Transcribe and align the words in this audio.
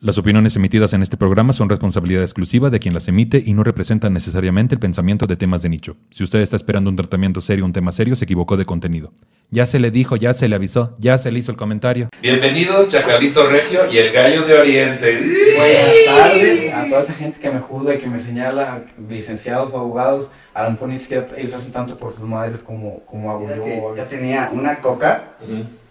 Las 0.00 0.18
opiniones 0.18 0.54
emitidas 0.56 0.92
en 0.92 1.00
este 1.00 1.16
programa 1.16 1.54
son 1.54 1.70
responsabilidad 1.70 2.20
exclusiva 2.22 2.68
de 2.68 2.78
quien 2.78 2.92
las 2.92 3.08
emite 3.08 3.42
y 3.44 3.54
no 3.54 3.64
representan 3.64 4.12
necesariamente 4.12 4.74
el 4.74 4.78
pensamiento 4.78 5.26
de 5.26 5.36
temas 5.36 5.62
de 5.62 5.70
nicho. 5.70 5.96
Si 6.10 6.22
usted 6.22 6.40
está 6.40 6.54
esperando 6.54 6.90
un 6.90 6.96
tratamiento 6.96 7.40
serio, 7.40 7.64
un 7.64 7.72
tema 7.72 7.92
serio, 7.92 8.14
se 8.14 8.24
equivocó 8.24 8.58
de 8.58 8.66
contenido. 8.66 9.14
Ya 9.50 9.64
se 9.64 9.78
le 9.78 9.90
dijo, 9.90 10.16
ya 10.16 10.34
se 10.34 10.48
le 10.48 10.56
avisó, 10.56 10.94
ya 10.98 11.16
se 11.16 11.32
le 11.32 11.38
hizo 11.38 11.50
el 11.50 11.56
comentario. 11.56 12.10
Bienvenido, 12.20 12.86
Chacalito 12.86 13.48
Regio 13.48 13.90
y 13.90 13.96
el 13.96 14.12
Gallo 14.12 14.42
de 14.42 14.58
Oriente. 14.58 15.18
Buenas 15.56 15.94
tardes 16.04 16.74
a 16.74 16.88
toda 16.90 17.00
esa 17.00 17.14
gente 17.14 17.40
que 17.40 17.50
me 17.50 17.60
juzga 17.60 17.94
y 17.94 17.98
que 17.98 18.06
me 18.06 18.18
señala, 18.18 18.84
licenciados 19.08 19.72
o 19.72 19.78
abogados. 19.78 20.28
A 20.52 20.64
lo 20.64 20.72
mejor 20.72 20.90
ni 20.90 20.98
siquiera 20.98 21.26
ellos 21.38 21.54
hacen 21.54 21.72
tanto 21.72 21.96
por 21.96 22.14
sus 22.14 22.24
madres 22.24 22.58
como, 22.58 23.00
como 23.06 23.30
hago 23.30 23.48
yo. 23.48 24.04
tenía 24.04 24.50
una 24.52 24.76
coca, 24.82 25.36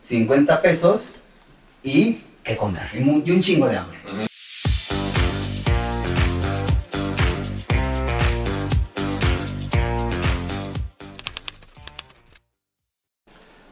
50 0.04 0.62
pesos 0.62 1.16
y 1.82 2.20
que 2.46 2.56
comer. 2.56 2.88
Y, 2.94 3.00
mu- 3.00 3.22
y 3.26 3.32
un 3.32 3.42
chingo 3.42 3.68
de 3.68 3.78
hambre. 3.78 3.98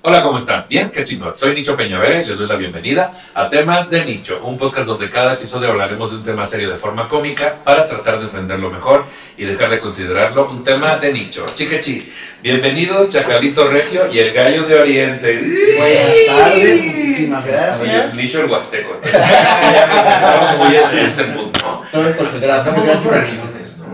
Hola, 0.05 0.21
¿cómo 0.21 0.37
están? 0.37 0.65
Bien, 0.69 0.89
qué 0.89 1.05
chingón. 1.05 1.31
Soy 1.37 1.55
Nicho 1.55 1.77
Peñavera 1.77 2.21
y 2.21 2.25
les 2.25 2.37
doy 2.37 2.45
la 2.45 2.57
bienvenida 2.57 3.13
a 3.33 3.47
Temas 3.47 3.89
de 3.89 4.03
Nicho, 4.03 4.41
un 4.43 4.57
podcast 4.57 4.85
donde 4.85 5.09
cada 5.09 5.35
episodio 5.35 5.69
hablaremos 5.69 6.11
de 6.11 6.17
un 6.17 6.23
tema 6.25 6.45
serio 6.45 6.69
de 6.69 6.75
forma 6.75 7.07
cómica 7.07 7.59
para 7.63 7.87
tratar 7.87 8.19
de 8.19 8.25
entenderlo 8.25 8.69
mejor 8.69 9.05
y 9.37 9.45
dejar 9.45 9.69
de 9.69 9.79
considerarlo 9.79 10.49
un 10.49 10.61
tema 10.61 10.97
de 10.97 11.13
nicho. 11.13 11.45
Chiquechi, 11.55 12.11
bienvenido, 12.41 13.07
Chacalito 13.07 13.69
Regio 13.69 14.09
y 14.11 14.19
el 14.19 14.33
Gallo 14.33 14.63
de 14.63 14.81
Oriente. 14.81 15.41
Buenas 15.77 16.13
tardes, 16.27 16.85
muchísimas 16.85 17.45
gracias. 17.45 18.13
Nicho 18.13 18.41
el 18.41 18.51
Huasteco. 18.51 18.99
Estamos 19.05 20.57
muy 20.57 20.75
en 20.75 20.97
ese 20.97 21.23
mundo. 21.27 21.85
Todo 21.93 22.09
es 22.09 22.15
porque 22.17 22.45
Estamos 22.45 22.85
muy 22.85 22.95
por 22.97 23.13
regiones, 23.13 23.77
¿no? 23.77 23.85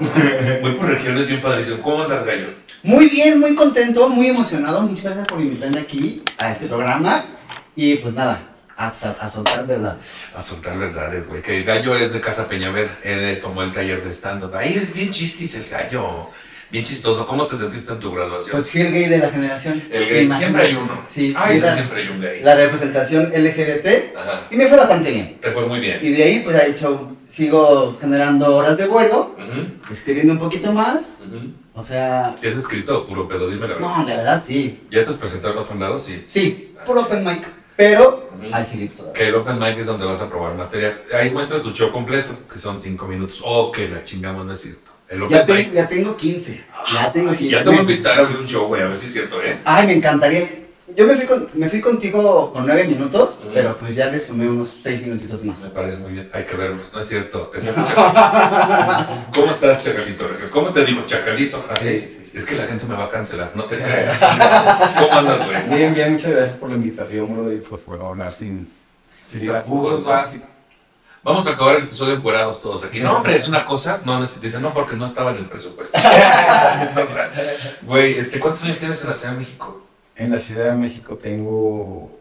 Muy 0.62 0.72
por 0.72 0.88
regiones, 0.88 1.28
bien 1.28 1.40
padrísimo. 1.40 1.84
¿Cómo 1.84 2.02
andas, 2.02 2.26
Gallo? 2.26 2.48
Muy 2.84 3.10
bien, 3.10 3.40
muy 3.40 3.56
contento, 3.56 4.08
muy 4.10 4.28
emocionado. 4.28 4.82
Muchas 4.82 5.04
gracias 5.06 5.28
por 5.28 5.42
invitarme 5.42 5.80
aquí 5.80 6.22
a 6.38 6.52
este 6.52 6.68
programa. 6.68 7.26
Y 7.76 7.96
pues 7.96 8.14
nada, 8.14 8.42
a, 8.78 8.88
a 8.88 9.30
soltar 9.30 9.68
verdades. 9.68 10.00
A 10.36 10.42
soltar 10.42 10.78
verdades, 10.78 11.28
güey. 11.28 11.42
Que 11.42 11.58
el 11.58 11.64
gallo 11.66 11.96
es 11.96 12.14
de 12.14 12.22
Casa 12.22 12.48
Peñaver. 12.48 12.90
Él 13.04 13.40
tomó 13.42 13.64
el 13.64 13.72
taller 13.72 14.04
de 14.04 14.12
stand-up. 14.14 14.56
Ahí 14.56 14.74
es 14.76 14.94
bien 14.94 15.12
chistis 15.12 15.56
el 15.56 15.66
gallo. 15.70 16.26
Bien 16.72 16.86
chistoso. 16.86 17.26
¿Cómo 17.26 17.48
te 17.48 17.58
sentiste 17.58 17.92
en 17.92 18.00
tu 18.00 18.12
graduación? 18.14 18.52
Pues 18.52 18.70
fui 18.70 18.82
el 18.82 18.94
gay 18.94 19.06
de 19.08 19.18
la 19.18 19.30
generación. 19.30 19.84
el 19.92 20.08
gay. 20.08 20.26
Imagínate. 20.26 20.38
Siempre 20.38 20.64
hay 20.64 20.76
uno. 20.76 21.02
Sí, 21.08 21.36
era 21.36 21.74
siempre 21.76 22.02
hay 22.04 22.08
un 22.10 22.22
gay. 22.22 22.42
la 22.44 22.56
representación 22.56 23.32
LGBT. 23.34 24.16
Ajá. 24.16 24.42
Y 24.52 24.56
me 24.56 24.68
fue 24.68 24.78
bastante 24.78 25.12
bien. 25.12 25.38
Te 25.42 25.52
fue 25.52 25.66
muy 25.66 25.80
bien. 25.80 26.00
Y 26.02 26.12
de 26.12 26.24
ahí, 26.24 26.40
pues, 26.42 26.56
he 26.62 26.70
hecho, 26.70 27.18
sigo 27.28 27.98
generando 28.00 28.56
horas 28.56 28.78
de 28.78 28.86
vuelo, 28.86 29.36
Ujú, 29.38 29.92
escribiendo 29.92 30.34
un 30.34 30.40
poquito 30.40 30.72
más. 30.72 31.18
ujú. 31.28 31.52
O 31.80 31.84
sea, 31.84 32.36
¿Sí 32.40 32.48
has 32.48 32.58
escrito 32.58 33.08
puro 33.08 33.26
pedo? 33.28 33.50
Dime 33.50 33.68
la 33.68 33.76
verdad. 33.76 33.88
no, 33.98 34.04
la 34.08 34.18
verdad 34.18 34.44
sí. 34.46 34.82
¿Ya 34.92 35.04
te 35.06 35.12
has 35.12 35.16
presentado 35.16 35.54
en 35.54 35.60
otro 35.60 35.76
lado? 35.76 35.98
Sí. 35.98 36.24
Sí, 36.28 36.76
por 36.86 36.98
open 36.98 37.24
mic. 37.24 37.48
Pero 37.78 38.30
Ujú. 38.38 38.50
hay 38.54 38.66
sí 38.66 38.90
todavía. 38.90 39.14
Que 39.14 39.28
el 39.30 39.36
open 39.36 39.58
mic 39.58 39.78
es 39.78 39.86
donde 39.86 40.06
vas 40.06 40.20
a 40.20 40.28
probar 40.30 40.56
material. 40.56 41.02
Ahí 41.14 41.32
muestras 41.32 41.62
tu 41.62 41.72
show 41.72 41.90
completo, 41.92 42.32
que 42.52 42.60
son 42.60 42.80
5 42.82 43.08
minutos. 43.08 43.42
Oh, 43.46 43.72
que 43.72 43.88
la 43.88 44.04
chingamos, 44.04 44.46
no 44.46 44.52
es 44.52 44.60
cierto. 44.60 44.92
El 45.08 45.24
open 45.24 45.38
Ya, 45.38 45.46
te- 45.46 45.54
mic. 45.54 45.72
ya 45.72 45.88
tengo 45.88 46.18
15. 46.18 46.66
Ya 46.94 47.12
tengo 47.14 47.32
Ay, 47.32 47.38
15. 47.38 47.52
ya 47.56 47.64
te 47.64 47.70
voy 47.70 47.78
a 47.78 47.82
invitar 47.82 48.18
a 48.20 48.22
abrir 48.24 48.38
un 48.38 48.46
show, 48.48 48.68
güey, 48.68 48.82
a 48.82 48.88
ver 48.88 48.98
si 48.98 49.06
es 49.06 49.14
cierto, 49.14 49.42
¿eh? 49.42 49.60
Ay, 49.64 49.88
me 49.88 49.94
encantaría. 49.94 50.48
Yo 50.96 51.08
me 51.08 51.16
fui, 51.16 51.26
con- 51.26 51.50
me 51.54 51.70
fui 51.70 51.82
contigo 51.82 52.52
con 52.52 52.66
9 52.66 52.84
minutos, 52.86 53.30
pero 53.54 53.78
pues 53.78 53.96
ya 53.96 54.08
le 54.08 54.20
sumé 54.20 54.48
unos 54.50 54.70
6 54.84 55.02
minutitos 55.04 55.44
más. 55.44 55.60
Me 55.60 55.70
parece 55.70 55.98
muy 55.98 56.12
bien. 56.14 56.30
Hay 56.34 56.44
que 56.44 56.56
verlos, 56.58 56.88
no 56.94 57.00
es 57.00 57.08
cierto. 57.08 57.44
Te. 57.48 57.60
¿Cómo 59.34 59.52
estás, 59.52 59.84
Chacalito? 59.84 60.26
¿Cómo 60.52 60.72
te 60.74 60.86
digo, 60.86 61.04
Chacalito? 61.06 61.66
Así. 61.70 61.86
Sí, 62.02 62.08
sí, 62.10 62.30
sí. 62.32 62.38
Es 62.38 62.46
que 62.46 62.56
la 62.56 62.66
gente 62.68 62.86
me 62.86 62.96
va 62.96 63.06
a 63.06 63.10
cancelar, 63.10 63.52
no 63.56 63.66
te 63.66 63.78
creas. 63.82 64.18
¿Cómo 65.00 65.14
andas, 65.14 65.46
güey? 65.46 65.78
Bien, 65.78 65.94
bien, 65.94 66.14
muchas 66.14 66.32
gracias 66.32 66.58
por 66.58 66.70
la 66.70 66.76
invitación, 66.76 67.34
bro. 67.36 67.52
Y 67.54 67.58
pues 67.60 67.82
puedo 67.82 68.06
hablar 68.08 68.34
sin, 68.34 68.70
Sin 69.26 69.40
sin 69.42 69.52
tapujos, 69.52 70.08
va, 70.08 70.28
sin- 70.28 70.44
Vamos 71.22 71.46
a 71.48 71.52
acabar 71.52 71.76
el 71.76 71.84
episodio 71.84 72.16
encuerados 72.16 72.62
todos 72.62 72.84
aquí. 72.86 73.02
No, 73.02 73.18
hombre, 73.18 73.36
es 73.36 73.48
una 73.48 73.66
cosa. 73.66 74.00
No, 74.06 74.20
no, 74.20 74.26
dicen 74.26 74.62
no, 74.62 74.74
porque 74.74 74.96
no 74.96 75.06
estaba 75.06 75.32
en 75.32 75.38
el 75.38 75.46
presupuesto. 75.50 75.98
O 76.02 77.06
sea, 77.08 77.30
Güey, 77.82 78.18
este, 78.18 78.40
¿cuántos 78.40 78.64
años 78.64 78.78
tienes 78.78 79.02
en 79.04 79.10
la 79.10 79.14
Ciudad 79.16 79.34
de 79.34 79.40
México? 79.40 79.86
En 80.20 80.32
la 80.32 80.38
Ciudad 80.40 80.72
de 80.72 80.76
México 80.76 81.16
tengo 81.16 82.12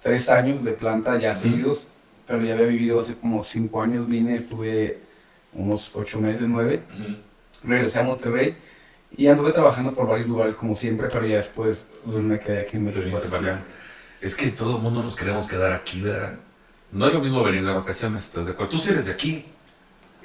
tres 0.00 0.28
años 0.28 0.62
de 0.62 0.70
planta 0.70 1.18
ya 1.18 1.34
seguidos, 1.34 1.88
pero 2.24 2.40
ya 2.42 2.54
había 2.54 2.66
vivido 2.66 3.00
hace 3.00 3.16
como 3.16 3.42
cinco 3.42 3.82
años. 3.82 4.08
Vine, 4.08 4.36
estuve 4.36 5.00
unos 5.52 5.90
ocho 5.94 6.20
meses, 6.20 6.42
nueve. 6.46 6.82
regresé 7.64 7.98
a 7.98 8.04
Monterrey 8.04 8.56
y 9.16 9.26
anduve 9.26 9.50
trabajando 9.52 9.92
por 9.92 10.06
varios 10.06 10.28
lugares 10.28 10.54
como 10.54 10.76
siempre, 10.76 11.08
pero 11.12 11.26
ya 11.26 11.36
después 11.36 11.84
pues, 12.04 12.16
me 12.22 12.38
quedé 12.38 12.60
aquí 12.60 12.76
en 12.76 12.88
acá. 12.88 13.60
Es 14.20 14.36
que 14.36 14.52
todo 14.52 14.76
el 14.76 14.82
mundo 14.82 15.02
nos 15.02 15.16
queremos 15.16 15.48
quedar 15.48 15.72
aquí, 15.72 16.00
¿verdad? 16.00 16.34
No 16.92 17.08
es 17.08 17.12
lo 17.14 17.20
mismo 17.20 17.42
venir 17.42 17.64
de 17.66 17.72
vacaciones, 17.72 18.24
¿estás 18.24 18.46
de 18.46 18.52
acuerdo? 18.52 18.70
Tú 18.70 18.78
sí 18.78 18.90
eres 18.90 19.06
de 19.06 19.12
aquí. 19.12 19.46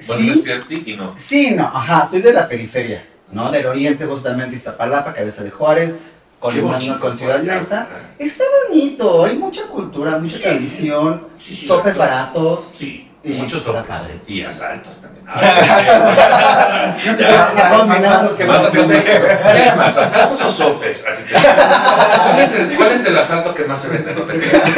Bueno, 0.06 0.34
Sí, 0.34 0.40
cierto, 0.41 0.66
sí 0.66 0.84
y 0.85 0.95
no. 0.95 1.16
sí, 1.18 1.51
no, 1.56 1.63
ajá, 1.63 2.06
soy 2.07 2.22
de 2.22 2.31
la 2.34 2.47
periferia, 2.47 3.06
¿no? 3.31 3.50
Del 3.51 3.66
oriente, 3.66 4.06
justamente, 4.06 4.56
Iztapalapa, 4.57 5.13
Cabeza 5.13 5.44
de 5.44 5.50
Juárez, 5.50 5.95
bonito, 6.41 7.00
con 7.00 7.18
Ciudad. 7.18 7.40
Neza. 7.41 7.88
Está 8.19 8.44
bonito, 8.69 9.25
hay 9.25 9.38
mucha 9.38 9.63
cultura, 9.68 10.18
mucha 10.18 10.38
Sí. 10.38 10.44
tradición, 10.44 11.28
Sí, 11.40 11.56
sí, 11.56 11.68
sopes 11.68 11.96
baratos. 11.97 12.66
Sí, 12.75 13.01
Y 13.23 13.29
muchos 13.34 13.63
sopes. 13.63 14.12
Y 14.28 14.44
asaltos 14.44 15.01
también. 15.01 15.25
No 15.25 17.16
sé, 17.16 17.22
Ya, 17.24 17.51
ya 17.56 17.69
combinamos 17.78 18.31
que 18.34 18.44
Vas 18.45 18.66
a 18.66 18.72
son 18.72 18.91
hacer 18.91 19.06
más 19.07 19.24
¿Qué 19.56 19.72
más, 19.75 19.97
asaltos 19.97 20.41
o 20.41 20.51
sopes? 20.51 21.03
Así 21.07 21.24
que- 21.24 21.34
¿Cuál, 21.34 22.40
es 22.40 22.53
el, 22.53 22.75
cuál 22.75 22.91
es 22.91 23.06
el 23.06 23.18
asalto 23.18 23.56
que 23.56 23.63
más 23.66 23.81
se 23.81 23.90
vende? 23.90 24.13
No 24.13 24.22
te 24.22 24.38
creas. 24.38 24.69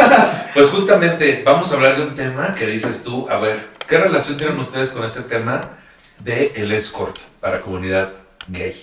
Pues 0.54 0.68
justamente 0.68 1.44
vamos 1.46 1.70
a 1.72 1.76
hablar 1.76 1.98
de 1.98 2.04
un 2.04 2.16
tema 2.16 2.56
que 2.56 2.66
dices 2.66 3.04
tú, 3.04 3.28
a 3.30 3.38
ver, 3.38 3.68
¿qué 3.88 3.98
relación 3.98 4.38
tienen 4.38 4.58
ustedes 4.60 4.90
con 4.92 5.04
este 5.04 5.22
tema 5.22 5.72
de 6.20 6.54
el 6.56 6.72
escort 6.72 7.18
para 7.42 7.60
comunidad 7.62 8.10
gay 8.48 8.74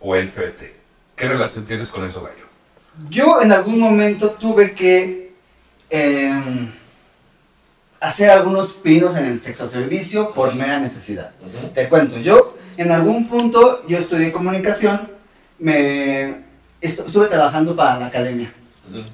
o 0.00 0.14
LGBT? 0.14 0.83
¿Qué 1.16 1.28
relación 1.28 1.64
tienes 1.64 1.88
con 1.88 2.04
eso, 2.04 2.22
Gallo? 2.22 2.44
Yo 3.10 3.40
en 3.42 3.52
algún 3.52 3.78
momento 3.80 4.30
tuve 4.32 4.72
que 4.74 5.32
em, 5.90 6.70
hacer 8.00 8.30
algunos 8.30 8.72
pinos 8.72 9.16
en 9.16 9.24
el 9.26 9.40
sexo 9.40 9.68
servicio 9.68 10.32
por 10.32 10.54
mera 10.54 10.78
necesidad. 10.78 11.30
Te 11.72 11.88
cuento, 11.88 12.18
yo 12.18 12.56
en 12.76 12.90
algún 12.92 13.28
punto 13.28 13.82
yo 13.88 13.98
estudié 13.98 14.32
comunicación, 14.32 15.10
me 15.58 16.30
estu- 16.82 17.06
estuve 17.06 17.26
trabajando 17.26 17.74
para 17.76 17.98
la 17.98 18.06
academia. 18.06 18.52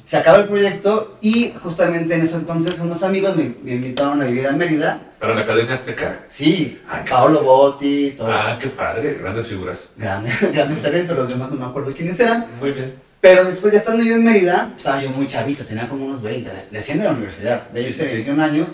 Se 0.05 0.17
acaba 0.17 0.39
el 0.39 0.49
proyecto 0.49 1.17
y 1.21 1.53
justamente 1.63 2.15
en 2.15 2.23
ese 2.23 2.35
entonces 2.35 2.81
unos 2.81 3.03
amigos 3.05 3.37
me, 3.37 3.55
me 3.63 3.73
invitaron 3.75 4.21
a 4.21 4.25
vivir 4.25 4.49
a 4.49 4.53
Mérida. 4.53 5.01
Para 5.21 5.35
la 5.35 5.43
Academia 5.43 5.75
Azteca. 5.75 6.21
Sí, 6.29 6.81
Ah, 6.89 7.05
Paolo 7.09 7.43
Botti, 7.43 8.15
todo. 8.17 8.33
Ah, 8.33 8.57
qué 8.61 8.69
padre, 8.69 9.19
grandes 9.21 9.47
figuras. 9.49 9.91
Grandes, 9.97 10.35
grandes 10.53 10.81
talentos, 10.81 11.17
los 11.17 11.29
demás 11.29 11.51
no 11.51 11.57
me 11.57 11.67
acuerdo 11.67 11.93
quiénes 11.95 12.19
eran. 12.19 12.47
Muy 12.59 12.73
bien. 12.73 12.95
Pero 13.21 13.45
después 13.45 13.71
ya 13.73 13.81
estando 13.81 14.03
yo 14.03 14.15
en 14.15 14.25
Mérida, 14.25 14.73
estaba 14.75 15.03
yo 15.03 15.11
muy 15.11 15.27
chavito, 15.27 15.63
tenía 15.65 15.87
como 15.91 16.07
unos 16.07 16.23
20, 16.23 16.51
recién 16.73 16.99
de 16.99 17.05
la 17.05 17.11
universidad, 17.13 17.69
de 17.69 17.83
Sí, 17.83 17.89
hecho 17.91 17.99
sí, 18.03 18.09
sí. 18.09 18.15
21 18.15 18.43
años. 18.43 18.69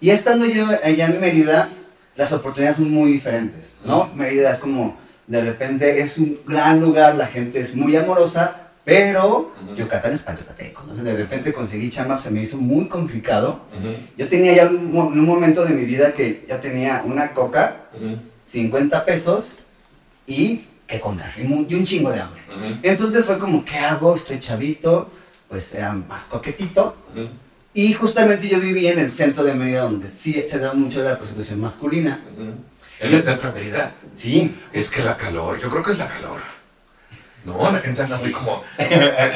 Y 0.00 0.10
estando 0.10 0.44
yo 0.44 0.66
allá 0.82 1.06
en 1.06 1.20
Mérida, 1.20 1.68
las 2.16 2.32
oportunidades 2.32 2.78
son 2.78 2.90
muy 2.90 3.12
diferentes, 3.12 3.74
¿no? 3.84 4.10
Mérida 4.16 4.50
es 4.50 4.58
como, 4.58 4.98
de 5.28 5.40
repente, 5.40 6.00
es 6.00 6.18
un 6.18 6.40
gran 6.44 6.80
lugar, 6.80 7.14
la 7.14 7.28
gente 7.28 7.60
es 7.60 7.76
muy 7.76 7.94
amorosa, 7.94 8.61
pero 8.84 9.52
Ujú. 9.64 9.74
Yucatán 9.76 10.12
es 10.12 10.20
para 10.20 10.38
yucateco. 10.38 10.80
Entonces 10.82 11.04
de 11.04 11.14
repente 11.14 11.52
conseguí 11.52 11.88
chamba, 11.90 12.18
se 12.18 12.30
me 12.30 12.42
hizo 12.42 12.56
muy 12.56 12.86
complicado. 12.88 13.60
Yo 14.16 14.28
tenía 14.28 14.54
ya 14.54 14.66
un, 14.66 14.94
un 14.96 15.24
momento 15.26 15.64
de 15.64 15.74
mi 15.74 15.84
vida 15.84 16.12
que 16.14 16.44
ya 16.48 16.58
tenía 16.60 17.02
una 17.04 17.32
coca, 17.32 17.86
ujú, 17.94 18.18
50 18.46 19.04
pesos 19.04 19.60
y 20.26 20.66
que 20.86 21.00
comer, 21.00 21.32
y 21.38 21.42
mu- 21.44 21.64
y 21.68 21.74
un 21.74 21.84
chingo 21.84 22.10
de 22.10 22.20
hambre. 22.20 22.42
Entonces 22.82 23.24
fue 23.24 23.38
como, 23.38 23.64
¿qué 23.64 23.78
hago? 23.78 24.14
Estoy 24.16 24.38
chavito, 24.40 25.10
pues 25.48 25.72
era 25.74 25.92
más 25.92 26.24
coquetito. 26.24 26.96
Y 27.74 27.94
justamente 27.94 28.48
yo 28.48 28.60
vivía 28.60 28.92
en 28.92 28.98
el 28.98 29.10
centro 29.10 29.42
de 29.44 29.54
Mérida, 29.54 29.82
donde 29.82 30.10
sí 30.10 30.44
se 30.46 30.58
da 30.58 30.74
mucho 30.74 31.02
de 31.02 31.08
la 31.10 31.16
prostitución 31.16 31.60
masculina. 31.60 32.20
En 33.00 33.14
el 33.14 33.22
centro 33.22 33.50
de 33.50 33.58
Mérida. 33.60 33.94
Sí, 34.14 34.54
Es 34.72 34.90
que 34.90 35.02
la 35.02 35.16
calor, 35.16 35.58
yo 35.58 35.70
creo 35.70 35.82
que 35.82 35.92
es 35.92 35.98
la 35.98 36.08
calor. 36.08 36.40
No, 37.44 37.70
la 37.72 37.78
gente 37.78 38.02
anda 38.02 38.18
muy 38.18 38.30
como. 38.32 38.62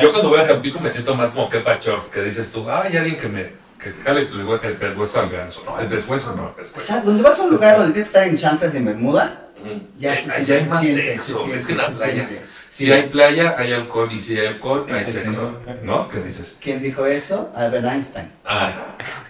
Yo 0.02 0.10
cuando 0.12 0.28
voy 0.30 0.40
a 0.40 0.46
Tampico 0.46 0.80
me 0.80 0.90
siento 0.90 1.14
más 1.14 1.30
como 1.30 1.48
que 1.50 1.60
Pacho, 1.60 2.08
que 2.10 2.22
dices 2.22 2.50
tú, 2.52 2.68
ah, 2.70 2.82
hay 2.84 2.96
alguien 2.96 3.16
que 3.18 3.28
me. 3.28 3.52
que 3.82 3.92
jale 4.04 4.22
el, 4.22 4.76
pescuezo 4.76 5.20
al 5.20 5.30
ganso. 5.30 5.62
No, 5.66 5.78
el 5.80 5.86
pescuezo 5.88 6.34
no, 6.36 6.42
el 6.44 6.48
o 6.50 6.54
pescuezo. 6.56 6.86
sea, 6.86 7.00
donde 7.00 7.22
vas 7.22 7.38
a 7.38 7.42
un 7.42 7.50
lugar 7.50 7.76
donde 7.78 7.92
tienes 7.92 8.10
que 8.10 8.18
estar 8.18 8.28
en 8.28 8.76
en 8.76 8.84
bermuda, 8.84 9.48
Ujú. 9.60 9.80
ya 9.98 10.14
Eh, 10.14 10.22
se- 10.24 10.30
allá 10.32 10.44
se- 10.46 10.52
hay 10.54 10.60
se 10.60 10.66
más 10.68 10.82
siente, 10.82 11.02
sexo, 11.02 11.38
siente, 11.38 11.56
es 11.56 11.66
que 11.66 11.72
en 11.72 11.78
la 11.78 11.86
playa. 11.88 12.28
Si 12.68 12.92
hay 12.92 13.02
playa, 13.08 13.54
hay 13.58 13.72
alcohol, 13.72 14.08
y 14.12 14.20
si 14.20 14.38
hay 14.38 14.46
alcohol, 14.48 14.86
hay 14.90 15.04
sexo. 15.04 15.60
¿No? 15.82 16.08
¿Qué 16.08 16.20
dices? 16.20 16.56
¿Quién 16.60 16.82
dijo 16.82 17.06
eso? 17.06 17.50
Albert 17.54 17.86
Einstein. 17.86 18.30
Ah, 18.44 18.70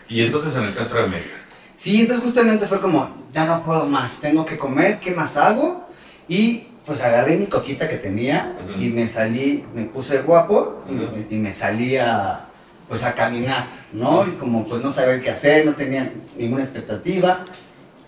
y 0.08 0.22
entonces 0.24 0.54
en 0.56 0.64
el 0.64 0.74
centro 0.74 1.00
de 1.02 1.08
Mérida. 1.08 1.34
Sí, 1.76 2.00
entonces 2.00 2.24
justamente 2.24 2.66
fue 2.66 2.80
como, 2.80 3.26
ya 3.32 3.44
no 3.44 3.62
puedo 3.64 3.84
más, 3.86 4.18
tengo 4.20 4.44
que 4.44 4.56
comer, 4.56 4.98
¿qué 4.98 5.10
más 5.12 5.36
hago? 5.36 5.88
Y 6.28 6.68
pues 6.86 7.02
agarré 7.02 7.36
mi 7.36 7.46
coquita 7.46 7.88
que 7.88 7.96
tenía 7.96 8.52
y 8.78 8.88
me 8.88 9.06
salí, 9.06 9.64
me 9.74 9.82
puse 9.84 10.22
guapo 10.22 10.84
y- 11.30 11.34
me 11.36 11.52
salí 11.52 11.96
a, 11.96 12.46
pues 12.88 13.02
a 13.02 13.12
caminar, 13.14 13.64
¿no? 13.92 14.24
Y 14.26 14.32
como 14.32 14.64
pues 14.64 14.82
no 14.82 14.92
saber 14.92 15.20
qué 15.20 15.30
hacer, 15.30 15.66
no 15.66 15.72
tenía 15.74 16.12
ninguna 16.38 16.62
expectativa. 16.62 17.44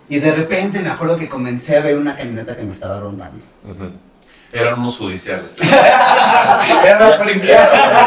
Y 0.08 0.20
de 0.20 0.32
repente 0.32 0.80
me 0.80 0.88
acuerdo 0.88 1.18
que 1.18 1.28
comencé 1.28 1.76
a 1.76 1.80
ver 1.80 1.98
una 1.98 2.16
camioneta 2.16 2.56
que 2.56 2.62
me 2.62 2.72
estaba 2.72 2.98
rondando. 3.00 3.44
Eran 4.50 4.78
unos 4.80 4.96
judiciales. 4.96 5.56
Era 5.60 7.10
la 7.10 7.18
policía. 7.18 7.64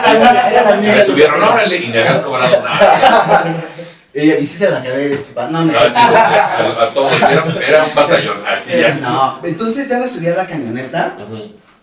Era 0.10 0.64
la 0.64 0.74
amiga 0.74 0.96
Me 0.96 1.06
subieron, 1.06 1.44
órale, 1.44 1.78
y 1.78 1.88
ni 1.90 1.98
habías 1.98 2.22
cobrado 2.22 2.64
nada. 2.64 3.54
Y, 4.14 4.30
y 4.30 4.46
sí 4.46 4.58
se 4.58 4.70
la 4.70 4.80
acabé 4.80 5.22
chupando. 5.24 5.60
No, 5.60 5.66
no, 5.66 5.72
No, 5.72 5.80
sí, 5.80 5.92
sí, 5.94 6.00
a, 6.00 6.84
a 6.84 6.94
todos, 6.94 7.14
era, 7.14 7.46
era 7.66 7.86
un 7.86 7.96
batallón, 7.96 8.44
así 8.46 8.72
ya. 8.78 8.96
no, 8.96 9.40
entonces 9.44 9.88
ya 9.88 10.00
me 10.00 10.08
subí 10.08 10.28
a 10.28 10.36
la 10.36 10.46
camioneta 10.48 11.16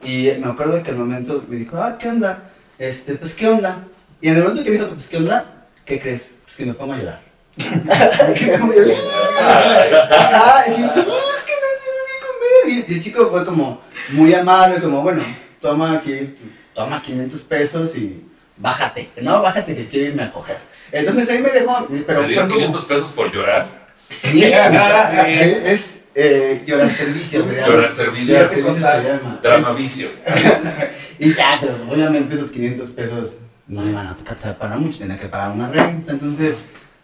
y 0.04 0.30
me 0.38 0.50
acuerdo 0.50 0.82
que 0.82 0.90
al 0.90 0.96
momento 0.96 1.44
me 1.48 1.56
dijo, 1.56 1.78
ah, 1.78 1.96
¿qué 1.98 2.08
onda? 2.08 2.50
Este, 2.78 3.14
pues, 3.14 3.34
¿qué 3.34 3.48
onda? 3.48 3.84
Y 4.20 4.28
en 4.28 4.36
el 4.36 4.42
momento 4.42 4.62
que 4.62 4.70
me 4.70 4.76
dijo, 4.76 4.88
pues, 4.88 5.06
¿qué 5.06 5.16
onda? 5.16 5.66
¿Qué 5.84 6.00
crees? 6.00 6.36
Pues 6.44 6.56
que 6.56 6.66
me 6.66 6.74
pongo 6.74 6.92
a 6.92 6.98
llorar. 6.98 7.20
que 7.56 8.46
me 8.46 8.58
pongo 8.58 8.72
a 8.72 8.76
llorar. 8.76 10.12
Ajá, 10.12 10.64
y 10.68 10.80
no, 10.80 10.86
es 10.86 11.42
que 11.46 11.52
no 11.64 12.18
comer. 12.26 12.86
Y 12.88 12.94
el 12.94 13.02
chico 13.02 13.30
fue 13.30 13.44
como 13.46 13.80
muy 14.10 14.34
amable, 14.34 14.80
como, 14.80 15.02
bueno, 15.02 15.24
toma 15.60 15.92
aquí, 15.94 16.34
toma 16.74 17.02
500 17.02 17.40
pesos 17.42 17.96
y 17.96 18.24
bájate, 18.58 19.10
¿no? 19.22 19.42
Bájate 19.42 19.76
que 19.76 19.86
quiero 19.86 20.08
irme 20.08 20.24
a 20.24 20.32
coger. 20.32 20.58
Entonces 20.92 21.28
ahí 21.30 21.40
me 21.40 21.50
dejó, 21.50 21.86
pero 22.06 22.20
¿Te 22.22 22.28
dieron 22.28 22.48
como... 22.48 22.60
500 22.60 22.84
pesos 22.84 23.12
por 23.12 23.32
llorar? 23.32 23.86
Sí, 24.08 24.42
es 24.42 25.92
eh, 26.14 26.62
llorar 26.66 26.90
servicio. 26.90 27.44
Llorar 27.44 27.92
servicio. 27.92 28.34
Llorar 28.34 28.50
servicio 28.50 28.74
se 28.74 28.80
llama. 28.80 29.40
Drama 29.42 29.72
vicio. 29.72 30.08
Y 31.20 31.34
ya, 31.34 31.58
pero 31.60 31.74
obviamente 31.90 32.36
esos 32.36 32.52
500 32.52 32.90
pesos 32.90 33.38
no 33.66 33.82
me 33.82 33.90
iban 33.90 34.06
a 34.06 34.10
alcanzar 34.10 34.56
para 34.56 34.76
mucho, 34.76 34.98
tenía 34.98 35.16
que 35.16 35.26
pagar 35.26 35.50
una 35.50 35.68
renta, 35.68 36.12
entonces 36.12 36.56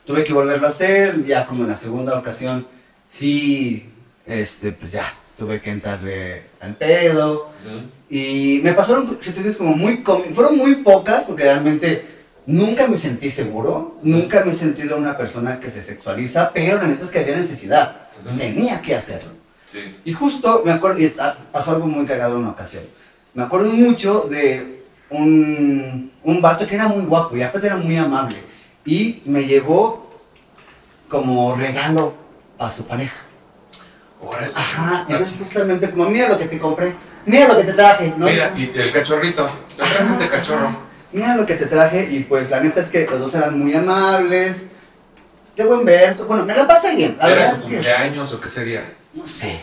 tuve 0.06 0.24
que 0.24 0.32
volverlo 0.32 0.66
a 0.66 0.70
hacer, 0.70 1.24
ya 1.26 1.44
como 1.46 1.64
en 1.64 1.70
la 1.70 1.74
segunda 1.74 2.16
ocasión, 2.16 2.66
sí, 3.08 3.90
este, 4.24 4.72
pues 4.72 4.92
ya, 4.92 5.12
tuve 5.36 5.60
que 5.60 5.70
entrarle 5.70 6.44
al 6.60 6.76
pedo, 6.76 7.50
y 8.08 8.60
me 8.62 8.72
pasaron 8.72 9.18
situaciones 9.20 9.56
como 9.56 9.76
muy 9.76 10.02
cómicas, 10.02 10.34
fueron 10.34 10.56
muy 10.56 10.76
pocas 10.76 11.24
porque 11.24 11.44
realmente 11.44 12.06
nunca 12.46 12.86
me 12.86 12.96
sentí 12.96 13.30
seguro, 13.30 13.98
nunca 14.02 14.44
me 14.44 14.52
he 14.52 14.54
sentido 14.54 14.96
una 14.96 15.16
persona 15.16 15.58
que 15.58 15.70
se 15.70 15.82
sexualiza, 15.82 16.52
pero 16.52 16.76
la 16.76 16.86
neta 16.86 17.04
es 17.04 17.10
que 17.10 17.20
había 17.20 17.36
necesidad, 17.36 18.08
tenía 18.36 18.80
que 18.80 18.94
hacerlo. 18.94 19.30
Sí. 19.66 19.96
Y 20.04 20.12
justo 20.12 20.62
me 20.64 20.70
acuerdo, 20.70 21.00
y 21.00 21.12
ah, 21.18 21.36
pasó 21.50 21.72
algo 21.72 21.86
muy 21.86 22.06
cagado 22.06 22.36
en 22.36 22.42
una 22.42 22.50
ocasión. 22.50 22.84
Me 23.32 23.42
acuerdo 23.42 23.70
mucho 23.70 24.26
de 24.30 24.82
un, 25.10 26.12
un 26.22 26.40
vato 26.40 26.66
que 26.66 26.76
era 26.76 26.86
muy 26.86 27.04
guapo 27.04 27.36
y 27.36 27.42
aparte 27.42 27.66
era 27.66 27.76
muy 27.76 27.96
amable. 27.96 28.36
Y 28.84 29.22
me 29.24 29.44
llevó 29.44 30.20
como 31.08 31.56
regalo 31.56 32.14
a 32.58 32.70
su 32.70 32.84
pareja. 32.86 33.23
Órale. 34.26 34.50
Ajá, 34.54 35.06
Así. 35.14 35.36
justamente 35.38 35.90
como, 35.90 36.08
mira 36.10 36.28
lo 36.28 36.38
que 36.38 36.46
te 36.46 36.58
compré, 36.58 36.94
mira 37.26 37.48
lo 37.48 37.56
que 37.56 37.64
te 37.64 37.72
traje, 37.72 38.12
¿no? 38.16 38.26
Mira, 38.26 38.52
y 38.56 38.70
el 38.74 38.92
cachorrito. 38.92 39.48
¿Te 39.76 39.82
traes 39.82 40.10
este 40.12 40.28
cachorro? 40.28 40.76
Mira 41.12 41.36
lo 41.36 41.46
que 41.46 41.54
te 41.54 41.66
traje 41.66 42.08
y 42.10 42.20
pues 42.24 42.50
la 42.50 42.60
neta 42.60 42.80
es 42.80 42.88
que 42.88 43.06
los 43.06 43.20
dos 43.20 43.34
eran 43.34 43.58
muy 43.58 43.72
amables, 43.74 44.64
de 45.56 45.64
buen 45.64 45.84
verso, 45.84 46.26
bueno, 46.26 46.44
me 46.44 46.54
la 46.54 46.66
pasé 46.66 46.94
bien, 46.96 47.16
la 47.20 47.26
¿Era 47.28 47.34
verdad 47.36 47.50
su 47.50 47.56
es 47.56 47.62
que, 47.62 47.68
cumpleaños 47.74 48.32
o 48.32 48.40
qué 48.40 48.48
sería? 48.48 48.92
no 49.12 49.28
sé. 49.28 49.60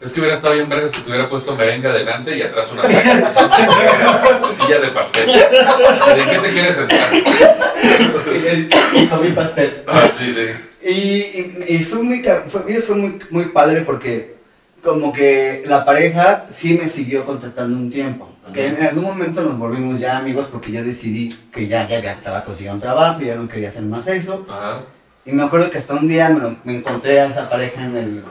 Es 0.00 0.12
que 0.12 0.20
hubiera 0.20 0.36
estado 0.36 0.54
bien 0.54 0.68
vergas 0.68 0.92
que 0.92 1.00
te 1.00 1.08
hubiera 1.10 1.28
puesto 1.28 1.56
merengue 1.56 1.88
adelante 1.88 2.36
y 2.36 2.40
atrás 2.42 2.70
una 2.70 2.82
silla 4.52 4.78
de 4.80 4.88
pastel. 4.92 5.26
¿De 5.26 6.26
qué 6.30 6.38
te 6.38 6.48
quieres 6.50 6.76
sentar? 6.76 7.12
y 8.94 9.06
comí 9.08 9.30
pastel. 9.30 9.82
Ah, 9.88 10.08
sí, 10.16 10.32
sí. 10.32 10.50
Y, 10.84 10.90
y, 10.90 11.64
y 11.68 11.78
fue, 11.84 12.02
muy, 12.02 12.22
fue, 12.48 12.62
fue 12.82 12.94
muy, 12.96 13.18
muy 13.30 13.44
padre 13.46 13.82
porque 13.82 14.36
como 14.82 15.12
que 15.12 15.64
la 15.66 15.84
pareja 15.84 16.46
sí 16.50 16.78
me 16.80 16.88
siguió 16.88 17.24
contratando 17.24 17.76
un 17.76 17.90
tiempo. 17.90 18.28
Que 18.54 18.68
en 18.68 18.82
algún 18.82 19.04
momento 19.04 19.42
nos 19.42 19.58
volvimos 19.58 20.00
ya 20.00 20.18
amigos 20.18 20.46
porque 20.50 20.72
yo 20.72 20.82
decidí 20.82 21.28
que 21.52 21.66
ya, 21.66 21.86
ya, 21.86 22.00
ya 22.00 22.12
estaba 22.12 22.44
consiguiendo 22.44 22.76
un 22.76 22.80
trabajo 22.80 23.20
y 23.20 23.26
ya 23.26 23.34
no 23.36 23.46
quería 23.48 23.68
hacer 23.68 23.82
más 23.82 24.06
eso. 24.06 24.46
Ajá. 24.48 24.84
Y 25.26 25.32
me 25.32 25.42
acuerdo 25.42 25.70
que 25.70 25.76
hasta 25.76 25.94
un 25.94 26.08
día 26.08 26.30
me, 26.30 26.40
lo- 26.40 26.56
me 26.64 26.76
encontré 26.76 27.20
a 27.20 27.26
esa 27.26 27.50
pareja 27.50 27.84
en 27.84 27.96
el, 27.96 28.24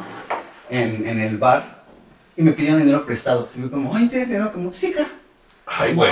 en, 0.71 1.07
en 1.07 1.19
el 1.19 1.37
bar 1.37 1.83
y 2.35 2.41
me 2.41 2.51
pidieron 2.53 2.79
dinero 2.79 3.05
prestado. 3.05 3.47
Y 3.55 3.61
yo 3.61 3.69
como, 3.69 3.91
oye, 3.91 4.07
¿tienes 4.07 4.29
dinero? 4.29 4.51
Como, 4.51 4.73
sí, 4.73 4.91
claro. 4.93 5.09
Ay, 5.69 5.93
güey, 5.93 6.11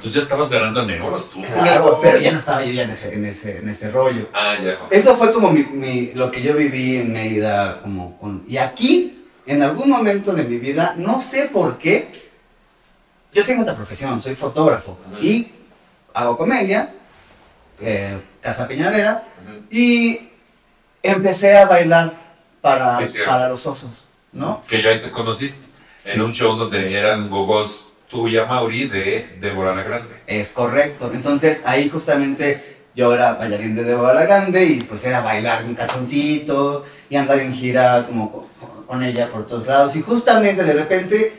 tú 0.00 0.08
ya 0.10 0.20
estabas 0.20 0.48
ganando 0.48 0.82
en 0.82 0.90
euros, 0.90 1.28
tú. 1.28 1.42
Claro, 1.42 1.98
pero 2.00 2.18
ya 2.18 2.30
no 2.30 2.38
estaba 2.38 2.62
yo 2.64 2.72
ya 2.72 2.84
en 2.84 2.90
ese, 2.90 3.12
en 3.12 3.24
ese, 3.24 3.56
en 3.58 3.68
ese 3.68 3.90
rollo. 3.90 4.28
Ah, 4.32 4.54
ya. 4.62 4.78
Eso 4.90 5.16
fue 5.16 5.32
como 5.32 5.50
mi, 5.50 5.64
mi- 5.64 6.12
lo 6.14 6.30
que 6.30 6.40
yo 6.40 6.54
viví 6.54 6.98
en 6.98 7.12
Mérida. 7.12 7.78
Como 7.82 8.16
con, 8.20 8.44
y 8.46 8.58
aquí, 8.58 9.24
en 9.46 9.60
algún 9.60 9.90
momento 9.90 10.32
de 10.32 10.44
mi 10.44 10.56
vida, 10.58 10.94
no 10.96 11.20
sé 11.20 11.46
por 11.52 11.78
qué, 11.78 12.30
yo 13.32 13.44
tengo 13.44 13.62
otra 13.62 13.74
profesión, 13.74 14.22
soy 14.22 14.36
fotógrafo. 14.36 14.96
Ujú. 15.10 15.20
Y 15.20 15.52
hago 16.14 16.36
comedia, 16.38 16.94
eh, 17.80 18.18
Casa 18.40 18.68
Peñavera, 18.68 19.24
Ujú. 19.44 19.64
y 19.70 20.30
empecé 21.02 21.56
a 21.58 21.66
bailar 21.66 22.12
para, 22.60 23.04
Sí, 23.04 23.18
para 23.26 23.48
los 23.48 23.66
osos, 23.66 24.04
¿no? 24.32 24.60
Que 24.68 24.80
yo 24.80 24.90
ahí 24.90 25.00
te 25.00 25.10
conocí. 25.10 25.52
Sí. 25.96 26.10
En 26.12 26.22
un 26.22 26.32
show 26.32 26.56
donde 26.56 26.96
eran 26.96 27.28
gogos 27.30 27.84
tú 28.12 28.28
y 28.28 28.36
Mauri 28.36 28.86
de 28.88 29.36
Débora 29.40 29.74
la 29.74 29.82
Grande. 29.82 30.14
Es 30.26 30.50
correcto. 30.50 31.10
Entonces 31.12 31.62
ahí 31.64 31.88
justamente 31.88 32.84
yo 32.94 33.14
era 33.14 33.34
bailarín 33.34 33.74
de 33.74 33.84
Débora 33.84 34.12
la 34.12 34.24
Grande 34.24 34.64
y 34.66 34.80
pues 34.82 35.02
era 35.04 35.20
bailar 35.20 35.64
un 35.64 35.74
calzoncito 35.74 36.84
y 37.08 37.16
andar 37.16 37.38
en 37.38 37.54
gira 37.54 38.04
como 38.06 38.30
con, 38.30 38.84
con 38.86 39.02
ella 39.02 39.30
por 39.30 39.46
todos 39.46 39.66
lados. 39.66 39.96
Y 39.96 40.02
justamente 40.02 40.62
de 40.62 40.74
repente 40.74 41.32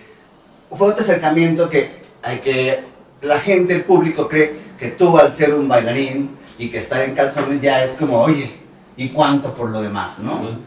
fue 0.71 0.89
otro 0.89 1.03
acercamiento 1.03 1.69
que 1.69 2.01
hay 2.23 2.39
que 2.39 2.83
la 3.21 3.39
gente, 3.39 3.73
el 3.73 3.83
público 3.83 4.27
cree 4.27 4.55
que 4.77 4.89
tú 4.89 5.17
al 5.17 5.31
ser 5.31 5.53
un 5.53 5.67
bailarín 5.67 6.31
y 6.57 6.69
que 6.69 6.79
estar 6.79 7.01
en 7.01 7.15
calzones 7.15 7.61
ya 7.61 7.83
es 7.83 7.93
como, 7.93 8.19
oye, 8.19 8.57
¿y 8.97 9.09
cuánto 9.09 9.53
por 9.53 9.69
lo 9.69 9.81
demás, 9.81 10.19
no? 10.19 10.59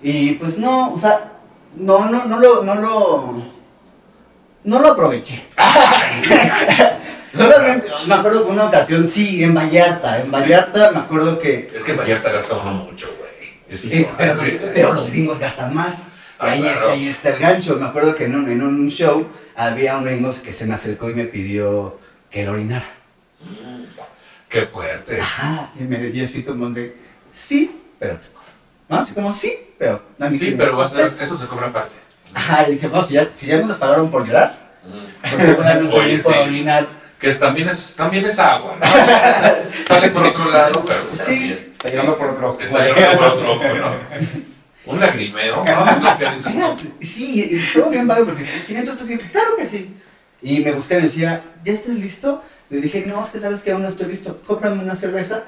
Y 0.00 0.32
pues 0.32 0.58
no, 0.58 0.92
o 0.92 0.96
sea, 0.96 1.32
no, 1.76 2.08
no, 2.08 2.24
no 2.24 2.40
lo, 2.40 2.62
no 2.62 2.74
lo, 2.76 3.59
no 4.64 4.78
lo 4.80 4.92
aproveché. 4.92 5.46
Solamente, 7.36 7.88
me 8.06 8.14
acuerdo 8.14 8.44
que 8.44 8.50
una 8.50 8.64
ocasión, 8.64 9.06
sí, 9.06 9.42
en 9.44 9.54
Vallarta, 9.54 10.20
en 10.20 10.30
Vallarta 10.32 10.90
me 10.90 10.98
acuerdo 10.98 11.38
que, 11.38 11.70
Es 11.74 11.84
que 11.84 11.92
en 11.92 11.98
Vallarta 11.98 12.32
gasta 12.32 12.56
uno 12.56 12.72
mucho, 12.72 13.08
güey. 13.18 13.30
Eh, 13.70 14.10
pero, 14.18 14.34
los, 14.34 14.44
sí. 14.44 14.60
pero 14.74 14.92
los 14.94 15.06
gringos 15.10 15.38
gastan 15.38 15.72
más. 15.74 15.94
Y 15.94 16.00
Ah, 16.42 16.50
ahí, 16.52 16.60
claro. 16.62 16.78
está, 16.80 16.92
ahí 16.92 17.08
está 17.08 17.28
el 17.30 17.38
gancho. 17.38 17.76
Me 17.76 17.86
acuerdo 17.86 18.14
que 18.16 18.24
en 18.24 18.34
un, 18.34 18.50
en 18.50 18.62
un 18.62 18.88
show 18.90 19.28
había 19.54 19.96
un 19.98 20.04
gringo 20.04 20.34
que 20.42 20.52
se 20.52 20.66
me 20.66 20.74
acercó 20.74 21.08
y 21.10 21.14
me 21.14 21.24
pidió 21.26 21.98
que 22.30 22.44
lo 22.44 22.52
orinara. 22.52 22.90
Qué 24.48 24.62
fuerte. 24.66 25.20
Ajá, 25.20 25.70
y 25.78 25.84
me 25.84 26.10
yo 26.10 26.24
así 26.24 26.42
como 26.42 26.68
de, 26.70 26.96
sí, 27.30 27.80
pero 27.98 28.16
te 28.16 28.26
cobro. 28.28 28.46
¿No? 28.88 28.96
Así 28.98 29.14
como, 29.14 29.32
sí, 29.32 29.56
pero 29.78 30.02
Sí, 30.18 30.38
500 30.38 30.58
pero 30.58 30.76
vas 30.76 30.92
a 30.94 30.96
ver, 30.96 31.04
pesos". 31.06 31.20
eso 31.22 31.36
se 31.36 31.46
cobra 31.46 31.68
aparte. 31.68 31.94
Ajá, 32.34 32.68
y 32.68 32.72
dije, 32.72 32.88
no, 32.88 33.04
si 33.04 33.14
ya, 33.14 33.28
si 33.34 33.46
ya 33.46 33.58
me 33.58 33.64
los 33.66 33.76
pagaron 33.76 34.10
por 34.10 34.26
llorar, 34.26 34.54
pues 35.20 35.42
seguramente 35.42 35.94
Oye, 35.96 36.18
por 36.18 36.32
sí. 36.32 36.38
orinar. 36.40 36.86
Que 37.18 37.28
es- 37.30 37.38
también 37.38 37.68
es, 37.68 37.92
también 37.96 38.24
es 38.24 38.38
agua, 38.38 38.76
¿no? 38.80 38.86
Sale 39.88 40.08
por 40.10 40.24
otro 40.24 40.50
lado, 40.50 40.82
pero 40.86 41.00
pues 41.06 41.20
Sí. 41.20 41.26
también. 41.34 41.68
Está 41.72 41.88
llegando 41.90 42.16
por 42.16 42.28
otro 42.30 42.48
ojo. 42.50 42.60
Está 42.60 42.84
llegando 42.86 43.18
por 43.18 43.26
otro 43.28 43.52
ojo, 43.52 43.64
¿no? 43.64 43.90
Un 44.86 45.00
lagrimeo, 45.00 45.64
¿no? 45.64 45.90
Es 45.90 46.02
lo 46.02 46.18
que 46.18 46.30
dices 46.30 46.54
tú. 46.78 46.92
Sí, 47.02 47.48
y 47.50 47.56
estuvo 47.56 47.90
bien 47.90 48.06
padre 48.08 48.24
porque 48.24 48.44
500 48.66 48.94
pesos, 48.94 49.08
dije, 49.08 49.30
claro 49.30 49.56
que 49.56 49.66
sí. 49.66 49.96
Y 50.42 50.60
me 50.60 50.72
busqué 50.72 50.94
y 50.94 50.96
me 50.98 51.02
decía, 51.04 51.42
¿ya 51.62 51.72
estás 51.74 51.94
listo? 51.94 52.42
Le 52.70 52.80
dije, 52.80 53.04
no, 53.06 53.20
es 53.22 53.28
que 53.30 53.38
sabes 53.40 53.60
que 53.62 53.72
aún 53.72 53.82
no 53.82 53.88
estoy 53.88 54.06
listo, 54.06 54.40
cómprame 54.46 54.82
una 54.82 54.94
cerveza 54.94 55.44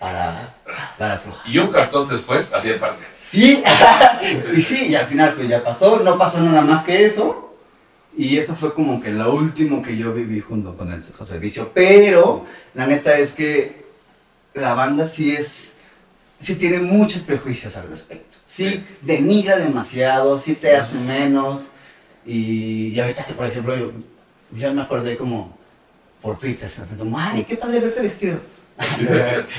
para, 0.00 0.54
para 0.98 1.14
aflojar. 1.14 1.48
Y 1.48 1.58
un 1.58 1.68
cartón 1.70 2.08
después, 2.08 2.52
así 2.52 2.68
de 2.70 2.74
parte. 2.74 3.04
Sí, 3.30 3.62
y 4.56 4.62
sí, 4.62 4.86
y 4.88 4.94
al 4.94 5.06
final 5.06 5.32
pues 5.34 5.48
ya 5.48 5.62
pasó, 5.64 6.00
no 6.00 6.16
pasó 6.18 6.40
nada 6.40 6.62
más 6.62 6.84
que 6.84 7.04
eso. 7.04 7.40
Y 8.16 8.38
eso 8.38 8.54
fue 8.54 8.74
como 8.74 9.02
que 9.02 9.10
lo 9.10 9.34
último 9.34 9.82
que 9.82 9.96
yo 9.96 10.12
viví 10.14 10.40
junto 10.40 10.76
con 10.76 10.92
el 10.92 11.02
sexo 11.02 11.26
servicio. 11.26 11.72
Pero 11.74 12.44
la 12.74 12.86
neta 12.86 13.18
es 13.18 13.32
que 13.32 13.84
la 14.54 14.74
banda 14.74 15.08
sí 15.08 15.32
es, 15.34 15.72
sí 16.38 16.54
tiene 16.54 16.78
muchos 16.78 17.22
prejuicios 17.22 17.76
al 17.76 17.88
respecto. 17.88 18.36
Sí, 18.46 18.68
Sí. 18.68 18.86
denigra 19.00 19.56
demasiado, 19.56 20.38
sí 20.38 20.54
te 20.54 20.76
hace 20.76 20.96
menos. 20.96 21.68
Y, 22.24 22.88
y 22.94 23.00
ahorita 23.00 23.24
que 23.24 23.34
por 23.34 23.46
ejemplo 23.46 23.76
yo, 23.76 23.90
yo 24.52 24.72
me 24.72 24.82
acordé 24.82 25.16
como 25.16 25.58
por 26.22 26.38
Twitter, 26.38 26.72
como, 26.96 27.18
ay, 27.18 27.44
qué 27.44 27.56
padre 27.56 27.80
verte 27.80 28.00
vestido. 28.00 28.38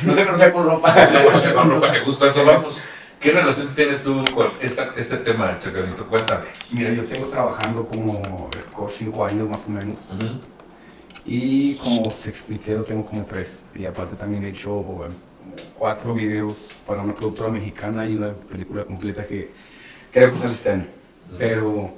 No 0.03 0.15
te 0.15 0.25
conocía 0.25 0.51
con 0.53 0.65
ropa. 0.65 1.09
No 1.11 1.23
conoce 1.25 1.53
con 1.53 1.69
ropa, 1.69 1.91
que 1.91 1.99
justo 1.99 2.25
a 2.25 2.29
eso 2.29 2.43
vamos. 2.45 2.79
¿Qué 3.25 3.31
relación 3.31 3.73
tienes 3.73 4.03
tú 4.03 4.23
con 4.35 4.51
esta, 4.61 4.93
este 4.95 5.17
tema, 5.17 5.57
Chacalito? 5.57 6.05
Cuéntame. 6.05 6.45
Mira, 6.71 6.93
yo 6.93 7.05
tengo 7.05 7.25
trabajando 7.25 7.83
como 7.87 8.21
cinco 8.87 9.25
años 9.25 9.49
más 9.49 9.61
o 9.67 9.71
menos. 9.71 9.97
Y 11.25 11.73
como 11.77 12.15
se 12.15 12.29
expliqué, 12.29 12.75
lo 12.75 12.83
tengo 12.83 13.03
como 13.03 13.25
tres. 13.25 13.63
Y 13.73 13.87
aparte 13.87 14.15
también 14.15 14.45
he 14.45 14.49
hecho 14.49 15.09
cuatro 15.75 16.13
videos 16.13 16.71
para 16.85 17.01
una 17.01 17.15
productora 17.15 17.49
mexicana 17.49 18.07
y 18.07 18.15
una 18.15 18.31
película 18.31 18.85
completa 18.85 19.25
que 19.25 19.49
creo 20.11 20.29
que 20.29 20.37
sale 20.37 20.53
este 20.53 20.69
año. 20.69 20.85
Pero 21.35 21.95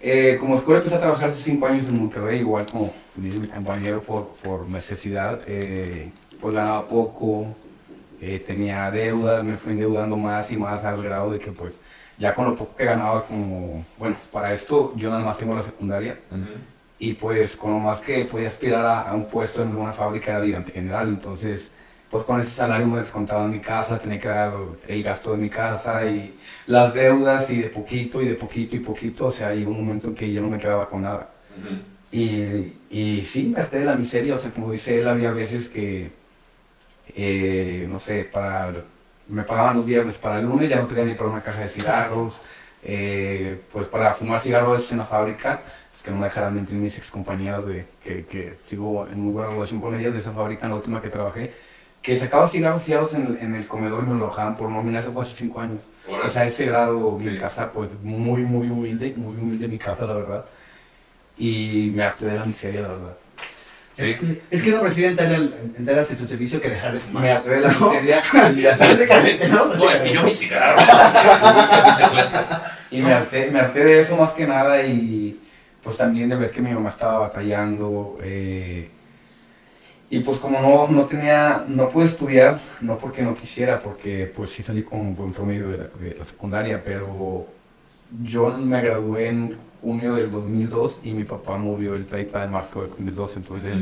eh, 0.00 0.38
como 0.40 0.54
escuela 0.54 0.78
empecé 0.78 0.96
a 0.96 1.00
trabajar 1.00 1.28
hace 1.28 1.42
cinco 1.42 1.66
años 1.66 1.86
en 1.90 1.98
Monterrey, 1.98 2.40
igual 2.40 2.64
como 2.64 2.94
mi 3.16 3.48
compañero 3.48 4.00
por, 4.00 4.28
por 4.42 4.66
necesidad, 4.66 5.42
eh, 5.46 6.10
pues 6.40 6.54
ganaba 6.54 6.88
poco, 6.88 7.54
eh, 8.20 8.42
tenía 8.44 8.90
deudas, 8.90 9.44
me 9.44 9.56
fui 9.56 9.72
endeudando 9.72 10.16
más 10.16 10.50
y 10.52 10.56
más 10.56 10.84
al 10.84 11.02
grado 11.02 11.30
de 11.32 11.38
que 11.38 11.52
pues 11.52 11.80
ya 12.18 12.34
con 12.34 12.46
lo 12.46 12.56
poco 12.56 12.76
que 12.76 12.84
ganaba 12.84 13.24
como, 13.24 13.84
bueno, 13.96 14.16
para 14.32 14.52
esto 14.52 14.92
yo 14.96 15.10
nada 15.10 15.24
más 15.24 15.38
tengo 15.38 15.54
la 15.54 15.62
secundaria. 15.62 16.18
Y 16.98 17.12
pues 17.14 17.56
con 17.56 17.72
lo 17.72 17.78
más 17.78 18.00
que 18.00 18.24
podía 18.24 18.48
aspirar 18.48 18.84
a, 18.84 19.02
a 19.02 19.14
un 19.14 19.26
puesto 19.26 19.62
en 19.62 19.74
una 19.76 19.92
fábrica 19.92 20.32
era 20.32 20.40
dirigente 20.40 20.72
general, 20.72 21.08
entonces 21.08 21.70
pues 22.10 22.22
con 22.24 22.40
ese 22.40 22.50
salario 22.50 22.86
me 22.86 22.98
descontaba 22.98 23.44
en 23.44 23.52
mi 23.52 23.60
casa, 23.60 23.98
tenía 23.98 24.18
que 24.18 24.28
dar 24.28 24.52
el 24.86 25.02
gasto 25.02 25.32
de 25.32 25.38
mi 25.38 25.50
casa 25.50 26.06
y 26.06 26.34
las 26.66 26.94
deudas 26.94 27.50
y 27.50 27.58
de 27.58 27.68
poquito 27.68 28.22
y 28.22 28.28
de 28.28 28.34
poquito 28.34 28.76
y 28.76 28.80
poquito, 28.80 29.26
o 29.26 29.30
sea, 29.30 29.52
llegó 29.54 29.72
un 29.72 29.84
momento 29.84 30.08
en 30.08 30.14
que 30.14 30.32
yo 30.32 30.40
no 30.40 30.48
me 30.48 30.58
quedaba 30.58 30.88
con 30.88 31.02
nada. 31.02 31.28
y, 32.10 32.72
y, 32.90 33.24
sí, 33.24 33.44
me 33.54 33.60
harté 33.60 33.80
de 33.80 33.84
la 33.84 33.96
miseria, 33.96 34.34
o 34.34 34.38
sea, 34.38 34.50
como 34.50 34.72
dice 34.72 34.98
él, 35.00 35.08
había 35.08 35.32
veces 35.32 35.68
que, 35.68 36.10
eh, 37.14 37.86
no 37.88 37.98
sé, 37.98 38.24
para, 38.24 38.72
me 39.28 39.42
pagaban 39.42 39.76
los 39.76 39.86
viernes 39.86 40.16
para 40.18 40.38
el 40.38 40.46
lunes, 40.46 40.70
ya 40.70 40.76
no 40.76 40.86
tenía 40.86 41.04
ni 41.04 41.14
para 41.14 41.30
una 41.30 41.42
caja 41.42 41.60
de 41.60 41.68
cigarros, 41.68 42.40
eh, 42.82 43.60
pues 43.72 43.86
para 43.88 44.14
fumar 44.14 44.40
cigarros 44.40 44.90
en 44.92 44.98
la 44.98 45.04
fábrica, 45.04 45.62
pues 45.90 46.02
que 46.02 46.10
no 46.10 46.18
me 46.18 46.24
dejaran 46.24 46.54
mentir 46.54 46.76
mis 46.76 46.96
ex 46.96 47.10
compañeras 47.10 47.66
de, 47.66 47.86
que, 48.02 48.24
que 48.24 48.54
sigo 48.64 49.06
en 49.06 49.20
muy 49.20 49.32
buena 49.32 49.50
relación 49.50 49.80
con 49.80 49.94
ellas 49.98 50.12
de 50.12 50.20
esa 50.20 50.32
fábrica, 50.32 50.66
en 50.66 50.70
la 50.70 50.76
última 50.76 51.02
que 51.02 51.08
trabajé, 51.08 51.52
que 52.02 52.16
sacaba 52.16 52.48
cigarros 52.48 52.82
fiados 52.82 53.14
en, 53.14 53.38
en, 53.40 53.54
el 53.54 53.66
comedor 53.66 54.04
y 54.04 54.10
me 54.10 54.18
lo 54.18 54.28
bajaban 54.28 54.56
por 54.56 54.70
nómina, 54.70 55.00
eso 55.00 55.12
fue 55.12 55.22
hace 55.22 55.34
cinco 55.34 55.60
años. 55.60 55.82
O 56.24 56.28
sea, 56.28 56.46
ese 56.46 56.66
grado, 56.66 57.16
mi 57.18 57.36
casa, 57.36 57.72
pues 57.72 57.90
muy, 58.02 58.42
muy 58.42 58.70
humilde, 58.70 59.12
muy 59.16 59.36
humilde 59.36 59.68
mi 59.68 59.78
casa, 59.78 60.06
la 60.06 60.14
verdad. 60.14 60.44
Y 61.36 61.92
me 61.94 62.02
harté 62.02 62.26
de 62.26 62.38
la 62.38 62.44
miseria, 62.44 62.82
la 62.82 62.88
verdad. 62.88 63.16
Sí. 63.90 64.10
Es, 64.10 64.18
que, 64.18 64.42
es 64.50 64.62
que 64.62 64.70
no 64.70 64.80
prefiere 64.80 65.10
entrar 65.10 65.32
al, 65.32 65.54
entrar 65.76 66.04
su 66.04 66.26
servicio 66.26 66.60
que 66.60 66.68
dejar 66.68 66.92
de 66.92 67.00
fumar. 67.00 67.22
Me 67.22 67.30
harté 67.30 67.50
de 67.50 67.60
la 67.60 67.68
miseria. 67.68 68.22
y 68.56 68.62
Prácticamente, 68.62 69.48
¿no? 69.48 69.66
No, 69.66 69.90
es 69.90 70.02
que 70.02 70.12
yo 70.12 70.22
mi 70.22 70.30
cigarro. 70.30 70.78
y 72.90 73.02
me 73.02 73.12
harté, 73.12 73.50
me 73.50 73.60
harté 73.60 73.84
de 73.84 74.00
eso 74.00 74.16
más 74.16 74.32
que 74.32 74.46
nada 74.46 74.82
y 74.82 75.40
pues 75.82 75.96
también 75.96 76.28
de 76.28 76.36
ver 76.36 76.50
que 76.50 76.60
mi 76.60 76.72
mamá 76.72 76.90
estaba 76.90 77.20
batallando. 77.20 78.18
Eh, 78.22 78.90
y 80.10 80.20
pues 80.20 80.38
como 80.38 80.60
no, 80.60 80.88
no 80.88 81.06
tenía, 81.06 81.64
no 81.68 81.90
pude 81.90 82.06
estudiar, 82.06 82.60
no 82.80 82.98
porque 82.98 83.22
no 83.22 83.34
quisiera, 83.34 83.80
porque 83.80 84.30
pues 84.34 84.50
sí 84.50 84.62
salí 84.62 84.82
con 84.82 85.00
un 85.00 85.16
buen 85.16 85.32
promedio 85.32 85.68
de 85.68 85.78
la, 85.78 85.84
de 85.84 86.16
la 86.18 86.24
secundaria, 86.24 86.82
pero 86.82 87.46
yo 88.22 88.48
me 88.56 88.80
gradué 88.80 89.28
en 89.28 89.67
junio 89.80 90.14
del 90.14 90.30
2002 90.30 91.00
y 91.04 91.12
mi 91.12 91.24
papá 91.24 91.56
murió 91.56 91.94
el 91.94 92.06
30 92.06 92.40
de 92.40 92.48
marzo 92.48 92.80
del 92.82 92.90
2002, 92.90 93.36
entonces 93.36 93.78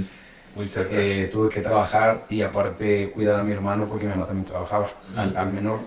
Muy 0.54 0.68
cerca. 0.68 0.94
eh, 0.94 1.28
tuve 1.32 1.48
que 1.48 1.60
trabajar 1.60 2.26
y 2.30 2.42
aparte 2.42 3.10
cuidar 3.10 3.40
a 3.40 3.42
mi 3.42 3.52
hermano 3.52 3.86
porque 3.86 4.04
mi 4.04 4.10
mamá 4.12 4.26
también 4.26 4.46
trabajaba, 4.46 4.86
al, 5.16 5.36
al, 5.36 5.52
menor. 5.52 5.80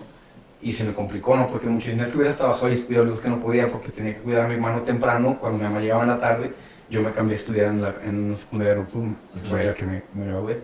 Y 0.62 0.72
se 0.72 0.84
me 0.84 0.92
complicó, 0.92 1.36
¿no? 1.36 1.46
Porque 1.46 1.66
muchas 1.68 1.96
veces 1.96 2.12
que 2.12 2.18
hubieras 2.18 2.36
trabajado 2.36 2.68
y 2.68 2.74
estudiado, 2.74 3.20
que 3.20 3.28
no 3.28 3.40
podía 3.40 3.70
porque 3.70 3.88
tenía 3.88 4.14
que 4.14 4.20
cuidar 4.20 4.44
a 4.44 4.48
mi 4.48 4.54
hermano 4.54 4.82
temprano, 4.82 5.38
cuando 5.40 5.58
mi 5.58 5.64
mamá 5.64 5.80
llegaba 5.80 6.02
en 6.02 6.08
la 6.10 6.18
tarde 6.18 6.52
yo 6.90 7.02
me 7.02 7.12
cambié 7.12 7.36
a 7.36 7.38
estudiar 7.38 7.66
en, 7.66 7.82
la, 7.82 7.94
en 8.04 8.24
una 8.24 8.36
secundaria 8.36 8.74
nocturna, 8.74 9.14
que 9.32 9.48
fue 9.48 9.64
la 9.64 9.74
que 9.74 9.86
me, 9.86 10.02
me 10.12 10.26
gradué. 10.26 10.58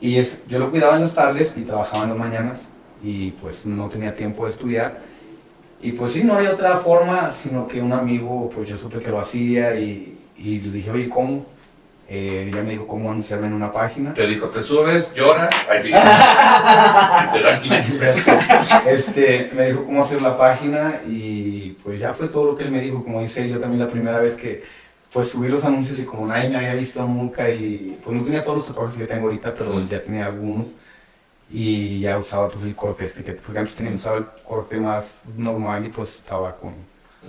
Y 0.00 0.16
es, 0.16 0.40
yo 0.48 0.58
lo 0.58 0.70
cuidaba 0.70 0.96
en 0.96 1.02
las 1.02 1.14
tardes 1.14 1.54
y 1.56 1.62
trabajaba 1.62 2.04
en 2.04 2.10
las 2.10 2.18
mañanas 2.18 2.68
y 3.02 3.32
pues 3.32 3.66
no 3.66 3.88
tenía 3.88 4.14
tiempo 4.14 4.44
de 4.46 4.50
estudiar. 4.50 4.98
Y 5.80 5.92
pues 5.92 6.12
sí, 6.12 6.24
no 6.24 6.34
había 6.34 6.50
otra 6.50 6.76
forma, 6.76 7.30
sino 7.30 7.66
que 7.66 7.80
un 7.80 7.92
amigo, 7.92 8.50
pues 8.54 8.68
yo 8.68 8.76
supe 8.76 8.98
que 8.98 9.10
lo 9.10 9.20
hacía 9.20 9.74
y, 9.78 10.18
y 10.36 10.60
le 10.60 10.72
dije, 10.72 10.90
oye, 10.90 11.08
¿cómo? 11.08 11.46
Eh, 12.10 12.50
ya 12.52 12.62
me 12.62 12.70
dijo 12.70 12.86
cómo 12.86 13.10
anunciarme 13.10 13.48
en 13.48 13.52
una 13.52 13.70
página. 13.70 14.14
Te 14.14 14.26
dijo, 14.26 14.46
te 14.48 14.62
subes, 14.62 15.14
lloras, 15.14 15.54
ahí 15.70 15.78
sí. 15.78 15.88
te 17.32 17.42
da 17.42 17.60
500 17.62 17.94
pesos. 17.96 18.34
Este, 18.86 19.50
me 19.54 19.66
dijo 19.66 19.84
cómo 19.84 20.02
hacer 20.02 20.22
la 20.22 20.36
página 20.36 21.02
y 21.06 21.76
pues 21.82 22.00
ya 22.00 22.14
fue 22.14 22.28
todo 22.28 22.52
lo 22.52 22.56
que 22.56 22.64
él 22.64 22.70
me 22.70 22.80
dijo. 22.80 23.04
Como 23.04 23.20
dice 23.20 23.42
él, 23.42 23.50
yo 23.50 23.58
también 23.58 23.80
la 23.80 23.88
primera 23.90 24.18
vez 24.18 24.34
que 24.34 24.64
pues 25.12 25.28
subí 25.28 25.48
los 25.48 25.64
anuncios 25.64 25.98
y 25.98 26.04
como 26.04 26.26
nadie 26.26 26.48
me 26.48 26.56
había 26.56 26.74
visto 26.74 27.02
nunca 27.06 27.50
y 27.50 27.98
pues 28.02 28.16
no 28.16 28.22
tenía 28.22 28.42
todos 28.42 28.58
los 28.58 28.66
tatuajes 28.68 28.96
que 28.96 29.06
tengo 29.06 29.26
ahorita, 29.26 29.54
pero 29.54 29.74
-huh. 29.74 29.88
ya 29.88 30.02
tenía 30.02 30.26
algunos 30.26 30.68
y 31.50 32.00
ya 32.00 32.18
usaba 32.18 32.48
pues 32.48 32.64
el 32.64 32.74
corte 32.74 33.04
este, 33.04 33.24
que, 33.24 33.32
porque 33.32 33.58
antes 33.58 33.74
tenía 33.74 33.92
usaba 33.92 34.18
el 34.18 34.26
corte 34.46 34.78
más 34.78 35.22
normal 35.36 35.86
y 35.86 35.88
pues 35.88 36.16
estaba 36.16 36.54
con... 36.56 36.74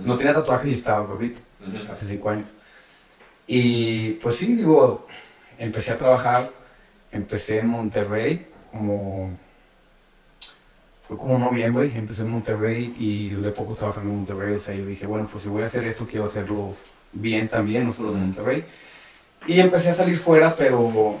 No 0.04 0.16
tenía 0.16 0.34
tatuajes 0.34 0.70
y 0.70 0.74
estaba 0.74 1.06
gordito, 1.06 1.38
uh 1.60 1.70
-huh. 1.70 1.90
hace 1.90 2.06
cinco 2.06 2.30
años. 2.30 2.48
Y 3.46 4.12
pues 4.22 4.36
sí, 4.36 4.54
digo, 4.54 5.06
empecé 5.58 5.92
a 5.92 5.98
trabajar, 5.98 6.50
empecé 7.10 7.58
en 7.58 7.68
Monterrey 7.68 8.46
como... 8.70 9.36
Fue 11.08 11.18
como 11.18 11.38
noviembre, 11.38 11.90
empecé 11.92 12.22
en 12.22 12.30
Monterrey 12.30 12.94
y 12.96 13.30
duré 13.30 13.50
poco 13.50 13.74
trabajando 13.74 14.10
en 14.10 14.18
Monterrey, 14.18 14.54
o 14.54 14.58
sea, 14.60 14.76
yo 14.76 14.86
dije, 14.86 15.06
bueno, 15.06 15.26
pues 15.28 15.42
si 15.42 15.48
voy 15.48 15.62
a 15.62 15.66
hacer 15.66 15.84
esto, 15.84 16.06
quiero 16.06 16.26
hacerlo 16.26 16.76
bien 17.12 17.48
también, 17.48 17.84
no 17.84 17.92
solo 17.92 18.12
de 18.12 18.18
Monterrey. 18.18 18.64
Y 19.46 19.58
empecé 19.58 19.88
a 19.88 19.94
salir 19.94 20.18
fuera, 20.18 20.54
pero 20.54 21.18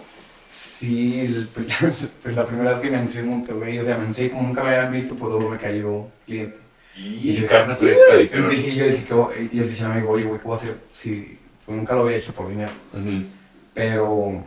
sí, 0.50 1.20
el, 1.20 1.48
pues 2.22 2.34
la 2.34 2.46
primera 2.46 2.72
vez 2.72 2.80
que 2.80 2.90
me 2.90 2.96
anuncié 2.96 3.20
en 3.20 3.28
Monterrey, 3.28 3.78
o 3.78 3.82
sea, 3.82 3.96
me 3.96 4.02
anuncié 4.02 4.30
como 4.30 4.42
nunca 4.42 4.62
me 4.62 4.74
habían 4.74 4.92
visto, 4.92 5.14
pues 5.14 5.30
luego 5.32 5.50
me 5.50 5.58
cayó 5.58 6.06
cliente. 6.26 6.58
Y, 6.96 7.30
y 7.30 7.46
carne 7.46 7.74
fresca, 7.76 8.16
dijeron. 8.16 8.50
Dije, 8.50 8.74
yo 8.74 8.84
dije, 8.84 9.04
¿qué, 9.04 9.48
y 9.52 9.56
yo 9.56 9.62
le 9.62 9.68
decía 9.68 9.86
a 9.86 9.90
mi 9.90 9.98
amigo, 9.98 10.12
oye, 10.12 10.24
güey, 10.24 10.40
¿qué 10.40 10.46
voy 10.46 10.56
a 10.58 10.60
hacer? 10.60 10.76
Sí, 10.90 11.38
pues 11.64 11.78
nunca 11.78 11.94
lo 11.94 12.02
había 12.02 12.16
hecho 12.16 12.32
por 12.32 12.48
dinero. 12.48 12.72
Uh 12.92 12.98
-huh. 12.98 13.26
Pero, 13.72 14.44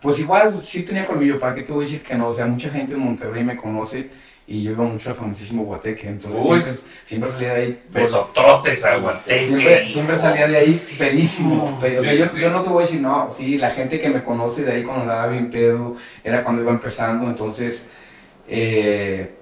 pues 0.00 0.18
igual, 0.18 0.64
sí 0.64 0.82
tenía 0.82 1.06
colmillo, 1.06 1.38
¿para 1.38 1.54
qué 1.54 1.62
te 1.62 1.72
voy 1.72 1.84
a 1.84 1.86
decir 1.86 2.02
que 2.02 2.14
no? 2.14 2.28
O 2.28 2.32
sea, 2.32 2.46
mucha 2.46 2.70
gente 2.70 2.94
en 2.94 3.00
Monterrey 3.00 3.44
me 3.44 3.56
conoce 3.56 4.08
y 4.46 4.62
yo 4.62 4.72
iba 4.72 4.84
mucho 4.84 5.10
al 5.10 5.16
famosísimo 5.16 5.64
Guateque, 5.64 6.08
entonces 6.08 6.42
siempre, 6.42 6.74
siempre, 7.04 7.30
salía 7.30 7.54
de 7.54 7.60
ahí. 7.62 7.82
Besototes 7.90 8.84
a 8.84 8.96
Guateque. 8.96 9.46
Siempre, 9.46 9.88
siempre 9.88 10.18
salía 10.18 10.48
de 10.48 10.56
ahí 10.56 10.82
pedísimo. 10.98 11.78
O 11.78 11.80
sea, 11.80 12.14
yo, 12.14 12.26
yo, 12.36 12.50
no 12.50 12.60
te 12.60 12.68
voy 12.68 12.82
a 12.82 12.86
decir, 12.86 13.00
no, 13.00 13.30
sí, 13.30 13.56
la 13.56 13.70
gente 13.70 14.00
que 14.00 14.10
me 14.10 14.24
conoce 14.24 14.64
de 14.64 14.72
ahí 14.72 14.82
cuando 14.82 15.02
andaba 15.02 15.28
bien 15.28 15.50
pedo, 15.50 15.94
era 16.24 16.42
cuando 16.42 16.62
iba 16.62 16.72
empezando, 16.72 17.28
entonces 17.28 17.86
eh, 18.48 19.36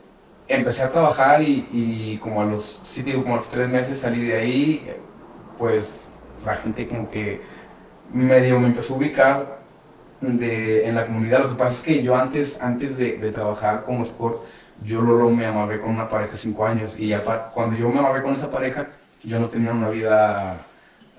empecé 0.47 0.83
a 0.83 0.91
trabajar 0.91 1.43
y, 1.43 1.67
y, 1.73 2.19
como 2.19 2.43
a 2.43 2.45
los, 2.45 2.81
sí 2.85 3.03
digo, 3.03 3.23
como 3.23 3.35
a 3.35 3.39
los 3.39 3.49
tres 3.49 3.69
meses 3.69 3.99
salí 3.99 4.23
de 4.25 4.37
ahí, 4.37 4.91
pues 5.57 6.11
la 6.45 6.57
gente 6.57 6.87
como 6.87 7.11
que 7.11 7.41
medio 8.13 8.61
me 8.61 8.67
empezó 8.67 8.95
a 8.95 8.97
ubicar 8.99 9.61
de, 10.21 10.87
en 10.87 10.95
la 10.95 11.07
comunidad. 11.07 11.41
Lo 11.41 11.49
que 11.51 11.55
pasa 11.55 11.75
es 11.75 11.83
que 11.83 12.03
yo 12.03 12.17
antes, 12.17 12.61
antes 12.61 12.99
de, 12.99 13.17
de 13.17 13.33
trabajar 13.33 13.85
como 13.85 14.03
sport, 14.03 14.43
yo 14.83 15.01
luego 15.01 15.31
me 15.31 15.47
amarré 15.47 15.81
con 15.81 15.91
una 15.91 16.09
pareja 16.09 16.37
cinco 16.37 16.67
años 16.67 16.99
y 16.99 17.09
ya 17.09 17.23
cuando 17.23 17.77
yo 17.77 17.89
me 17.91 17.99
amarré 17.99 18.23
con 18.23 18.35
esa 18.35 18.51
pareja, 18.51 18.89
yo 19.23 19.39
no 19.39 19.49
tenía 19.49 19.73
una 19.73 19.91
vida 19.91 20.67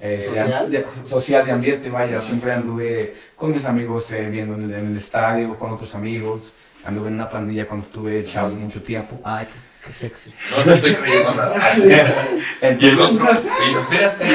eh, 0.02 0.26
¿Social? 0.28 0.72
De, 0.72 0.80
de, 0.80 0.86
social 1.08 1.46
de 1.46 1.52
ambiente, 1.52 1.90
vaya, 1.90 2.20
siempre 2.22 2.52
anduve 2.52 3.14
con 3.36 3.52
mis 3.52 3.64
amigos 3.66 4.12
eh, 4.12 4.30
viendo 4.32 4.56
en 4.56 4.64
el, 4.64 4.74
en 4.74 4.88
el, 4.88 4.98
estadio, 4.98 5.56
con 5.60 5.72
otros 5.72 5.94
amigos, 5.94 6.54
anduve 6.84 7.10
en 7.10 7.14
una 7.16 7.30
pandilla 7.30 7.68
cuando 7.68 7.86
estuve 7.86 8.26
chavo 8.26 8.50
mucho 8.50 8.82
tiempo. 8.82 9.20
Ay, 9.24 9.46
qué, 9.46 9.88
qué 9.88 9.94
sexy. 9.94 10.34
No 10.58 10.64
te 10.64 10.74
estoy 10.74 10.96
creyendo 10.96 11.36
nada. 11.36 11.78
y 12.80 12.88
el 12.88 13.00
otro, 13.00 13.28
y 13.70 13.76
espérate. 13.78 14.26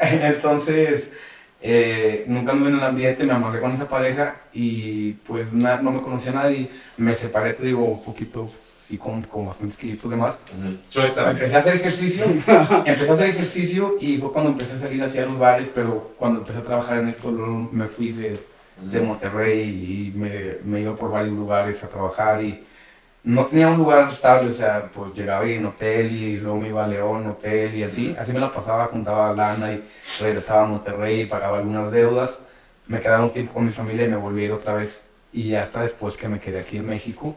Entonces, 0.26 1.08
eh, 1.64 2.24
nunca 2.26 2.52
anduve 2.52 2.70
en 2.70 2.76
el 2.76 2.82
ambiente, 2.82 3.24
me 3.24 3.32
amarré 3.32 3.60
con 3.60 3.70
esa 3.72 3.86
pareja 3.86 4.36
y 4.52 5.12
pues 5.12 5.52
na, 5.52 5.76
no 5.80 5.92
me 5.92 6.00
conocía 6.00 6.32
a 6.32 6.34
nadie. 6.34 6.68
Me 6.96 7.14
separé, 7.14 7.54
te 7.54 7.64
digo, 7.64 7.84
un 7.84 8.02
poquito, 8.02 8.50
sí, 8.60 8.98
con, 8.98 9.22
con 9.22 9.46
bastantes 9.46 9.78
kilitos 9.78 10.10
de 10.10 10.16
más. 10.16 10.38
Uh 10.52 10.64
-huh. 10.64 11.30
Empecé 11.30 11.54
a 11.56 11.58
hacer 11.60 11.76
ejercicio, 11.76 12.24
empecé 12.84 13.10
a 13.10 13.14
hacer 13.14 13.28
ejercicio 13.28 13.96
y 14.00 14.18
fue 14.18 14.32
cuando 14.32 14.50
empecé 14.50 14.74
a 14.74 14.78
salir 14.78 15.02
hacia 15.04 15.24
los 15.24 15.38
bares, 15.38 15.70
pero 15.72 16.14
cuando 16.18 16.40
empecé 16.40 16.58
a 16.58 16.62
trabajar 16.62 16.98
en 16.98 17.08
esto 17.08 17.30
me 17.30 17.86
fui 17.86 18.10
de, 18.10 18.40
de 18.90 19.00
Monterrey 19.00 20.12
y 20.14 20.18
me, 20.18 20.56
me 20.64 20.80
iba 20.80 20.96
por 20.96 21.10
varios 21.12 21.36
lugares 21.36 21.82
a 21.84 21.88
trabajar 21.88 22.42
y 22.42 22.64
no 23.24 23.46
tenía 23.46 23.68
un 23.68 23.78
lugar 23.78 24.08
estable, 24.08 24.48
o 24.48 24.52
sea, 24.52 24.90
pues 24.92 25.14
llegaba 25.14 25.44
en 25.44 25.64
hotel 25.64 26.10
y 26.10 26.36
luego 26.38 26.58
me 26.58 26.68
iba 26.68 26.84
a 26.84 26.88
León, 26.88 27.26
hotel 27.28 27.74
y 27.74 27.84
así, 27.84 28.16
así 28.18 28.32
me 28.32 28.40
la 28.40 28.50
pasaba, 28.50 28.86
juntaba 28.86 29.32
lana 29.32 29.72
y 29.72 29.84
regresaba 30.20 30.64
a 30.64 30.66
Monterrey, 30.66 31.26
pagaba 31.26 31.58
algunas 31.58 31.92
deudas, 31.92 32.40
me 32.88 32.98
quedaba 32.98 33.24
un 33.24 33.30
tiempo 33.30 33.54
con 33.54 33.64
mi 33.64 33.70
familia 33.70 34.06
y 34.06 34.08
me 34.08 34.16
volví 34.16 34.42
a 34.42 34.44
ir 34.46 34.52
otra 34.52 34.74
vez 34.74 35.06
y 35.32 35.50
ya 35.50 35.62
hasta 35.62 35.82
después 35.82 36.16
que 36.16 36.28
me 36.28 36.40
quedé 36.40 36.60
aquí 36.60 36.78
en 36.78 36.86
México 36.86 37.36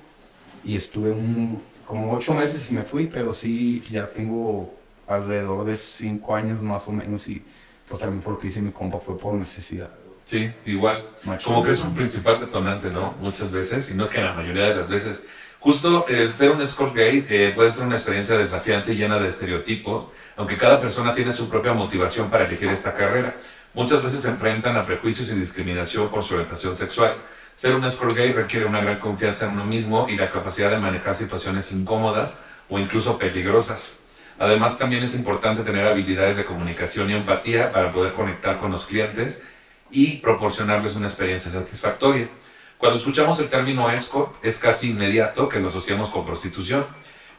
y 0.64 0.76
estuve 0.76 1.12
un, 1.12 1.62
como 1.86 2.14
ocho 2.14 2.34
meses 2.34 2.70
y 2.72 2.74
me 2.74 2.82
fui, 2.82 3.06
pero 3.06 3.32
sí, 3.32 3.82
ya 3.92 4.08
tengo 4.08 4.74
alrededor 5.08 5.66
de 5.66 5.78
cinco 5.78 6.36
años 6.36 6.62
más 6.64 6.88
o 6.88 6.92
menos 6.92 7.28
y 7.28 7.44
pues 7.88 8.02
también 8.02 8.24
porque 8.24 8.48
hice 8.48 8.60
mi 8.60 8.72
compa 8.72 8.98
fue 8.98 9.18
por 9.18 9.36
necesidad. 9.36 9.92
Sí, 10.24 10.52
igual. 10.66 11.06
Como 11.44 11.64
que 11.64 11.72
es 11.72 11.82
un 11.82 11.94
principal 11.94 12.40
detonante, 12.40 12.90
¿no? 12.90 13.14
Muchas 13.22 13.52
veces, 13.52 13.86
sino 13.86 14.10
que 14.10 14.22
la 14.22 14.34
mayoría 14.34 14.70
de 14.70 14.76
las 14.76 14.90
veces. 14.90 15.24
Justo 15.66 16.06
el 16.10 16.36
ser 16.36 16.52
un 16.52 16.62
escort 16.62 16.96
gay 16.96 17.26
eh, 17.28 17.52
puede 17.56 17.72
ser 17.72 17.86
una 17.86 17.96
experiencia 17.96 18.38
desafiante 18.38 18.94
y 18.94 18.98
llena 18.98 19.18
de 19.18 19.28
estereotipos, 19.28 20.10
aunque 20.38 20.58
cada 20.58 20.80
persona 20.80 21.16
tiene 21.16 21.34
su 21.34 21.50
propia 21.50 21.74
motivación 21.74 22.30
para 22.30 22.46
elegir 22.46 22.70
esta 22.70 22.94
carrera. 22.94 23.36
Muchas 23.74 24.04
veces 24.04 24.22
se 24.22 24.30
enfrentan 24.30 24.78
a 24.78 24.86
prejuicios 24.86 25.28
y 25.30 25.34
discriminación 25.34 26.10
por 26.10 26.22
su 26.22 26.36
orientación 26.36 26.76
sexual. 26.76 27.16
Ser 27.56 27.74
un 27.74 27.84
escort 27.84 28.16
gay 28.16 28.32
requiere 28.32 28.68
una 28.68 28.80
gran 28.80 29.00
confianza 29.00 29.48
en 29.48 29.54
uno 29.54 29.66
mismo 29.66 30.06
y 30.08 30.18
la 30.18 30.30
capacidad 30.30 30.70
de 30.70 30.78
manejar 30.78 31.16
situaciones 31.16 31.72
incómodas 31.72 32.38
o 32.70 32.78
incluso 32.78 33.18
peligrosas. 33.18 33.94
Además, 34.38 34.78
también 34.78 35.02
es 35.02 35.16
importante 35.16 35.64
tener 35.64 35.88
habilidades 35.88 36.38
de 36.38 36.46
comunicación 36.46 37.10
y 37.10 37.16
empatía 37.16 37.72
para 37.72 37.92
poder 37.92 38.14
conectar 38.14 38.60
con 38.60 38.72
los 38.72 38.86
clientes 38.86 39.42
y 39.90 40.18
proporcionarles 40.18 40.96
una 40.96 41.08
experiencia 41.08 41.52
satisfactoria. 41.52 42.30
Cuando 42.78 43.00
escuchamos 43.00 43.40
el 43.40 43.48
término 43.48 43.90
escort, 43.90 44.36
es 44.44 44.58
casi 44.58 44.90
inmediato 44.90 45.48
que 45.50 45.60
lo 45.60 45.70
asociamos 45.70 46.10
con 46.10 46.26
prostitución, 46.26 46.86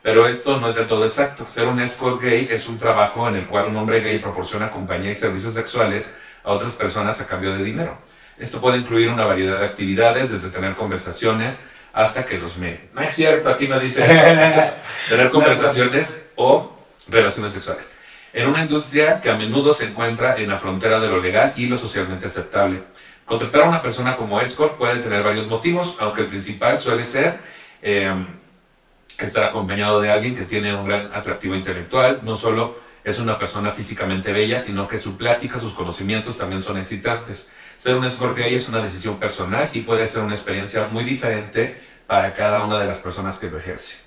pero 0.02 0.26
esto 0.26 0.58
no 0.60 0.70
es 0.70 0.76
del 0.76 0.86
todo 0.86 1.04
exacto. 1.04 1.46
Ser 1.48 1.66
un 1.66 1.80
escort 1.80 2.22
gay 2.22 2.48
es 2.50 2.68
un 2.68 2.78
trabajo 2.78 3.28
en 3.28 3.36
el 3.36 3.46
cual 3.46 3.66
un 3.66 3.76
hombre 3.76 4.00
gay 4.00 4.18
proporciona 4.18 4.70
compañía 4.70 5.10
y 5.10 5.14
servicios 5.14 5.54
sexuales 5.54 6.12
a 6.42 6.52
otras 6.52 6.72
personas 6.72 7.20
a 7.20 7.26
cambio 7.26 7.54
de 7.54 7.62
dinero. 7.62 7.98
Esto 8.38 8.60
puede 8.60 8.78
incluir 8.78 9.08
una 9.08 9.24
variedad 9.24 9.60
de 9.60 9.66
actividades, 9.66 10.30
desde 10.30 10.50
tener 10.50 10.74
conversaciones 10.74 11.58
hasta 11.92 12.26
que 12.26 12.38
los 12.38 12.58
me... 12.58 12.88
No 12.92 13.00
es 13.00 13.10
cierto, 13.10 13.48
aquí 13.48 13.66
no 13.68 13.80
dice 13.80 14.04
eso. 14.04 14.60
Tener 15.08 15.30
conversaciones 15.30 16.28
o 16.36 16.76
relaciones 17.08 17.52
sexuales. 17.52 17.90
En 18.34 18.48
una 18.48 18.62
industria 18.62 19.20
que 19.22 19.30
a 19.30 19.34
menudo 19.34 19.72
se 19.72 19.86
encuentra 19.86 20.36
en 20.36 20.50
la 20.50 20.58
frontera 20.58 21.00
de 21.00 21.08
lo 21.08 21.22
legal 21.22 21.54
y 21.56 21.66
lo 21.66 21.78
socialmente 21.78 22.26
aceptable. 22.26 22.82
Contratar 23.26 23.62
a 23.62 23.68
una 23.68 23.82
persona 23.82 24.16
como 24.16 24.40
escort 24.40 24.78
puede 24.78 25.00
tener 25.02 25.22
varios 25.22 25.48
motivos, 25.48 25.96
aunque 25.98 26.22
el 26.22 26.28
principal 26.28 26.80
suele 26.80 27.04
ser 27.04 27.40
eh, 27.82 28.14
estar 29.18 29.44
acompañado 29.44 30.00
de 30.00 30.10
alguien 30.10 30.36
que 30.36 30.44
tiene 30.44 30.74
un 30.74 30.86
gran 30.86 31.12
atractivo 31.12 31.54
intelectual. 31.54 32.20
No 32.22 32.36
solo 32.36 32.78
es 33.02 33.18
una 33.18 33.38
persona 33.38 33.72
físicamente 33.72 34.32
bella, 34.32 34.58
sino 34.58 34.88
que 34.88 34.98
su 34.98 35.16
plática, 35.16 35.58
sus 35.58 35.74
conocimientos 35.74 36.38
también 36.38 36.62
son 36.62 36.78
excitantes. 36.78 37.50
Ser 37.76 37.94
un 37.94 38.04
escort 38.04 38.36
gay 38.36 38.54
es 38.54 38.68
una 38.68 38.80
decisión 38.80 39.18
personal 39.18 39.70
y 39.72 39.82
puede 39.82 40.06
ser 40.06 40.22
una 40.22 40.34
experiencia 40.34 40.88
muy 40.90 41.04
diferente 41.04 41.80
para 42.06 42.32
cada 42.32 42.64
una 42.64 42.78
de 42.78 42.86
las 42.86 42.98
personas 42.98 43.38
que 43.38 43.50
lo 43.50 43.58
ejerce. 43.58 43.98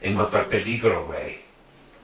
En 0.00 0.14
cuanto 0.14 0.36
al 0.36 0.46
peligro, 0.46 1.06
güey. 1.06 1.40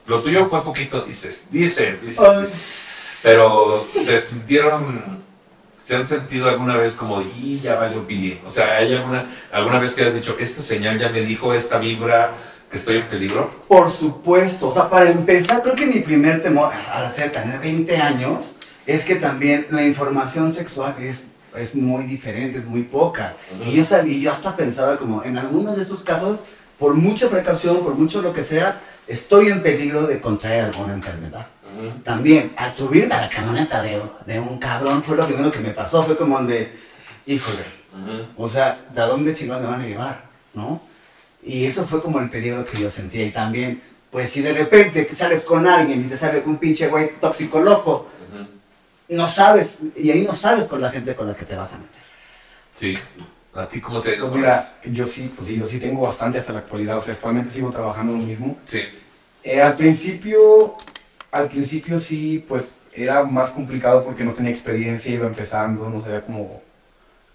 Lo 0.07 0.21
tuyo 0.23 0.47
fue 0.47 0.63
poquito, 0.63 1.01
dices, 1.01 1.47
dices, 1.51 2.01
dices, 2.01 2.41
dices. 2.41 3.19
Pero 3.23 3.83
se 3.83 4.19
sintieron, 4.21 5.23
se 5.89 5.95
han 5.95 6.05
sentido 6.05 6.47
alguna 6.47 6.77
vez 6.77 6.93
como, 6.93 7.19
y 7.19 7.61
ya 7.61 7.73
valió 7.73 8.05
pilín. 8.05 8.37
O 8.45 8.51
sea, 8.51 8.77
¿hay 8.77 8.93
alguna, 8.93 9.27
alguna 9.51 9.79
vez 9.79 9.95
que 9.95 10.03
has 10.03 10.13
dicho, 10.13 10.35
esta 10.39 10.61
señal 10.61 10.99
ya 10.99 11.09
me 11.09 11.21
dijo, 11.21 11.51
esta 11.51 11.79
vibra, 11.79 12.35
que 12.69 12.77
estoy 12.77 12.97
en 12.97 13.07
peligro? 13.07 13.49
Por 13.67 13.89
supuesto, 13.89 14.67
o 14.67 14.71
sea, 14.71 14.87
para 14.87 15.09
empezar, 15.09 15.63
creo 15.63 15.73
que 15.73 15.87
mi 15.87 16.01
primer 16.01 16.43
temor 16.43 16.71
al 16.93 17.05
hacer 17.05 17.31
tener 17.31 17.59
20 17.59 17.97
años 17.97 18.55
es 18.85 19.03
que 19.03 19.15
también 19.15 19.65
la 19.71 19.83
información 19.83 20.53
sexual 20.53 20.95
es, 20.99 21.21
es 21.55 21.73
muy 21.73 22.03
diferente, 22.03 22.59
es 22.59 22.65
muy 22.65 22.83
poca. 22.83 23.35
Y 23.65 23.71
yo 23.71 23.83
sabía, 23.83 24.19
yo 24.19 24.31
hasta 24.31 24.55
pensaba 24.55 24.95
como, 24.97 25.23
en 25.23 25.39
algunos 25.39 25.75
de 25.75 25.81
estos 25.81 26.01
casos, 26.01 26.37
por 26.77 26.93
mucha 26.93 27.29
precaución, 27.29 27.83
por 27.83 27.95
mucho 27.95 28.21
lo 28.21 28.31
que 28.31 28.43
sea, 28.43 28.79
estoy 29.07 29.47
en 29.47 29.63
peligro 29.63 30.05
de 30.05 30.21
contraer 30.21 30.65
alguna 30.65 30.93
enfermedad. 30.93 31.47
También, 32.03 32.53
al 32.57 32.73
subir 32.73 33.11
a 33.11 33.21
la 33.21 33.29
camioneta 33.29 33.81
de, 33.81 34.01
de 34.25 34.39
un 34.39 34.57
cabrón, 34.57 35.03
fue 35.03 35.15
lo 35.15 35.25
primero 35.25 35.51
que 35.51 35.59
me 35.59 35.69
pasó, 35.69 36.03
fue 36.03 36.17
como 36.17 36.41
de, 36.43 36.71
híjole, 37.25 37.63
o 38.37 38.47
sea, 38.47 38.79
¿de 38.93 39.01
dónde 39.01 39.33
chingados 39.33 39.63
me 39.63 39.69
van 39.69 39.81
a 39.81 39.87
llevar? 39.87 40.23
¿No? 40.53 40.81
Y 41.43 41.65
eso 41.65 41.85
fue 41.85 42.01
como 42.01 42.19
el 42.19 42.29
peligro 42.29 42.65
que 42.65 42.79
yo 42.79 42.89
sentía. 42.89 43.25
Y 43.25 43.31
también, 43.31 43.81
pues 44.11 44.29
si 44.29 44.41
de 44.41 44.53
repente 44.53 45.07
sales 45.13 45.43
con 45.43 45.67
alguien 45.67 46.01
y 46.01 46.07
te 46.07 46.17
sale 46.17 46.43
un 46.45 46.57
pinche 46.57 46.87
güey 46.87 47.19
tóxico 47.19 47.59
loco, 47.61 48.09
no 49.09 49.27
sabes, 49.27 49.75
y 49.95 50.11
ahí 50.11 50.23
no 50.23 50.35
sabes 50.35 50.65
con 50.65 50.81
la 50.81 50.91
gente 50.91 51.15
con 51.15 51.27
la 51.27 51.35
que 51.35 51.45
te 51.45 51.55
vas 51.55 51.73
a 51.73 51.77
meter. 51.77 52.01
Sí. 52.73 52.97
¿A 53.55 53.67
ti 53.67 53.81
cómo 53.81 53.99
te 53.99 54.11
ha 54.11 54.15
ido 54.15 54.29
Pues 54.29 54.39
mira, 54.39 54.73
yo 54.85 55.05
sí, 55.07 55.31
pues 55.35 55.47
sí, 55.47 55.57
yo 55.57 55.65
sí 55.65 55.79
tengo 55.79 56.01
bastante 56.01 56.37
hasta 56.37 56.53
la 56.53 56.59
actualidad, 56.59 56.97
o 56.97 57.01
sea, 57.01 57.15
actualmente 57.15 57.49
sigo 57.49 57.71
trabajando 57.71 58.13
lo 58.13 58.19
mismo. 58.19 58.57
Sí. 58.65 58.81
Eh, 59.43 59.61
al 59.61 59.75
principio, 59.75 60.75
al 61.31 61.47
principio 61.47 61.99
sí, 61.99 62.43
pues 62.47 62.75
era 62.93 63.23
más 63.23 63.51
complicado 63.51 64.03
porque 64.03 64.23
no 64.23 64.33
tenía 64.33 64.51
experiencia, 64.51 65.13
iba 65.13 65.27
empezando, 65.27 65.89
no 65.89 65.99
sabía 65.99 66.21
cómo, 66.21 66.61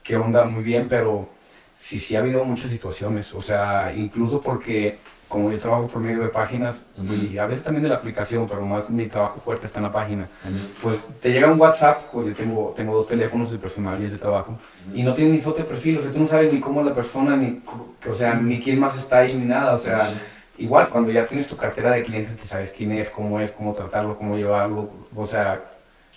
qué 0.03 0.17
onda 0.17 0.45
muy 0.45 0.63
bien, 0.63 0.89
pero 0.89 1.29
sí, 1.77 1.99
sí 1.99 2.17
ha 2.17 2.21
habido 2.21 2.45
muchas 2.45 2.71
situaciones, 2.71 3.33
o 3.35 3.41
sea, 3.41 3.93
incluso 3.97 4.41
porque 4.41 4.99
como 5.29 5.51
yo 5.51 5.59
trabajo 5.59 5.89
por 5.89 6.03
medio 6.03 6.23
de 6.23 6.29
páginas 6.29 6.85
Ujú. 6.97 7.15
y 7.15 7.39
a 7.39 7.47
veces 7.47 7.65
también 7.65 7.83
de 7.83 7.89
la 7.89 7.97
aplicación, 7.97 8.47
pero 8.47 8.65
más 8.67 8.91
mi 8.91 9.07
trabajo 9.07 9.41
fuerte 9.41 9.67
está 9.67 9.79
en 9.79 9.85
la 9.85 9.93
página, 9.93 10.29
Ujú. 10.45 10.59
pues 10.83 11.01
te 11.21 11.33
llega 11.33 11.51
un 11.51 11.59
WhatsApp, 11.59 12.11
pues 12.13 12.29
yo 12.29 12.35
tengo, 12.35 12.73
tengo 12.77 12.95
dos 12.95 13.09
teléfonos, 13.09 13.51
el 13.51 13.59
personal 13.59 14.01
y 14.01 14.05
el 14.05 14.11
de 14.11 14.19
trabajo, 14.19 14.59
y 14.93 15.03
no 15.03 15.15
tiene 15.15 15.31
ni 15.33 15.41
foto 15.41 15.59
de 15.59 15.65
perfil, 15.65 15.99
o 15.99 16.01
sea, 16.01 16.13
tú 16.13 16.21
no 16.21 16.27
sabes 16.27 16.53
ni 16.53 16.61
cómo 16.61 16.81
es 16.81 16.87
la 16.87 16.95
persona, 16.95 17.37
ni, 17.37 17.63
o 18.09 18.15
sea, 18.15 18.35
ni 18.35 18.61
quién 18.61 18.79
más 18.79 18.97
está 18.97 19.19
ahí, 19.19 19.35
ni 19.35 19.47
nada, 19.47 19.75
o 19.75 19.79
sea. 19.79 20.15
Igual 20.59 20.89
cuando 20.89 21.11
ya 21.11 21.27
tienes 21.27 21.49
tu 21.49 21.57
cartera 21.57 21.91
de 21.93 22.03
clientes, 22.03 22.35
pues 22.37 22.49
sabes 22.49 22.73
quién 22.77 22.93
es, 22.93 23.09
cómo 23.09 23.41
es, 23.41 23.51
cómo 23.51 23.73
tratarlo, 23.73 24.17
cómo 24.17 24.37
llevarlo, 24.37 24.91
o 25.15 25.27
sea, 25.27 25.63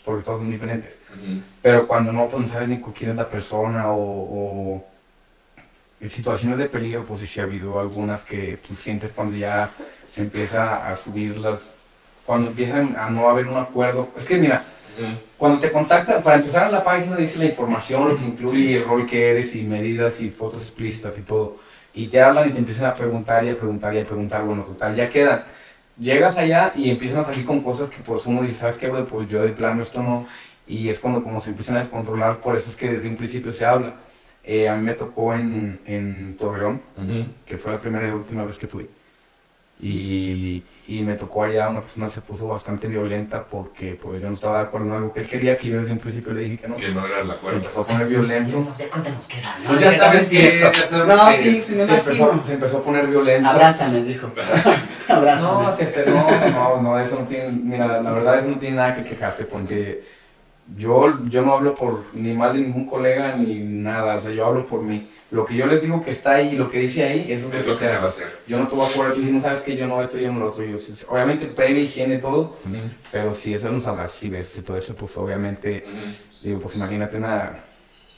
porque 0.06 0.24
todos 0.24 0.40
son 0.40 0.52
diferentes. 0.52 0.98
Pero 1.62 1.88
cuando 1.88 2.12
no, 2.12 2.28
pues 2.28 2.44
no 2.44 2.48
sabes 2.48 2.70
ni 2.70 2.80
quién 2.80 3.12
es 3.12 3.16
la 3.16 3.28
persona 3.28 3.86
o, 3.88 4.84
situaciones 6.04 6.60
de 6.60 6.70
peligro, 6.70 7.04
pues 7.06 7.22
sí, 7.22 7.28
sí 7.28 7.40
ha 7.40 7.44
habido 7.44 7.80
algunas 7.80 8.22
que 8.22 8.58
tú 8.58 8.76
sientes 8.76 9.12
cuando 9.14 9.36
ya 9.36 9.72
se 10.08 10.22
empieza 10.22 10.88
a 10.88 10.96
subir 10.96 11.38
las, 11.38 11.74
cuando 12.26 12.52
empiezan 12.52 12.96
a 12.96 13.10
no 13.10 13.30
haber 13.30 13.48
un 13.48 13.58
acuerdo. 13.58 14.10
Es 14.16 14.26
que 14.26 14.38
mira, 14.38 14.64
cuando 15.38 15.60
te 15.60 15.72
contactan, 15.72 16.24
para 16.24 16.38
empezar 16.38 16.68
en 16.68 16.74
la 16.74 16.84
página 16.84 17.16
dice 17.16 17.40
la 17.40 17.46
información, 17.46 18.10
lo 18.10 18.18
que 18.18 18.26
incluye 18.26 18.78
el 18.78 18.86
rol 18.86 19.06
que 19.06 19.30
eres 19.30 19.56
y 19.56 19.64
medidas 19.64 20.20
y 20.22 20.30
fotos 20.30 20.62
explícitas 20.62 21.18
y 21.18 21.22
todo. 21.22 21.58
Y 21.98 22.08
te 22.10 22.22
hablan 22.22 22.48
y 22.48 22.52
te 22.52 22.60
empiezan 22.60 22.86
a 22.86 22.94
preguntar 22.94 23.44
y 23.44 23.50
a 23.50 23.56
preguntar 23.56 23.92
y 23.96 24.00
a 24.00 24.06
preguntar, 24.06 24.44
bueno, 24.44 24.62
total, 24.62 24.96
ya 24.96 25.10
quedan. 25.10 25.44
Llegas 26.00 26.38
allá 26.38 26.72
y 26.76 26.92
empiezan 26.92 27.22
a 27.22 27.24
salir 27.24 27.44
con 27.44 27.62
cosas 27.62 27.90
que 27.90 27.98
pues 28.06 28.24
uno 28.28 28.44
dice, 28.44 28.54
¿sabes 28.54 28.78
qué, 28.78 28.88
bro? 28.88 29.04
Pues 29.08 29.28
yo 29.28 29.42
de 29.42 29.50
plano 29.50 29.82
esto 29.82 30.04
no. 30.04 30.28
Y 30.68 30.90
es 30.90 31.00
cuando 31.00 31.24
como 31.24 31.40
se 31.40 31.50
empiezan 31.50 31.76
a 31.76 31.80
descontrolar, 31.80 32.38
por 32.40 32.56
eso 32.56 32.70
es 32.70 32.76
que 32.76 32.92
desde 32.92 33.10
un 33.10 33.16
principio 33.16 33.52
se 33.52 33.66
habla. 33.66 33.96
Eh, 34.44 34.70
a 34.70 34.76
mí 34.76 34.84
me 34.84 34.94
tocó 34.94 35.34
en, 35.34 35.80
en 35.86 36.38
Torreón, 36.38 36.82
Ujú. 36.98 37.26
que 37.48 37.58
fue 37.58 37.72
la 37.72 37.80
primera 37.80 38.06
y 38.06 38.10
la 38.10 38.16
última 38.18 38.46
vez 38.46 38.60
que 38.60 38.68
fui. 38.68 38.88
Y, 39.82 40.62
y 40.90 41.02
me 41.02 41.16
tocó 41.16 41.44
allá, 41.44 41.68
una 41.70 41.82
persona 41.82 42.08
se 42.08 42.22
puso 42.22 42.48
bastante 42.48 42.88
violenta 42.88 43.44
porque 43.44 44.00
pues 44.02 44.22
yo 44.22 44.30
no 44.30 44.36
estaba 44.36 44.60
de 44.60 44.64
acuerdo 44.64 44.88
en 44.88 44.94
algo 44.94 45.12
que 45.14 45.20
él 45.20 45.28
quería, 45.28 45.58
que 45.58 45.68
yo 45.68 45.80
desde 45.82 45.92
un 45.92 46.00
principio 46.00 46.32
le 46.34 46.42
dije 46.44 46.58
que 46.60 46.68
no. 46.70 46.76
Que 46.78 46.90
no 46.90 47.06
era 47.06 47.24
la 47.24 47.34
Se 47.34 47.40
cuerda. 47.42 47.58
empezó 47.58 47.82
a 47.82 47.88
poner 47.88 48.08
violento. 48.08 48.68
Ya 48.80 48.88
cuéntanos 48.90 49.28
qué 49.28 49.40
era, 49.40 49.56
¿no? 49.60 49.68
Pues 49.68 49.82
ya 49.82 49.92
sabes 49.92 50.30
que, 50.30 50.60
ya 50.62 50.74
sabes 50.88 51.08
No, 51.18 51.32
sí, 51.34 51.50
es. 51.50 51.64
sí, 51.66 51.76
me 51.76 51.86
Se 51.86 51.94
empezó, 51.96 52.24
imagino. 52.24 52.44
se 52.46 52.54
empezó 52.54 52.78
a 52.78 52.84
poner 52.84 53.08
violento. 53.08 53.50
Abrázame, 53.50 54.04
dijo. 54.04 54.32
Abrázame. 55.10 55.64
No, 55.64 55.76
si 55.76 55.84
este, 55.84 56.06
no, 56.10 56.50
no, 56.52 56.82
no, 56.82 57.00
eso 57.00 57.20
no 57.20 57.26
tiene, 57.26 57.50
mira, 57.52 58.02
la 58.02 58.12
verdad 58.12 58.38
eso 58.40 58.48
no 58.48 58.58
tiene 58.58 58.78
nada 58.78 58.96
que 58.96 59.04
quejarse 59.04 59.44
porque 59.46 60.04
yo, 60.76 61.20
yo 61.26 61.42
no 61.42 61.54
hablo 61.54 61.76
por 61.76 62.04
ni 62.14 62.34
más 62.34 62.54
de 62.54 62.62
ningún 62.62 62.86
colega 62.86 63.36
ni 63.36 63.60
nada, 63.60 64.16
o 64.16 64.22
sea, 64.22 64.32
yo 64.32 64.46
hablo 64.46 64.66
por 64.66 64.82
mí. 64.82 65.10
Lo 65.30 65.46
que 65.46 65.56
yo 65.56 65.66
les 65.68 65.82
digo 65.82 66.02
que 66.04 66.12
está 66.12 66.36
ahí, 66.36 66.56
lo 66.56 66.70
que 66.70 66.80
dice 66.80 67.04
ahí, 67.04 67.32
eso 67.32 67.48
es 67.50 67.54
lo 67.66 67.74
que 67.74 67.80
que 67.80 67.86
se 67.88 67.98
va 67.98 68.04
a 68.04 68.08
hace. 68.08 68.24
hacer. 68.24 68.40
Yo 68.48 68.58
no 68.60 68.68
te 68.68 68.76
voy 68.76 68.90
a 68.90 68.94
cobrar, 68.94 69.14
tú 69.14 69.22
si 69.24 69.32
no 69.32 69.42
sabes 69.42 69.60
que 69.62 69.76
yo 69.76 69.86
no 69.86 70.02
estoy 70.02 70.24
en 70.24 70.40
lo 70.40 70.48
otro, 70.50 70.64
yo, 70.64 70.78
sí- 70.78 70.94
obviamente 71.10 71.48
previa 71.48 71.84
higiene 71.84 72.18
todo, 72.20 72.56
pero 73.12 73.34
si 73.34 73.54
eso 73.54 73.70
no 73.70 73.80
sabrás, 73.82 74.12
si 74.12 74.30
ves 74.30 74.58
y 74.58 74.62
todo 74.62 74.78
eso, 74.78 74.96
pues 74.96 75.18
obviamente, 75.18 75.84
Ujú. 75.86 76.48
digo, 76.48 76.62
pues 76.62 76.76
imagínate 76.76 77.20
nada, 77.20 77.60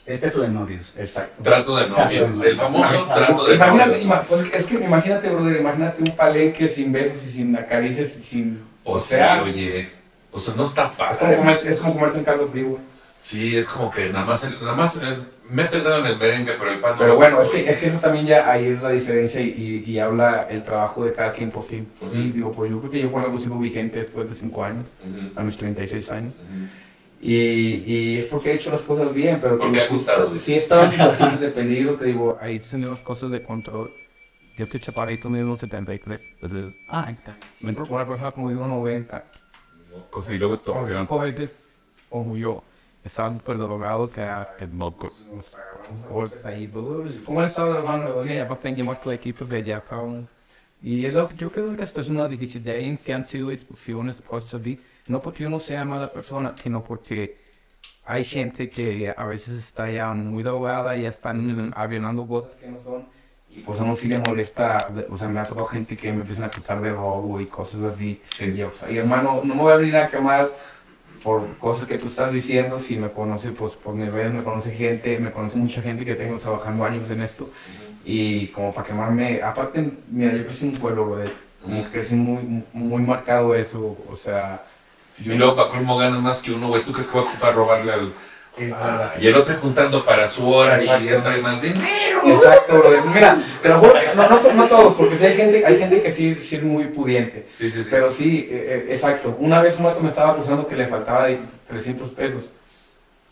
El 0.06 0.20
teto 0.20 0.40
de 0.42 0.48
novios. 0.50 0.96
exacto. 0.96 1.42
Trato 1.42 1.76
de 1.76 1.88
novios. 1.88 2.40
El 2.44 2.56
famoso 2.56 3.04
trato 3.12 3.44
de 3.46 3.54
Imagínate, 3.56 3.90
novios. 3.90 4.04
ima- 4.06 4.22
pues 4.22 4.44
es 4.52 4.66
que 4.66 4.74
imagínate, 4.76 5.28
brother, 5.30 5.60
imagínate 5.60 6.02
un 6.02 6.16
palenque 6.16 6.68
sin 6.68 6.92
besos 6.92 7.24
y 7.26 7.30
sin 7.30 7.56
acaricias 7.56 8.16
y 8.16 8.22
sin... 8.22 8.62
O 8.84 8.98
sea, 9.00 9.42
oye. 9.42 9.88
O 10.32 10.38
sea, 10.38 10.54
no 10.54 10.62
está 10.64 10.84
Es 10.86 10.94
como, 10.96 11.10
padre. 11.10 11.36
comer, 11.38 11.56
es 11.66 11.80
como 11.80 11.94
comerte 11.94 12.18
un 12.18 12.24
caldo 12.24 12.46
frío, 12.46 12.68
güey. 12.68 12.80
Sí, 13.20 13.56
es 13.56 13.68
como 13.68 13.90
que 13.90 14.08
nada 14.10 14.24
más, 14.24 14.44
nada 14.60 14.74
más 14.74 14.96
eh, 14.96 15.18
mete 15.50 15.76
el 15.78 15.82
dedo 15.84 15.98
en 15.98 16.06
el 16.06 16.16
merengue, 16.18 16.52
pero 16.58 16.72
el 16.72 16.80
pan 16.80 16.92
no 16.92 16.98
Pero 16.98 17.12
lo- 17.12 17.16
bueno, 17.16 17.40
es 17.42 17.48
que, 17.50 17.68
es 17.68 17.76
que 17.78 17.86
eso 17.86 17.98
también 17.98 18.26
ya 18.26 18.50
ahí 18.50 18.66
es 18.66 18.80
la 18.82 18.90
diferencia 18.90 19.40
y, 19.40 19.82
y, 19.86 19.90
y 19.90 19.98
habla 19.98 20.46
el 20.50 20.62
trabajo 20.64 21.04
de 21.04 21.12
cada 21.12 21.32
quien 21.32 21.50
por 21.50 21.64
sí. 21.64 21.86
Pues 21.98 22.12
sí, 22.12 22.30
digo, 22.32 22.52
pues 22.52 22.70
yo 22.70 22.78
creo 22.80 22.90
que 22.90 23.00
yo 23.00 23.10
por 23.10 23.22
algo 23.22 23.38
sigo 23.38 23.58
vigente 23.58 23.98
después 23.98 24.28
de 24.28 24.34
5 24.34 24.64
años, 24.64 24.86
Ujú. 25.08 25.38
a 25.38 25.42
mis 25.42 25.56
36 25.56 26.10
años. 26.10 26.34
Ujú. 26.34 26.66
Y, 27.22 27.84
y 27.86 28.16
es 28.18 28.24
porque 28.24 28.50
he 28.50 28.54
hecho 28.54 28.70
las 28.70 28.80
cosas 28.82 29.12
bien, 29.12 29.38
pero 29.42 29.58
que 29.58 29.66
ha 29.80 29.86
gustado, 29.88 30.34
si 30.36 30.54
he 30.54 30.56
estado 30.56 30.84
en 30.84 30.90
situaciones 30.90 31.40
de 31.40 31.48
peligro, 31.48 31.96
te 31.96 32.06
digo, 32.06 32.38
ahí 32.40 32.58
tenemos 32.60 33.00
cosas 33.00 33.30
de 33.30 33.42
control. 33.42 33.90
Yo 34.56 34.64
estoy 34.64 34.80
chaparrito, 34.80 35.28
mismo 35.28 35.56
73. 35.56 36.20
Ah, 36.88 37.12
me 37.60 37.70
entró 37.70 37.84
una 37.88 38.06
persona 38.06 38.30
como 38.30 38.48
digo 38.50 38.66
90. 38.66 39.24
Pues, 40.10 40.30
y 40.30 40.38
luego 40.38 40.58
todo. 40.60 40.86
Cinco 40.86 41.18
veces, 41.18 41.66
como 42.08 42.36
yo, 42.36 42.62
estaba 43.04 43.32
súper 43.32 43.58
drogado 43.58 44.10
que 44.10 44.20
era 44.20 44.56
el 44.58 44.68
moco. 44.68 45.08
Estaba 47.44 47.70
drogado, 47.70 48.24
ya 48.24 48.46
para 48.46 48.60
frente, 48.60 48.82
más 48.82 48.98
con 48.98 49.12
el 49.12 49.18
equipo 49.18 49.44
de 49.44 49.80
cabrón. 49.88 50.28
Y 50.82 51.04
eso, 51.04 51.28
yo 51.36 51.50
creo 51.50 51.76
que 51.76 51.82
esto 51.82 52.00
es 52.00 52.08
una 52.08 52.26
dificultad 52.28 52.72
que 53.04 53.12
han 53.12 53.24
sido 53.24 53.50
discusiones 53.50 54.16
de 54.18 54.36
así. 54.36 54.80
No 55.08 55.20
porque 55.20 55.46
uno 55.46 55.58
sea 55.58 55.84
mala 55.84 56.10
persona, 56.10 56.54
sino 56.56 56.82
porque 56.82 57.38
hay 58.04 58.24
gente 58.24 58.68
que 58.68 59.12
a 59.16 59.24
veces 59.26 59.56
está 59.56 59.90
ya 59.90 60.12
muy 60.12 60.42
drogada 60.42 60.96
y 60.96 61.06
están 61.06 61.72
hablando 61.76 62.26
cosas 62.26 62.56
que 62.56 62.68
no 62.68 62.82
son. 62.82 63.06
Y 63.50 63.60
pues 63.60 63.80
a 63.80 63.84
uno 63.84 63.96
sí 63.96 64.06
le 64.08 64.18
molesta, 64.18 64.90
o 65.10 65.16
sea, 65.16 65.28
me 65.28 65.40
ha 65.40 65.42
tocado 65.42 65.66
gente 65.66 65.96
que 65.96 66.12
me 66.12 66.20
empiezan 66.20 66.44
a 66.44 66.46
acusar 66.46 66.80
de 66.80 66.92
robo 66.92 67.40
y 67.40 67.46
cosas 67.46 67.82
así. 67.82 68.20
Y, 68.40 68.62
o 68.62 68.70
sea, 68.70 68.90
y 68.90 68.98
hermano, 68.98 69.40
no 69.44 69.54
me 69.54 69.62
voy 69.62 69.72
a 69.72 69.76
venir 69.76 69.96
a 69.96 70.08
quemar 70.08 70.50
por 71.22 71.56
cosas 71.58 71.86
que 71.86 71.98
tú 71.98 72.06
estás 72.06 72.32
diciendo, 72.32 72.78
si 72.78 72.96
me 72.96 73.10
conoce, 73.10 73.50
pues 73.50 73.72
por 73.72 73.94
mi 73.94 74.08
red, 74.08 74.30
me 74.30 74.42
conoce 74.42 74.70
gente, 74.70 75.18
me 75.18 75.30
conoce 75.30 75.58
mucha 75.58 75.82
gente 75.82 76.04
que 76.04 76.14
tengo 76.14 76.38
trabajando 76.38 76.84
años 76.84 77.10
en 77.10 77.22
esto. 77.22 77.50
Y 78.04 78.48
como 78.48 78.72
para 78.72 78.86
quemarme, 78.86 79.42
aparte, 79.42 79.90
mira, 80.08 80.32
yo 80.32 80.44
crecí 80.44 80.66
en 80.66 80.74
un 80.74 80.80
pueblo, 80.80 81.06
güey, 81.08 81.28
como 81.62 81.84
que 81.84 81.90
crecí 81.90 82.14
muy, 82.14 82.64
muy 82.72 83.02
marcado 83.02 83.54
eso, 83.54 83.96
o 84.10 84.16
sea... 84.16 84.64
Y 85.22 85.28
luego 85.28 85.54
para 85.54 85.68
colmo 85.68 85.98
ganas 85.98 86.22
más 86.22 86.40
que 86.40 86.50
uno, 86.50 86.68
güey, 86.68 86.82
¿tú 86.82 86.92
crees 86.92 87.08
que 87.08 87.18
va 87.18 87.24
a 87.24 87.26
ocupar 87.28 87.54
robarle 87.54 87.92
al... 87.92 88.12
Es 88.68 88.74
Ah, 88.74 88.84
verdad. 88.84 89.14
y 89.20 89.26
el 89.26 89.34
otro 89.36 89.54
juntando 89.60 90.04
para 90.04 90.26
su 90.28 90.48
hora 90.48 90.78
y 90.78 90.84
Exacto. 90.84 91.08
él 91.16 91.22
trae 91.22 91.40
más 91.40 91.62
dinero. 91.62 92.20
Exacto, 92.24 92.78
bro. 92.78 92.90
Mira, 93.14 93.36
te 93.62 93.68
lo 93.68 93.78
juro, 93.78 93.94
no, 94.16 94.28
no, 94.28 94.36
to- 94.38 94.52
no 94.54 94.64
todos, 94.66 94.94
porque 94.94 95.16
sí 95.16 95.24
hay 95.26 95.36
gente, 95.36 95.64
hay 95.64 95.78
gente 95.78 96.02
que 96.02 96.10
sí, 96.10 96.34
sí 96.34 96.56
es 96.56 96.62
muy 96.62 96.84
pudiente. 96.88 97.46
Sí, 97.52 97.70
sí, 97.70 97.82
sí. 97.82 97.88
Pero 97.90 98.10
sí, 98.10 98.48
eh, 98.50 98.86
eh, 98.88 98.92
exacto. 98.92 99.36
Una 99.40 99.62
vez 99.62 99.76
un 99.78 99.84
vato 99.84 100.00
me 100.00 100.08
estaba 100.10 100.32
acusando 100.32 100.66
que 100.66 100.76
le 100.76 100.86
faltaba 100.86 101.26
de 101.26 101.38
300 101.68 102.10
pesos. 102.10 102.50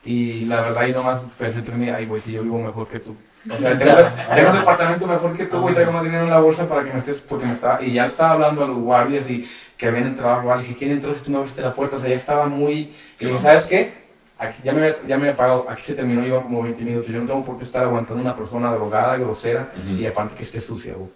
Y 0.04 0.44
la 0.46 0.60
verdad, 0.62 0.86
yo 0.86 0.94
nomás 0.94 1.20
pensé 1.38 1.58
entre 1.58 1.74
mí, 1.74 1.90
ay, 1.90 2.06
güey, 2.06 2.20
si 2.20 2.32
yo 2.32 2.42
vivo 2.42 2.58
mejor 2.58 2.88
que 2.88 3.00
tú. 3.00 3.14
O 3.50 3.56
sea, 3.56 3.78
tengo, 3.78 3.92
tengo 4.34 4.50
un 4.50 4.56
departamento 4.58 5.06
mejor 5.06 5.36
que 5.36 5.46
tú, 5.46 5.60
güey, 5.60 5.74
traigo 5.74 5.92
más 5.92 6.02
dinero 6.04 6.24
en 6.24 6.30
la 6.30 6.40
bolsa 6.40 6.68
para 6.68 6.84
que 6.84 6.92
me 6.92 6.98
estés, 6.98 7.20
porque 7.20 7.46
me 7.46 7.52
estaba, 7.52 7.82
y 7.82 7.92
ya 7.92 8.06
estaba 8.06 8.32
hablando 8.32 8.64
a 8.64 8.66
los 8.68 8.78
guardias 8.78 9.28
y 9.30 9.48
que 9.76 9.86
habían 9.86 10.06
entrado 10.06 10.34
a 10.34 10.40
robar. 10.40 10.56
Le 10.58 10.64
dije, 10.64 10.76
¿quién 10.78 10.90
entró 10.92 11.14
si 11.14 11.22
tú 11.24 11.30
no 11.30 11.38
abriste 11.38 11.62
la 11.62 11.74
puerta? 11.74 11.96
O 11.96 11.98
sea, 11.98 12.08
ya 12.10 12.16
estaba 12.16 12.46
muy... 12.46 12.92
Y 13.20 13.38
¿sabes 13.38 13.64
qué? 13.66 13.92
Aquí, 14.38 14.60
ya, 14.62 14.72
me 14.72 14.80
había, 14.80 14.96
ya 15.06 15.16
me 15.16 15.24
había 15.24 15.36
pagado, 15.36 15.66
aquí 15.68 15.82
se 15.82 15.94
terminó, 15.94 16.24
iba 16.24 16.42
como 16.42 16.62
20 16.62 16.84
minutos. 16.84 17.10
Yo 17.10 17.20
no 17.20 17.26
tengo 17.26 17.44
por 17.44 17.58
qué 17.58 17.64
estar 17.64 17.82
aguantando 17.82 18.22
una 18.22 18.36
persona 18.36 18.72
drogada, 18.72 19.16
grosera 19.16 19.72
Ujú. 19.76 19.96
y 19.96 20.06
aparte 20.06 20.36
que 20.36 20.42
esté 20.42 20.60
sucia, 20.60 20.94
güey. 20.94 21.10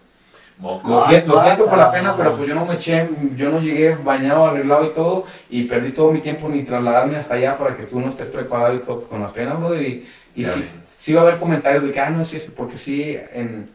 Lo, 0.60 1.04
siento, 1.06 1.34
lo 1.34 1.40
siento 1.40 1.66
por 1.66 1.78
la 1.78 1.90
pena, 1.90 2.14
pero 2.16 2.36
pues 2.36 2.48
yo 2.48 2.54
no 2.54 2.64
me 2.64 2.74
eché, 2.74 3.08
yo 3.34 3.50
no 3.50 3.60
llegué 3.60 3.96
bañado, 3.96 4.46
arreglado 4.46 4.84
y 4.84 4.92
todo, 4.92 5.24
y 5.50 5.64
perdí 5.64 5.90
todo 5.90 6.12
mi 6.12 6.20
tiempo 6.20 6.48
ni 6.48 6.62
trasladarme 6.62 7.16
hasta 7.16 7.34
allá 7.34 7.56
para 7.56 7.76
que 7.76 7.84
tú 7.84 7.98
no 7.98 8.08
estés 8.08 8.28
preparado 8.28 8.74
y 8.74 8.78
todo 8.78 9.02
con 9.02 9.20
la 9.22 9.28
pena, 9.28 9.54
brother. 9.54 9.82
Y, 9.82 10.06
y 10.36 10.44
sí, 10.44 10.64
sí 10.98 11.14
va 11.14 11.22
a 11.22 11.24
haber 11.24 11.38
comentarios 11.38 11.82
de 11.82 11.90
que, 11.90 11.98
ah, 11.98 12.10
no, 12.10 12.24
sí, 12.24 12.38
sí, 12.38 12.52
porque 12.56 12.76
sí, 12.76 13.18
en 13.32 13.70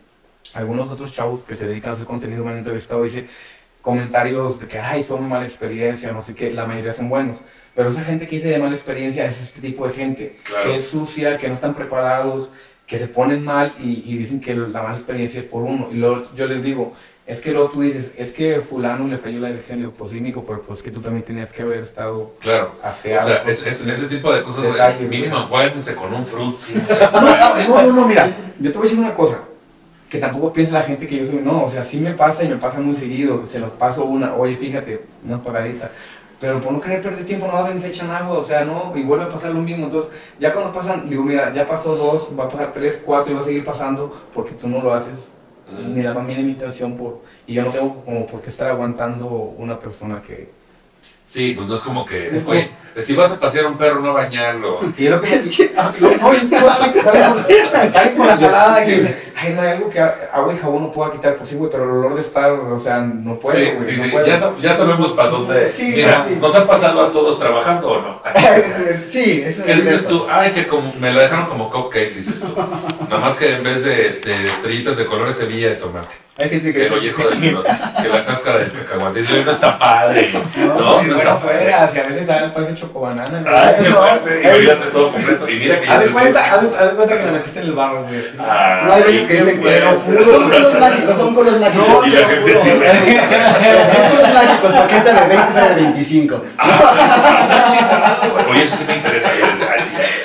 algunos 0.54 0.90
otros 0.90 1.12
chavos 1.12 1.42
que 1.42 1.56
se 1.56 1.68
dedican 1.68 1.92
a 1.92 1.94
hacer 1.96 2.06
contenido 2.06 2.46
me 2.46 2.52
han 2.52 2.58
entrevistado, 2.60 3.04
dice 3.04 3.28
comentarios 3.82 4.60
de 4.60 4.68
que, 4.68 4.80
ay, 4.80 5.04
fue 5.04 5.18
una 5.18 5.28
mala 5.28 5.46
experiencia, 5.46 6.12
no 6.12 6.22
sé 6.22 6.36
qué, 6.36 6.52
la 6.52 6.66
mayoría 6.66 6.94
son 6.94 7.10
buenos. 7.10 7.38
Pero 7.78 7.90
esa 7.90 8.04
gente 8.04 8.26
que 8.28 8.36
dice 8.38 8.50
de 8.50 8.58
mala 8.58 8.74
experiencia 8.76 9.24
es 9.28 9.40
este 9.40 9.62
tipo 9.62 9.88
de 9.88 9.94
gente 9.94 10.36
Claro. 10.44 10.64
que 10.66 10.76
es 10.78 10.88
sucia, 10.88 11.38
que 11.38 11.48
no 11.48 11.54
están 11.54 11.76
preparados, 11.76 12.50
que 12.88 12.98
se 12.98 13.08
ponen 13.08 13.44
mal 13.44 13.76
y, 13.80 14.04
y 14.12 14.18
dicen 14.18 14.42
que 14.42 14.56
la 14.56 14.82
mala 14.82 14.96
experiencia 14.96 15.40
es 15.40 15.46
por 15.46 15.62
uno. 15.62 15.88
Y 15.92 15.96
luego 15.98 16.24
yo 16.36 16.48
les 16.48 16.64
digo, 16.64 16.94
es 17.28 17.40
que 17.40 17.52
luego 17.52 17.70
tú 17.70 17.82
dices, 17.82 18.14
es 18.18 18.32
que 18.32 18.62
fulano 18.62 19.08
le 19.08 19.20
falló 19.20 19.40
la 19.42 19.50
elección. 19.50 19.78
Y 19.78 19.82
digo, 19.84 19.94
pues 19.94 20.10
sí, 20.10 20.20
pero 20.48 20.62
pues 20.64 20.82
que 20.82 20.90
tú 20.90 21.02
también 21.02 21.24
tenías 21.24 21.52
que 21.54 21.62
haber 21.62 21.78
estado 21.80 22.34
Claro. 22.40 22.72
O 22.82 22.88
aseado. 22.88 23.28
sea, 23.28 23.44
es, 23.46 23.64
es- 23.68 23.82
en 23.82 23.92
ese 23.92 24.08
tipo 24.08 24.34
de 24.34 24.42
cosas, 24.42 24.64
Detalles, 24.64 25.08
mínimo 25.08 25.38
enjuáguense 25.38 25.94
con 25.94 26.12
un 26.16 26.26
fruits. 26.26 26.74
No, 27.14 27.22
no, 27.22 27.82
no, 27.84 27.94
no, 27.94 28.08
mira, 28.08 28.28
yo 28.60 28.72
te 28.72 28.78
voy 28.78 28.88
a 28.88 28.90
decir 28.90 29.04
una 29.06 29.14
cosa, 29.14 29.42
que 30.10 30.18
tampoco 30.18 30.52
piensa 30.54 30.80
la 30.80 30.84
gente 30.86 31.06
que 31.06 31.18
yo 31.18 31.26
soy, 31.26 31.42
no, 31.44 31.66
o 31.66 31.70
sea, 31.70 31.84
sí 31.84 31.98
me 32.00 32.14
pasa 32.14 32.44
y 32.44 32.48
me 32.48 32.56
pasa 32.56 32.80
muy 32.80 32.96
seguido, 32.96 33.46
se 33.46 33.60
los 33.60 33.70
paso 33.72 34.06
una, 34.06 34.34
oye, 34.34 34.56
fíjate, 34.56 35.02
una 35.26 35.44
paradita, 35.44 35.92
pero 36.40 36.62
por 36.62 36.72
no 36.72 36.82
querer 36.82 37.02
perder 37.02 37.26
tiempo, 37.26 37.48
no 37.48 37.64
ven, 37.64 37.82
se 37.82 37.88
echan 37.88 38.12
agua, 38.12 38.38
o 38.38 38.44
sea, 38.44 38.64
no, 38.64 38.94
y 38.96 39.04
vuelve 39.04 39.26
a 39.26 39.30
pasar 39.30 39.52
lo 39.52 39.62
mismo, 39.62 39.86
entonces, 39.86 40.12
ya 40.40 40.54
cuando 40.54 40.72
pasan, 40.72 41.10
digo, 41.10 41.24
mira, 41.24 41.52
ya 41.54 41.68
pasó 41.68 41.96
dos, 41.96 42.30
va 42.38 42.46
a 42.46 42.50
pasar 42.50 42.74
tres, 42.74 43.02
cuatro, 43.04 43.32
y 43.32 43.36
va 43.36 43.42
a 43.42 43.44
seguir 43.44 43.66
pasando, 43.66 44.14
porque 44.34 44.54
tú 44.54 44.68
no 44.68 44.82
lo 44.82 44.94
haces, 44.94 45.34
ni 45.88 46.02
la 46.02 46.14
más 46.14 46.26
mínima 46.26 46.50
intención, 46.50 46.96
por, 46.96 47.22
y 47.46 47.56
yo 47.56 47.64
no 47.64 47.72
tengo 47.72 48.04
como 48.04 48.26
por 48.26 48.42
qué 48.42 48.50
estar 48.50 48.70
aguantando 48.70 49.28
una 49.28 49.80
persona 49.80 50.22
que... 50.22 50.57
Sí, 51.28 51.54
pues 51.58 51.68
no 51.68 51.76
es 51.76 51.82
como 51.82 52.06
que, 52.06 52.34
Es 52.38 52.46
oye, 52.48 52.66
si 53.02 53.14
vas 53.14 53.34
a 53.34 53.40
pasear 53.40 53.66
a 53.66 53.68
un 53.68 53.78
perro, 53.78 54.00
no 54.00 54.14
bañarlo. 54.14 54.80
Y 54.98 55.06
es 55.08 55.12
lo 55.12 55.20
que 55.22 55.42
Ah, 55.76 55.92
lo- 56.00 56.10
no, 56.10 56.32
es 56.32 56.40
que 56.50 56.58
salen 57.92 58.16
con, 58.16 58.28
la 58.28 58.38
jalada 58.38 58.86
que 58.86 58.92
dice, 58.94 59.18
ay, 59.36 59.54
no 59.54 59.62
hay 59.62 59.68
algo 59.72 59.90
que 59.90 60.00
agua 60.00 60.54
y 60.54 60.58
jabón 60.58 60.84
no 60.84 60.92
pueda 60.92 61.12
quitar, 61.12 61.36
pues 61.36 61.50
sí, 61.50 61.56
güey, 61.56 61.70
pero 61.70 61.84
el 61.84 61.90
olor 61.90 62.16
de 62.16 62.22
estar, 62.22 62.52
o 62.54 62.80
sea, 62.80 63.00
no 63.00 63.36
puede, 63.36 63.72
Sí, 63.72 63.76
güey, 63.76 63.90
sí, 63.90 63.98
no 63.98 64.04
sí. 64.06 64.10
puede. 64.10 64.28
Ya, 64.30 64.52
ya 64.62 64.76
sabemos 64.78 65.12
para 65.12 65.30
dónde. 65.30 65.70
Sí, 65.70 65.92
Mira, 65.98 66.24
sí, 66.26 66.34
sí. 66.36 66.40
¿nos 66.40 66.56
ha 66.56 66.66
pasado 66.66 67.02
a 67.02 67.12
todos 67.12 67.38
trabajando 67.38 67.90
o 67.90 68.02
no? 68.02 68.22
Sí, 69.08 69.44
eso 69.46 69.64
¿Qué 69.66 69.72
es 69.74 69.78
dices 69.84 70.00
cierto. 70.00 70.20
tú? 70.22 70.28
Ay, 70.30 70.52
que 70.54 70.66
como 70.66 70.94
me 70.94 71.14
la 71.14 71.24
dejaron 71.24 71.48
como 71.48 71.70
cupcake, 71.70 72.14
dices 72.16 72.40
tú. 72.40 72.48
Nada 73.10 73.20
más 73.22 73.36
que 73.36 73.54
en 73.56 73.64
vez 73.64 73.84
de 73.84 74.08
este, 74.08 74.48
estrellitas 74.48 74.96
de 74.98 75.06
colores, 75.06 75.36
semilla 75.36 75.70
de 75.70 75.76
tomate. 75.76 76.16
Hay 76.40 76.50
gente 76.50 76.72
que 76.72 76.86
El 76.86 76.94
ollejo 76.94 77.30
del 77.30 77.40
vino, 77.40 77.64
que 77.64 78.10
la 78.10 78.24
cáscara 78.24 78.60
del 78.60 78.72
cacahuate. 78.72 79.24
No 79.44 79.52
está 79.52 79.80
padre. 79.80 80.32
No, 80.58 80.76
No, 80.76 81.02
y 81.02 81.08
no 81.08 81.16
bueno, 81.16 81.18
está 81.18 81.36
fuera, 81.38 81.84
así 81.84 82.00
a 82.00 82.04
veces 82.04 82.28
saben, 82.28 82.52
parece 82.52 82.76
chocobanana. 82.76 83.42
¿no? 83.42 83.50
Ay, 83.50 83.76
qué 83.80 83.86
fuerte. 83.86 84.42
Imagínate 84.44 84.92
todo 84.92 85.12
completo. 85.14 85.50
Y 85.50 85.56
mira 85.56 85.80
que 85.80 85.88
ya 85.88 85.94
Haz 85.94 86.00
de 86.02 86.08
se 86.08 86.14
cuenta, 86.14 86.54
haz 86.54 86.64
cuenta 86.96 87.18
que 87.18 87.26
la 87.26 87.32
metiste 87.32 87.60
en 87.60 87.66
el 87.66 87.72
barro, 87.74 88.04
güey. 88.04 88.22
Ay, 88.38 88.86
No 88.86 88.94
hay 88.94 89.04
veces 89.04 89.28
que 89.28 89.34
dicen 89.34 89.62
que 89.62 89.82
son 90.32 90.50
colos 90.50 90.80
mágicos, 90.80 91.18
son 91.18 91.36
colos 91.36 91.60
mágicos. 91.60 91.88
No, 91.88 92.06
Y 92.06 92.10
la 92.12 92.28
gente 92.28 92.58
sí 92.62 92.70
Son 93.98 94.10
colos 94.10 94.34
mágicos, 94.34 94.72
porque 94.74 94.96
entra 94.96 95.14
de 95.14 95.28
20 95.36 95.54
sale 95.54 95.70
de 95.76 95.82
25. 95.82 96.46
Oye, 98.52 98.64
eso 98.64 98.76
sí 98.78 98.84
me 98.88 98.96
interesa. 98.96 99.30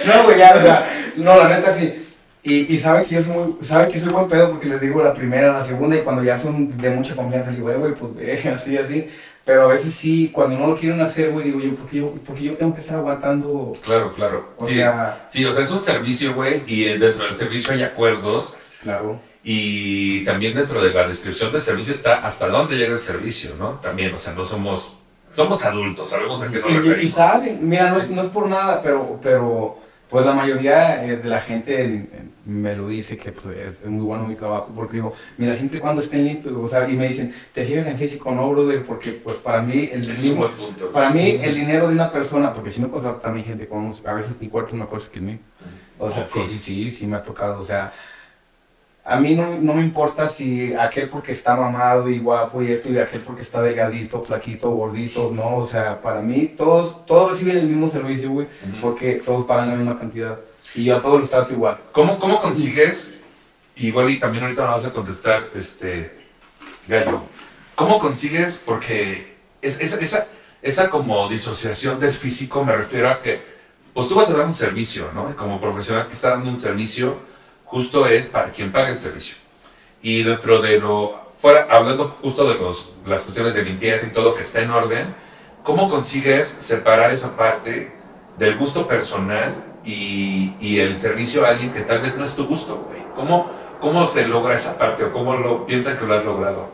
No, 0.04 0.24
güey, 0.24 0.38
ya, 0.38 0.54
o 0.56 0.60
sea, 0.60 0.86
no, 1.16 1.36
la 1.38 1.48
neta 1.48 1.70
sí. 1.70 2.11
Y, 2.44 2.74
y 2.74 2.76
sabe 2.78 3.04
que 3.04 3.14
yo 3.16 3.22
soy 3.22 3.32
muy, 3.32 3.56
sabe 3.60 3.88
que 3.88 3.98
soy 4.00 4.12
buen 4.12 4.26
pedo 4.28 4.50
porque 4.50 4.66
les 4.66 4.80
digo 4.80 5.00
la 5.02 5.14
primera, 5.14 5.52
la 5.52 5.64
segunda 5.64 5.96
y 5.96 6.00
cuando 6.00 6.24
ya 6.24 6.36
son 6.36 6.76
de 6.76 6.90
mucha 6.90 7.14
confianza, 7.14 7.50
les 7.50 7.58
digo, 7.58 7.70
"Eh, 7.70 7.76
güey, 7.76 7.94
pues 7.94 8.14
ve, 8.16 8.48
así, 8.54 8.76
así. 8.76 9.08
Pero 9.44 9.62
a 9.62 9.66
veces 9.68 9.94
sí, 9.94 10.30
cuando 10.32 10.56
no 10.58 10.68
lo 10.68 10.76
quieren 10.76 11.00
hacer, 11.00 11.30
güey, 11.32 11.46
digo 11.46 11.60
yo, 11.60 11.74
¿por 11.74 11.88
qué 11.88 11.96
yo, 11.98 12.12
por 12.14 12.36
qué 12.36 12.42
yo 12.44 12.54
tengo 12.54 12.74
que 12.74 12.80
estar 12.80 12.98
aguantando? 12.98 13.72
Claro, 13.84 14.12
claro. 14.14 14.50
O 14.56 14.66
Sí, 14.68 14.74
sea, 14.74 15.24
sí, 15.26 15.44
o 15.44 15.50
sea, 15.52 15.64
es 15.64 15.70
un 15.72 15.82
servicio, 15.82 16.32
güey, 16.34 16.62
y 16.66 16.84
dentro 16.96 17.24
del 17.24 17.34
servicio 17.34 17.72
hay 17.72 17.82
acuerdos. 17.82 18.56
claro. 18.82 19.20
Y 19.44 20.24
también 20.24 20.54
dentro 20.54 20.80
de 20.80 20.92
la 20.94 21.08
descripción 21.08 21.50
del 21.50 21.60
servicio 21.60 21.92
está 21.92 22.24
hasta 22.24 22.46
dónde 22.48 22.76
llega 22.76 22.94
el 22.94 23.00
servicio, 23.00 23.50
¿no? 23.58 23.70
También, 23.80 24.14
o 24.14 24.18
sea, 24.18 24.32
no 24.34 24.44
somos, 24.44 25.00
somos 25.34 25.64
adultos, 25.64 26.10
sabemos 26.10 26.40
a 26.44 26.48
qué 26.50 26.60
nos 26.60 26.70
Y, 26.70 26.74
y 26.74 26.78
referimos. 26.78 27.10
saben, 27.14 27.58
mira, 27.68 27.90
no, 27.90 27.98
es- 27.98 28.08
no 28.10 28.22
es 28.22 28.28
por 28.28 28.48
nada, 28.48 28.80
pero, 28.80 29.18
pero 29.20 29.78
pues 30.12 30.26
la 30.26 30.34
mayoría 30.34 31.02
eh, 31.06 31.16
de 31.16 31.28
la 31.28 31.40
gente 31.40 31.82
en- 31.82 31.92
en- 32.12 32.32
me 32.44 32.76
lo 32.76 32.86
dice 32.88 33.16
que 33.16 33.32
pues, 33.32 33.56
es, 33.56 33.86
muy 33.86 34.04
bueno 34.04 34.26
mi 34.26 34.34
trabajo, 34.34 34.70
porque 34.74 34.96
digo, 34.96 35.14
mira, 35.38 35.54
siempre 35.54 35.78
y 35.78 35.80
cuando 35.80 36.02
estén 36.02 36.24
limpios, 36.24 36.54
o 36.54 36.68
sea, 36.68 36.86
y 36.88 36.92
me 36.92 37.08
dicen, 37.08 37.34
te 37.54 37.64
fijas 37.64 37.86
en 37.86 37.96
físico, 37.96 38.30
no, 38.32 38.50
brother, 38.50 38.84
porque 38.84 39.12
pues 39.12 39.36
para 39.36 39.62
mí 39.62 39.88
el 39.90 40.00
mismo, 40.06 40.50
para 40.92 41.10
mí 41.10 41.20
Sí. 41.20 41.40
el 41.42 41.54
dinero 41.54 41.88
de 41.88 41.94
una 41.94 42.10
persona, 42.10 42.52
porque 42.52 42.70
si 42.70 42.82
me 42.82 42.88
contrata 42.88 43.28
a 43.28 43.32
mi 43.32 43.42
gente, 43.42 43.66
como, 43.66 43.94
a 44.04 44.12
veces 44.12 44.36
mi 44.40 44.48
cuarto 44.48 44.70
es 44.74 44.80
mejor 44.80 45.00
que 45.08 45.18
el 45.18 45.24
mío, 45.24 45.38
o 45.98 46.10
sea, 46.10 46.26
sí, 46.28 46.40
sí, 46.48 46.58
sí, 46.58 46.90
sí 46.90 47.06
me 47.06 47.16
ha 47.16 47.22
tocado, 47.22 47.58
o 47.58 47.62
sea, 47.62 47.92
a 49.04 49.18
mí 49.18 49.34
no, 49.34 49.58
no 49.60 49.74
me 49.74 49.82
importa 49.82 50.28
si 50.28 50.72
aquel 50.74 51.08
porque 51.08 51.32
está 51.32 51.56
mamado 51.56 52.08
y 52.08 52.18
guapo 52.20 52.62
y 52.62 52.70
esto 52.70 52.90
y 52.90 52.98
aquel 52.98 53.20
porque 53.20 53.42
está 53.42 53.60
delgadito, 53.60 54.22
flaquito, 54.22 54.70
gordito, 54.70 55.30
no, 55.34 55.56
o 55.56 55.64
sea, 55.66 56.00
para 56.00 56.20
mí 56.20 56.54
todos, 56.56 57.04
todos 57.06 57.32
reciben 57.32 57.58
el 57.58 57.66
mismo 57.66 57.88
servicio, 57.88 58.30
güey, 58.30 58.46
porque 58.80 59.14
todos 59.24 59.44
pagan 59.46 59.70
la 59.70 59.74
misma 59.76 59.98
cantidad. 59.98 60.38
Y 60.74 60.84
yo 60.84 60.96
a 60.96 61.00
todos 61.02 61.20
los 61.20 61.30
trato 61.30 61.52
igual. 61.52 61.78
¿Cómo, 61.92 62.18
¿Cómo 62.18 62.40
consigues, 62.40 63.12
igual 63.76 64.08
y 64.10 64.18
también 64.20 64.44
ahorita 64.44 64.62
me 64.62 64.68
vas 64.68 64.86
a 64.86 64.92
contestar, 64.92 65.42
este, 65.54 66.12
Gallo, 66.88 67.22
¿cómo 67.74 67.98
consigues, 67.98 68.62
porque 68.64 69.34
es, 69.60 69.80
es- 69.80 69.94
esa, 70.00 70.26
esa 70.62 70.90
como 70.90 71.28
disociación 71.28 71.98
del 71.98 72.14
físico 72.14 72.64
me 72.64 72.74
refiero 72.76 73.08
a 73.10 73.20
que, 73.20 73.40
pues 73.92 74.08
tú 74.08 74.14
vas 74.14 74.30
a 74.30 74.36
dar 74.36 74.46
un 74.46 74.54
servicio, 74.54 75.10
¿no? 75.12 75.36
Como 75.36 75.60
profesional 75.60 76.06
que 76.06 76.12
está 76.14 76.30
dando 76.30 76.48
un 76.50 76.58
servicio, 76.58 77.16
justo 77.72 78.06
es 78.06 78.28
para 78.28 78.50
quien 78.50 78.70
paga 78.70 78.90
el 78.90 78.98
servicio. 78.98 79.36
Y 80.02 80.22
dentro 80.24 80.60
de 80.60 80.78
lo, 80.78 81.32
fuera, 81.38 81.66
hablando 81.70 82.18
justo 82.20 82.46
de 82.46 82.56
los, 82.56 82.92
las 83.06 83.22
cuestiones 83.22 83.54
de 83.54 83.64
limpieza 83.64 84.06
y 84.06 84.10
todo 84.10 84.34
que 84.34 84.42
está 84.42 84.60
en 84.60 84.70
orden, 84.70 85.14
¿cómo 85.64 85.88
consigues 85.88 86.46
separar 86.60 87.10
esa 87.12 87.34
parte 87.34 87.90
del 88.38 88.58
gusto 88.58 88.86
personal 88.86 89.54
y, 89.86 90.52
y 90.60 90.80
el 90.80 90.98
servicio 90.98 91.46
a 91.46 91.48
alguien 91.48 91.72
que 91.72 91.80
tal 91.80 92.02
vez 92.02 92.14
no 92.14 92.24
es 92.24 92.36
tu 92.36 92.46
gusto, 92.46 92.86
güey? 92.88 93.02
¿Cómo, 93.16 93.50
¿Cómo 93.80 94.06
se 94.06 94.28
logra 94.28 94.54
esa 94.54 94.76
parte 94.76 95.04
o 95.04 95.12
cómo 95.12 95.34
lo 95.34 95.64
piensan 95.64 95.96
que 95.96 96.04
lo 96.04 96.14
han 96.14 96.26
logrado? 96.26 96.68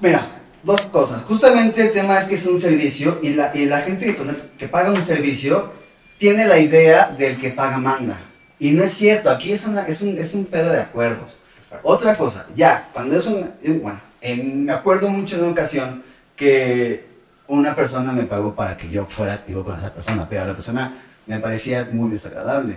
Mira, 0.00 0.26
dos 0.64 0.80
cosas. 0.80 1.22
Justamente 1.22 1.80
el 1.80 1.92
tema 1.92 2.18
es 2.18 2.26
que 2.26 2.34
es 2.34 2.46
un 2.46 2.58
servicio 2.58 3.20
y 3.22 3.34
la, 3.34 3.52
y 3.54 3.66
la 3.66 3.82
gente 3.82 4.16
que, 4.16 4.18
que 4.58 4.66
paga 4.66 4.90
un 4.90 5.04
servicio 5.04 5.72
tiene 6.18 6.44
la 6.44 6.58
idea 6.58 7.06
del 7.06 7.36
que 7.36 7.50
paga 7.50 7.78
manda. 7.78 8.31
Y 8.62 8.70
no 8.70 8.84
es 8.84 8.94
cierto, 8.94 9.28
aquí 9.28 9.50
es, 9.50 9.64
una, 9.64 9.82
es, 9.88 10.02
un, 10.02 10.16
es 10.16 10.34
un 10.34 10.44
pedo 10.44 10.70
de 10.70 10.80
acuerdos. 10.80 11.40
Otra 11.82 12.16
cosa, 12.16 12.46
ya, 12.54 12.88
cuando 12.92 13.16
es 13.16 13.26
un... 13.26 13.50
Bueno, 13.82 14.00
me 14.22 14.72
acuerdo 14.72 15.08
mucho 15.08 15.36
de 15.36 15.42
una 15.42 15.50
ocasión 15.50 16.04
que 16.36 17.04
una 17.48 17.74
persona 17.74 18.12
me 18.12 18.22
pagó 18.22 18.54
para 18.54 18.76
que 18.76 18.88
yo 18.88 19.04
fuera 19.04 19.32
activo 19.32 19.64
con 19.64 19.76
esa 19.76 19.92
persona, 19.92 20.28
pero 20.30 20.44
la 20.44 20.54
persona 20.54 20.96
me 21.26 21.40
parecía 21.40 21.88
muy 21.90 22.12
desagradable. 22.12 22.76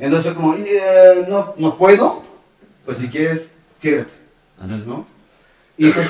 Entonces 0.00 0.32
como, 0.32 0.54
eh, 0.54 1.26
no, 1.28 1.52
no 1.58 1.76
puedo, 1.76 2.22
pues 2.86 2.96
si 2.96 3.08
quieres, 3.08 3.50
tírate, 3.78 4.10
¿no? 4.86 5.06
Y 5.76 5.90
pues, 5.90 6.08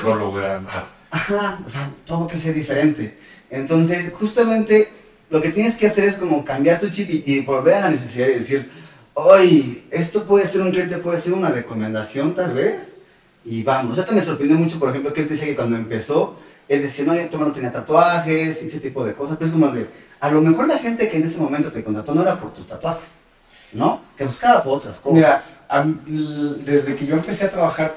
ajá, 1.11 1.59
o 1.65 1.67
sea, 1.67 1.91
todo 2.05 2.25
que 2.25 2.37
ser 2.37 2.53
diferente. 2.53 3.19
Entonces, 3.49 4.13
justamente 4.13 4.87
lo 5.29 5.41
que 5.41 5.49
tienes 5.49 5.75
que 5.75 5.87
hacer 5.87 6.05
es 6.05 6.15
como 6.15 6.45
cambiar 6.45 6.79
tu 6.79 6.89
chip 6.89 7.09
y, 7.09 7.41
volver 7.41 7.73
a 7.73 7.81
la 7.81 7.89
necesidad 7.89 8.27
de 8.27 8.39
decir, 8.39 8.71
oye, 9.25 9.83
esto 9.91 10.23
puede 10.23 10.45
ser 10.47 10.61
un 10.61 10.71
cliente, 10.71 10.97
puede 10.97 11.19
ser 11.19 11.33
una 11.33 11.49
recomendación 11.49 12.35
tal 12.35 12.53
vez. 12.53 12.95
Y 13.45 13.63
vamos, 13.63 13.97
ahorita 13.97 14.13
me 14.13 14.21
sorprendió 14.21 14.57
mucho, 14.57 14.79
por 14.79 14.89
ejemplo, 14.89 15.13
que 15.13 15.21
él 15.21 15.29
decía 15.29 15.45
que 15.45 15.55
cuando 15.55 15.75
empezó, 15.75 16.35
él 16.67 16.81
decía, 16.81 17.05
no, 17.05 17.15
yo 17.15 17.37
no 17.37 17.51
tenía 17.51 17.71
tatuajes, 17.71 18.61
y 18.61 18.67
ese 18.67 18.79
tipo 18.79 19.03
de 19.03 19.13
cosas, 19.13 19.37
pero 19.37 19.47
es 19.47 19.51
como 19.53 19.69
de, 19.69 19.89
a 20.19 20.29
lo 20.29 20.41
mejor 20.41 20.67
la 20.67 20.77
gente 20.77 21.09
que 21.09 21.17
en 21.17 21.23
ese 21.23 21.39
momento 21.39 21.71
te 21.71 21.83
contrató 21.83 22.13
no 22.13 22.21
era 22.21 22.39
por 22.39 22.53
tus 22.53 22.67
tatuajes, 22.67 23.07
¿no? 23.71 24.01
Te 24.15 24.25
buscaba 24.25 24.61
por 24.61 24.77
otras 24.77 24.97
cosas. 24.97 25.15
Mira, 25.15 25.43
desde 26.63 26.95
que 26.95 27.05
yo 27.05 27.15
empecé 27.15 27.45
a 27.45 27.49
trabajar, 27.49 27.95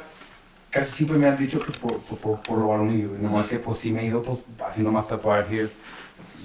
casi 0.71 0.91
siempre 0.91 1.19
me 1.19 1.27
han 1.27 1.37
dicho 1.37 1.61
que 1.61 1.73
por, 1.73 1.99
por, 2.01 2.41
por, 2.41 2.59
lo 2.59 2.69
varonil, 2.69 3.21
nomás 3.21 3.47
que 3.47 3.59
pues 3.59 3.79
sí 3.79 3.93
me 3.93 4.03
he 4.03 4.07
ido 4.07 4.23
pues, 4.23 4.39
haciendo 4.67 4.93
más 4.93 5.09
tatuajes, 5.09 5.71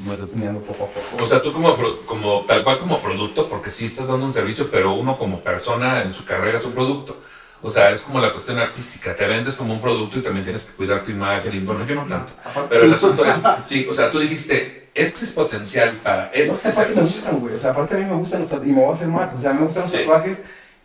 me 0.05 0.60
poco 0.60 0.83
a 0.83 0.88
poco. 0.88 1.23
O 1.23 1.27
sea, 1.27 1.41
tú 1.41 1.51
como, 1.51 1.75
como, 2.05 2.41
tal 2.41 2.63
cual 2.63 2.77
como 2.77 2.99
producto, 2.99 3.47
porque 3.49 3.71
sí 3.71 3.86
estás 3.86 4.07
dando 4.07 4.25
un 4.25 4.33
servicio, 4.33 4.69
pero 4.71 4.93
uno 4.93 5.17
como 5.17 5.39
persona 5.39 6.03
en 6.03 6.12
su 6.12 6.23
carrera 6.25 6.60
es 6.60 6.65
un 6.65 6.73
producto. 6.73 7.17
O 7.62 7.69
sea, 7.69 7.89
es 7.89 8.01
como 8.01 8.19
la 8.19 8.31
cuestión 8.31 8.60
artística, 8.60 9.15
te 9.15 9.25
vendes 9.25 9.55
como 9.55 9.73
un 9.73 9.81
producto 9.81 10.19
y 10.19 10.21
también 10.21 10.43
tienes 10.43 10.65
que 10.65 10.73
cuidar 10.73 11.03
tu 11.03 11.10
imagen 11.10 11.55
y 11.55 11.60
bueno, 11.60 11.86
yo 11.88 11.95
no 11.95 12.05
tanto. 12.05 12.31
Pero 12.69 12.83
el 12.83 12.93
asunto 12.93 13.25
es, 13.25 13.41
sí, 13.63 13.88
o 13.89 13.93
sea, 13.93 14.12
tú 14.12 14.19
dijiste, 14.19 14.89
este 14.93 15.25
es 15.25 15.31
potencial 15.31 15.93
para 16.03 16.31
este 16.33 16.63
no, 16.63 16.69
es 16.69 16.77
aparte 16.77 16.95
me 16.95 17.01
gustan, 17.01 17.39
güey, 17.39 17.55
o 17.55 17.60
sea, 17.60 17.71
aparte 17.71 17.95
a 17.95 17.97
mí 17.97 18.05
me 18.05 18.15
gustan 18.15 18.41
los 18.41 18.49
tatuajes 18.49 18.69
y 18.69 18.75
me 18.75 18.81
voy 18.81 18.89
a 18.89 18.93
hacer 18.93 19.07
más, 19.07 19.33
o 19.33 19.39
sea, 19.39 19.53
me 19.53 19.62
gustan 19.62 19.83
los 19.83 19.91
tatuajes 19.91 20.38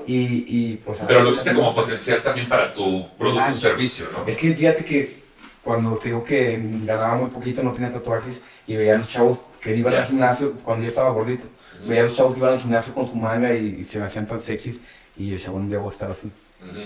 y, 0.06 0.44
y 0.46 0.76
pues... 0.84 0.98
Pero 1.06 1.22
lo 1.22 1.32
viste 1.32 1.54
como 1.54 1.74
potencial 1.74 2.22
también 2.22 2.48
para 2.48 2.72
tu 2.72 3.06
producto 3.18 3.52
o 3.52 3.56
servicio, 3.56 4.06
¿no? 4.10 4.24
Es 4.26 4.36
que 4.38 4.54
fíjate 4.54 4.84
que 4.84 5.21
cuando 5.62 5.96
te 5.96 6.08
digo 6.08 6.24
que 6.24 6.60
ganaba 6.84 7.16
muy 7.16 7.30
poquito, 7.30 7.62
no 7.62 7.72
tenía 7.72 7.92
tatuajes 7.92 8.42
y 8.66 8.76
veía 8.76 8.94
a 8.94 8.98
los 8.98 9.08
chavos 9.08 9.40
que 9.60 9.76
iban 9.76 9.94
al 9.94 10.04
gimnasio 10.04 10.54
cuando 10.64 10.82
yo 10.82 10.88
estaba 10.88 11.10
gordito. 11.10 11.44
Veía 11.86 12.00
a 12.00 12.04
los 12.04 12.16
chavos 12.16 12.34
que 12.34 12.40
iban 12.40 12.54
al 12.54 12.60
gimnasio 12.60 12.94
con 12.94 13.06
su 13.06 13.16
manga 13.16 13.54
y, 13.54 13.84
se 13.84 13.98
me 13.98 14.04
hacían 14.04 14.26
tan 14.26 14.40
sexys 14.40 14.80
y 15.16 15.26
yo 15.26 15.32
decía, 15.32 15.50
bueno, 15.50 15.68
debo 15.68 15.88
estar 15.88 16.10
así. 16.10 16.30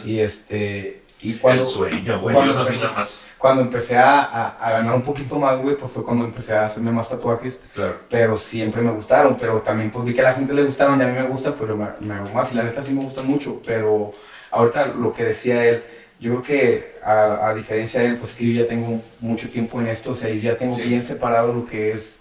Y 0.05 0.21
este. 0.21 1.03
Y 1.23 1.35
cuando, 1.35 1.63
El 1.63 1.69
sueño, 1.69 2.21
güey, 2.21 2.35
cuando, 2.35 2.61
empecé, 2.61 2.87
más. 2.89 3.25
cuando 3.39 3.63
empecé 3.63 3.97
a, 3.97 4.49
a, 4.49 4.71
ganar 4.71 4.95
un 4.97 5.03
poquito 5.03 5.39
más, 5.39 5.59
güey, 5.59 5.75
pues 5.75 5.91
fue 5.91 6.05
cuando 6.05 6.27
empecé 6.27 6.55
a 6.55 6.67
hacerme 6.67 6.93
más 6.93 7.09
tatuajes. 7.09 7.59
Claro. 7.75 7.97
Pero 8.11 8.37
siempre 8.37 8.83
me 8.83 8.91
gustaron, 8.91 9.35
pero 9.41 9.63
también 9.63 9.91
pues 9.91 10.05
vi 10.05 10.13
que 10.13 10.21
a 10.21 10.25
la 10.25 10.35
gente 10.35 10.53
le 10.53 10.65
gustaron 10.65 11.01
y 11.01 11.05
a 11.05 11.07
mí 11.07 11.15
me 11.15 11.27
gusta, 11.27 11.55
pero 11.55 11.75
me, 11.75 11.87
me 12.01 12.15
hago 12.15 12.29
más. 12.35 12.53
Y 12.53 12.57
la 12.57 12.65
neta 12.65 12.83
sí 12.83 12.93
me 12.93 13.03
gusta 13.03 13.23
mucho, 13.23 13.63
pero 13.65 14.13
ahorita 14.51 14.89
lo 14.89 15.15
que 15.15 15.25
decía 15.25 15.65
él, 15.65 15.85
yo 16.19 16.31
creo 16.31 16.43
que 16.43 16.95
a, 17.05 17.49
a, 17.49 17.55
diferencia 17.55 18.01
de 18.01 18.09
él, 18.09 18.17
pues 18.17 18.35
que 18.35 18.47
yo 18.47 18.63
ya 18.63 18.69
tengo 18.69 19.03
mucho 19.21 19.51
tiempo 19.51 19.81
en 19.81 19.89
esto, 19.89 20.13
o 20.13 20.15
sea, 20.15 20.31
yo 20.31 20.41
ya 20.41 20.57
tengo 20.57 20.77
bien 20.77 21.03
separado 21.03 21.53
lo 21.53 21.67
que 21.67 21.93
es... 21.93 22.19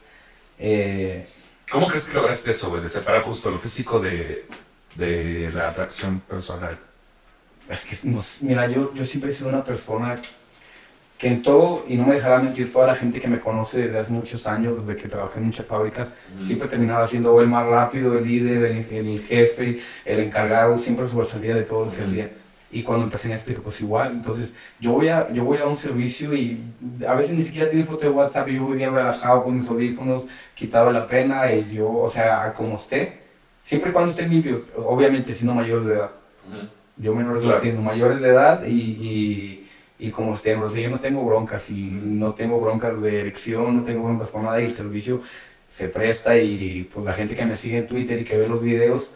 Eh, 0.59 1.25
¿Cómo 1.71 1.87
crees 1.87 2.05
que 2.05 2.13
lograste 2.13 2.51
eso, 2.51 2.69
güey, 2.69 2.81
de 2.81 2.89
separar 2.89 3.23
justo 3.23 3.49
lo 3.49 3.57
físico 3.57 3.99
de, 3.99 4.45
de 4.95 5.51
la 5.53 5.69
atracción 5.69 6.19
personal? 6.19 6.77
Es 7.69 7.85
que, 7.85 7.97
mira, 8.41 8.67
yo, 8.67 8.93
yo 8.93 9.05
siempre 9.05 9.31
he 9.31 9.33
sido 9.33 9.49
una 9.49 9.63
persona 9.63 10.21
que 11.17 11.27
en 11.27 11.41
todo, 11.41 11.85
y 11.87 11.95
no 11.95 12.05
me 12.05 12.15
dejaba 12.15 12.41
mentir 12.41 12.71
toda 12.71 12.87
la 12.87 12.95
gente 12.95 13.21
que 13.21 13.27
me 13.27 13.39
conoce 13.39 13.79
desde 13.79 13.97
hace 13.97 14.11
muchos 14.11 14.45
años, 14.45 14.85
desde 14.85 15.01
que 15.01 15.07
trabajé 15.07 15.39
en 15.39 15.45
muchas 15.45 15.65
fábricas, 15.65 16.13
siempre 16.43 16.67
terminaba 16.67 17.07
siendo 17.07 17.39
el 17.39 17.47
más 17.47 17.65
rápido, 17.65 18.17
el 18.17 18.27
líder, 18.27 18.65
el, 18.65 19.23
jefe, 19.23 19.79
el 20.03 20.19
encargado, 20.19 20.77
siempre 20.77 21.07
sobresalía 21.07 21.55
de 21.55 21.63
todo 21.63 21.85
lo 21.85 21.95
que 21.95 22.03
hacía. 22.03 22.29
Y 22.75 22.83
cuando 22.83 23.05
empecé 23.05 23.29
en 23.29 23.35
este, 23.35 23.53
pues 23.53 23.79
igual. 23.79 24.11
Entonces, 24.11 24.53
yo 24.81 24.91
voy, 24.91 25.07
a, 25.07 25.31
yo 25.31 25.45
voy 25.45 25.59
a 25.59 25.65
un 25.65 25.77
servicio 25.77 26.35
y 26.35 26.61
a 27.07 27.15
veces 27.15 27.37
ni 27.37 27.41
siquiera 27.41 27.69
tiene 27.69 27.85
foto 27.85 28.01
de 28.01 28.09
WhatsApp 28.09 28.49
y 28.49 28.55
yo 28.55 28.63
voy 28.63 28.75
bien 28.75 28.93
relajado 28.93 29.45
con 29.45 29.55
mis 29.55 29.69
audífonos, 29.69 30.25
quitado 30.55 30.91
la 30.91 31.07
pena, 31.07 31.53
y 31.53 31.73
yo, 31.73 31.89
o 31.89 32.07
sea, 32.09 32.51
como 32.51 32.75
esté, 32.75 33.21
siempre 33.61 33.91
y 33.91 33.93
cuando 33.93 34.11
estén 34.11 34.29
limpios, 34.29 34.65
obviamente 34.75 35.33
siendo 35.33 35.55
mayores 35.55 35.85
de 35.85 35.93
edad. 35.93 36.11
Yo 36.97 37.15
menores 37.15 37.43
de 37.43 37.47
edad, 37.47 37.79
mayores 37.79 38.19
de 38.19 38.27
edad 38.27 38.65
y, 38.67 39.65
y, 39.97 40.11
como 40.11 40.33
estén, 40.33 40.61
o 40.61 40.67
sea, 40.67 40.81
yo 40.81 40.89
no 40.89 40.99
tengo 40.99 41.23
broncas 41.23 41.69
y 41.69 41.81
no 41.81 42.33
tengo 42.33 42.59
broncas 42.59 43.01
de 43.01 43.21
elección, 43.21 43.77
no 43.77 43.83
tengo 43.83 44.03
broncas 44.03 44.27
con 44.27 44.43
nada 44.43 44.59
y 44.59 44.65
el 44.65 44.73
servicio 44.73 45.21
se 45.69 45.87
presta 45.87 46.37
y 46.37 46.89
pues 46.93 47.05
la 47.05 47.13
gente 47.13 47.35
que 47.35 47.45
me 47.45 47.55
sigue 47.55 47.77
en 47.77 47.87
Twitter 47.87 48.19
y 48.19 48.25
que 48.25 48.35
ve 48.35 48.49
los 48.49 48.61
videos, 48.61 49.11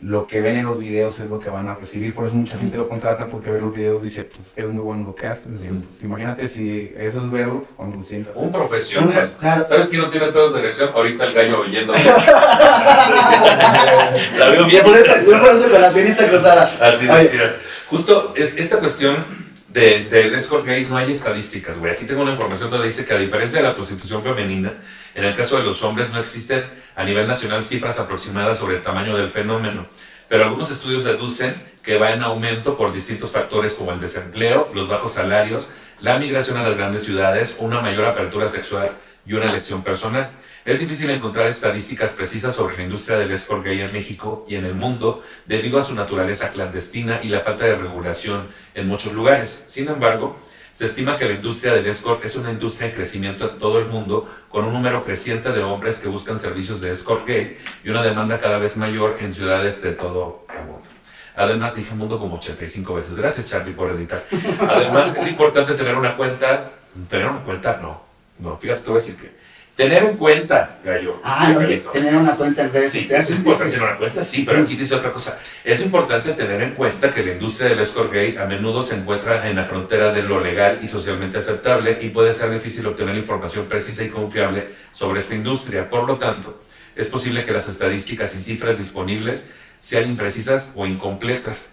lo 0.00 0.26
que 0.26 0.42
ven 0.42 0.56
en 0.56 0.66
los 0.66 0.78
videos 0.78 1.18
es 1.20 1.30
lo 1.30 1.38
que 1.38 1.48
van 1.48 1.68
a 1.68 1.74
recibir, 1.74 2.14
por 2.14 2.26
eso 2.26 2.34
mucha 2.34 2.58
gente 2.58 2.76
lo 2.76 2.86
contrata 2.86 3.26
porque 3.26 3.50
ve 3.50 3.60
los 3.60 3.74
videos 3.74 4.02
y 4.02 4.06
dice, 4.06 4.24
pues 4.24 4.52
es 4.54 4.66
muy 4.66 4.82
bueno 4.82 5.06
lo 5.06 5.14
que 5.14 5.26
haces. 5.26 5.46
Pues, 5.46 6.02
imagínate 6.02 6.48
si 6.48 6.92
eso 6.98 7.24
es 7.24 7.30
verlo 7.30 7.60
pues, 7.60 7.70
cuando 7.76 7.96
lo 7.96 8.02
sientas. 8.02 8.34
Un 8.36 8.52
profesional. 8.52 9.32
¿Sabes 9.40 9.88
quién 9.88 10.02
no 10.02 10.10
tiene 10.10 10.26
pedos 10.26 10.52
de 10.52 10.60
elección? 10.60 10.90
Ahorita 10.94 11.24
el 11.24 11.32
gallo 11.32 11.60
oyendo. 11.60 11.92
la 14.38 14.48
veo 14.50 14.66
bien. 14.66 14.84
Por 14.84 14.96
eso, 14.96 15.40
por 15.40 15.50
eso 15.50 15.70
con 15.70 15.80
la 15.80 15.90
piernita 15.90 16.28
cruzada. 16.28 16.76
Así 16.80 17.06
decías. 17.06 17.58
Justo 17.88 18.34
es, 18.36 18.56
esta 18.58 18.78
cuestión 18.78 19.45
de, 19.80 20.34
escort 20.36 20.64
gay 20.64 20.86
no 20.86 20.96
hay 20.96 21.12
estadísticas, 21.12 21.78
güey. 21.78 21.92
Aquí 21.92 22.06
tengo 22.06 22.22
una 22.22 22.30
información 22.30 22.70
donde 22.70 22.86
dice 22.86 23.04
que 23.04 23.12
a 23.12 23.18
diferencia 23.18 23.60
de 23.60 23.68
la 23.68 23.74
prostitución 23.74 24.22
femenina, 24.22 24.72
en 25.14 25.24
el 25.24 25.36
caso 25.36 25.58
de 25.58 25.64
los 25.64 25.82
hombres 25.82 26.08
no 26.10 26.18
existen 26.18 26.64
a 26.94 27.04
nivel 27.04 27.26
nacional 27.26 27.62
cifras 27.62 27.98
aproximadas 27.98 28.56
sobre 28.56 28.76
el 28.76 28.82
tamaño 28.82 29.16
del 29.16 29.28
fenómeno, 29.28 29.86
pero 30.28 30.44
algunos 30.44 30.70
estudios 30.70 31.04
deducen 31.04 31.54
que 31.82 31.98
va 31.98 32.12
en 32.12 32.22
aumento 32.22 32.76
por 32.76 32.90
distintos 32.90 33.30
factores 33.30 33.74
como 33.74 33.92
el 33.92 34.00
desempleo, 34.00 34.70
los 34.74 34.88
bajos 34.88 35.12
salarios, 35.12 35.66
la 36.00 36.18
migración 36.18 36.56
a 36.56 36.62
las 36.62 36.74
grandes 36.74 37.04
ciudades, 37.04 37.56
una 37.58 37.82
mayor 37.82 38.06
apertura 38.06 38.46
sexual 38.46 38.92
y 39.26 39.34
una 39.34 39.50
elección 39.50 39.82
personal. 39.82 40.30
Es 40.66 40.80
difícil 40.80 41.08
encontrar 41.10 41.46
estadísticas 41.46 42.10
precisas 42.10 42.52
sobre 42.52 42.76
la 42.76 42.82
industria 42.82 43.16
del 43.16 43.30
escort 43.30 43.64
gay 43.64 43.82
en 43.82 43.92
México 43.92 44.44
y 44.48 44.56
en 44.56 44.64
el 44.64 44.74
mundo 44.74 45.22
debido 45.46 45.78
a 45.78 45.82
su 45.84 45.94
naturaleza 45.94 46.50
clandestina 46.50 47.20
y 47.22 47.28
la 47.28 47.38
falta 47.38 47.66
de 47.66 47.76
regulación 47.76 48.48
en 48.74 48.88
muchos 48.88 49.12
lugares. 49.12 49.62
Sin 49.66 49.86
embargo, 49.86 50.36
se 50.72 50.86
estima 50.86 51.18
que 51.18 51.24
la 51.24 51.34
industria 51.34 51.72
del 51.72 51.86
escort 51.86 52.24
es 52.24 52.34
una 52.34 52.50
industria 52.50 52.88
en 52.88 52.96
crecimiento 52.96 53.48
en 53.48 53.58
todo 53.60 53.78
el 53.78 53.86
mundo, 53.86 54.28
con 54.48 54.64
un 54.64 54.72
número 54.72 55.04
creciente 55.04 55.52
de 55.52 55.62
hombres 55.62 55.98
que 55.98 56.08
buscan 56.08 56.36
servicios 56.36 56.80
de 56.80 56.90
escort 56.90 57.24
gay 57.24 57.58
y 57.84 57.90
una 57.90 58.02
demanda 58.02 58.40
cada 58.40 58.58
vez 58.58 58.76
mayor 58.76 59.18
en 59.20 59.32
ciudades 59.32 59.80
de 59.82 59.92
todo 59.92 60.46
el 60.52 60.66
mundo. 60.66 60.88
Además, 61.36 61.76
dije 61.76 61.94
mundo 61.94 62.18
como 62.18 62.38
85 62.38 62.92
veces. 62.92 63.14
Gracias, 63.14 63.46
Charlie, 63.46 63.72
por 63.72 63.88
editar. 63.92 64.24
Además, 64.68 65.14
es 65.16 65.28
importante 65.28 65.74
tener 65.74 65.94
una 65.94 66.16
cuenta. 66.16 66.72
¿Tener 67.08 67.28
una 67.28 67.44
cuenta? 67.44 67.78
No. 67.80 68.04
No, 68.40 68.56
fíjate, 68.58 68.82
te 68.82 68.90
voy 68.90 68.98
a 68.98 69.00
decir 69.00 69.16
que 69.16 69.45
Tener 69.76 70.04
en 70.04 70.16
cuenta, 70.16 70.78
Gallo. 70.82 71.20
Ah, 71.22 71.52
no, 71.52 71.60
tener 71.92 72.16
una 72.16 72.34
cuenta 72.34 72.62
en 72.62 72.72
redes 72.72 72.90
Sí, 72.90 73.06
es 73.10 73.30
importante 73.30 73.74
tener 73.74 73.86
una 73.86 73.98
cuenta, 73.98 74.22
sí, 74.22 74.42
pero 74.42 74.62
aquí 74.62 74.74
dice 74.74 74.94
otra 74.94 75.12
cosa. 75.12 75.38
Es 75.62 75.82
importante 75.82 76.32
tener 76.32 76.62
en 76.62 76.74
cuenta 76.74 77.12
que 77.12 77.22
la 77.22 77.32
industria 77.32 77.68
del 77.68 77.80
escort 77.80 78.10
gay 78.10 78.38
a 78.38 78.46
menudo 78.46 78.82
se 78.82 78.94
encuentra 78.94 79.50
en 79.50 79.56
la 79.56 79.64
frontera 79.64 80.14
de 80.14 80.22
lo 80.22 80.40
legal 80.40 80.78
y 80.80 80.88
socialmente 80.88 81.36
aceptable 81.36 81.98
y 82.00 82.08
puede 82.08 82.32
ser 82.32 82.50
difícil 82.50 82.86
obtener 82.86 83.16
información 83.16 83.66
precisa 83.66 84.02
y 84.02 84.08
confiable 84.08 84.70
sobre 84.92 85.20
esta 85.20 85.34
industria. 85.34 85.90
Por 85.90 86.04
lo 86.06 86.16
tanto, 86.16 86.62
es 86.94 87.08
posible 87.08 87.44
que 87.44 87.52
las 87.52 87.68
estadísticas 87.68 88.34
y 88.34 88.38
cifras 88.38 88.78
disponibles 88.78 89.44
sean 89.78 90.08
imprecisas 90.08 90.70
o 90.74 90.86
incompletas. 90.86 91.68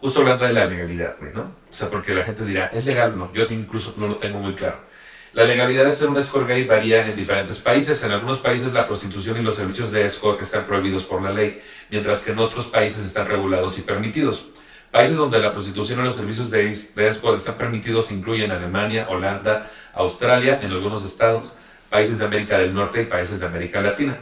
Justo 0.00 0.20
hablando 0.20 0.44
de 0.44 0.54
la 0.54 0.64
legalidad, 0.64 1.18
¿no? 1.20 1.42
O 1.70 1.72
sea, 1.72 1.88
porque 1.88 2.14
la 2.14 2.24
gente 2.24 2.44
dirá, 2.44 2.66
¿es 2.72 2.84
legal? 2.84 3.16
No, 3.16 3.32
yo 3.32 3.44
incluso 3.48 3.94
no 3.96 4.08
lo 4.08 4.16
tengo 4.16 4.40
muy 4.40 4.54
claro. 4.54 4.87
La 5.34 5.44
legalidad 5.44 5.84
de 5.84 5.92
ser 5.92 6.08
un 6.08 6.16
escort 6.16 6.48
gay 6.48 6.64
varía 6.64 7.06
en 7.06 7.14
diferentes 7.14 7.58
países. 7.58 8.02
En 8.02 8.12
algunos 8.12 8.38
países 8.38 8.72
la 8.72 8.86
prostitución 8.86 9.38
y 9.38 9.42
los 9.42 9.56
servicios 9.56 9.92
de 9.92 10.04
escort 10.04 10.40
están 10.40 10.64
prohibidos 10.64 11.04
por 11.04 11.22
la 11.22 11.30
ley, 11.30 11.60
mientras 11.90 12.20
que 12.20 12.32
en 12.32 12.38
otros 12.38 12.66
países 12.66 13.04
están 13.04 13.28
regulados 13.28 13.78
y 13.78 13.82
permitidos. 13.82 14.46
Países 14.90 15.16
donde 15.16 15.38
la 15.38 15.52
prostitución 15.52 16.00
y 16.00 16.04
los 16.04 16.16
servicios 16.16 16.50
de 16.50 16.68
escort 16.68 17.36
están 17.36 17.56
permitidos 17.56 18.10
incluyen 18.10 18.50
Alemania, 18.50 19.06
Holanda, 19.10 19.70
Australia, 19.92 20.60
en 20.62 20.72
algunos 20.72 21.04
estados, 21.04 21.52
países 21.90 22.18
de 22.18 22.24
América 22.24 22.58
del 22.58 22.72
Norte 22.72 23.02
y 23.02 23.04
países 23.04 23.40
de 23.40 23.46
América 23.46 23.82
Latina. 23.82 24.18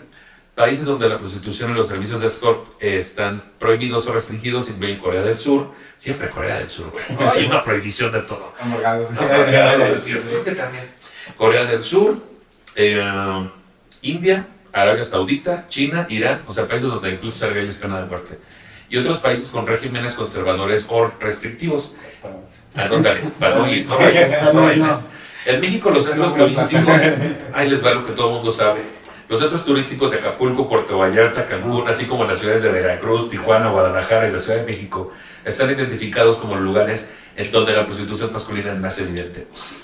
Países 0.57 0.87
donde 0.87 1.07
la 1.07 1.19
prostitución 1.19 1.73
y 1.73 1.75
los 1.75 1.87
servicios 1.87 2.23
de 2.23 2.29
escort 2.29 2.67
eh, 2.81 2.97
están 2.97 3.43
prohibidos 3.59 4.07
o 4.07 4.15
restringidos 4.15 4.71
incluyen 4.71 4.99
Corea 4.99 5.21
del 5.21 5.39
Sur. 5.39 5.73
Siempre 5.97 6.31
Corea 6.31 6.59
del 6.59 6.69
Sur, 6.69 6.91
güey. 6.91 7.29
Hay 7.31 7.45
una 7.45 7.63
prohibición 7.63 8.11
de 8.11 8.23
todo. 8.23 8.55
Amargados. 8.59 9.11
Es 9.13 10.39
que 10.45 10.53
también. 10.53 10.96
Corea 11.37 11.65
del 11.65 11.83
Sur, 11.83 12.17
eh, 12.77 13.01
India, 14.03 14.47
Arabia 14.73 15.05
Saudita, 15.05 15.67
China, 15.69 16.07
Irán, 16.09 16.39
o 16.47 16.53
sea, 16.53 16.69
países 16.69 16.89
donde 16.89 17.11
incluso 17.11 17.49
gay 17.53 17.67
es 17.67 17.77
pena 17.77 18.01
de 18.01 18.07
muerte. 18.07 18.39
Y 18.89 18.99
otros 18.99 19.19
países 19.19 19.49
con 19.51 19.67
regímenes 19.67 20.15
conservadores 20.15 20.87
o 20.89 21.11
restrictivos. 21.19 21.93
Anótale, 22.75 23.21
para 23.41 23.57
no 23.57 23.73
ir. 23.73 23.87
no 23.87 23.99
vayan, 23.99 24.55
no 24.55 24.63
vayan. 24.63 25.01
En 25.47 25.61
México 25.61 25.91
los 25.91 26.05
centros 26.05 26.37
turísticos, 26.37 27.01
ahí 27.55 27.71
les 27.71 27.85
va 27.85 27.95
lo 27.95 28.07
que 28.07 28.13
todo 28.13 28.29
el 28.29 28.35
mundo 28.35 28.51
sabe. 28.51 28.83
Los 29.29 29.41
centros 29.41 29.65
turísticos 29.65 30.11
de 30.11 30.19
Acapulco, 30.19 30.69
Puerto 30.69 30.99
Vallarta, 30.99 31.47
Cancún, 31.47 31.89
así 31.89 32.05
como 32.05 32.25
las 32.25 32.39
ciudades 32.39 32.63
de 32.63 32.71
Veracruz, 32.71 33.29
Tijuana, 33.29 33.71
Guadalajara 33.71 34.29
y 34.29 34.33
la 34.33 34.39
Ciudad 34.39 34.61
de 34.61 34.67
México, 34.67 35.11
están 35.45 35.71
identificados 35.71 36.37
como 36.37 36.55
lugares 36.57 37.09
en 37.35 37.51
donde 37.51 37.73
la 37.73 37.85
prostitución 37.85 38.33
masculina 38.33 38.73
es 38.73 38.79
más 38.79 38.99
evidente. 38.99 39.47
Pues. 39.51 39.77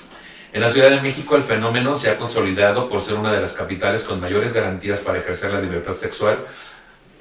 En 0.53 0.61
la 0.61 0.69
Ciudad 0.69 0.91
de 0.91 1.01
México 1.01 1.35
el 1.35 1.43
fenómeno 1.43 1.97
se 1.97 2.11
ha 2.11 2.19
consolidado 2.19 2.91
por 2.91 3.01
ser 3.01 3.15
una 3.15 3.33
de 3.33 3.41
las 3.41 3.55
capitales 3.55 4.05
con 4.05 4.21
mayores 4.21 4.53
garantías 4.53 5.01
para 5.01 5.19
ejercer 5.19 5.51
la 5.51 5.63
libertad 5.63 5.95
sexual. 5.95 6.41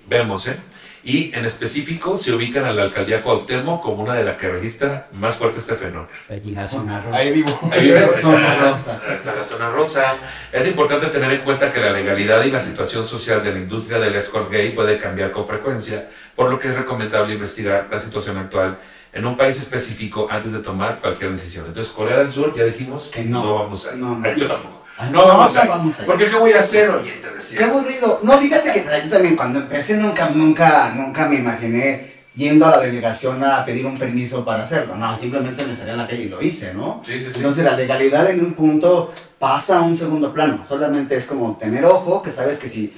Vemos, 0.10 0.48
¿eh? 0.48 0.58
Y 1.04 1.34
en 1.34 1.46
específico 1.46 2.18
se 2.18 2.34
ubican 2.34 2.66
a 2.66 2.74
la 2.74 2.84
alcaldía 2.84 3.24
Cuauhtémoc 3.24 3.82
como 3.82 4.04
una 4.04 4.16
de 4.16 4.26
las 4.26 4.36
que 4.36 4.52
registra 4.52 5.08
más 5.14 5.38
fuerte 5.38 5.60
este 5.60 5.76
fenómeno. 5.76 6.10
La 6.46 6.68
zona 6.68 7.02
rosa. 7.02 7.18
Ahí 7.18 7.32
vivo. 7.32 7.60
Ahí 7.72 7.86
vives. 7.86 8.12
Zona 8.22 8.56
rosa. 8.56 9.02
Hasta 9.10 9.34
la 9.34 9.44
zona 9.46 9.70
rosa. 9.70 10.16
Es 10.52 10.68
importante 10.68 11.08
tener 11.08 11.32
en 11.32 11.42
cuenta 11.42 11.72
que 11.72 11.80
la 11.80 11.92
legalidad 11.92 12.44
y 12.44 12.52
la 12.52 12.60
situación 12.60 13.08
social 13.08 13.42
de 13.42 13.54
la 13.54 13.60
industria 13.60 13.98
del 13.98 14.14
escort 14.14 14.52
gay 14.52 14.72
puede 14.74 15.00
cambiar 15.00 15.32
con 15.32 15.48
frecuencia, 15.48 16.10
por 16.36 16.52
lo 16.52 16.60
que 16.60 16.68
es 16.68 16.76
recomendable 16.76 17.34
investigar 17.34 17.88
la 17.90 17.98
situación 17.98 18.38
actual 18.38 18.78
en 19.14 19.26
un 19.26 19.36
país 19.38 19.58
específico 19.58 20.28
antes 20.30 20.52
de 20.54 20.60
tomar 20.60 21.00
cualquier 21.02 21.32
decisión. 21.32 21.66
Entonces, 21.68 21.92
Corea 21.92 22.20
del 22.20 22.32
Sur, 22.32 22.56
ya 22.56 22.64
dijimos 22.64 23.10
Que 23.14 23.24
no. 23.24 23.56
vamos 23.56 23.88
a 23.88 23.92
ir. 23.94 23.98
No, 23.98 24.18
no. 24.18 24.36
Yo 24.36 24.48
tampoco. 24.48 24.82
Ay, 24.98 25.10
No, 25.12 25.26
vamos 25.28 25.56
a 25.58 25.64
ir. 25.64 25.70
vamos 25.70 25.98
a 25.98 26.02
ir. 26.02 26.06
Porque 26.06 26.26
¿qué 26.30 26.36
voy 26.36 26.54
a 26.54 26.60
hacer? 26.60 26.90
Oye, 26.90 27.12
te 27.22 27.58
Qué 27.58 27.64
aburrido. 27.64 28.20
No, 28.24 28.38
fíjate 28.40 28.72
que 28.72 28.84
yo 28.84 29.10
también 29.10 29.36
cuando 29.36 29.60
empecé 29.60 29.98
nunca, 29.98 30.30
nunca, 30.30 30.94
nunca 30.96 31.28
me 31.28 31.38
imaginé 31.38 32.12
yendo 32.36 32.66
a 32.68 32.72
la 32.72 32.80
delegación 32.80 33.44
a 33.44 33.66
pedir 33.66 33.86
un 33.86 33.98
permiso 33.98 34.46
para 34.46 34.64
hacerlo. 34.64 34.96
No, 34.96 35.18
simplemente 35.18 35.66
me 35.66 35.76
salí 35.76 35.90
a 35.90 35.96
la 35.96 36.08
calle 36.08 36.24
y 36.24 36.30
lo 36.30 36.42
hice, 36.42 36.74
¿no? 36.74 37.02
Sí, 37.06 37.20
sí, 37.20 37.26
sí. 37.26 37.32
Entonces 37.38 37.66
la 37.66 37.76
legalidad 37.76 38.30
en 38.30 38.46
un 38.46 38.54
punto 38.54 39.12
pasa 39.40 39.80
a 39.80 39.82
un 39.82 39.98
segundo 39.98 40.32
plano. 40.34 40.64
Solamente 40.70 41.18
es 41.18 41.26
como 41.26 41.58
tener 41.58 41.84
ojo, 41.84 42.22
que 42.22 42.32
sabes 42.32 42.58
que 42.60 42.68
si 42.70 42.94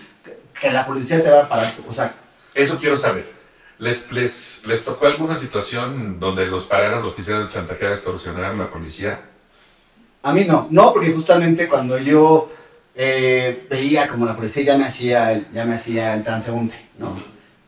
que 0.59 0.71
la 0.71 0.85
policía 0.85 1.23
te 1.23 1.29
va 1.31 1.41
a 1.43 1.49
parar, 1.49 1.71
o 1.87 1.93
sea, 1.93 2.13
Eso 2.53 2.77
quiero 2.79 2.95
saber. 2.97 3.31
¿Les, 3.79 4.11
les, 4.11 4.61
¿Les 4.65 4.85
tocó 4.85 5.07
alguna 5.07 5.35
situación 5.35 6.19
donde 6.19 6.45
los 6.45 6.63
pararon, 6.63 7.01
los 7.03 7.13
quisieran 7.15 7.47
chantajear, 7.47 7.91
extorsionar 7.91 8.55
la 8.55 8.69
policía? 8.71 9.19
A 10.21 10.31
mí 10.31 10.45
no, 10.45 10.67
no, 10.69 10.93
porque 10.93 11.11
justamente 11.11 11.67
cuando 11.67 11.97
yo 11.97 12.49
eh, 12.95 13.65
veía 13.69 14.07
como 14.07 14.25
la 14.25 14.35
policía 14.35 14.63
ya 14.63 14.77
me 14.77 14.85
hacía 14.85 15.33
el, 15.33 15.47
ya 15.53 15.65
me 15.65 15.75
hacía 15.75 16.13
el 16.13 16.23
transeúnte, 16.23 16.75
¿no? 16.97 17.21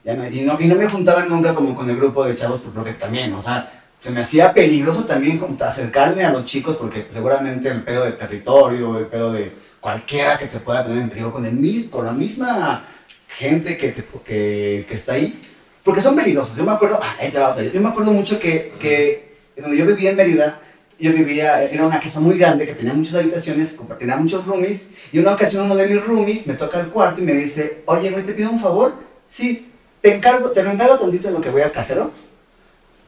Ya 0.03 0.13
me- 0.13 0.29
y, 0.29 0.41
no 0.41 0.57
y 0.59 0.67
no 0.67 0.75
me 0.75 0.87
juntaban 0.87 1.27
nunca 1.27 1.53
como 1.53 1.75
con 1.75 1.89
el 1.89 1.97
grupo 1.97 2.23
de 2.23 2.35
chavos, 2.35 2.61
pues, 2.61 2.73
porque 2.73 2.93
también, 2.93 3.33
o 3.33 3.41
sea, 3.41 3.83
se 3.99 4.11
me 4.11 4.21
hacía 4.21 4.53
peligroso 4.53 5.03
también 5.05 5.37
como 5.39 5.57
acercarme 5.61 6.23
a 6.23 6.31
los 6.31 6.45
chicos, 6.45 6.77
porque 6.77 7.07
seguramente 7.11 7.69
el 7.69 7.81
pedo 7.83 8.03
del 8.03 8.15
territorio, 8.17 8.99
el 8.99 9.07
pedo 9.07 9.33
de 9.33 9.51
cualquiera 9.81 10.37
que 10.37 10.45
te 10.45 10.59
pueda 10.59 10.83
poner 10.85 10.99
en 11.01 11.09
peligro 11.09 11.31
con, 11.33 11.45
el 11.45 11.89
con 11.89 12.05
la 12.05 12.11
misma 12.13 12.85
gente 13.27 13.75
que, 13.77 13.89
te- 13.89 14.07
que, 14.23 14.85
que 14.87 14.93
está 14.93 15.13
ahí, 15.13 15.41
porque 15.85 16.01
son 16.01 16.15
peligrosos. 16.15 16.57
Yo 16.57 16.63
me 16.63 16.71
acuerdo, 16.71 16.99
ah, 17.01 17.15
ahí 17.21 17.31
te 17.31 17.37
va 17.37 17.55
yo 17.61 17.79
me 17.79 17.89
acuerdo 17.89 18.11
mucho 18.11 18.39
que, 18.39 18.73
que 18.79 19.37
donde 19.55 19.77
yo 19.77 19.85
vivía 19.85 20.09
en 20.09 20.17
Mérida, 20.17 20.59
yo 20.99 21.13
vivía, 21.13 21.61
era 21.63 21.85
una 21.85 21.99
casa 21.99 22.19
muy 22.19 22.37
grande 22.37 22.65
que 22.65 22.73
tenía 22.73 22.93
muchas 22.93 23.15
habitaciones, 23.15 23.73
compartía 23.73 24.15
muchos 24.17 24.45
roomies, 24.45 24.87
y 25.11 25.19
una 25.19 25.33
ocasión 25.33 25.65
uno 25.65 25.75
de 25.75 25.87
mis 25.87 26.03
roomies 26.03 26.47
me 26.47 26.55
toca 26.55 26.79
el 26.79 26.87
cuarto 26.87 27.21
y 27.21 27.23
me 27.23 27.33
dice, 27.33 27.83
oye, 27.85 28.09
güey, 28.09 28.25
te 28.25 28.33
pido 28.33 28.49
un 28.49 28.59
favor, 28.59 28.95
sí, 29.27 29.71
te 30.01 30.15
encargo, 30.15 30.49
te 30.49 30.63
lo 30.63 30.71
encargo 30.71 30.97
tantito 30.97 31.27
en 31.27 31.35
lo 31.35 31.41
que 31.41 31.51
voy 31.51 31.61
al 31.61 31.71
cajero. 31.71 32.11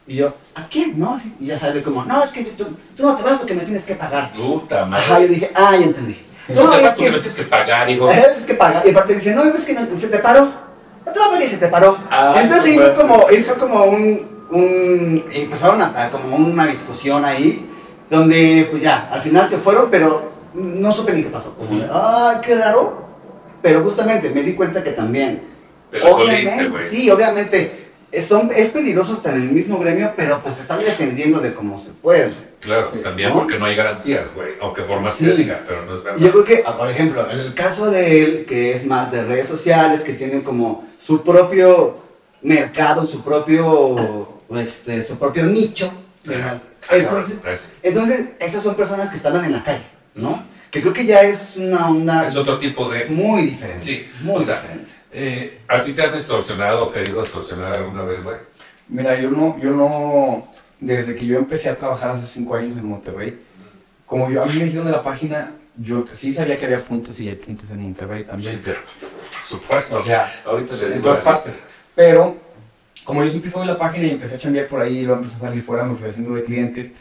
Y 0.06 0.18
yo, 0.18 0.36
¿a 0.56 0.70
qué? 0.70 0.88
¿No? 0.96 1.20
Y 1.40 1.48
ya 1.48 1.58
sale 1.58 1.82
como, 1.82 2.06
no, 2.06 2.24
es 2.24 2.30
que 2.30 2.44
tú, 2.44 2.66
tú 2.96 3.04
no 3.04 3.18
te 3.18 3.24
vas 3.24 3.40
porque 3.40 3.56
me 3.56 3.64
tienes 3.64 3.84
que 3.86 3.96
pagar. 3.96 4.32
Puta 4.34 4.86
madre. 4.86 5.04
Ajá, 5.04 5.20
yo 5.20 5.28
dije, 5.28 5.52
ah, 5.56 5.76
ya 5.76 5.86
entendí. 5.86 6.18
No, 6.50 6.64
No, 6.64 6.72
te 6.78 6.84
vas 6.84 6.96
porque 6.96 7.06
que, 7.06 7.12
me 7.12 7.18
tienes 7.18 7.36
que 7.36 7.44
pagar, 7.44 7.90
hijo. 7.90 8.08
Ajá, 8.08 8.22
es 8.38 8.44
que 8.44 8.54
paga. 8.54 8.84
Y 8.86 8.92
aparte 8.92 9.16
dice, 9.16 9.34
no, 9.34 9.44
es 9.46 9.66
que 9.66 9.74
no, 9.74 10.00
se 10.00 10.08
te 10.08 10.20
paró. 10.20 10.67
No 11.08 11.14
te 11.14 11.20
va 11.20 11.26
a 11.26 11.30
pagar 11.30 11.44
y 11.44 11.48
se 11.48 11.58
te 11.58 11.68
paró. 11.70 11.98
Ah, 12.12 12.36
Entonces 12.44 12.66
ahí 12.72 12.76
fue 12.78 12.94
como, 12.94 13.28
ahí 13.30 13.38
fue 13.44 13.56
como 13.56 13.84
un, 13.86 14.28
un 14.52 15.26
y 15.32 15.42
empezaron 15.42 15.82
a, 15.82 16.04
a 16.06 16.10
como 16.12 16.36
una 16.36 16.68
discusión 16.68 17.24
ahí, 17.24 17.66
donde 18.10 18.68
pues 18.70 18.84
ya, 18.84 19.10
al 19.12 19.22
final 19.22 19.48
se 19.48 19.58
fueron, 19.58 19.90
pero 19.90 20.32
no 20.54 20.92
supe 20.92 21.14
ni 21.14 21.24
qué 21.24 21.30
pasó. 21.30 21.54
Como, 21.56 21.82
ah, 21.92 22.42
qué 22.44 22.56
raro. 22.56 23.08
Pero 23.62 23.82
justamente 23.84 24.30
me 24.30 24.44
di 24.44 24.54
cuenta 24.54 24.84
que 24.84 24.92
también, 24.92 25.42
Te 25.90 26.00
lo 26.00 26.14
soliste, 26.18 26.68
güey. 26.68 26.84
sí, 26.86 27.10
obviamente, 27.10 27.90
es, 28.12 28.26
son, 28.28 28.52
es 28.56 28.70
peligroso 28.70 29.14
estar 29.14 29.34
en 29.34 29.44
el 29.44 29.52
mismo 29.52 29.80
gremio, 29.80 30.14
pero 30.16 30.42
pues 30.44 30.56
se 30.56 30.62
están 30.62 30.80
defendiendo 30.80 31.40
de 31.40 31.54
cómo 31.54 31.80
se 31.80 31.90
puede. 31.92 32.32
Claro, 32.60 32.88
Sí, 32.92 33.00
también 33.00 33.30
¿no? 33.30 33.36
porque 33.40 33.58
no 33.60 33.66
hay 33.66 33.76
garantías, 33.76 34.26
güey. 34.36 34.50
Aunque 34.62 34.84
formaste 34.84 35.26
Sí. 35.26 35.44
diga, 35.44 35.64
pero 35.68 35.86
no 35.86 35.96
es 35.96 36.04
verdad. 36.04 36.20
Yo 36.20 36.32
creo 36.32 36.44
que, 36.44 36.64
ah, 36.66 36.78
por 36.78 36.90
ejemplo, 36.90 37.30
en 37.32 37.40
el 37.40 37.54
caso 37.54 37.90
de 37.90 38.24
él, 38.24 38.46
que 38.48 38.74
es 38.74 38.86
más 38.86 39.12
de 39.12 39.24
redes 39.24 39.48
sociales, 39.48 40.02
que 40.04 40.14
tienen 40.14 40.42
como 40.42 40.87
su 41.08 41.24
propio 41.24 41.96
mercado, 42.42 43.08
su 43.08 43.22
propio, 43.24 44.42
este, 44.58 45.06
su 45.06 45.18
propio 45.18 45.46
nicho, 45.46 45.90
entonces, 46.92 47.70
entonces, 47.82 48.36
esas 48.42 48.62
son 48.62 48.76
personas 48.76 49.10
que 49.10 49.16
estaban 49.16 49.46
en 49.46 49.54
la 49.54 49.64
calle, 49.64 49.86
¿no? 50.16 50.44
Que 50.70 50.82
creo 50.82 50.92
que 50.92 51.06
ya 51.06 51.22
es 51.22 51.56
una 51.56 51.88
onda 51.90 52.28
Es 52.28 52.36
otro 52.36 52.58
tipo 52.58 52.90
de... 52.90 53.06
muy 53.06 53.44
diferente. 53.44 53.86
Sí, 53.86 54.06
muy 54.22 54.36
o 54.36 54.42
sea, 54.42 54.62
diferente. 54.62 54.92
Eh, 55.14 55.62
¿A 55.70 55.82
ti 55.82 55.94
te 55.94 56.04
han 56.04 56.14
extorsionado 56.14 56.88
o 56.88 56.92
querido 56.92 57.22
extorsionar 57.22 57.72
alguna 57.72 58.04
vez, 58.04 58.22
güey? 58.22 58.36
Mira, 58.90 59.18
yo 59.18 59.32
no, 59.32 59.58
yo 59.62 59.72
no, 59.72 60.50
desde 60.82 61.16
que 61.16 61.26
yo 61.26 61.38
empecé 61.38 61.70
a 61.70 61.76
trabajar 61.76 62.10
hace 62.10 62.28
cinco 62.28 62.56
años 62.56 62.76
en 62.76 62.86
Monterrey, 62.86 63.40
como 64.06 64.30
yo, 64.30 64.44
a 64.44 64.46
mí 64.46 64.56
me 64.58 64.66
dijeron 64.66 64.88
de 64.88 64.92
la 64.92 65.04
página, 65.04 65.52
yo 65.78 66.06
sí 66.12 66.34
sabía 66.34 66.58
que 66.58 66.66
había 66.66 66.84
puntos 66.84 67.20
y 67.20 67.30
hay 67.30 67.36
puntos 67.36 67.70
en 67.70 67.82
Monterrey 67.82 68.24
también. 68.24 68.54
Sí, 68.54 68.62
pero... 68.64 68.80
Supuesto. 69.44 69.98
O 69.98 70.02
sea, 70.02 70.30
ahorita 70.46 70.76
le 70.76 70.86
en 70.88 70.92
digo 70.94 71.04
todas 71.04 71.18
la 71.20 71.24
partes. 71.24 71.60
Pero, 71.96 72.36
como 73.04 73.24
yo 73.24 73.30
siempre 73.30 73.52
fui 73.52 73.62
de 73.62 73.68
la 73.68 73.78
página 73.78 74.08
y 74.08 74.12
empecé 74.12 74.36
a 74.36 74.38
chambear 74.38 74.68
por 74.68 74.82
ahí, 74.82 75.04
luego 75.04 75.20
empecé 75.22 75.38
a 75.38 75.40
salir 75.40 75.64
fuera, 75.64 75.84
me 75.84 75.96
fui 75.96 76.08
haciendo 76.10 76.36
de 76.36 76.44
clientes 76.44 76.92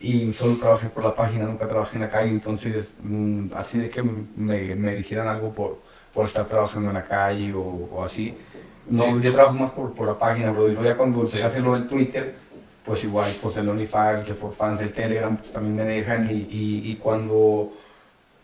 y 0.00 0.32
solo 0.32 0.56
trabajé 0.56 0.88
por 0.88 1.04
la 1.04 1.14
página, 1.14 1.44
nunca 1.44 1.68
trabajé 1.68 1.96
en 1.96 2.02
la 2.02 2.08
calle, 2.10 2.30
entonces 2.30 2.96
mm, 3.02 3.48
así 3.54 3.78
de 3.78 3.90
que 3.90 4.02
me, 4.02 4.74
me 4.74 4.94
dijeran 4.96 5.28
algo 5.28 5.52
por, 5.52 5.78
por 6.14 6.24
estar 6.26 6.46
trabajando 6.46 6.88
en 6.88 6.94
la 6.94 7.04
calle 7.04 7.52
o, 7.52 7.60
o 7.92 8.02
así. 8.02 8.34
No, 8.88 9.04
Sí. 9.04 9.20
yo 9.22 9.32
trabajo 9.32 9.54
más 9.56 9.70
por, 9.70 9.92
por 9.92 10.06
la 10.06 10.18
página, 10.18 10.50
bro. 10.52 10.68
Y 10.68 10.72
luego 10.72 10.84
ya 10.84 10.96
cuando 10.96 11.26
Sí. 11.28 11.36
se 11.38 11.44
hace 11.44 11.60
lo 11.60 11.74
del 11.74 11.86
Twitter, 11.86 12.34
pues 12.84 13.04
igual, 13.04 13.30
pues 13.42 13.56
el 13.58 13.68
OnlyFans, 13.68 14.26
el 14.26 14.34
For 14.34 14.52
Fans, 14.52 14.80
el 14.80 14.92
Telegram, 14.92 15.36
pues 15.36 15.52
también 15.52 15.76
me 15.76 15.84
dejan. 15.84 16.28
Y, 16.30 16.34
y, 16.50 16.90
y 16.90 16.96
cuando 16.96 17.72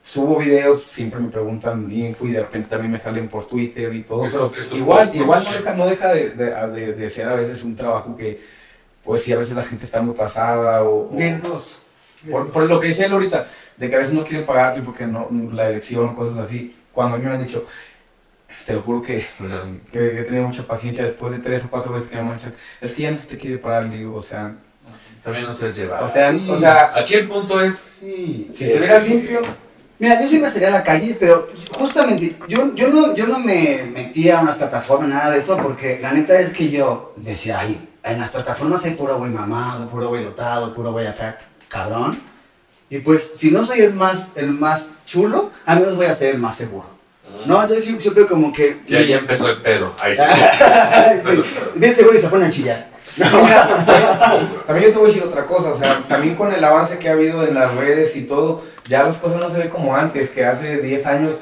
subo 0.09 0.39
videos, 0.39 0.85
siempre 0.85 1.19
me 1.21 1.29
preguntan 1.29 1.91
info 1.91 2.27
y 2.27 2.33
de 2.33 2.41
repente 2.41 2.69
también 2.69 2.93
me 2.93 2.99
salen 2.99 3.29
por 3.29 3.47
Twitter 3.47 3.93
y 3.95 4.03
todo. 4.03 4.25
Eso- 4.25 4.49
pero 4.51 4.63
esto 4.63 4.77
igual, 4.77 5.11
igual 5.15 5.43
no 5.45 5.51
deja, 5.53 5.75
no 5.75 5.87
deja 5.87 6.15
de, 6.15 6.31
de, 6.31 6.51
de- 6.69 6.93
de 6.95 7.11
ser 7.11 7.29
a 7.29 7.35
veces 7.35 7.63
un 7.65 7.75
trabajo 7.75 8.17
que, 8.17 8.41
pues 9.05 9.23
sí, 9.23 9.33
a 9.33 9.39
veces 9.39 9.57
la 9.57 9.65
gente 9.65 9.85
está 9.85 10.01
muy 10.01 10.15
pasada 10.15 10.83
o... 10.85 11.11
o- 11.11 11.11
por, 12.31 12.51
por 12.51 12.69
lo 12.69 12.81
que 12.81 12.89
decía 12.89 13.07
él 13.07 13.13
ahorita, 13.13 13.49
de 13.77 13.91
que 13.91 13.95
a 13.97 13.99
veces 13.99 14.15
no 14.15 14.25
quieren 14.25 14.47
pagarte 14.47 14.81
porque 14.81 15.07
no, 15.07 15.29
la 15.53 15.69
elección, 15.71 16.15
cosas 16.15 16.39
así. 16.39 16.75
Cuando 16.93 17.17
a 17.17 17.19
mí 17.19 17.25
me 17.27 17.33
han 17.33 17.43
dicho, 17.45 17.67
te 18.65 18.73
lo 18.73 18.83
juro 18.83 19.03
que, 19.03 19.25
que 19.93 20.21
he 20.21 20.23
tenido 20.25 20.47
mucha 20.47 20.63
paciencia 20.67 21.05
después 21.05 21.33
de 21.33 21.41
tres 21.41 21.65
o 21.65 21.69
cuatro 21.71 21.93
veces 21.93 22.09
que 22.09 22.17
me 22.17 22.23
manchan, 22.23 22.55
es 22.81 22.95
que 22.95 23.03
ya 23.03 23.11
no 23.11 23.17
se 23.17 23.27
te 23.27 23.37
quiere 23.37 23.59
parar, 23.59 23.85
le 23.85 23.97
digo, 23.99 24.15
o 24.17 24.23
sea, 24.23 24.55
También 25.23 25.45
no 25.47 25.53
se 25.53 25.73
lleva. 25.73 26.01
o 26.03 26.09
sea, 26.09 26.33
sí. 26.33 26.47
o 26.51 26.57
sea, 26.57 26.93
Aquí 26.97 27.15
el 27.15 27.27
punto 27.29 27.61
es... 27.61 27.85
Sí. 28.01 28.51
si 28.53 28.65
estuviera 28.65 28.99
limpio, 29.01 29.43
Mira, 29.99 30.21
yo 30.21 30.27
sí 30.29 30.39
me 30.39 30.51
salía 30.51 30.69
a 30.69 30.73
la 30.73 30.85
calle, 30.85 31.17
pero 31.19 31.49
justamente 31.71 32.37
yo, 32.49 32.75
yo, 32.75 32.89
no, 32.89 33.15
yo 33.15 33.27
no 33.27 33.39
me 33.39 33.85
metía 33.93 34.39
a 34.39 34.43
unas 34.43 34.57
plataformas, 34.57 35.09
nada 35.09 35.31
de 35.31 35.39
eso, 35.39 35.57
porque 35.57 35.99
la 36.03 36.13
neta 36.13 36.39
es 36.39 36.53
que 36.53 36.69
yo 36.71 37.15
decía, 37.17 37.61
ay, 37.61 37.89
en 38.05 38.19
las 38.21 38.29
plataformas 38.29 38.85
hay 38.85 38.93
puro 38.93 39.17
güey 39.19 39.31
mamado, 39.31 39.89
puro 39.89 40.09
güey 40.09 40.23
dotado, 40.23 40.75
puro 40.75 40.93
güey 40.93 41.07
acá, 41.07 41.39
cabrón. 41.69 42.21
Y 42.91 42.99
pues, 42.99 43.33
si 43.37 43.51
no 43.51 43.65
soy 43.65 43.81
el 43.81 43.95
más, 43.95 44.29
el 44.37 44.51
más 44.51 44.85
chulo, 45.07 45.51
al 45.65 45.81
menos 45.81 45.97
voy 45.97 46.07
a 46.07 46.15
ser 46.15 46.35
el 46.35 46.39
más 46.39 46.55
seguro. 46.57 46.87
No, 47.47 47.61
entonces 47.63 47.85
sí- 47.85 47.97
siempre 47.99 48.27
como 48.27 48.53
que... 48.53 48.81
Ya, 48.87 49.01
ya 49.03 49.17
empezó 49.19 49.49
el 49.49 49.61
pedo. 49.61 49.95
Ahí 49.99 50.15
sí. 50.15 50.23
Bien 51.75 51.95
seguro 51.95 52.17
y 52.17 52.21
se 52.21 52.29
ponen 52.29 52.47
a 52.49 52.51
chillar. 52.51 52.89
También 53.17 54.87
yo 54.89 54.93
te 54.93 54.99
voy 54.99 55.05
a 55.05 55.07
decir 55.09 55.23
otra 55.23 55.47
cosa, 55.47 55.71
o 55.71 55.77
sea, 55.77 55.99
también 56.09 56.35
con 56.35 56.53
el 56.53 56.63
avance 56.63 56.99
que 56.99 57.09
ha 57.09 57.13
habido 57.13 57.47
en 57.47 57.55
las 57.55 57.75
redes 57.75 58.17
y 58.17 58.23
todo, 58.23 58.63
ya 58.89 59.03
las 59.05 59.17
cosas 59.17 59.41
no 59.41 59.51
se 59.51 59.59
ven 59.59 59.69
como 59.69 59.95
antes, 59.97 60.31
que 60.31 60.45
hace 60.45 60.79
10 60.79 61.07
años 61.07 61.39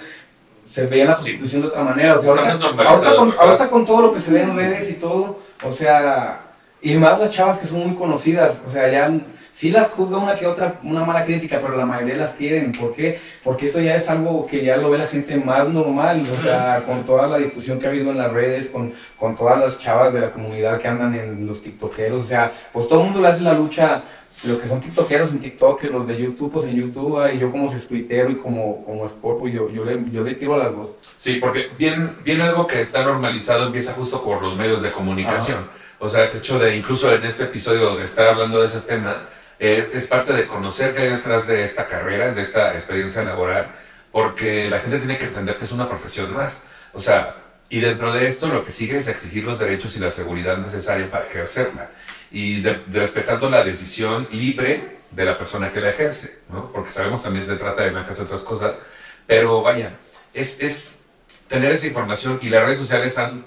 se 0.68 0.86
veía 0.86 1.06
la 1.06 1.14
Sí. 1.14 1.30
prostitución 1.32 1.62
de 1.62 1.68
otra 1.68 1.82
manera. 1.82 2.14
O 2.14 2.18
sea, 2.18 2.32
Está 2.32 2.88
ahorita, 2.88 3.16
con, 3.16 3.34
ahorita 3.38 3.70
con 3.70 3.86
todo 3.86 4.00
lo 4.02 4.12
que 4.14 4.20
se 4.20 4.30
ve 4.32 4.42
en 4.42 4.56
redes 4.56 4.90
y 4.90 4.94
todo, 4.94 5.38
o 5.62 5.70
sea, 5.70 6.40
y 6.80 6.94
más 6.96 7.18
las 7.18 7.30
chavas 7.30 7.58
que 7.58 7.66
son 7.66 7.86
muy 7.88 7.96
conocidas, 7.96 8.54
o 8.66 8.70
sea, 8.70 8.90
ya 8.90 9.10
sí 9.54 9.70
las 9.70 9.88
juzga 9.90 10.18
una 10.18 10.34
que 10.34 10.46
otra, 10.46 10.80
una 10.82 11.04
mala 11.04 11.24
crítica, 11.24 11.60
pero 11.62 11.76
la 11.76 11.86
mayoría 11.86 12.16
las 12.16 12.32
quieren. 12.32 12.72
¿Por 12.72 12.94
qué? 12.94 13.20
Porque 13.44 13.66
eso 13.66 13.80
ya 13.80 13.94
es 13.94 14.10
algo 14.10 14.46
que 14.46 14.64
ya 14.64 14.76
lo 14.76 14.90
ve 14.90 14.98
la 14.98 15.06
gente 15.06 15.36
más 15.36 15.68
normal, 15.68 16.28
o 16.36 16.42
sea, 16.42 16.82
con 16.84 17.04
toda 17.04 17.28
la 17.28 17.38
difusión 17.38 17.78
que 17.78 17.86
ha 17.86 17.90
habido 17.90 18.10
en 18.10 18.18
las 18.18 18.32
redes, 18.32 18.68
con, 18.68 18.92
con 19.18 19.36
todas 19.36 19.58
las 19.58 19.78
chavas 19.78 20.12
de 20.12 20.20
la 20.20 20.32
comunidad 20.32 20.80
que 20.80 20.88
andan 20.88 21.14
en 21.14 21.46
los 21.46 21.62
tiktokeros, 21.62 22.22
o 22.22 22.26
sea, 22.26 22.52
pues 22.72 22.88
todo 22.88 23.00
el 23.00 23.04
mundo 23.06 23.20
le 23.20 23.28
hace 23.28 23.42
la 23.42 23.54
lucha 23.54 24.02
los 24.42 24.58
que 24.58 24.66
son 24.66 24.80
tiktokeros 24.80 25.30
en 25.30 25.38
TikTok, 25.38 25.84
los 25.84 26.08
de 26.08 26.16
YouTube, 26.18 26.52
pues 26.52 26.66
en 26.66 26.74
YouTube, 26.74 27.18
y 27.32 27.38
yo 27.38 27.52
como 27.52 27.70
tuitero 27.70 28.30
y 28.30 28.36
como, 28.36 28.84
como 28.84 29.06
sport, 29.06 29.38
pues 29.38 29.54
yo, 29.54 29.70
yo, 29.70 29.84
le, 29.84 30.02
yo 30.10 30.24
le 30.24 30.34
tiro 30.34 30.54
a 30.54 30.58
las 30.58 30.74
dos. 30.74 30.96
Sí, 31.14 31.36
porque 31.36 31.68
bien, 31.78 32.16
bien 32.24 32.40
algo 32.40 32.66
que 32.66 32.80
está 32.80 33.04
normalizado 33.04 33.66
empieza 33.66 33.92
justo 33.92 34.22
por 34.22 34.42
los 34.42 34.56
medios 34.56 34.82
de 34.82 34.90
comunicación. 34.90 35.58
O 36.00 36.08
sea, 36.08 36.24
el 36.24 36.36
hecho 36.36 36.58
de, 36.58 36.76
incluso 36.76 37.14
en 37.14 37.24
este 37.24 37.44
episodio, 37.44 37.94
de 37.96 38.04
estar 38.04 38.26
hablando 38.26 38.60
de 38.60 38.66
ese 38.66 38.80
tema, 38.80 39.16
eh, 39.58 39.90
es 39.92 40.06
parte 40.06 40.32
de 40.32 40.46
conocer 40.46 40.94
qué 40.94 41.02
hay 41.02 41.10
detrás 41.10 41.46
de 41.46 41.64
esta 41.64 41.86
carrera, 41.86 42.32
de 42.32 42.42
esta 42.42 42.74
experiencia 42.74 43.22
laboral, 43.22 43.70
porque 44.12 44.68
la 44.68 44.78
gente 44.78 44.98
tiene 44.98 45.18
que 45.18 45.24
entender 45.24 45.56
que 45.56 45.64
es 45.64 45.72
una 45.72 45.88
profesión 45.88 46.34
más. 46.34 46.62
O 46.92 46.98
sea, 46.98 47.36
y 47.68 47.80
dentro 47.80 48.12
de 48.12 48.26
esto 48.26 48.46
lo 48.48 48.64
que 48.64 48.70
sigue 48.70 48.98
es 48.98 49.08
exigir 49.08 49.44
los 49.44 49.58
derechos 49.58 49.96
y 49.96 50.00
la 50.00 50.10
seguridad 50.10 50.58
necesaria 50.58 51.10
para 51.10 51.26
ejercerla. 51.26 51.90
Y 52.30 52.64
respetando 52.92 53.48
la 53.48 53.64
decisión 53.64 54.28
libre 54.32 54.98
de 55.10 55.24
la 55.24 55.38
persona 55.38 55.72
que 55.72 55.80
la 55.80 55.90
ejerce, 55.90 56.40
¿no? 56.50 56.72
Porque 56.72 56.90
sabemos 56.90 57.22
también 57.22 57.46
de 57.46 57.56
trata 57.56 57.82
de 57.82 57.90
blancas 57.90 58.18
y 58.18 58.22
otras 58.22 58.40
cosas, 58.40 58.78
pero 59.26 59.62
vaya, 59.62 59.92
es, 60.32 60.60
es 60.60 61.00
tener 61.48 61.72
esa 61.72 61.86
información 61.86 62.38
y 62.42 62.48
las 62.48 62.62
redes 62.64 62.78
sociales 62.78 63.16
han 63.18 63.44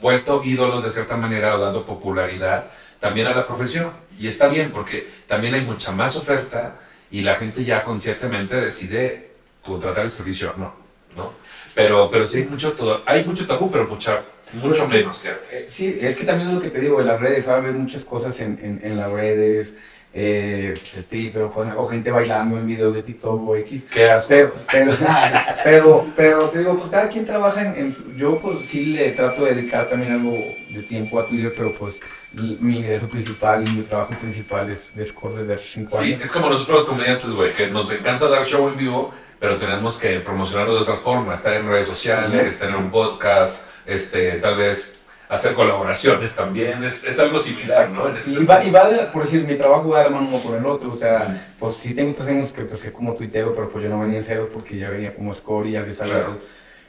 vuelto 0.00 0.42
ídolos 0.44 0.82
de 0.82 0.90
cierta 0.90 1.16
manera 1.16 1.54
o 1.54 1.58
dando 1.60 1.84
popularidad 1.84 2.66
también 3.02 3.26
a 3.26 3.34
la 3.34 3.46
profesión. 3.46 3.90
Y 4.18 4.28
está 4.28 4.46
bien 4.46 4.70
porque 4.70 5.08
también 5.26 5.52
hay 5.54 5.62
mucha 5.62 5.90
más 5.90 6.14
oferta 6.16 6.76
y 7.10 7.22
la 7.22 7.34
gente 7.34 7.64
ya 7.64 7.82
conscientemente 7.82 8.54
decide 8.56 9.32
contratar 9.62 10.04
el 10.04 10.10
servicio 10.10 10.52
o 10.54 10.58
no. 10.58 10.82
¿no? 11.16 11.34
Pero, 11.74 12.08
pero 12.10 12.24
sí 12.24 12.38
hay 12.38 12.44
mucho, 12.44 12.72
todo, 12.72 13.02
hay 13.04 13.24
mucho 13.24 13.46
tabú, 13.46 13.70
pero 13.70 13.86
mucha, 13.86 14.22
mucho 14.54 14.86
menos 14.88 15.18
que 15.18 15.28
Eh, 15.28 15.32
antes. 15.32 15.72
Sí, 15.72 15.98
es 16.00 16.16
que 16.16 16.24
también 16.24 16.48
es 16.48 16.54
lo 16.54 16.60
que 16.60 16.70
te 16.70 16.80
digo, 16.80 17.00
en 17.00 17.08
las 17.08 17.20
redes, 17.20 17.44
¿sabes? 17.44 17.64
Ves 17.64 17.74
muchas 17.74 18.04
cosas 18.04 18.38
en, 18.40 18.58
en, 18.62 18.80
en 18.82 18.96
las 18.96 19.10
redes, 19.10 19.74
eh, 20.14 20.74
stripper, 20.76 21.46
cosas, 21.48 21.74
o 21.76 21.86
gente 21.86 22.10
bailando 22.10 22.58
en 22.58 22.66
videos 22.66 22.94
de 22.94 23.02
TikTok 23.02 23.48
o 23.48 23.56
X. 23.56 23.84
¿Qué? 23.90 24.10
Pero, 24.28 24.54
pero, 24.70 24.92
pero, 25.64 26.06
pero 26.14 26.48
te 26.50 26.58
digo, 26.58 26.76
pues 26.76 26.90
cada 26.90 27.08
quien 27.08 27.24
trabaja 27.24 27.62
en, 27.62 27.76
en 27.76 27.92
su- 27.94 28.12
Yo 28.14 28.38
pues 28.40 28.60
sí 28.60 28.86
le 28.86 29.10
trato 29.12 29.44
de 29.44 29.54
dedicar 29.54 29.88
también 29.88 30.12
algo 30.12 30.32
de 30.70 30.82
tiempo 30.82 31.18
a 31.18 31.26
Twitter, 31.26 31.52
pero 31.56 31.72
pues 31.78 32.00
mi 32.32 32.78
ingreso 32.78 33.08
principal 33.08 33.62
y 33.66 33.70
mi 33.72 33.82
trabajo 33.82 34.14
principal 34.20 34.70
es 34.70 34.94
de 34.94 35.06
Score 35.06 35.34
desde 35.40 35.54
hace 35.54 35.64
5 35.74 35.96
Sí, 35.98 36.12
años. 36.14 36.22
es 36.24 36.32
como 36.32 36.48
nosotros 36.48 36.78
los 36.80 36.88
comediantes, 36.88 37.30
güey, 37.30 37.52
que 37.52 37.68
nos 37.68 37.90
encanta 37.90 38.26
dar 38.28 38.46
show 38.46 38.68
en 38.68 38.76
vivo, 38.78 39.12
pero 39.38 39.56
tenemos 39.56 39.98
que 39.98 40.20
promocionarlo 40.20 40.74
de 40.76 40.80
otra 40.80 40.96
forma, 40.96 41.34
estar 41.34 41.52
en 41.52 41.68
redes 41.68 41.86
sociales, 41.86 42.58
tener 42.58 42.76
un 42.76 42.90
podcast, 42.90 43.66
este, 43.84 44.32
tal 44.38 44.56
vez 44.56 45.01
hacer 45.34 45.54
colaboraciones 45.54 46.34
también, 46.34 46.82
es, 46.84 47.04
es 47.04 47.18
algo 47.18 47.38
similar, 47.38 47.90
¿no? 47.90 48.08
En 48.08 48.16
ese 48.16 48.30
Y 48.30 48.44
va, 48.44 48.62
y 48.64 48.70
va 48.70 48.88
de, 48.90 48.98
por 49.06 49.24
decir, 49.24 49.44
mi 49.46 49.56
trabajo 49.56 49.88
va 49.88 49.98
de 49.98 50.04
la 50.04 50.10
mano 50.10 50.28
uno 50.28 50.40
con 50.42 50.54
el 50.56 50.66
otro, 50.66 50.90
o 50.90 50.94
sea, 50.94 51.28
Mm. 51.28 51.40
pues 51.58 51.74
sí 51.76 51.94
tengo 51.94 52.12
tres 52.14 52.28
años 52.28 52.52
que 52.52 52.60
empecé 52.62 52.92
como 52.92 53.14
tuitero, 53.14 53.54
pero 53.54 53.68
pues 53.70 53.84
yo 53.84 53.90
no 53.90 54.00
venía 54.00 54.18
en 54.18 54.24
ceros 54.24 54.50
porque 54.52 54.76
ya 54.78 54.90
venía 54.90 55.14
como 55.14 55.32
score 55.34 55.66
y 55.68 55.92
salir. 55.94 56.14
Claro. 56.14 56.38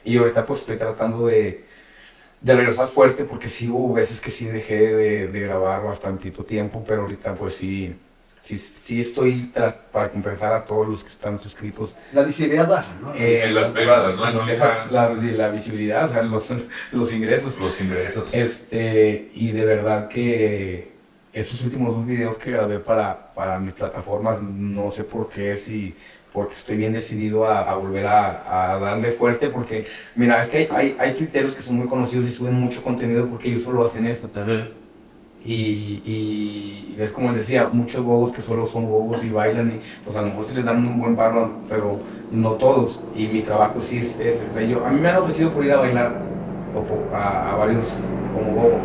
Y 0.04 0.16
ahorita 0.18 0.44
pues 0.44 0.60
estoy 0.60 0.76
tratando 0.76 1.26
de, 1.26 1.64
de 2.40 2.54
regresar 2.54 2.88
fuerte 2.88 3.24
porque 3.24 3.48
sí 3.48 3.68
hubo 3.70 3.94
veces 3.94 4.20
que 4.20 4.30
sí 4.30 4.46
dejé 4.46 4.94
de, 4.94 5.28
de 5.28 5.40
grabar 5.40 5.82
bastantito 5.84 6.44
tiempo, 6.44 6.84
pero 6.86 7.02
ahorita 7.02 7.34
pues 7.34 7.54
sí, 7.54 7.96
sí, 8.44 8.58
sí 8.58 9.00
estoy 9.00 9.50
tra- 9.54 9.74
para 9.90 10.10
compensar 10.10 10.52
a 10.52 10.64
todos 10.64 10.86
los 10.86 11.02
que 11.02 11.08
están 11.10 11.38
suscritos. 11.38 11.94
La 12.12 12.22
visibilidad 12.22 12.68
baja, 12.68 12.92
¿no? 13.00 13.14
eh, 13.14 13.44
En 13.44 13.54
las 13.54 13.68
privadas, 13.68 14.14
¿no? 14.16 14.28
En 14.42 14.46
deja 14.46 14.86
la, 14.90 15.08
la 15.14 15.48
visibilidad, 15.48 16.04
o 16.04 16.08
sea, 16.08 16.22
los, 16.22 16.52
los 16.92 17.12
ingresos. 17.12 17.58
Los 17.58 17.80
ingresos. 17.80 18.34
Este, 18.34 19.30
y 19.34 19.52
de 19.52 19.64
verdad 19.64 20.08
que 20.08 20.92
estos 21.32 21.62
últimos 21.62 21.96
dos 21.96 22.06
videos 22.06 22.36
que 22.36 22.50
grabé 22.52 22.78
para, 22.78 23.32
para 23.34 23.58
mis 23.58 23.72
plataformas, 23.72 24.40
no 24.42 24.90
sé 24.90 25.02
por 25.04 25.28
qué, 25.30 25.56
si 25.56 25.94
porque 26.32 26.54
estoy 26.54 26.76
bien 26.76 26.92
decidido 26.92 27.46
a, 27.46 27.60
a 27.70 27.76
volver 27.76 28.06
a, 28.08 28.72
a 28.74 28.78
darle 28.80 29.12
fuerte, 29.12 29.50
porque 29.50 29.86
mira, 30.16 30.42
es 30.42 30.48
que 30.48 30.56
hay, 30.58 30.68
hay, 30.72 30.96
hay 30.98 31.14
tuiteros 31.14 31.54
que 31.54 31.62
son 31.62 31.76
muy 31.76 31.86
conocidos 31.86 32.26
y 32.26 32.32
suben 32.32 32.54
mucho 32.54 32.82
contenido 32.82 33.28
porque 33.28 33.48
ellos 33.50 33.62
solo 33.62 33.84
hacen 33.84 34.04
esto. 34.06 34.28
Y, 35.44 36.02
y 36.06 36.96
es 36.98 37.10
como 37.12 37.28
les 37.28 37.38
decía, 37.38 37.68
muchos 37.72 38.02
bobos 38.04 38.32
que 38.32 38.40
solo 38.40 38.66
son 38.66 38.88
bobos 38.88 39.22
y 39.24 39.28
bailan, 39.30 39.72
y 39.72 39.80
pues 40.04 40.16
a 40.16 40.22
lo 40.22 40.28
mejor 40.28 40.44
se 40.44 40.54
les 40.54 40.64
dan 40.64 40.78
un 40.78 40.98
buen 40.98 41.16
barro, 41.16 41.50
pero 41.68 41.98
no 42.30 42.52
todos. 42.52 43.00
Y 43.14 43.26
mi 43.28 43.42
trabajo 43.42 43.78
sí 43.80 43.98
es 43.98 44.18
ese. 44.18 44.42
O 44.50 44.52
sea, 44.54 44.62
yo, 44.62 44.84
a 44.84 44.90
mí 44.90 45.00
me 45.00 45.08
han 45.10 45.16
ofrecido 45.18 45.50
por 45.50 45.64
ir 45.64 45.72
a 45.72 45.80
bailar 45.80 46.12
o 46.74 47.14
a, 47.14 47.52
a 47.52 47.56
varios 47.56 47.98
como 48.34 48.52
bobo. 48.52 48.78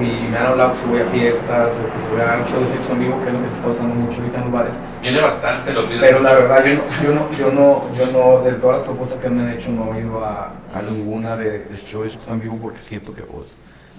Y 0.00 0.28
me 0.28 0.36
han 0.36 0.46
hablado 0.46 0.70
que 0.72 0.76
se 0.78 0.86
voy 0.88 1.00
a 1.00 1.06
fiestas 1.06 1.74
o 1.78 1.92
que 1.92 1.98
se 2.00 2.08
voy 2.08 2.20
a 2.20 2.24
dar 2.24 2.46
show 2.48 2.60
de 2.60 2.66
sexo 2.66 2.92
en 2.92 2.98
vivo, 3.00 3.20
que 3.20 3.26
es 3.28 3.32
lo 3.32 3.40
que 3.42 3.46
se 3.48 3.54
está 3.54 3.68
usando 3.68 3.94
mucho 3.94 4.18
ahorita 4.20 4.38
en 4.38 4.44
los 4.44 4.52
bares. 4.52 4.74
Tiene 5.02 5.20
bastante, 5.20 5.72
lo 5.72 5.82
Pero 6.00 6.20
la 6.20 6.34
verdad, 6.34 6.64
yo, 6.66 7.14
no- 7.14 7.30
yo, 7.38 7.50
no, 7.50 7.50
yo, 7.52 7.52
no, 7.52 7.82
yo 7.96 8.12
no, 8.12 8.44
de 8.44 8.52
todas 8.54 8.78
las 8.78 8.86
propuestas 8.86 9.20
que 9.20 9.28
me 9.30 9.42
han 9.42 9.50
hecho, 9.50 9.70
no 9.70 9.94
he 9.94 10.00
ido 10.00 10.24
a, 10.24 10.52
a 10.74 10.82
ninguna 10.82 11.36
de, 11.36 11.60
de 11.60 11.76
show 11.76 12.02
de 12.02 12.08
sexo 12.08 12.32
en 12.32 12.40
vivo 12.40 12.58
porque 12.60 12.80
siento 12.80 13.14
que 13.14 13.22
pues 13.22 13.46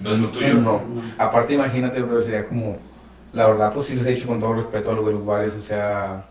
No 0.02 0.12
es 0.12 0.18
lo 0.20 0.28
tuyo. 0.28 0.54
no. 0.54 0.80
Aparte, 1.18 1.54
imagínate, 1.54 2.00
pero 2.02 2.20
sería 2.20 2.46
como, 2.46 2.78
la 3.32 3.46
verdad, 3.46 3.72
pues 3.72 3.86
sí 3.86 3.94
les 3.94 4.06
he 4.06 4.10
dicho 4.10 4.26
con 4.26 4.40
todo 4.40 4.54
respeto 4.54 4.90
a 4.90 4.94
lo 4.94 5.02
de 5.04 5.12
los 5.12 5.24
bares, 5.24 5.54
o 5.54 5.62
sea, 5.62 6.24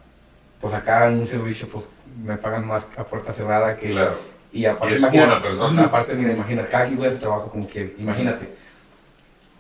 pues 0.61 0.74
acá 0.74 1.07
en 1.07 1.20
un 1.20 1.26
servicio, 1.28 1.68
pues 1.68 1.86
me 2.24 2.38
pagan 2.38 2.66
más 2.68 2.88
a 2.97 3.03
puerta 3.03 3.34
cerrada 3.34 3.76
que... 3.78 3.91
Claro. 3.91 4.16
Y 4.53 4.66
aparte, 4.66 4.93
Y 4.93 4.95
es 4.95 5.01
imagínate, 5.01 5.32
una 5.34 5.41
persona. 5.41 5.84
aparte, 5.84 6.13
mira, 6.13 6.32
imagínate, 6.32 6.70
cada 6.70 6.86
quien 6.86 7.03
a 7.03 7.07
hacer 7.07 7.20
trabajo 7.20 7.49
como 7.49 7.68
que, 7.68 7.93
imagínate, 7.99 8.55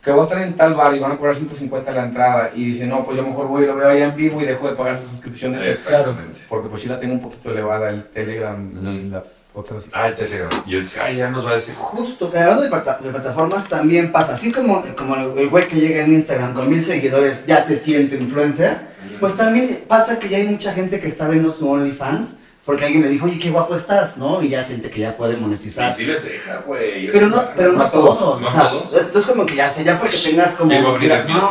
que 0.05 0.11
voy 0.11 0.19
a 0.19 0.23
estar 0.23 0.39
en 0.41 0.53
tal 0.55 0.75
bar 0.75 0.95
y 0.95 0.99
van 0.99 1.13
a 1.13 1.17
cobrar 1.17 1.35
150 1.35 1.91
la 1.91 2.03
entrada 2.03 2.51
y 2.55 2.65
dicen, 2.65 2.89
no, 2.89 3.03
pues 3.03 3.17
yo 3.17 3.23
mejor 3.25 3.47
voy 3.47 3.63
y 3.63 3.67
lo 3.67 3.75
veo 3.75 3.89
allá 3.89 4.05
en 4.05 4.15
vivo 4.15 4.39
y 4.39 4.45
dejo 4.45 4.69
de 4.69 4.75
pagar 4.75 5.01
su 5.01 5.09
suscripción 5.09 5.51
de 5.53 5.57
Telegram, 5.57 5.73
Exactamente. 5.99 6.39
porque 6.47 6.69
pues 6.69 6.81
sí 6.83 6.87
la 6.87 6.99
tengo 6.99 7.15
un 7.15 7.21
poquito 7.21 7.49
elevada 7.51 7.89
el 7.89 8.03
Telegram 8.05 8.71
y 8.85 9.09
las 9.09 9.47
otras... 9.55 9.83
Ah, 9.93 10.07
el 10.09 10.15
Telegram. 10.15 10.49
Y 10.67 10.71
yo 10.73 10.79
dije, 10.81 10.99
ay, 11.01 11.17
ya 11.17 11.29
nos 11.31 11.43
va 11.45 11.51
a 11.51 11.55
decir. 11.55 11.73
Justo, 11.75 12.29
pero 12.31 12.43
hablando 12.43 12.63
de, 12.63 12.69
plata- 12.69 12.99
de 13.01 13.09
plataformas 13.09 13.67
también 13.67 14.11
pasa, 14.11 14.35
así 14.35 14.51
como, 14.51 14.83
como 14.95 15.15
el 15.15 15.49
güey 15.49 15.67
que 15.67 15.75
llega 15.77 16.03
en 16.03 16.13
Instagram 16.13 16.53
con 16.53 16.69
mil 16.69 16.83
seguidores 16.83 17.45
ya 17.47 17.63
se 17.63 17.75
siente 17.77 18.15
influencer, 18.15 18.77
pues 19.19 19.35
también 19.35 19.83
pasa 19.87 20.19
que 20.19 20.29
ya 20.29 20.37
hay 20.37 20.47
mucha 20.47 20.71
gente 20.71 20.99
que 20.99 21.07
está 21.07 21.25
abriendo 21.25 21.51
su 21.51 21.67
OnlyFans 21.67 22.35
porque 22.65 22.83
alguien 22.83 23.03
le 23.03 23.09
dijo, 23.09 23.27
oye, 23.27 23.37
qué 23.37 23.51
guapo 23.51 23.75
estás, 23.75 24.17
¿no? 24.17 24.41
Y 24.41 24.49
ya 24.49 24.63
siente 24.63 24.89
que 24.89 25.01
ya 25.01 25.15
puede 25.15 25.37
monetizar. 25.37 25.91
Y 25.91 25.93
sí 25.93 26.05
les 26.05 26.25
deja, 26.25 26.63
güey. 26.65 27.11
Pero 27.11 27.27
no, 27.27 27.43
pero 27.55 27.73
no, 27.73 27.77
no 27.77 27.91
todos, 27.91 28.17
todos, 28.17 28.41
no 28.41 28.47
o 28.47 28.51
sea, 28.51 28.69
todos. 28.71 29.13
no 29.13 29.19
es 29.19 29.25
como 29.27 29.45
que 29.45 29.55
ya, 29.55 29.71
ya 29.71 29.99
porque 29.99 30.17
tengas 30.17 30.53
como... 30.53 30.71
Llego 30.71 30.87
a 30.87 30.91
abrir 30.91 31.13
ajá. 31.13 31.49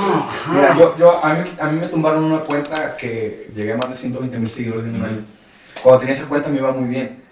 Mira, 0.53 0.77
yo, 0.77 0.97
yo, 0.97 1.25
a, 1.25 1.35
mí, 1.35 1.51
a 1.61 1.69
mí 1.69 1.81
me 1.81 1.87
tumbaron 1.87 2.25
una 2.25 2.41
cuenta 2.41 2.97
que 2.97 3.49
llegué 3.55 3.75
a 3.75 3.77
más 3.77 3.91
de 3.91 3.95
120 3.95 4.39
mil 4.41 4.51
seguidores 4.51 4.85
en 4.87 4.97
un 4.97 5.05
año. 5.05 5.25
Cuando 5.85 6.01
tenía 6.01 6.15
esa 6.17 6.25
cuenta 6.25 6.49
me 6.49 6.59
iba 6.59 6.73
muy 6.73 6.89
bien, 6.89 7.23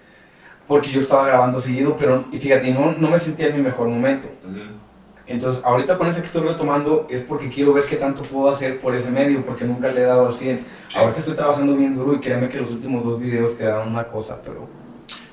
porque 0.65 0.89
yo 0.89 1.01
estaba 1.01 1.27
grabando 1.27 1.59
seguido, 1.59 1.97
pero 1.97 2.23
y 2.31 2.39
fíjate, 2.39 2.71
no, 2.71 2.93
no 2.93 3.09
me 3.09 3.19
sentía 3.19 3.47
en 3.47 3.57
mi 3.57 3.63
mejor 3.63 3.89
momento. 3.89 4.29
Ujú. 4.45 4.82
Entonces, 5.25 5.63
ahorita 5.63 5.97
con 5.97 6.07
ese 6.07 6.19
que 6.19 6.25
estoy 6.27 6.41
retomando 6.45 7.07
es 7.09 7.21
porque 7.21 7.49
quiero 7.49 7.71
ver 7.73 7.85
qué 7.85 7.95
tanto 7.95 8.23
puedo 8.23 8.49
hacer 8.53 8.79
por 8.81 8.93
ese 8.95 9.09
medio, 9.09 9.41
porque 9.45 9.63
nunca 9.65 9.87
le 9.89 10.01
he 10.01 10.05
dado 10.05 10.27
al 10.27 10.33
100. 10.33 10.65
Sí. 10.89 10.97
Ahorita 10.99 11.19
estoy 11.19 11.35
trabajando 11.35 11.75
bien 11.75 11.95
duro 11.95 12.13
y 12.13 12.19
créeme 12.19 12.49
que 12.49 12.59
los 12.59 12.71
últimos 12.71 13.05
dos 13.05 13.19
videos 13.19 13.51
quedaron 13.53 13.87
una 13.89 14.03
cosa, 14.05 14.37
pero... 14.43 14.67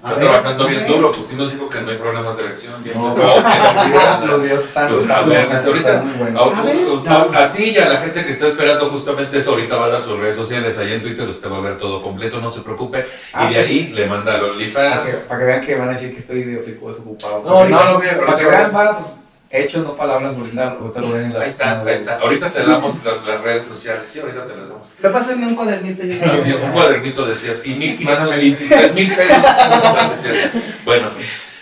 A 0.02 0.08
Está 0.12 0.20
trabajando 0.22 0.66
bien 0.66 0.86
duro, 0.86 1.10
pues 1.12 1.26
sí 1.26 1.36
nos 1.36 1.52
dijo 1.52 1.68
que 1.68 1.78
no 1.82 1.90
hay 1.90 1.98
problemas 1.98 2.34
de 2.38 2.44
erección. 2.44 2.82
bien 2.82 2.96
No, 2.96 3.14
poco. 3.14 3.20
pero 3.22 4.26
los 4.38 4.42
videos- 4.42 4.60
los 4.60 4.64
están, 4.68 5.10
a 5.10 5.20
ver, 5.26 5.40
están- 5.42 5.66
ahorita- 5.66 5.90
están 5.90 6.06
muy 6.08 6.16
buenos. 6.18 7.06
A, 7.36 7.52
ti 7.52 7.62
y 7.64 7.78
a 7.78 7.88
la 7.88 7.96
gente 7.98 8.24
que 8.24 8.30
está 8.30 8.46
esperando 8.46 8.88
justamente 8.90 9.36
eso, 9.36 9.50
ahorita 9.50 9.76
va 9.76 9.86
a 9.86 9.88
dar 9.90 10.00
sus 10.00 10.18
redes 10.18 10.36
sociales, 10.36 10.78
ahí 10.78 10.92
en 10.94 11.02
Twitter 11.02 11.28
usted 11.28 11.50
va 11.50 11.58
a 11.58 11.60
ver 11.60 11.76
todo 11.78 12.02
completo, 12.02 12.40
no 12.40 12.50
se 12.50 12.60
preocupe. 12.62 13.04
Ah, 13.34 13.44
y 13.50 13.54
de 13.54 13.60
pues 13.60 13.68
ahí 13.70 13.92
le 13.94 14.06
manda 14.06 14.34
al 14.34 14.40
Para 14.40 14.46
que, 14.52 14.56
OnlyFans. 14.56 15.14
para 15.28 15.40
que 15.40 15.46
vean 15.46 15.60
que 15.60 15.74
van 15.76 15.88
a 15.88 15.92
decir 15.92 16.12
que 16.14 16.18
estoy 16.20 16.44
de 16.44 16.58
hocico 16.58 16.88
desocupado. 16.88 17.42
No, 17.44 17.64
no, 17.68 17.92
no, 17.92 18.00
Para 18.26 18.36
que 18.38 18.44
vean, 18.46 18.72
va, 18.74 18.92
pues, 18.98 19.06
hechos, 19.50 19.84
no 19.84 19.96
palabras, 19.96 20.36
ahorita, 20.36 20.68
ahorita 20.80 21.00
lo 21.00 21.12
ven 21.12 21.24
en 21.26 21.32
las... 21.34 21.42
Ahí 21.44 21.50
está, 21.50 21.80
ahí 21.82 21.94
está. 21.94 22.18
Ahorita 22.18 22.50
te 22.50 22.62
damos 22.64 23.04
las, 23.04 23.24
las 23.26 23.40
redes 23.40 23.66
sociales. 23.66 24.02
Sí, 24.08 24.20
ahorita 24.20 24.44
te 24.46 24.56
las 24.56 24.68
damos. 24.68 24.86
Pero 25.00 25.12
pásame 25.12 25.46
un 25.46 25.56
cuadernito 25.56 26.04
y 26.06 26.10
un 26.12 26.30
Así, 26.30 26.52
un 26.52 26.70
cuadernito 26.72 27.26
decías, 27.26 27.64
y 27.66 27.74
1500 27.74 28.42
y 28.42 28.52
3000 28.54 29.14
pesos. 29.14 29.36
decías. 30.24 30.50
Bueno, 30.84 31.08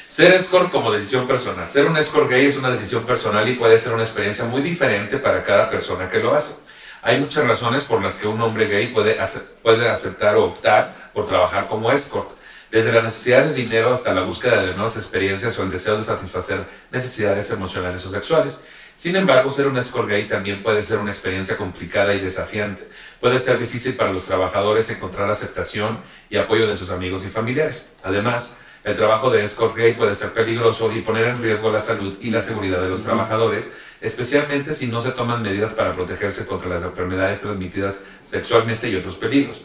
ser 0.06 0.32
escort 0.34 0.70
como 0.70 0.92
decisión 0.92 1.26
personal. 1.26 1.68
Ser 1.68 1.86
un 1.86 1.96
escort 1.96 2.28
gay 2.28 2.46
es 2.46 2.56
una 2.56 2.70
decisión 2.70 3.04
personal 3.04 3.48
y 3.48 3.54
puede 3.54 3.78
ser 3.78 3.92
una 3.94 4.02
experiencia 4.02 4.44
muy 4.44 4.60
diferente 4.62 5.16
para 5.18 5.42
cada 5.42 5.70
persona 5.70 6.08
que 6.10 6.18
lo 6.18 6.34
hace. 6.34 6.54
Hay 7.02 7.20
muchas 7.20 7.46
razones 7.46 7.84
por 7.84 8.02
las 8.02 8.16
que 8.16 8.26
un 8.26 8.40
hombre 8.42 8.66
gay 8.66 8.88
puede, 8.88 9.20
ace- 9.20 9.40
puede 9.62 9.88
aceptar 9.88 10.36
o 10.36 10.44
optar 10.46 10.92
por 11.14 11.26
trabajar 11.26 11.68
como 11.68 11.90
escort. 11.92 12.28
Desde 12.70 12.92
la 12.92 13.02
necesidad 13.02 13.44
de 13.44 13.54
dinero 13.54 13.92
hasta 13.92 14.12
la 14.12 14.22
búsqueda 14.22 14.62
de 14.62 14.74
nuevas 14.74 14.96
experiencias 14.96 15.58
o 15.58 15.62
el 15.62 15.70
deseo 15.70 15.96
de 15.96 16.02
satisfacer 16.02 16.60
necesidades 16.90 17.50
emocionales 17.50 18.04
o 18.04 18.10
sexuales. 18.10 18.58
Sin 18.94 19.14
embargo, 19.14 19.50
ser 19.50 19.68
un 19.68 19.78
escort 19.78 20.08
gay 20.08 20.26
también 20.26 20.62
puede 20.62 20.82
ser 20.82 20.98
una 20.98 21.12
experiencia 21.12 21.56
complicada 21.56 22.14
y 22.14 22.20
desafiante. 22.20 22.88
Puede 23.20 23.38
ser 23.38 23.58
difícil 23.58 23.94
para 23.94 24.12
los 24.12 24.24
trabajadores 24.24 24.90
encontrar 24.90 25.30
aceptación 25.30 26.00
y 26.28 26.36
apoyo 26.36 26.66
de 26.66 26.74
sus 26.74 26.90
amigos 26.90 27.24
y 27.24 27.28
familiares. 27.28 27.86
Además, 28.02 28.54
el 28.84 28.96
trabajo 28.96 29.30
de 29.30 29.44
escort 29.44 29.76
gay 29.76 29.94
puede 29.94 30.14
ser 30.14 30.32
peligroso 30.32 30.90
y 30.92 31.00
poner 31.02 31.26
en 31.26 31.40
riesgo 31.40 31.70
la 31.70 31.80
salud 31.80 32.16
y 32.20 32.30
la 32.30 32.40
seguridad 32.40 32.80
de 32.80 32.88
los 32.88 33.04
trabajadores, 33.04 33.66
especialmente 34.00 34.72
si 34.72 34.88
no 34.88 35.00
se 35.00 35.12
toman 35.12 35.42
medidas 35.42 35.72
para 35.72 35.92
protegerse 35.92 36.46
contra 36.46 36.68
las 36.68 36.82
enfermedades 36.82 37.40
transmitidas 37.40 38.04
sexualmente 38.24 38.88
y 38.88 38.96
otros 38.96 39.16
peligros. 39.16 39.62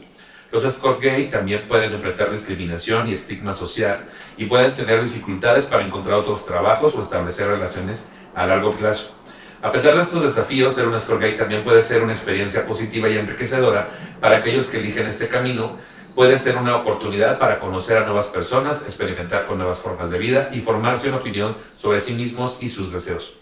Los 0.53 0.65
escort 0.65 1.01
gay 1.01 1.31
también 1.31 1.67
pueden 1.67 1.93
enfrentar 1.93 2.29
discriminación 2.29 3.07
y 3.07 3.13
estigma 3.13 3.53
social 3.53 4.05
y 4.37 4.45
pueden 4.45 4.75
tener 4.75 5.03
dificultades 5.03 5.65
para 5.65 5.83
encontrar 5.83 6.19
otros 6.19 6.45
trabajos 6.45 6.93
o 6.93 7.01
establecer 7.01 7.47
relaciones 7.47 8.05
a 8.35 8.45
largo 8.45 8.75
plazo. 8.75 9.15
A 9.63 9.71
pesar 9.71 9.95
de 9.95 10.03
estos 10.03 10.21
desafíos, 10.21 10.75
ser 10.75 10.87
un 10.87 10.93
escort 10.93 11.19
gay 11.19 11.35
también 11.37 11.63
puede 11.63 11.81
ser 11.81 12.03
una 12.03 12.13
experiencia 12.13 12.67
positiva 12.67 13.09
y 13.09 13.17
enriquecedora 13.17 13.89
para 14.21 14.37
aquellos 14.37 14.67
que 14.67 14.77
eligen 14.77 15.07
este 15.07 15.27
camino. 15.27 15.75
Puede 16.13 16.37
ser 16.37 16.55
una 16.57 16.75
oportunidad 16.75 17.39
para 17.39 17.59
conocer 17.59 17.97
a 17.97 18.05
nuevas 18.05 18.27
personas, 18.27 18.83
experimentar 18.83 19.47
con 19.47 19.57
nuevas 19.57 19.79
formas 19.79 20.11
de 20.11 20.19
vida 20.19 20.51
y 20.53 20.59
formarse 20.59 21.07
una 21.07 21.17
opinión 21.17 21.57
sobre 21.75 21.99
sí 21.99 22.13
mismos 22.13 22.59
y 22.61 22.69
sus 22.69 22.91
deseos. 22.93 23.33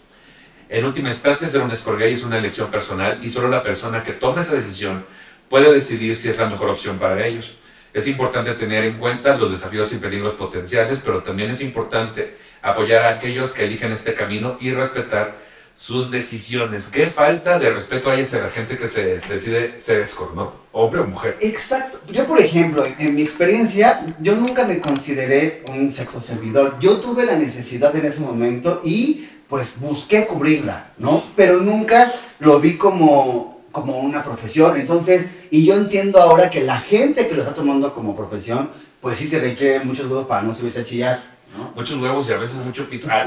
En 0.70 0.86
última 0.86 1.10
instancia, 1.10 1.46
ser 1.46 1.60
un 1.60 1.72
escort 1.72 1.98
gay 1.98 2.14
es 2.14 2.24
una 2.24 2.38
elección 2.38 2.70
personal 2.70 3.18
y 3.22 3.28
solo 3.28 3.48
la 3.48 3.62
persona 3.62 4.02
que 4.02 4.12
toma 4.12 4.40
esa 4.40 4.54
decisión 4.54 5.04
puede 5.52 5.70
decidir 5.70 6.16
si 6.16 6.30
es 6.30 6.38
la 6.38 6.46
mejor 6.46 6.70
opción 6.70 6.98
para 6.98 7.26
ellos. 7.26 7.52
Es 7.92 8.06
importante 8.06 8.54
tener 8.54 8.84
en 8.84 8.96
cuenta 8.96 9.36
los 9.36 9.50
desafíos 9.50 9.92
y 9.92 9.96
peligros 9.96 10.32
potenciales, 10.32 10.98
pero 11.04 11.22
también 11.22 11.50
es 11.50 11.60
importante 11.60 12.38
apoyar 12.62 13.04
a 13.04 13.10
aquellos 13.10 13.52
que 13.52 13.66
eligen 13.66 13.92
este 13.92 14.14
camino 14.14 14.56
y 14.60 14.70
respetar 14.70 15.36
sus 15.74 16.10
decisiones. 16.10 16.86
¿Qué 16.86 17.06
falta 17.06 17.58
de 17.58 17.68
respeto 17.68 18.10
hay 18.10 18.22
hacia 18.22 18.40
la 18.40 18.48
gente 18.48 18.78
que 18.78 18.88
se 18.88 19.18
decide 19.28 19.78
ser 19.78 20.00
escort, 20.00 20.32
Hombre 20.72 21.02
o 21.02 21.04
mujer. 21.04 21.36
Exacto. 21.42 22.00
Yo, 22.10 22.26
por 22.26 22.40
ejemplo, 22.40 22.86
en 22.98 23.14
mi 23.14 23.20
experiencia, 23.20 24.16
yo 24.20 24.34
nunca 24.34 24.66
me 24.66 24.80
consideré 24.80 25.64
un 25.68 25.92
sexo 25.92 26.22
servidor. 26.22 26.78
Yo 26.80 26.96
tuve 26.96 27.26
la 27.26 27.36
necesidad 27.36 27.94
en 27.94 28.06
ese 28.06 28.20
momento 28.20 28.80
y 28.82 29.28
pues 29.48 29.78
busqué 29.78 30.26
cubrirla, 30.26 30.92
¿no? 30.96 31.24
Pero 31.36 31.58
nunca 31.58 32.10
lo 32.38 32.58
vi 32.58 32.78
como, 32.78 33.51
como 33.72 33.98
una 33.98 34.22
profesión. 34.22 34.78
Entonces, 34.78 35.26
y 35.50 35.66
yo 35.66 35.74
entiendo 35.74 36.20
ahora 36.20 36.50
que 36.50 36.60
la 36.60 36.78
gente 36.78 37.26
que 37.26 37.34
lo 37.34 37.42
está 37.42 37.54
tomando 37.54 37.92
como 37.92 38.14
profesión, 38.14 38.70
pues 39.00 39.18
sí 39.18 39.26
se 39.26 39.40
requiere 39.40 39.84
muchos 39.84 40.06
huevos 40.06 40.26
para 40.26 40.42
no 40.42 40.54
subirse 40.54 40.80
a 40.80 40.84
chillar. 40.84 41.32
Muchos 41.74 42.00
huevos 42.00 42.28
y 42.30 42.32
a 42.32 42.38
veces 42.38 42.56
mucho 42.56 42.88
pito. 42.88 43.06
Ah, 43.10 43.24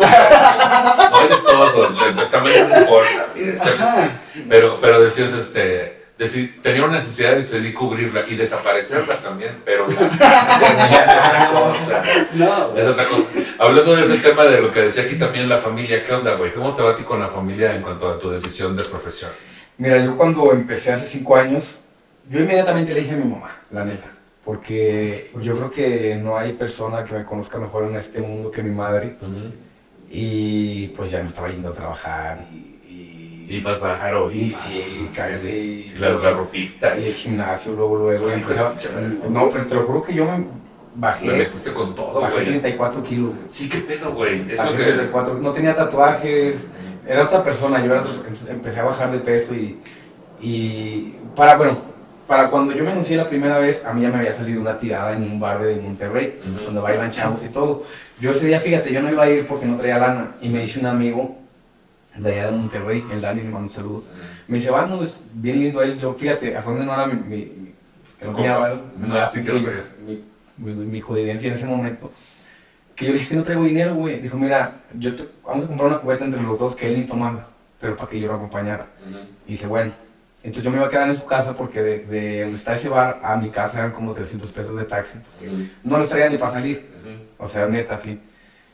no 1.11 1.17
hay 1.17 1.27
de 1.27 1.35
todo, 1.35 2.27
también 2.29 2.69
no 2.69 2.79
importa. 2.79 3.27
Pero, 4.49 4.79
pero 4.81 5.01
decías, 5.01 5.31
este, 5.33 6.05
decir, 6.17 6.59
tenía 6.61 6.83
una 6.83 6.95
necesidad 6.95 7.31
de 7.31 7.37
decidir 7.37 7.73
cubrirla 7.73 8.25
y 8.27 8.35
desaparecerla 8.35 9.17
también, 9.17 9.61
pero 9.63 9.87
la, 9.87 10.05
es 10.05 10.13
otra 10.13 11.51
cosa. 11.51 12.03
No, 12.33 12.77
es 12.77 12.87
otra 12.87 13.07
cosa. 13.07 13.23
Hablando 13.59 13.95
de 13.95 14.03
ese 14.03 14.17
tema 14.17 14.45
de 14.45 14.61
lo 14.61 14.71
que 14.71 14.81
decía 14.81 15.03
aquí 15.03 15.17
también 15.17 15.47
la 15.47 15.59
familia, 15.59 16.03
¿qué 16.03 16.13
onda, 16.13 16.35
güey? 16.35 16.53
¿Cómo 16.53 16.73
te 16.73 16.81
va 16.81 16.91
a 16.91 16.95
ti 16.95 17.03
con 17.03 17.19
la 17.19 17.27
familia 17.27 17.75
en 17.75 17.81
cuanto 17.81 18.09
a 18.09 18.17
tu 18.17 18.29
decisión 18.29 18.75
de 18.75 18.83
profesión? 18.85 19.31
Mira, 19.77 20.03
yo 20.03 20.17
cuando 20.17 20.51
empecé 20.51 20.91
hace 20.91 21.05
cinco 21.05 21.35
años, 21.35 21.79
yo 22.29 22.39
inmediatamente 22.39 22.93
le 22.93 23.01
dije 23.01 23.13
a 23.13 23.17
mi 23.17 23.29
mamá, 23.29 23.57
la 23.71 23.85
neta 23.85 24.15
porque 24.45 25.31
yo 25.41 25.57
creo 25.57 25.71
que 25.71 26.15
no 26.15 26.37
hay 26.37 26.53
persona 26.53 27.03
que 27.03 27.15
me 27.15 27.25
conozca 27.25 27.57
mejor 27.57 27.85
en 27.85 27.95
este 27.95 28.21
mundo 28.21 28.51
que 28.51 28.61
mi 28.61 28.69
madre. 28.69 29.17
Y 30.09 30.89
pues 30.89 31.09
ya 31.09 31.19
me 31.19 31.25
estaba 31.25 31.49
yendo 31.49 31.69
a 31.69 31.73
trabajar 31.73 32.45
y... 32.53 32.71
Y, 33.47 33.61
más 33.61 33.79
bajar 33.79 34.15
Y 34.33 34.55
sí, 34.55 35.07
casi. 35.15 35.47
Y 35.47 35.93
la, 35.99 36.09
la, 36.09 36.31
ropita. 36.31 36.97
Y 36.97 37.07
el 37.07 37.13
gimnasio, 37.13 37.73
luego, 37.73 37.97
luego. 37.97 38.27
no, 39.29 39.49
pero 39.51 39.65
te 39.67 39.75
lo 39.75 39.83
juro 39.83 40.01
que 40.01 40.15
yo 40.15 40.25
me 40.25 40.45
bajé. 40.95 41.27
Me 41.27 41.37
metiste 41.37 41.71
con 41.71 41.93
todo, 41.93 42.21
Bajé 42.21 42.43
34 42.43 43.03
kilos. 43.03 43.33
Sí, 43.47 43.69
qué 43.69 43.79
pedo, 43.79 44.13
güey. 44.13 44.45
Bajé 44.55 44.83
34, 44.83 45.35
no 45.35 45.51
tenía 45.51 45.75
tatuajes, 45.75 46.67
era 47.07 47.23
otra 47.23 47.43
persona. 47.43 47.83
Yo 47.85 47.95
empecé 48.49 48.79
a 48.79 48.83
bajar 48.83 49.11
de 49.11 49.19
peso 49.19 49.53
y... 49.53 49.79
Y 50.41 51.15
para, 51.35 51.55
bueno, 51.55 51.77
para 52.27 52.49
cuando 52.49 52.73
yo 52.73 52.83
me 52.83 52.91
anuncié 52.91 53.17
la 53.17 53.27
primera 53.27 53.57
vez, 53.57 53.85
a 53.85 53.93
mí 53.93 54.01
ya 54.01 54.09
me 54.09 54.17
había 54.17 54.33
salido 54.33 54.61
una 54.61 54.77
tirada 54.77 55.13
en 55.13 55.23
un 55.23 55.39
bar 55.39 55.63
de 55.63 55.75
Monterrey, 55.77 56.39
donde 56.65 56.81
bailan 56.81 57.11
chavos 57.11 57.43
y 57.45 57.49
todo. 57.49 57.83
Yo 58.19 58.31
ese 58.31 58.47
día, 58.47 58.59
fíjate, 58.59 58.91
yo 58.91 59.01
no 59.01 59.11
iba 59.11 59.23
a 59.23 59.29
ir 59.29 59.47
porque 59.47 59.65
no 59.65 59.75
traía 59.75 59.97
lana. 59.97 60.35
Y 60.41 60.49
me 60.49 60.61
dice 60.61 60.79
un 60.79 60.87
amigo 60.87 61.37
de 62.17 62.31
allá 62.31 62.45
de 62.51 62.57
Monterrey, 62.57 63.03
el 63.11 63.21
Dani, 63.21 63.41
me 63.41 63.49
mando 63.49 63.69
saludos. 63.69 64.05
Me 64.47 64.57
dice, 64.57 64.71
vamos, 64.71 65.03
es 65.03 65.23
bien 65.33 65.59
lindo 65.59 65.81
él. 65.81 65.97
Yo, 65.97 66.13
fíjate, 66.13 66.55
a 66.55 66.61
dónde 66.61 66.85
no 66.85 66.93
era 66.93 67.07
mi, 67.07 67.15
mi, 67.15 67.73
que 68.19 68.25
no 68.25 68.33
tenía 68.33 68.81
mi, 70.05 70.23
mi, 70.57 70.73
mi, 70.85 71.01
jodidencia 71.01 71.49
en 71.49 71.55
ese 71.55 71.65
momento. 71.65 72.11
Que 72.95 73.05
yo 73.05 73.11
le 73.11 73.19
dije, 73.19 73.35
no 73.35 73.43
traigo 73.43 73.63
dinero, 73.63 73.95
güey. 73.95 74.19
Dijo, 74.19 74.37
mira, 74.37 74.81
yo 74.93 75.11
vamos 75.43 75.65
a 75.65 75.67
comprar 75.67 75.89
una 75.89 75.99
cubeta 75.99 76.25
entre 76.25 76.41
los 76.41 76.57
dos 76.57 76.75
que 76.75 76.87
él 76.87 76.99
ni 77.01 77.05
tomaba, 77.05 77.49
pero 77.79 77.95
para 77.95 78.09
que 78.09 78.19
yo 78.19 78.27
lo 78.27 78.35
acompañara. 78.35 78.87
Y 79.47 79.53
dije, 79.53 79.67
bueno 79.67 80.05
entonces 80.45 80.63
yo 80.63 80.69
me 80.69 80.77
iba 80.77 80.85
a 80.85 80.89
quedar 80.89 81.09
en 81.09 81.17
su 81.17 81.25
casa 81.25 81.55
porque 81.55 81.81
de, 81.81 81.99
de 82.05 82.41
donde 82.41 82.55
está 82.55 82.75
ese 82.75 82.87
bar 82.87 83.19
a 83.23 83.35
mi 83.35 83.49
casa 83.49 83.79
eran 83.79 83.91
como 83.91 84.13
300 84.13 84.51
pesos 84.51 84.77
de 84.77 84.83
taxi. 84.83 85.17
No 85.83 85.97
los 85.97 86.07
traía 86.07 86.29
ni 86.29 86.37
para 86.37 86.51
salir. 86.51 86.85
O 87.39 87.47
sea, 87.47 87.65
neta, 87.65 87.97
sí. 87.97 88.19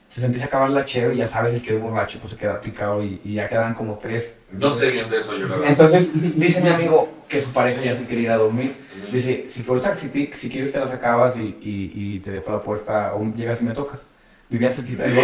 Se 0.10 0.26
empieza 0.26 0.48
a 0.48 0.50
acabar 0.50 0.70
la 0.70 0.84
cheve 0.84 1.14
y 1.14 1.20
ya 1.20 1.28
sabes, 1.30 1.54
el 1.54 1.62
que 1.62 1.74
es 1.74 1.82
borracho 1.82 2.20
pues 2.20 2.32
se 2.32 2.38
queda 2.38 2.60
picado 2.60 3.02
y, 3.02 3.22
ya 3.24 3.48
quedan 3.48 3.74
como 3.74 3.98
tres. 3.98 4.34
No 4.52 4.74
sé 4.74 4.92
bien 4.92 5.10
de 5.10 5.20
eso 5.20 5.38
yo 5.38 5.48
la 5.48 5.56
verdad. 5.56 5.70
Entonces 5.70 6.10
dice 6.36 6.60
mi 6.60 6.68
amigo 6.68 7.10
que 7.30 7.40
su 7.40 7.54
pareja 7.54 7.82
ya 7.82 7.96
se 7.96 8.06
quería 8.06 8.24
ir 8.24 8.32
a 8.32 8.38
dormir. 8.38 8.76
Dice, 9.10 9.46
si 9.48 9.64
por 9.64 9.82
taxi, 9.82 10.10
si 10.34 10.50
quieres 10.50 10.74
te 10.74 10.80
las 10.80 10.92
acabas 10.92 11.40
y, 11.40 11.58
y, 11.62 11.92
y 11.96 12.20
te 12.20 12.32
dejo 12.32 12.52
la 12.52 12.62
puerta 12.62 13.14
o 13.16 13.24
llegas 13.34 13.62
y 13.62 13.64
me 13.64 13.74
tocas 13.74 14.11
vivía 14.52 14.72
cerquita 14.72 15.04
del 15.04 15.18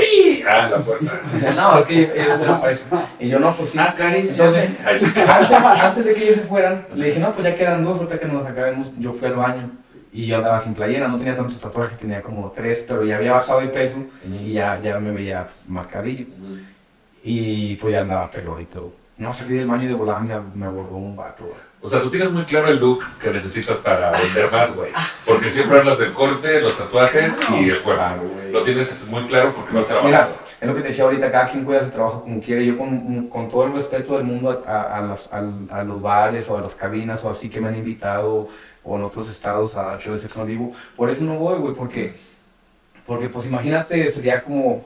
Ah, 0.50 0.70
la 0.72 0.78
puerta. 0.78 1.20
no, 1.54 1.80
es 1.80 1.86
que 1.86 2.00
ellos, 2.00 2.40
eran 2.40 2.62
pareja. 2.62 2.84
Y 3.20 3.28
yo 3.28 3.40
no, 3.40 3.54
pues 3.56 3.72
sí. 3.72 3.78
Ah, 3.78 3.94
Entonces, 3.98 4.72
antes, 4.86 5.54
antes, 5.54 6.06
de 6.06 6.14
que 6.14 6.24
ellos 6.24 6.36
se 6.38 6.44
fueran, 6.44 6.86
le 6.96 7.08
dije, 7.08 7.20
no, 7.20 7.34
pues 7.34 7.44
ya 7.44 7.54
quedan 7.54 7.84
dos, 7.84 7.98
ahorita 7.98 8.20
que 8.20 8.26
nos 8.28 8.46
acabemos. 8.46 8.92
Yo 8.98 9.12
fui 9.12 9.28
al 9.28 9.36
baño 9.36 9.70
y 10.14 10.26
yo 10.28 10.38
andaba 10.38 10.60
sin 10.60 10.74
playera, 10.74 11.10
no 11.10 11.18
tenía 11.18 11.36
tantos 11.36 11.60
tatuajes, 11.60 11.98
tenía 11.98 12.22
como 12.22 12.52
tres, 12.52 12.86
pero 12.88 13.04
ya 13.04 13.18
había 13.18 13.34
bajado 13.34 13.60
de 13.60 13.68
peso 13.68 13.98
y 14.26 14.54
ya, 14.54 14.80
ya 14.82 14.98
me 15.00 15.12
veía 15.12 15.44
pues, 15.44 15.58
marcadillo. 15.68 16.26
Y 17.24 17.76
pues 17.76 17.94
ya 17.94 18.02
andaba 18.02 18.32
pelón 18.32 18.62
y 18.62 18.66
todo. 18.66 18.94
No, 19.18 19.34
salí 19.34 19.56
del 19.58 19.68
baño 19.68 19.84
y 19.84 19.88
de 19.88 19.94
volar 19.94 20.22
me, 20.22 20.40
me 20.56 20.66
abordó 20.68 20.96
un 20.96 21.16
vato, 21.18 21.52
o 21.82 21.88
sea, 21.88 22.02
tú 22.02 22.10
tienes 22.10 22.32
muy 22.32 22.44
claro 22.44 22.68
el 22.68 22.80
look 22.80 23.04
que 23.22 23.30
necesitas 23.30 23.78
para 23.78 24.12
vender 24.12 24.52
más, 24.52 24.76
güey. 24.76 24.92
Porque 25.26 25.50
siempre 25.50 25.80
hablas 25.80 26.00
del 26.00 26.14
corte, 26.14 26.60
los 26.62 26.78
tatuajes 26.78 27.38
y 27.60 27.70
el 27.70 27.82
cuerpo. 27.82 28.04
lo 28.52 28.64
tienes 28.64 29.06
muy 29.08 29.24
claro 29.26 29.54
porque 29.56 29.74
lo 29.74 29.80
has 29.80 29.88
trabajado. 29.88 30.10
Mira, 30.10 30.30
es 30.60 30.68
lo 30.68 30.74
que 30.74 30.82
te 30.82 30.88
decía 30.88 31.04
ahorita, 31.04 31.32
cada 31.32 31.50
quien 31.50 31.64
cuida 31.64 31.84
su 31.84 31.92
trabajo 31.92 32.24
como 32.24 32.42
quiere. 32.42 32.66
Yo 32.66 32.76
con, 32.76 33.28
con 33.28 33.48
todo 33.48 33.66
el 33.66 33.74
respeto 33.74 34.18
del 34.18 34.24
mundo 34.24 34.64
a, 34.66 34.98
a, 34.98 35.02
las, 35.02 35.30
a, 35.32 35.84
los 35.84 36.02
bares 36.02 36.50
o 36.50 36.58
a 36.58 36.62
las 36.62 36.74
cabinas 36.74 37.24
o 37.24 37.30
así 37.30 37.48
que 37.48 37.62
me 37.62 37.68
han 37.68 37.76
invitado 37.76 38.50
o 38.84 38.96
en 38.96 39.04
otros 39.04 39.30
estados 39.30 39.76
a 39.76 39.98
shows 40.00 40.24
de 40.24 40.44
vivo, 40.46 40.72
por 40.96 41.10
eso 41.10 41.26
no 41.26 41.36
voy, 41.36 41.60
güey, 41.60 41.76
porque, 41.76 42.16
porque 43.06 43.28
pues 43.28 43.46
imagínate, 43.46 44.10
sería 44.12 44.42
como 44.42 44.86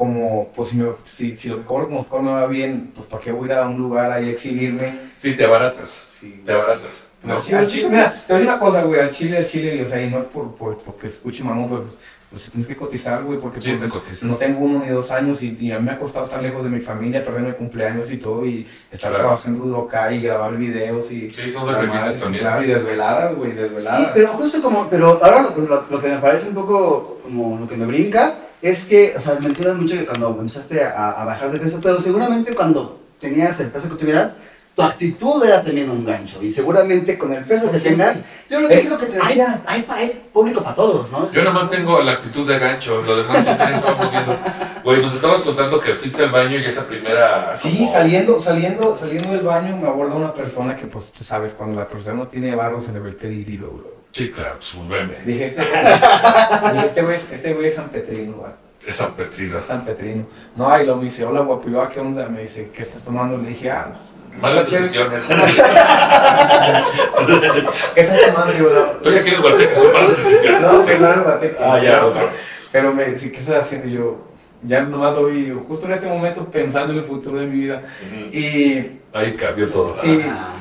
como, 0.00 0.48
pues 0.56 0.68
si, 0.70 0.78
me, 0.78 0.90
si, 1.04 1.36
si, 1.36 1.50
lo 1.50 1.58
que 1.58 1.64
cobro 1.64 1.86
como 1.86 2.02
score 2.02 2.22
me 2.22 2.30
va 2.30 2.46
bien, 2.46 2.90
pues 2.94 3.06
para 3.06 3.22
qué 3.22 3.32
voy 3.32 3.50
a 3.50 3.52
ir 3.52 3.58
a 3.58 3.68
un 3.68 3.76
lugar 3.76 4.10
ahí 4.10 4.30
a 4.30 4.32
exhibirme. 4.32 4.94
Sí, 5.14 5.36
te 5.36 5.44
abaratas. 5.44 6.04
Sí. 6.18 6.40
Te 6.42 6.52
abaratas. 6.52 7.10
No, 7.22 7.42
chile, 7.42 7.66
mira, 7.90 8.10
te 8.26 8.32
voy 8.32 8.36
a 8.36 8.38
decir 8.38 8.48
una 8.48 8.58
cosa, 8.58 8.82
güey, 8.84 8.98
al 8.98 9.10
chile, 9.10 9.36
al 9.36 9.46
chile, 9.46 9.82
o 9.82 9.84
sea, 9.84 10.00
y 10.00 10.08
no 10.08 10.16
es 10.16 10.24
por, 10.24 10.54
por 10.54 10.78
porque 10.78 11.06
escuche 11.06 11.44
mamón, 11.44 11.68
pues, 11.68 11.98
pues 12.30 12.44
tienes 12.44 12.66
que 12.66 12.76
cotizar, 12.76 13.22
güey, 13.24 13.38
porque 13.38 13.60
sí, 13.60 13.78
pues, 13.78 14.22
no 14.22 14.36
tengo 14.36 14.60
uno 14.60 14.78
ni 14.82 14.88
dos 14.88 15.10
años 15.10 15.42
y, 15.42 15.54
y, 15.60 15.70
a 15.70 15.78
mí 15.78 15.84
me 15.84 15.92
ha 15.92 15.98
costado 15.98 16.24
estar 16.24 16.42
lejos 16.42 16.64
de 16.64 16.70
mi 16.70 16.80
familia, 16.80 17.22
perderme 17.22 17.52
cumpleaños 17.52 18.10
y 18.10 18.16
todo, 18.16 18.46
y 18.46 18.66
estar 18.90 19.12
trabajando 19.12 19.66
duro 19.66 19.82
acá 19.82 20.10
y 20.14 20.22
grabar 20.22 20.56
videos 20.56 21.10
y... 21.10 21.30
Sí, 21.30 21.50
son 21.50 21.70
sacrificios 21.70 22.20
también. 22.20 22.42
Claro, 22.42 22.64
y 22.64 22.68
desveladas, 22.68 23.34
güey, 23.34 23.52
desveladas. 23.52 24.00
Sí, 24.00 24.06
pero 24.14 24.28
justo 24.28 24.62
como, 24.62 24.88
pero 24.88 25.20
ahora 25.22 25.42
lo, 25.42 25.58
lo, 25.58 25.84
lo 25.90 26.00
que 26.00 26.08
me 26.08 26.18
parece 26.20 26.48
un 26.48 26.54
poco 26.54 27.20
como 27.22 27.58
lo 27.58 27.68
que 27.68 27.76
me 27.76 27.84
brinca 27.84 28.34
es 28.62 28.84
que, 28.84 29.14
o 29.16 29.20
sea, 29.20 29.38
mencionas 29.40 29.76
mucho 29.76 29.94
que 29.94 30.06
cuando 30.06 30.36
empezaste 30.38 30.82
a, 30.84 31.24
bajar 31.24 31.50
de 31.50 31.58
peso, 31.58 31.78
pero 31.82 32.00
seguramente 32.00 32.54
cuando 32.54 33.00
tenías 33.18 33.58
el 33.60 33.70
peso 33.70 33.88
que 33.88 33.96
tuvieras, 33.96 34.34
tu 34.74 34.82
actitud 34.82 35.44
era 35.44 35.62
también 35.62 35.90
un 35.90 36.04
gancho. 36.04 36.42
Y 36.42 36.52
seguramente 36.52 37.18
con 37.18 37.32
el 37.32 37.44
peso 37.44 37.70
que 37.72 37.78
tengas, 37.78 38.18
yo 38.48 38.58
creo 38.58 38.68
que, 38.68 38.78
es 38.78 38.88
lo 38.88 38.98
que 38.98 39.06
te 39.06 39.18
decía. 39.18 39.62
Hay, 39.66 39.84
hay, 39.88 40.28
público 40.32 40.62
para 40.62 40.76
todos, 40.76 41.10
¿no? 41.10 41.30
Yo 41.32 41.42
nomás 41.42 41.70
tengo 41.70 42.00
la 42.00 42.12
actitud 42.12 42.46
de 42.46 42.58
gancho, 42.58 43.02
lo 43.02 43.16
demás 43.16 43.44
también 43.44 43.72
estamos 43.72 44.10
viendo. 44.10 44.38
Güey, 44.84 45.02
nos 45.02 45.14
estabas 45.14 45.42
contando 45.42 45.80
que 45.80 45.94
fuiste 45.94 46.22
al 46.22 46.30
baño 46.30 46.58
y 46.58 46.64
esa 46.64 46.86
primera. 46.86 47.54
Sí, 47.56 47.84
saliendo, 47.86 48.40
saliendo, 48.40 48.96
saliendo 48.96 49.32
del 49.32 49.42
baño 49.42 49.76
me 49.76 49.88
aborda 49.88 50.14
una 50.14 50.32
persona 50.32 50.76
que, 50.76 50.86
pues, 50.86 51.10
tú 51.10 51.24
sabes, 51.24 51.52
cuando 51.52 51.80
la 51.80 51.88
persona 51.88 52.16
no 52.16 52.28
tiene 52.28 52.54
barro 52.54 52.80
se 52.80 52.92
le 52.92 53.00
ve 53.00 53.10
el 53.10 53.16
pedigrí 53.16 53.56
luego 53.56 53.99
Sí, 54.12 54.30
claro, 54.30 54.54
pues 54.56 54.74
un 54.74 54.88
meme. 54.88 55.14
Dije, 55.24 55.44
este, 55.46 55.60
este, 55.62 55.72
dije, 56.72 56.86
este 56.86 57.02
güey 57.02 57.16
es- 57.16 57.30
este 57.32 57.52
güey 57.54 57.66
es 57.66 57.74
San 57.74 57.88
Petrino, 57.90 58.32
güey. 58.38 58.50
Es 58.86 58.96
San 58.96 59.12
Petrino. 59.12 59.58
Es 59.58 59.64
San 59.66 59.84
Petrino. 59.84 60.26
No, 60.56 60.80
y 60.80 60.84
luego 60.84 60.98
me 60.98 61.04
dice, 61.04 61.24
hola 61.24 61.40
guapo, 61.42 61.68
y 61.68 61.72
yo, 61.72 61.82
"Ah, 61.82 61.88
¿qué 61.92 62.00
onda? 62.00 62.26
Me 62.28 62.40
dice, 62.40 62.70
¿qué 62.74 62.82
estás 62.82 63.02
tomando? 63.02 63.36
Le 63.38 63.50
dije, 63.50 63.70
ah, 63.70 63.92
Malas 64.40 64.68
¿qué 64.68 64.78
decisiones. 64.78 65.22
¿qué 67.94 68.00
estás 68.00 68.26
tomando? 68.32 68.52
Yo, 68.56 68.70
"No". 68.72 68.80
Tú 69.02 69.10
ya 69.12 69.22
quieres 69.22 69.40
voltear 69.42 69.68
que 69.68 69.74
son 69.74 69.92
malas 69.92 70.16
decisiones. 70.16 70.60
No, 70.60 70.82
sí, 70.82 70.92
no 70.98 71.06
era 71.06 71.14
el 71.14 71.20
guateque. 71.22 71.56
Ah, 71.60 71.78
ya, 71.82 72.04
otro. 72.06 72.30
Pero 72.72 72.94
me 72.94 73.04
dice, 73.06 73.30
¿qué 73.32 73.38
estás 73.40 73.66
haciendo? 73.66 73.88
Y 73.88 73.92
yo, 73.92 74.18
ya 74.62 74.82
nomás 74.82 75.14
lo 75.14 75.26
vi, 75.26 75.52
justo 75.66 75.86
en 75.86 75.92
este 75.92 76.06
momento 76.06 76.44
pensando 76.46 76.92
en 76.92 77.00
el 77.00 77.04
futuro 77.04 77.38
de 77.38 77.46
mi 77.46 77.60
vida. 77.60 77.82
Y 78.32 78.99
Ahí 79.12 79.32
cambió 79.32 79.68
todo. 79.70 79.94
Sí. 80.00 80.16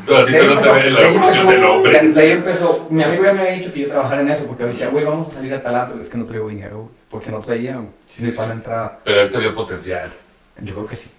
De 0.08 0.16
ahí 0.16 0.24
empezaste 0.28 0.70
a 0.70 0.72
ver 0.74 0.92
la 0.92 1.02
evolución 1.02 1.30
empezó- 1.30 1.52
del 1.52 1.64
hombre. 1.66 2.00
De, 2.10 2.22
ahí 2.22 2.32
empezó, 2.32 2.88
mi 2.90 3.04
amigo 3.04 3.24
ya 3.24 3.34
me 3.34 3.42
había 3.42 3.54
dicho 3.54 3.72
que 3.72 3.82
yo 3.82 3.88
trabajara 3.88 4.22
en 4.22 4.30
eso, 4.30 4.48
porque 4.48 4.64
decía, 4.64 4.90
güey, 4.90 5.06
vamos 5.06 5.30
a 5.30 5.34
salir 5.36 5.54
a 5.54 5.62
Talato, 5.62 6.00
es 6.02 6.10
que 6.10 6.18
no 6.18 6.26
traigo 6.26 6.50
dinero, 6.50 6.90
porque 7.12 7.30
no 7.30 7.40
traía, 7.42 7.80
Sí, 8.06 8.26
sí, 8.26 8.32
para 8.32 8.44
sí. 8.46 8.50
la 8.50 8.54
entrada. 8.56 9.00
Pero 9.04 9.22
él 9.22 9.30
te 9.30 9.38
vio 9.38 9.54
potencial. 9.54 10.12
Yo 10.62 10.74
creo 10.74 10.88
que 10.88 10.96
sí. 10.96 11.12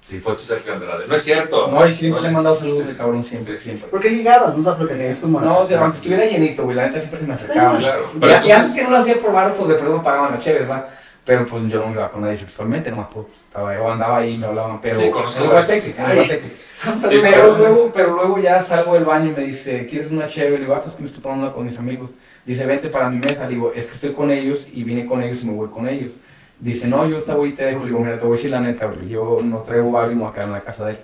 Sí, 0.00 0.20
fue 0.20 0.34
tu 0.34 0.42
Sergio 0.42 0.74
Andrade. 0.74 1.06
No 1.08 1.14
es 1.14 1.22
cierto. 1.22 1.68
No, 1.68 1.86
y 1.86 1.90
siempre 1.90 2.20
le 2.20 2.28
he 2.28 2.30
mandado 2.32 2.54
saludos 2.56 2.86
de 2.86 2.94
cabrón, 2.94 3.24
siempre, 3.24 3.58
siempre. 3.58 3.88
¿Por 3.88 4.00
qué 4.00 4.10
llegabas? 4.10 4.54
No 4.54 4.62
sé 4.70 4.76
por 4.76 4.86
qué 4.86 5.10
es 5.10 5.18
como. 5.20 5.40
No, 5.40 5.66
de- 5.66 5.76
aunque 5.76 5.96
estuviera 5.96 6.26
llenito, 6.26 6.64
güey, 6.64 6.76
la 6.76 6.82
neta 6.88 6.98
siempre 6.98 7.20
se 7.20 7.26
me 7.26 7.32
acercaban. 7.32 7.78
Claro. 7.78 8.10
Y, 8.14 8.18
Pero 8.18 8.30
y 8.32 8.34
entonces- 8.34 8.56
antes 8.58 8.74
que 8.74 8.82
no 8.84 8.90
lo 8.90 8.96
hacía 8.98 9.18
por 9.18 9.32
varo, 9.32 9.54
pues 9.54 9.68
de 9.70 9.74
pronto 9.76 9.96
me 9.96 10.04
pagaban 10.04 10.32
las 10.32 10.40
chéveres, 10.44 10.68
¿verdad? 10.68 10.88
Pero 11.24 11.46
pues 11.46 11.72
yo 11.72 11.80
no 11.80 11.86
me 11.86 11.92
iba 11.94 12.10
con 12.10 12.20
nadie 12.20 12.36
sexualmente, 12.36 12.90
nomás 12.90 13.08
pues, 13.12 13.26
estaba, 13.48 13.74
yo 13.74 13.90
andaba 13.90 14.18
ahí 14.18 14.34
y 14.34 14.38
me 14.38 14.46
hablaban, 14.46 14.78
pero 14.80 14.98
Sí, 14.98 15.06
en 15.06 15.14
el. 15.42 15.48
Guateque, 15.48 15.94
en 15.96 16.04
el. 16.10 16.16
Guateque. 16.16 16.50
Sí, 17.08 17.18
pero, 17.22 17.56
luego, 17.56 17.90
pero 17.94 18.14
luego 18.14 18.38
ya 18.38 18.62
salgo 18.62 18.92
del 18.92 19.06
baño 19.06 19.30
y 19.30 19.34
me 19.34 19.44
dice, 19.44 19.86
¿quieres 19.86 20.10
una 20.10 20.26
chévere? 20.26 20.56
Le 20.56 20.60
digo, 20.64 20.74
ah, 20.74 20.80
pues 20.82 20.94
que 20.94 21.00
me 21.00 21.08
estoy 21.08 21.22
tomando 21.22 21.50
con 21.54 21.64
mis 21.64 21.78
amigos. 21.78 22.10
Dice, 22.44 22.66
vente 22.66 22.90
para 22.90 23.08
mi 23.08 23.16
mesa. 23.18 23.44
Le 23.44 23.54
digo, 23.54 23.72
es 23.74 23.86
que 23.86 23.94
estoy 23.94 24.12
con 24.12 24.30
ellos 24.30 24.68
y 24.70 24.84
vine 24.84 25.06
con 25.06 25.22
ellos 25.22 25.42
y 25.42 25.46
me 25.46 25.54
voy 25.54 25.70
con 25.70 25.88
ellos. 25.88 26.18
Dice, 26.60 26.86
no, 26.86 27.08
yo 27.08 27.22
te 27.22 27.32
voy 27.32 27.50
y 27.50 27.52
te 27.52 27.64
dejo. 27.64 27.80
Le 27.80 27.86
digo, 27.86 28.00
mira, 28.00 28.18
te 28.18 28.24
voy 28.26 28.34
a 28.34 28.36
decir 28.36 28.50
la 28.50 28.60
neta, 28.60 28.84
güey, 28.84 29.08
yo 29.08 29.38
no 29.42 29.60
traigo 29.60 29.90
barrio 29.92 30.12
y 30.12 30.16
me 30.16 30.22
voy 30.24 30.30
a 30.30 30.34
quedar 30.34 30.48
en 30.48 30.52
la 30.52 30.60
casa 30.60 30.84
de 30.84 30.90
él. 30.92 30.98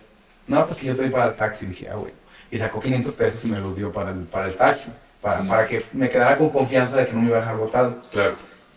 No, 0.49 0.67
pues 0.67 0.79
que 0.79 0.87
yo 0.87 0.95
te 0.95 1.01
doy 1.01 1.11
para 1.11 1.27
el 1.29 1.35
taxi. 1.35 1.65
Dije, 1.65 1.89
ah, 1.91 1.95
güey. 1.95 2.13
Y 2.51 2.59
sacó 2.59 2.79
500 2.79 3.15
pesos 3.15 3.43
y 3.47 3.49
me 3.49 3.59
los 3.59 3.75
dio 3.75 3.91
para 3.91 4.11
el, 4.11 4.19
para 4.25 4.49
el 4.49 4.55
taxi, 4.55 4.91
para, 5.23 5.41
Mm. 5.43 5.49
para 5.49 5.67
que 5.67 5.83
me 5.95 6.11
quedara 6.11 6.37
con 6.37 6.51
confianza 6.51 6.99
de 6.99 7.07
que 7.07 7.15
no 7.15 7.23
me 7.23 7.29
iba 7.29 7.39
a 7.39 7.41
dejar 7.41 7.57
botado. 7.57 8.03
Claro. 8.13 8.33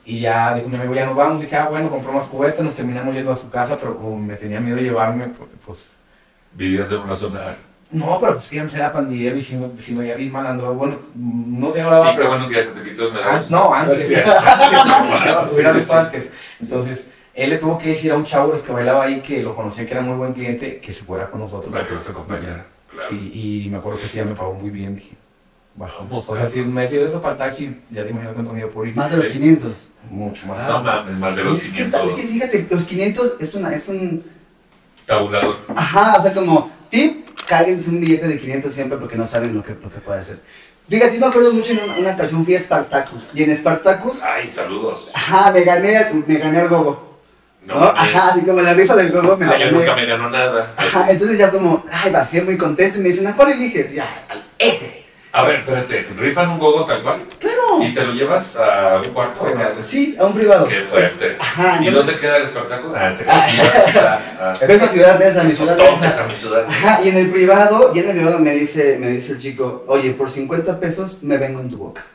Y 0.05 0.19
ya 0.19 0.53
dijo 0.55 0.67
mi 0.69 0.75
amigo, 0.75 0.93
ya 0.93 1.05
nos 1.05 1.15
vamos. 1.15 1.41
Dije, 1.41 1.55
ah, 1.55 1.67
bueno, 1.69 1.89
compró 1.89 2.11
más 2.11 2.27
cubetas, 2.27 2.63
nos 2.65 2.75
terminamos 2.75 3.15
yendo 3.15 3.31
a 3.31 3.35
su 3.35 3.49
casa, 3.49 3.77
pero 3.77 3.95
como 3.95 4.17
me 4.17 4.35
tenía 4.35 4.59
miedo 4.59 4.75
de 4.77 4.83
llevarme, 4.83 5.27
pues- 5.29 5.49
pues 5.65 5.91
Vivías 6.53 6.91
en 6.91 6.99
una 6.99 7.15
zona. 7.15 7.55
no, 7.91 8.17
pero 8.19 8.33
pues 8.33 8.45
fíjate, 8.47 8.75
era 8.75 8.91
pandillero 8.93 9.35
y 9.37 9.41
si 9.41 9.55
me, 9.55 9.69
si 9.79 9.93
me 9.93 10.01
había 10.01 10.15
visto 10.15 10.33
malandro, 10.33 10.73
bueno, 10.75 10.97
no 11.15 11.71
sé 11.71 11.81
ahora. 11.81 12.03
Sí, 12.03 12.09
pero 12.15 12.29
bueno, 12.29 12.47
que 12.49 12.55
ya 12.55 12.63
se 12.63 12.71
te 12.71 12.83
quitó 12.89 13.07
el 13.07 13.13
medallo. 13.13 13.29
Antes, 13.31 13.49
no, 13.51 13.73
antes. 13.73 14.11
No, 14.11 15.53
hubiera 15.53 15.71
visto 15.71 15.93
antes. 15.97 16.29
Entonces, 16.59 17.07
él 17.33 17.49
le 17.49 17.57
tuvo 17.57 17.77
que 17.77 17.89
decir 17.89 18.11
a 18.11 18.15
un 18.15 18.23
chavo 18.25 18.51
los 18.51 18.61
que 18.61 18.71
bailaba 18.71 19.05
ahí 19.05 19.21
que 19.21 19.41
lo 19.41 19.55
conocía, 19.55 19.85
que 19.85 19.93
era 19.93 20.01
muy 20.01 20.15
buen 20.15 20.33
cliente, 20.33 20.79
que 20.79 20.91
se 20.93 21.03
fuera 21.03 21.29
con 21.31 21.39
nosotros. 21.39 21.71
Para 21.71 21.87
que 21.87 21.93
nos 21.95 22.09
acompañara. 22.09 22.65
Claro. 22.91 23.07
Sí, 23.09 23.63
y 23.65 23.69
me 23.69 23.77
acuerdo 23.77 23.99
que 23.99 24.05
sí, 24.07 24.17
ya 24.17 24.25
me 24.25 24.35
pagó 24.35 24.53
muy 24.53 24.69
bien, 24.69 24.95
dije. 24.95 25.15
Bueno, 25.75 25.93
Vamos. 26.01 26.29
o 26.29 26.35
sea, 26.35 26.45
si 26.47 26.61
me 26.61 26.81
decía 26.83 27.01
eso 27.01 27.19
para 27.19 27.33
el 27.33 27.37
taxi, 27.39 27.75
ya 27.89 28.03
te 28.03 28.11
imaginas 28.11 28.33
cuánto 28.35 28.53
me 28.53 28.59
iba 28.59 28.69
por 28.69 28.87
ir. 28.87 28.95
Más 28.95 29.09
de 29.09 29.17
los 29.17 29.25
Sí. 29.27 29.31
500. 29.33 29.77
Mucho 30.09 30.47
más. 30.47 30.67
No 30.69 30.83
mames, 30.83 31.17
más 31.17 31.35
de 31.35 31.43
los 31.43 31.59
es, 31.59 31.71
que, 31.71 31.85
¿sabes 31.85 32.11
500. 32.13 32.15
qué? 32.21 32.27
Fíjate, 32.27 32.67
los 32.75 32.83
500 32.83 33.33
es, 33.39 33.55
una, 33.55 33.73
es 33.73 33.87
un. 33.87 34.23
Tabulador. 35.05 35.57
Ajá, 35.75 36.17
o 36.19 36.21
sea, 36.21 36.33
como 36.33 36.71
tip, 36.89 37.27
cáguense 37.47 37.89
un 37.89 37.99
billete 37.99 38.27
de 38.27 38.39
500 38.39 38.71
siempre 38.73 38.97
porque 38.99 39.15
no 39.17 39.25
saben 39.25 39.55
lo 39.55 39.63
que, 39.63 39.73
lo 39.81 39.89
que 39.89 39.99
puede 39.99 40.19
hacer. 40.19 40.39
Fíjate, 40.87 41.15
yo 41.15 41.21
me 41.21 41.27
acuerdo 41.27 41.51
mucho 41.53 41.71
en 41.71 41.79
una, 41.83 41.97
una 41.97 42.11
ocasión 42.13 42.45
fui 42.45 42.55
a 42.55 42.59
Spartacus. 42.59 43.23
Y 43.33 43.43
en 43.43 43.55
Spartacus, 43.57 44.21
Ay, 44.21 44.47
saludos. 44.49 45.11
ajá, 45.15 45.51
me 45.51 45.63
gané, 45.63 46.07
me 46.27 46.35
gané 46.37 46.59
al 46.59 46.67
gogo. 46.69 47.19
No. 47.65 47.75
Ajá, 47.75 48.31
así 48.33 48.41
como 48.41 48.61
la 48.61 48.73
rifa 48.73 48.95
del 48.95 49.11
gogo 49.11 49.37
me 49.37 49.45
la 49.45 49.53
Ay, 49.53 49.59
yo 49.61 49.65
gané. 49.67 49.77
nunca 49.79 49.95
me 49.95 50.05
ganó 50.05 50.29
nada. 50.29 50.73
Ajá, 50.77 51.07
entonces 51.09 51.37
ya 51.37 51.49
como, 51.49 51.83
ay, 51.91 52.11
bajé 52.11 52.41
muy 52.41 52.57
contento 52.57 52.99
y 52.99 53.01
me 53.01 53.09
dicen, 53.09 53.25
¿a 53.27 53.35
cuál 53.35 53.53
eliges? 53.53 53.91
Ya, 53.93 54.25
al 54.29 54.43
ese. 54.59 55.02
A 55.35 55.41
ver, 55.41 55.55
espérate, 55.61 56.07
¿rifan 56.15 56.47
un 56.51 56.59
gogo 56.59 56.85
tal 56.85 57.01
cual? 57.01 57.23
Claro. 57.39 57.81
¿Y 57.81 57.91
te 57.91 58.05
lo 58.05 58.13
llevas 58.13 58.55
a 58.55 59.01
un 59.03 59.11
cuarto 59.15 59.41
o 59.41 59.51
qué 59.51 59.63
haces? 59.63 59.83
Sí, 59.83 60.15
a 60.19 60.25
un 60.25 60.33
privado. 60.35 60.67
Qué 60.67 60.81
fuerte. 60.81 61.37
Ajá, 61.39 61.79
¿Y 61.81 61.89
dónde 61.89 62.19
queda 62.19 62.37
el 62.37 62.43
Espartaco? 62.43 62.93
Ah, 62.95 63.15
te 63.17 63.23
queda 63.23 64.21
ah, 64.39 64.53
De 64.63 64.75
esa 64.75 64.87
ciudad 64.87 65.17
de 65.17 65.27
esa, 65.27 65.43
mi 65.43 65.51
ciudad 65.51 65.75
de 65.75 65.83
Sototes 65.87 66.13
esa. 66.13 66.23
a 66.23 66.27
mi 66.27 66.35
ciudad. 66.35 66.65
Ajá, 66.67 67.01
y 67.03 67.09
en 67.09 67.17
el 67.17 67.31
privado, 67.31 67.91
y 67.95 67.99
en 67.99 68.09
el 68.09 68.15
privado 68.15 68.37
me 68.37 68.51
dice, 68.51 68.99
me 68.99 69.09
dice 69.09 69.31
el 69.31 69.39
chico, 69.39 69.83
oye, 69.87 70.11
por 70.11 70.29
50 70.29 70.79
pesos 70.79 71.23
me 71.23 71.37
vengo 71.37 71.61
en 71.61 71.69
tu 71.69 71.77
boca. 71.77 72.05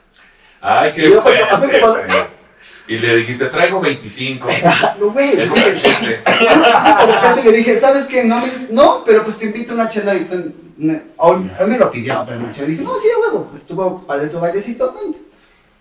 Ay, 0.60 0.92
qué 0.94 1.10
fuerte. 1.10 1.44
Y 2.86 2.98
le 2.98 3.16
dijiste, 3.16 3.46
traigo 3.46 3.80
25. 3.80 4.48
Ajá, 4.64 4.96
no, 5.00 5.10
güey. 5.10 5.34
De 5.36 5.44
repente 5.44 6.22
le 7.44 7.52
dije, 7.52 7.76
¿sabes 7.76 8.06
qué? 8.06 8.22
No, 8.22 8.40
me, 8.40 8.52
no, 8.70 9.02
pero 9.04 9.24
pues 9.24 9.36
te 9.38 9.46
invito 9.46 9.72
a 9.72 9.74
una 9.74 9.88
chela 9.88 10.12
ahorita. 10.12 10.36
Hoy, 11.16 11.50
hoy 11.58 11.66
me 11.66 11.78
lo 11.78 11.90
pidió, 11.90 12.24
pero 12.26 12.52
chela. 12.52 12.68
Dije, 12.68 12.82
no, 12.82 12.92
sí, 13.00 13.08
a 13.14 13.18
huevo, 13.20 13.46
pues, 13.50 13.62
estuvo 13.62 14.00
padre 14.02 14.28
tu 14.28 14.38
bailecito, 14.38 14.94
vente. 14.94 15.18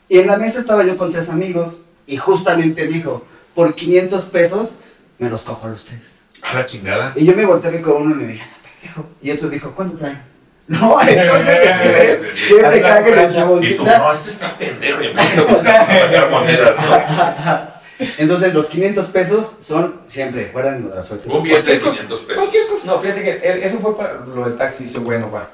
Y 0.09 0.19
en 0.19 0.27
la 0.27 0.37
mesa 0.37 0.59
estaba 0.59 0.83
yo 0.83 0.97
con 0.97 1.11
tres 1.11 1.29
amigos 1.29 1.81
y 2.07 2.17
justamente 2.17 2.87
dijo, 2.87 3.23
por 3.53 3.75
500 3.75 4.23
pesos 4.25 4.75
me 5.19 5.29
los 5.29 5.41
cojo 5.41 5.67
a 5.67 5.69
los 5.71 5.83
tres. 5.83 6.19
A 6.41 6.53
la 6.55 6.65
chingada. 6.65 7.13
Y 7.15 7.25
yo 7.25 7.35
me 7.35 7.45
volteé 7.45 7.81
con 7.81 8.01
uno 8.03 8.15
y 8.15 8.17
me 8.17 8.27
dije, 8.27 8.43
está 8.43 8.57
pendejo. 8.61 9.05
Y 9.21 9.31
otro 9.31 9.49
dijo, 9.49 9.71
¿cuánto 9.75 9.97
traen? 9.97 10.21
No, 10.67 10.99
entonces, 11.07 12.19
sí. 12.35 12.47
siempre 12.47 12.81
caga 12.81 13.07
en 13.07 13.15
la 13.15 13.23
Y 13.23 13.27
tú, 13.27 13.33
chaboncita. 13.35 13.99
no, 13.99 14.11
este 14.13 14.29
está 14.31 14.57
pendejo. 14.57 15.01
Y 15.01 15.07
empezaste 15.07 15.39
a 15.39 15.43
buscar 15.45 16.29
monedas, 16.29 16.75
¿no? 16.75 17.76
Entonces, 18.17 18.53
los 18.53 18.67
500 18.67 19.05
pesos 19.07 19.55
son 19.59 20.01
siempre, 20.07 20.49
guarden 20.51 20.89
la 20.93 21.01
suerte. 21.01 21.27
Un 21.29 21.41
billete 21.43 21.71
de 21.73 21.79
Cualquier 21.79 21.81
cosa, 21.81 21.95
500 22.03 22.19
pesos. 22.21 22.35
Cualquier 22.41 22.67
cosa. 22.67 22.91
No, 22.91 22.99
fíjate 22.99 23.21
que 23.23 23.29
e- 23.31 23.65
eso 23.65 23.79
fue 23.79 23.97
para 23.97 24.13
lo 24.25 24.45
del 24.45 24.57
taxi, 24.57 24.83
dije, 24.85 24.99
bueno, 24.99 25.31
va. 25.31 25.47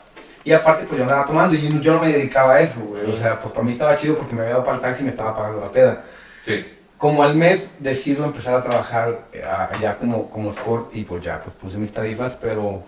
Y 0.43 0.51
aparte, 0.51 0.83
pues 0.85 0.97
yo 0.97 1.03
andaba 1.05 1.25
tomando 1.25 1.55
y 1.55 1.79
yo 1.79 1.93
no 1.93 2.01
me 2.01 2.11
dedicaba 2.11 2.55
a 2.55 2.61
eso, 2.61 2.81
güey. 2.81 3.09
O 3.09 3.13
sea, 3.13 3.39
pues 3.39 3.53
para 3.53 3.63
mí 3.63 3.71
estaba 3.71 3.95
chido 3.95 4.17
porque 4.17 4.35
me 4.35 4.41
había 4.41 4.53
dado 4.55 4.65
para 4.65 4.75
el 4.75 4.81
taxi 4.81 5.01
y 5.01 5.05
me 5.05 5.11
estaba 5.11 5.33
pagando 5.35 5.61
la 5.61 5.71
peda. 5.71 6.03
Sí. 6.37 6.65
Como 6.97 7.23
al 7.23 7.35
mes 7.35 7.69
decido 7.79 8.25
empezar 8.25 8.55
a 8.55 8.61
trabajar 8.63 9.21
eh, 9.31 9.43
ya 9.81 9.97
como, 9.97 10.29
como 10.29 10.49
sport 10.49 10.93
y 10.93 11.03
pues 11.05 11.23
ya, 11.23 11.39
pues 11.39 11.55
puse 11.55 11.77
mis 11.77 11.91
tarifas, 11.93 12.33
pero 12.41 12.83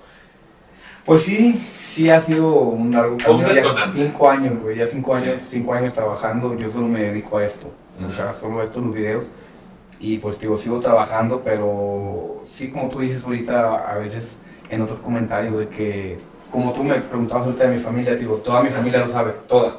pues 1.06 1.22
sí, 1.22 1.66
sí 1.84 2.10
ha 2.10 2.20
sido 2.20 2.48
un 2.54 2.92
largo 2.94 3.18
camino, 3.18 3.54
ya 3.54 3.64
cinco 3.94 4.30
años, 4.30 4.60
güey, 4.62 4.78
ya 4.78 4.88
cinco 4.88 5.16
años, 5.16 5.36
Sí. 5.42 5.48
cinco 5.60 5.74
años 5.74 5.94
trabajando, 5.94 6.58
yo 6.58 6.68
solo 6.68 6.88
me 6.88 7.04
dedico 7.04 7.38
a 7.38 7.46
esto, 7.46 7.72
o 8.06 8.10
sea, 8.10 8.34
solo 8.34 8.60
a 8.62 8.64
estos 8.64 8.84
los 8.84 8.96
videos 8.96 9.26
y 10.00 10.18
pues 10.18 10.40
digo, 10.40 10.56
sigo 10.58 10.80
trabajando, 10.80 11.42
pero 11.44 12.42
sí 12.44 12.70
como 12.70 12.90
tú 12.90 13.00
dices 13.00 13.24
ahorita, 13.26 13.92
a 13.92 13.98
veces 13.98 14.40
en 14.70 14.82
otros 14.82 15.00
comentarios 15.00 15.58
de 15.58 15.68
que, 15.70 16.18
como 16.52 16.74
tú 16.74 16.84
me 16.84 16.96
preguntabas 16.96 17.46
ahorita 17.46 17.68
de 17.68 17.76
mi 17.78 17.82
familia, 17.82 18.16
digo, 18.16 18.36
toda 18.38 18.62
mi 18.64 18.70
familia 18.70 19.00
Sí. 19.02 19.06
lo 19.08 19.12
sabe, 19.12 19.34
toda. 19.48 19.78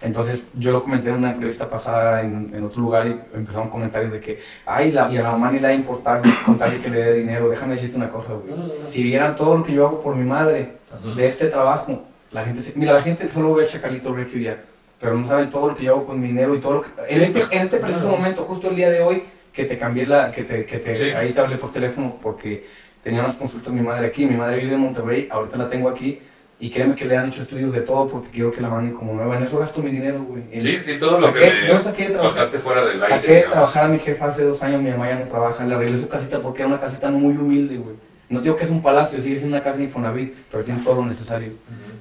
Entonces 0.00 0.46
yo 0.58 0.72
lo 0.72 0.82
comenté 0.82 1.10
en 1.10 1.14
una 1.16 1.30
entrevista 1.30 1.70
pasada 1.70 2.22
en, 2.22 2.50
en 2.52 2.64
otro 2.64 2.82
lugar 2.82 3.06
y 3.06 3.20
empezaron 3.36 3.68
comentarios 3.70 4.10
de 4.12 4.18
que, 4.20 4.38
ay, 4.66 4.90
la, 4.90 5.08
y 5.12 5.16
a 5.16 5.22
la 5.22 5.30
mamá 5.30 5.52
ni 5.52 5.58
le 5.58 5.62
va 5.62 5.68
a 5.68 5.74
importar 5.74 6.20
contarle 6.44 6.80
que 6.80 6.90
le 6.90 6.98
dé 7.04 7.14
dinero. 7.18 7.48
Déjame 7.48 7.74
decirte 7.74 7.96
una 7.98 8.10
cosa, 8.10 8.32
güey. 8.32 8.52
Si 8.88 9.02
vieran 9.04 9.36
todo 9.36 9.56
lo 9.58 9.62
que 9.64 9.72
yo 9.72 9.86
hago 9.86 10.00
por 10.02 10.16
mi 10.16 10.24
madre, 10.24 10.78
de 11.16 11.26
este 11.28 11.46
trabajo, 11.46 12.02
la 12.32 12.42
gente, 12.44 12.62
se- 12.62 12.72
mira, 12.76 12.92
la 12.94 13.02
gente 13.02 13.28
solo 13.28 13.54
ve 13.54 13.62
el 13.62 13.68
Chacalito 13.68 14.12
Regio 14.12 14.40
y 14.40 14.44
ya, 14.44 14.56
pero 15.02 15.18
no 15.18 15.26
saben 15.26 15.50
todo 15.50 15.68
lo 15.70 15.74
que 15.74 15.82
yo 15.84 15.94
hago 15.94 16.06
con 16.06 16.20
mi 16.20 16.28
dinero 16.28 16.54
y 16.54 16.60
todo 16.60 16.74
lo 16.74 16.82
que... 16.82 16.88
En 17.08 17.18
Sí, 17.18 17.24
este, 17.24 17.40
pues, 17.40 17.52
en 17.52 17.58
este 17.62 17.76
preciso 17.78 18.02
claro. 18.06 18.16
momento, 18.18 18.42
justo 18.44 18.70
el 18.70 18.76
día 18.76 18.88
de 18.88 19.02
hoy, 19.02 19.24
que 19.52 19.64
te 19.64 19.76
cambié 19.76 20.06
la, 20.06 20.30
que 20.30 20.44
te, 20.44 20.64
que 20.64 20.78
te, 20.78 20.94
Sí. 20.94 21.10
ahí 21.10 21.32
te 21.32 21.40
hablé 21.40 21.56
por 21.56 21.72
teléfono 21.72 22.18
porque 22.22 22.68
tenía 23.02 23.20
unas 23.20 23.34
consultas 23.34 23.72
mi 23.74 23.82
madre 23.82 24.06
aquí, 24.06 24.24
mi 24.24 24.36
madre 24.36 24.58
vive 24.58 24.74
en 24.74 24.80
Monterrey, 24.80 25.26
ahorita 25.28 25.56
la 25.56 25.68
tengo 25.68 25.88
aquí, 25.88 26.20
y 26.60 26.70
créeme 26.70 26.94
que 26.94 27.04
le 27.04 27.16
han 27.16 27.26
hecho 27.26 27.42
estudios 27.42 27.72
de 27.72 27.80
todo 27.80 28.06
porque 28.06 28.28
quiero 28.30 28.52
que 28.52 28.60
la 28.60 28.68
manden 28.68 28.94
como 28.94 29.12
nueva, 29.14 29.36
en 29.36 29.42
eso 29.42 29.58
gasto 29.58 29.82
mi 29.82 29.90
dinero, 29.90 30.22
güey. 30.22 30.44
Sí, 30.60 30.80
sí, 30.80 30.96
todo 31.00 31.18
lo 31.18 31.32
que 31.32 31.50
yo 31.66 31.80
saqué 31.80 32.04
de 32.04 32.10
trabajar. 32.14 32.46
fuera 32.46 32.82
del 32.86 33.02
aire. 33.02 33.08
Saqué 33.08 33.32
de 33.32 33.42
trabajar 33.42 33.84
a 33.86 33.88
mi 33.88 33.98
jefa 33.98 34.26
hace 34.26 34.44
dos 34.44 34.62
años, 34.62 34.80
mi 34.80 34.90
mamá 34.90 35.08
ya 35.08 35.18
no 35.18 35.24
trabaja, 35.24 35.64
le 35.66 35.74
arreglé 35.74 35.98
su 36.00 36.06
casita 36.06 36.38
porque 36.38 36.62
era 36.62 36.68
una 36.68 36.78
casita 36.80 37.10
muy 37.10 37.36
humilde, 37.36 37.76
güey. 37.76 37.96
No 38.28 38.40
digo 38.40 38.54
que 38.54 38.62
es 38.62 38.70
un 38.70 38.80
palacio, 38.80 39.20
sigue 39.20 39.36
siendo 39.36 39.56
una 39.56 39.64
casa 39.64 39.78
de 39.78 39.84
Infonavit, 39.84 40.32
pero 40.50 40.62
tiene 40.62 40.80
todo 40.84 40.94
lo 41.00 41.06
necesario. 41.06 41.52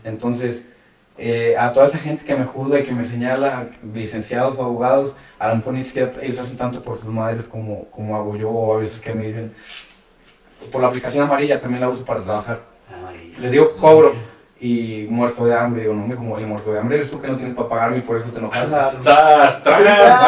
Entonces, 0.04 0.68
eh, 1.24 1.56
a 1.56 1.72
toda 1.72 1.86
esa 1.86 2.00
gente 2.00 2.26
que 2.26 2.36
me 2.36 2.46
juzga 2.46 2.80
y 2.80 2.84
que 2.84 2.92
me 2.92 3.04
señala, 3.04 3.68
licenciados 3.94 4.58
o 4.58 4.64
abogados, 4.64 5.16
a 5.38 5.50
lo 5.50 5.58
mejor 5.58 5.74
ni 5.76 5.84
siquiera 5.84 6.12
ellos 6.20 6.40
hacen 6.40 6.58
tanto 6.58 6.82
por 6.82 6.98
sus 6.98 7.10
madres 7.10 7.44
como, 7.46 7.86
como 7.92 8.16
hago 8.16 8.36
yo, 8.36 8.50
o 8.50 8.74
a 8.74 8.80
veces 8.80 9.00
que 9.00 9.14
me 9.14 9.28
dicen, 9.28 9.54
por 10.72 10.82
la 10.82 10.88
aplicación 10.88 11.24
amarilla 11.24 11.60
también 11.60 11.82
la 11.82 11.90
uso 11.90 12.04
para 12.04 12.22
trabajar. 12.22 12.62
Ay, 13.08 13.36
Les 13.40 13.52
digo, 13.52 13.76
cobro. 13.78 14.14
Y 14.64 15.08
muerto 15.10 15.44
de 15.48 15.56
hambre, 15.56 15.82
digo, 15.82 15.96
no, 15.96 16.06
me 16.06 16.16
como 16.16 16.38
muerto 16.38 16.72
de 16.72 16.80
hambre, 16.80 16.98
eres 16.98 17.10
tú 17.10 17.20
que 17.20 17.28
no 17.28 17.36
tienes 17.36 17.56
para 17.56 17.68
pagarme 17.68 17.98
y 17.98 18.02
por 18.02 18.18
eso 18.18 18.30
te 18.30 18.38
enojas. 18.38 18.70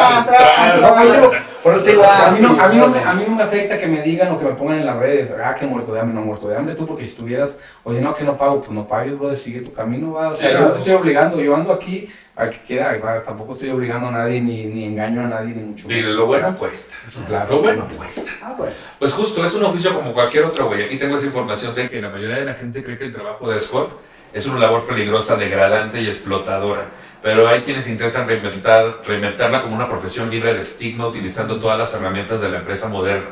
digo, 0.02 1.30
por 1.62 1.74
eso 1.74 1.84
te 1.84 1.90
digo, 1.92 2.02
a 2.02 2.30
mí, 2.32 2.40
no, 2.40 2.60
a, 2.60 2.68
mí 2.68 2.76
no 2.76 2.88
me, 2.88 2.98
a 2.98 3.12
mí 3.14 3.24
no 3.28 3.36
me 3.36 3.42
afecta 3.44 3.78
que 3.78 3.86
me 3.86 4.02
digan 4.02 4.32
o 4.32 4.38
que 4.38 4.44
me 4.44 4.54
pongan 4.54 4.78
en 4.80 4.86
las 4.86 4.96
redes, 4.96 5.30
ah, 5.40 5.54
que 5.54 5.64
muerto 5.66 5.94
de 5.94 6.00
hambre, 6.00 6.16
no 6.16 6.22
muerto 6.22 6.48
de 6.48 6.56
hambre 6.56 6.74
tú, 6.74 6.84
porque 6.84 7.04
si 7.04 7.10
estuvieras, 7.10 7.56
o 7.84 7.94
si 7.94 8.00
no, 8.00 8.12
que 8.12 8.24
no 8.24 8.36
pago, 8.36 8.58
pues 8.58 8.72
no 8.72 8.88
pagues, 8.88 9.16
bro, 9.16 9.36
sigue 9.36 9.60
tu 9.60 9.72
camino, 9.72 10.14
va. 10.14 10.30
O 10.30 10.36
sea, 10.36 10.48
Sí, 10.48 10.54
yo 10.54 10.60
no 10.62 10.70
te 10.72 10.78
estoy 10.78 10.94
obligando, 10.94 11.40
yo 11.40 11.54
ando 11.54 11.72
aquí 11.72 12.08
al 12.34 12.50
que 12.50 12.58
quiera, 12.58 13.22
tampoco 13.22 13.52
estoy 13.52 13.70
obligando 13.70 14.08
a 14.08 14.10
nadie, 14.10 14.40
ni, 14.40 14.64
ni 14.64 14.84
engaño 14.86 15.20
a 15.20 15.28
nadie, 15.28 15.54
ni 15.54 15.62
mucho 15.62 15.86
Dile, 15.86 16.02
menos. 16.02 16.16
lo 16.16 16.26
bueno 16.26 16.56
cuesta. 16.56 16.96
Claro. 17.28 17.54
Lo 17.54 17.62
bueno 17.62 17.86
cuesta. 17.96 18.32
Ah, 18.42 18.54
bueno. 18.58 18.72
Pues 18.98 19.12
justo, 19.12 19.46
es 19.46 19.54
un 19.54 19.62
oficio 19.64 19.94
como 19.94 20.12
cualquier 20.12 20.42
otro, 20.42 20.66
güey. 20.66 20.82
Aquí 20.82 20.98
tengo 20.98 21.14
esa 21.14 21.26
información 21.26 21.72
de 21.76 21.88
que 21.88 22.02
la 22.02 22.08
mayoría 22.08 22.36
de 22.38 22.44
la 22.46 22.54
gente 22.54 22.82
cree 22.82 22.98
que 22.98 23.04
el 23.04 23.12
trabajo 23.12 23.48
de 23.48 23.58
escort 23.58 23.92
es 24.34 24.46
una 24.46 24.58
labor 24.58 24.86
peligrosa, 24.86 25.36
degradante 25.36 26.02
y 26.02 26.08
explotadora. 26.08 26.88
Pero 27.22 27.48
hay 27.48 27.60
quienes 27.60 27.88
intentan 27.88 28.26
reinventar, 28.26 29.00
reinventarla 29.06 29.62
como 29.62 29.74
una 29.76 29.88
profesión 29.88 30.28
libre 30.28 30.52
de 30.52 30.60
estigma 30.60 31.06
utilizando 31.06 31.58
todas 31.58 31.78
las 31.78 31.94
herramientas 31.94 32.40
de 32.40 32.50
la 32.50 32.58
empresa 32.58 32.88
moderna. 32.88 33.30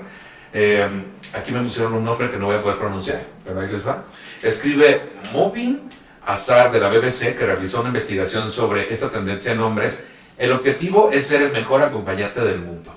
Eh, 0.55 0.89
aquí 1.35 1.51
me 1.51 1.61
pusieron 1.61 1.95
un 1.95 2.05
nombre 2.05 2.31
que 2.31 2.39
no 2.39 2.47
voy 2.47 2.57
a 2.57 2.63
poder 2.63 2.79
pronunciar, 2.79 3.23
pero 3.45 3.61
ahí 3.61 3.69
les 3.69 3.87
va. 3.87 4.05
Escribe 4.43 5.01
Movin 5.33 5.91
Azar 6.25 6.71
de 6.71 6.79
la 6.79 6.89
BBC, 6.89 7.37
que 7.37 7.47
realizó 7.47 7.81
una 7.81 7.89
investigación 7.89 8.51
sobre 8.51 8.93
esta 8.93 9.11
tendencia 9.11 9.53
en 9.53 9.61
hombres. 9.61 10.03
El 10.39 10.53
objetivo 10.53 11.11
es 11.13 11.27
ser 11.27 11.43
el 11.43 11.53
mejor 11.53 11.83
acompañante 11.83 12.41
del 12.41 12.61
mundo. 12.61 12.95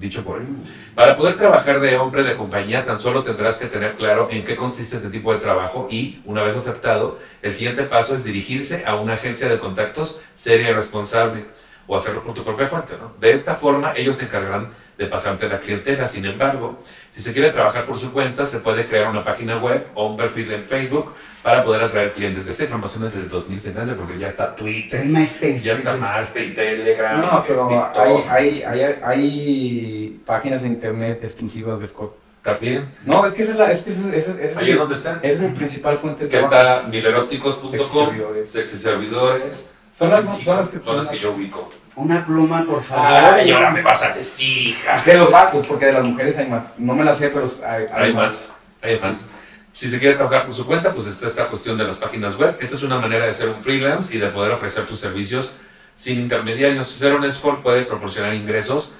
Dicho 0.00 0.24
por 0.24 0.40
él. 0.40 0.46
Para 0.94 1.14
poder 1.14 1.36
trabajar 1.36 1.78
de 1.78 1.98
hombre 1.98 2.22
de 2.22 2.34
compañía, 2.34 2.86
tan 2.86 2.98
solo 2.98 3.22
tendrás 3.22 3.58
que 3.58 3.66
tener 3.66 3.96
claro 3.96 4.28
en 4.30 4.46
qué 4.46 4.56
consiste 4.56 4.96
este 4.96 5.10
tipo 5.10 5.30
de 5.34 5.40
trabajo 5.40 5.88
y, 5.90 6.22
una 6.24 6.42
vez 6.42 6.56
aceptado, 6.56 7.18
el 7.42 7.52
siguiente 7.52 7.82
paso 7.82 8.14
es 8.14 8.24
dirigirse 8.24 8.84
a 8.86 8.94
una 8.94 9.12
agencia 9.12 9.46
de 9.50 9.58
contactos 9.58 10.22
seria 10.32 10.70
y 10.70 10.72
responsable 10.72 11.44
o 11.86 11.96
hacerlo 11.96 12.24
por 12.24 12.32
tu 12.32 12.44
propia 12.44 12.70
cuenta. 12.70 12.94
De 13.20 13.32
esta 13.32 13.56
forma, 13.56 13.92
ellos 13.94 14.16
se 14.16 14.24
encargarán 14.24 14.70
de 15.00 15.06
pasarte 15.06 15.48
la 15.48 15.58
clientela. 15.58 16.04
Sin 16.04 16.26
embargo, 16.26 16.78
si 17.08 17.22
se 17.22 17.32
quiere 17.32 17.50
trabajar 17.50 17.86
por 17.86 17.96
su 17.96 18.12
cuenta, 18.12 18.44
se 18.44 18.60
puede 18.60 18.84
crear 18.86 19.08
una 19.08 19.24
página 19.24 19.56
web 19.56 19.86
o 19.94 20.06
un 20.10 20.16
perfil 20.18 20.52
en 20.52 20.66
Facebook 20.66 21.14
para 21.42 21.64
poder 21.64 21.82
atraer 21.82 22.12
clientes. 22.12 22.46
Esta 22.46 22.64
información 22.64 23.06
es 23.06 23.14
del 23.14 23.26
2016 23.30 23.94
porque 23.96 24.18
ya 24.18 24.26
está 24.26 24.54
Twitter, 24.54 25.02
MySpace. 25.06 25.60
ya 25.60 25.72
está. 25.72 25.94
MySpace, 25.96 26.50
Telegram, 26.50 27.18
No, 27.18 27.42
pero 27.48 27.66
TikTok. 27.66 27.96
hay, 28.28 28.62
hay, 28.62 28.62
hay, 28.62 28.94
hay 29.02 30.20
páginas 30.26 30.60
de 30.62 30.68
internet 30.68 31.20
exclusivas 31.22 31.78
de 31.78 31.86
escort. 31.86 32.12
También. 32.42 32.86
No, 33.06 33.24
es 33.24 33.32
que 33.32 33.42
esa 33.42 33.52
es 33.52 33.58
la, 33.58 33.72
es 33.72 33.80
que 33.80 33.90
esa, 33.92 34.00
esa- 34.14 34.32
esa 34.32 34.42
es, 34.44 34.56
Ahí 34.58 34.70
es 34.72 34.78
donde 34.78 34.94
está. 34.94 35.18
es 35.22 35.40
mi 35.40 35.48
principal 35.48 35.96
fuente 35.96 36.24
de 36.24 36.30
Que 36.30 36.38
trabajo. 36.38 36.76
está 36.78 36.88
mileróticos.com, 36.88 37.70
Sexyservidores. 37.70 38.50
sexyservidores. 38.50 39.64
Son 39.98 40.10
las, 40.10 40.24
son 40.24 40.56
las 40.56 40.68
que 40.68 40.78
Son 40.80 40.96
las 40.98 41.08
que 41.08 41.18
yo 41.18 41.32
ubico. 41.32 41.70
Una 42.00 42.24
pluma, 42.24 42.64
por 42.64 42.82
favor. 42.82 43.34
Ay, 43.34 43.50
ahora 43.50 43.70
me 43.70 43.82
vas 43.82 44.02
a 44.02 44.14
decir, 44.14 44.68
hija. 44.68 44.94
De 45.04 45.18
los 45.18 45.30
vatos, 45.30 45.66
porque 45.66 45.84
de 45.84 45.92
las 45.92 46.06
mujeres 46.06 46.34
hay 46.38 46.48
más. 46.48 46.72
No 46.78 46.94
me 46.94 47.04
las 47.04 47.18
sé, 47.18 47.28
pero 47.28 47.46
hay, 47.66 47.84
Hay 47.92 48.14
más, 48.14 48.50
hay 48.80 48.98
más. 48.98 49.26
Si 49.74 49.86
se 49.86 49.98
quiere 49.98 50.16
trabajar 50.16 50.46
por 50.46 50.54
su 50.54 50.64
cuenta, 50.64 50.94
pues 50.94 51.06
está 51.06 51.26
esta 51.26 51.48
cuestión 51.48 51.76
de 51.76 51.84
las 51.84 51.96
páginas 51.96 52.36
web. 52.38 52.56
Esta 52.58 52.74
es 52.74 52.82
una 52.82 52.98
manera 52.98 53.26
de 53.26 53.32
ser 53.34 53.50
un 53.50 53.60
freelance 53.60 54.14
y 54.14 54.18
de 54.18 54.28
poder 54.28 54.50
ofrecer 54.52 54.86
tus 54.86 54.98
servicios 54.98 55.50
sin 55.92 56.18
intermediarios. 56.18 56.88
Ser 56.88 57.14
un 57.14 57.24
escort 57.24 57.62
puede 57.62 57.82
proporcionar 57.84 58.32
ingresos, 58.32 58.92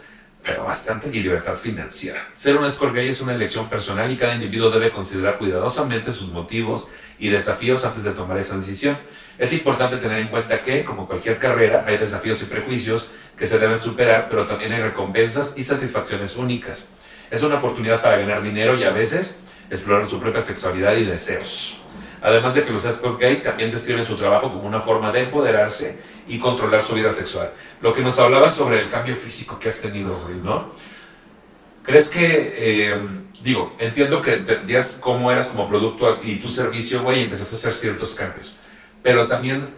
pero 0.43 0.65
bastante, 0.65 1.09
y 1.09 1.23
libertad 1.23 1.57
financiera. 1.57 2.29
Ser 2.35 2.59
un 2.59 2.67
escort 2.67 2.95
gay 2.95 3.09
es 3.09 3.23
una 3.23 3.35
elección 3.35 3.71
personal 3.71 4.11
y 4.11 4.19
cada 4.19 4.35
individuo 4.35 4.69
debe 4.69 4.91
considerar 4.93 5.39
cuidadosamente 5.39 6.13
sus 6.13 6.29
motivos 6.29 6.87
y 7.19 7.31
desafíos 7.31 7.83
antes 7.87 8.05
de 8.05 8.13
tomar 8.13 8.37
esa 8.37 8.57
decisión. 8.57 8.99
Es 9.41 9.55
importante 9.55 9.97
tener 9.97 10.19
en 10.19 10.29
cuenta 10.29 10.63
que, 10.63 10.85
como 10.85 11.07
cualquier 11.07 11.39
carrera, 11.39 11.85
hay 11.87 11.97
desafíos 11.97 12.43
y 12.43 12.45
prejuicios 12.45 13.09
que 13.39 13.47
se 13.47 13.59
deben 13.59 13.81
superar, 13.81 14.27
pero 14.29 14.47
también 14.47 14.71
hay 14.75 14.83
recompensas 14.83 15.55
y 15.57 15.65
satisfacciones 15.65 16.37
únicas. 16.37 16.91
Es 17.31 17.43
una 17.43 17.57
oportunidad 17.57 18.03
para 18.03 18.19
ganar 18.19 18.43
dinero 18.43 18.77
y 18.77 18.85
a 18.85 18.91
veces 18.91 19.39
explorar 19.71 20.07
su 20.07 20.21
propia 20.21 20.43
sexualidad 20.43 20.95
y 20.95 21.07
deseos. 21.07 21.81
Además 22.21 22.55
de 22.55 22.65
que 22.65 22.71
los 22.71 22.85
escort 22.85 23.19
gay 23.19 23.41
también 23.41 23.71
describen 23.71 24.05
su 24.05 24.15
trabajo 24.15 24.53
como 24.53 24.65
una 24.65 24.81
forma 24.81 25.11
de 25.11 25.21
empoderarse 25.23 25.99
y 26.29 26.39
controlar 26.39 26.85
su 26.85 26.95
vida 26.95 27.11
sexual. 27.11 27.51
Lo 27.81 27.95
que 27.95 28.03
nos 28.03 28.19
hablaba 28.19 28.51
sobre 28.51 28.79
el 28.79 28.91
cambio 28.91 29.17
físico 29.17 29.59
que 29.59 29.71
has 29.71 29.81
tenido, 29.81 30.21
güey, 30.21 30.35
¿no? 30.37 30.71
¿Crees 31.83 32.11
que, 32.11 32.55
eh, 32.59 33.01
digo, 33.43 33.75
entiendo 33.79 34.21
que 34.21 34.35
entendías 34.35 34.99
cómo 35.01 35.33
eras 35.33 35.47
como 35.47 35.67
producto 35.67 36.21
y 36.23 36.37
tu 36.37 36.51
servicio, 36.51 37.03
güey, 37.03 37.21
y 37.21 37.25
empezaste 37.25 37.57
a 37.57 37.59
hacer 37.59 37.75
ciertos 37.75 38.15
cambios, 38.15 38.55
pero 39.03 39.27
también 39.27 39.69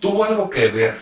tuvo 0.00 0.24
algo 0.24 0.50
que 0.50 0.68
ver 0.68 0.94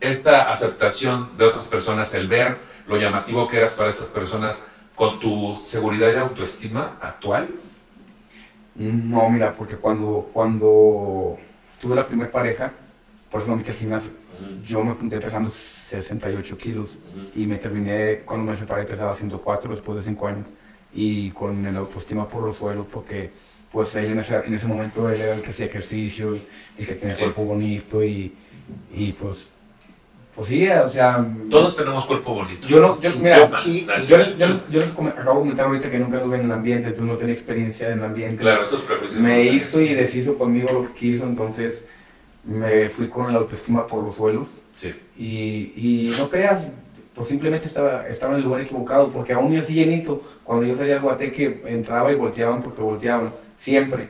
esta 0.00 0.50
aceptación 0.50 1.36
de 1.38 1.44
otras 1.44 1.68
personas, 1.68 2.12
el 2.14 2.28
ver 2.28 2.58
lo 2.86 2.96
llamativo 2.96 3.48
que 3.48 3.58
eras 3.58 3.72
para 3.72 3.88
estas 3.90 4.08
personas 4.08 4.58
con 4.94 5.20
tu 5.20 5.56
seguridad 5.62 6.12
y 6.12 6.16
autoestima 6.16 6.98
actual? 7.00 7.48
No, 8.74 9.28
mira, 9.30 9.54
porque 9.54 9.76
cuando, 9.76 10.30
cuando 10.32 11.38
tuve 11.80 11.94
la 11.94 12.06
primera 12.06 12.30
pareja, 12.30 12.72
por 13.30 13.40
eso 13.40 13.50
me 13.50 13.56
metí 13.56 13.70
al 13.70 13.76
gimnasio. 13.76 14.10
Yo 14.64 14.82
me 14.82 14.94
junté 14.94 15.20
pesando 15.20 15.50
68 15.50 16.58
kilos 16.58 16.98
y 17.34 17.46
me 17.46 17.56
terminé, 17.56 18.22
cuando 18.24 18.50
me 18.50 18.56
separé 18.56 18.84
pesaba 18.84 19.14
104 19.14 19.70
después 19.70 19.98
de 19.98 20.02
5 20.02 20.26
años 20.26 20.46
y 20.92 21.30
con 21.30 21.64
el 21.64 21.76
autoestima 21.76 22.28
por 22.28 22.42
los 22.42 22.56
suelos 22.56 22.86
porque 22.90 23.30
pues 23.72 23.94
él 23.96 24.06
en 24.06 24.18
ese, 24.20 24.36
en 24.36 24.54
ese 24.54 24.66
momento 24.66 25.08
él 25.10 25.20
era 25.20 25.34
el 25.34 25.42
que 25.42 25.50
hacía 25.50 25.66
ejercicio, 25.66 26.34
el, 26.34 26.42
el 26.78 26.86
que 26.86 26.94
tenía 26.94 27.14
Sí. 27.14 27.22
cuerpo 27.22 27.44
bonito 27.44 28.02
y, 28.04 28.32
y 28.94 29.12
pues, 29.12 29.52
pues 30.34 30.48
sí, 30.48 30.68
o 30.68 30.88
sea... 30.88 31.26
Todos 31.50 31.76
tenemos 31.76 32.04
cuerpo 32.06 32.34
bonito. 32.34 32.66
Yo 32.68 32.80
no, 32.80 32.98
yo, 33.00 33.10
mira, 33.20 33.50
Yo 33.50 33.58
sí, 33.58 33.86
les, 33.86 34.08
yo 34.08 34.16
les- 34.48 34.68
yo 34.70 34.80
les 34.80 34.90
come- 34.90 35.10
acabo 35.10 35.34
de 35.34 35.40
comentar 35.40 35.66
ahorita 35.66 35.90
que 35.90 35.98
nunca 35.98 36.16
estuve 36.18 36.36
en 36.38 36.44
el 36.46 36.52
ambiente, 36.52 36.88
entonces 36.88 37.12
no 37.12 37.18
tenía 37.18 37.34
experiencia 37.34 37.88
en 37.90 37.98
el 37.98 38.04
ambiente. 38.04 38.36
Claro, 38.42 38.62
esos 38.64 38.80
prejuicios. 38.82 39.20
Me 39.20 39.44
hizo 39.44 39.80
y 39.80 39.94
deshizo 39.94 40.38
conmigo 40.38 40.70
lo 40.72 40.86
que 40.88 40.98
quiso, 40.98 41.24
entonces 41.24 41.86
me 42.44 42.88
fui 42.88 43.08
con 43.08 43.32
la 43.32 43.38
autoestima 43.40 43.86
por 43.86 44.02
los 44.04 44.14
suelos. 44.16 44.48
Sí. 44.74 44.92
Y, 45.18 45.72
y 45.76 46.14
no 46.18 46.28
creas, 46.30 46.72
pues 47.14 47.28
simplemente 47.28 47.66
estaba, 47.66 48.08
estaba 48.08 48.32
en 48.32 48.38
el 48.38 48.44
lugar 48.44 48.62
equivocado, 48.62 49.10
porque 49.10 49.34
aún 49.34 49.52
yo 49.52 49.60
así 49.60 49.74
llenito, 49.74 50.22
cuando 50.44 50.64
yo 50.66 50.74
salía 50.74 50.96
al 50.96 51.02
guateque 51.02 51.62
entraba 51.66 52.10
y 52.10 52.14
volteaban 52.14 52.62
porque 52.62 52.80
volteaban, 52.80 53.34
siempre. 53.62 54.08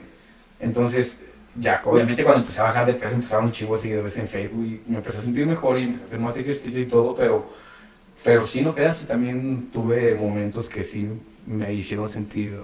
Entonces, 0.59 1.19
ya, 1.55 1.81
obviamente 1.85 2.23
cuando 2.23 2.41
empecé 2.41 2.59
a 2.61 2.63
bajar 2.63 2.85
de 2.85 2.93
peso 2.93 3.13
empezaron 3.13 3.45
un 3.45 3.51
chivo 3.51 3.75
de 3.75 3.81
seguidores 3.83 4.17
en 4.17 4.27
Facebook 4.27 4.65
y 4.65 4.81
me 4.89 4.97
empecé 4.97 5.19
a 5.19 5.21
sentir 5.21 5.45
mejor 5.45 5.77
y 5.77 5.83
empecé 5.83 6.03
a 6.03 6.07
hacer 6.07 6.19
más 6.19 6.35
ejercicio 6.37 6.79
y 6.79 6.85
todo, 6.85 7.13
pero, 7.15 7.45
pero 8.23 8.45
sí, 8.47 8.61
no 8.61 8.73
creas, 8.73 9.05
también 9.05 9.69
tuve 9.71 10.15
momentos 10.15 10.67
que 10.67 10.81
sí 10.81 11.09
me 11.45 11.71
hicieron 11.73 12.09
sentir 12.09 12.57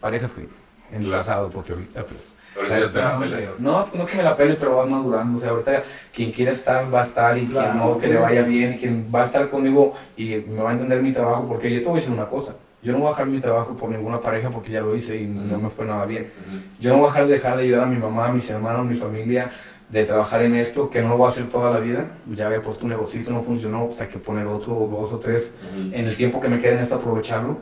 parejas 0.00 0.30
que 0.32 0.42
en 0.42 1.02
el 1.02 1.06
Claro. 1.06 1.18
pasado, 1.18 1.50
porque 1.50 1.72
ahorita 1.72 2.04
pues... 2.04 2.20
Ahorita 2.56 2.80
ya 2.80 2.90
te 2.90 2.98
la 2.98 3.18
no, 3.60 3.86
no, 3.86 3.88
no 3.94 4.06
que 4.06 4.16
me 4.16 4.22
la 4.24 4.36
pele, 4.36 4.54
pero 4.58 4.74
va 4.76 4.84
madurando. 4.84 5.38
O 5.38 5.40
sea, 5.40 5.50
ahorita 5.50 5.84
quien 6.12 6.32
quiera 6.32 6.50
estar 6.50 6.92
va 6.92 7.02
a 7.02 7.04
estar 7.06 7.38
y 7.38 7.46
Claro. 7.46 7.70
quien 7.70 7.78
no, 7.78 7.98
que 8.00 8.06
le 8.08 8.16
vaya 8.18 8.42
bien. 8.42 8.76
Quien 8.76 9.06
va 9.14 9.22
a 9.22 9.26
estar 9.26 9.48
conmigo 9.50 9.94
y 10.16 10.34
me 10.48 10.60
va 10.60 10.70
a 10.70 10.72
entender 10.72 11.00
mi 11.00 11.12
trabajo, 11.12 11.46
porque 11.46 11.72
yo 11.72 11.78
te 11.78 11.84
voy 11.86 11.98
a 11.98 12.00
decir 12.00 12.12
una 12.12 12.26
cosa. 12.26 12.56
Yo 12.82 12.92
no 12.92 13.00
voy 13.00 13.08
a 13.08 13.10
dejar 13.10 13.26
mi 13.26 13.40
trabajo 13.40 13.76
por 13.76 13.90
ninguna 13.90 14.20
pareja 14.20 14.50
porque 14.50 14.72
ya 14.72 14.80
lo 14.80 14.94
hice 14.94 15.16
y 15.16 15.26
no 15.26 15.58
me 15.58 15.68
fue 15.68 15.84
nada 15.84 16.06
bien. 16.06 16.30
Yo 16.78 16.90
no 16.90 16.98
voy 16.98 17.08
a 17.08 17.12
dejar 17.12 17.26
de, 17.26 17.32
dejar 17.34 17.56
de 17.58 17.62
ayudar 17.64 17.82
a 17.84 17.86
mi 17.86 17.98
mamá, 17.98 18.28
a 18.28 18.32
mis 18.32 18.48
hermanos, 18.48 18.80
a 18.80 18.84
mi 18.84 18.94
familia, 18.94 19.52
de 19.90 20.04
trabajar 20.04 20.42
en 20.42 20.54
esto, 20.54 20.88
que 20.88 21.02
no 21.02 21.10
lo 21.10 21.18
voy 21.18 21.26
a 21.26 21.28
hacer 21.28 21.48
toda 21.50 21.70
la 21.70 21.80
vida. 21.80 22.06
Ya 22.32 22.46
había 22.46 22.62
puesto 22.62 22.84
un 22.84 22.90
negocito, 22.90 23.32
no 23.32 23.42
funcionó, 23.42 23.86
pues 23.86 24.00
hay 24.00 24.08
que 24.08 24.18
poner 24.18 24.46
otro, 24.46 24.88
dos 24.90 25.12
o 25.12 25.18
tres 25.18 25.54
en 25.92 26.04
el 26.06 26.16
tiempo 26.16 26.40
que 26.40 26.48
me 26.48 26.58
quede 26.58 26.74
en 26.74 26.80
esto 26.80 26.94
aprovecharlo, 26.94 27.58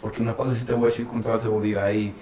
porque 0.00 0.22
una 0.22 0.34
cosa 0.34 0.54
sí 0.54 0.64
te 0.64 0.74
voy 0.74 0.84
a 0.84 0.86
decir 0.86 1.06
con 1.06 1.22
toda 1.22 1.38
seguridad 1.38 1.90
y, 1.90 2.14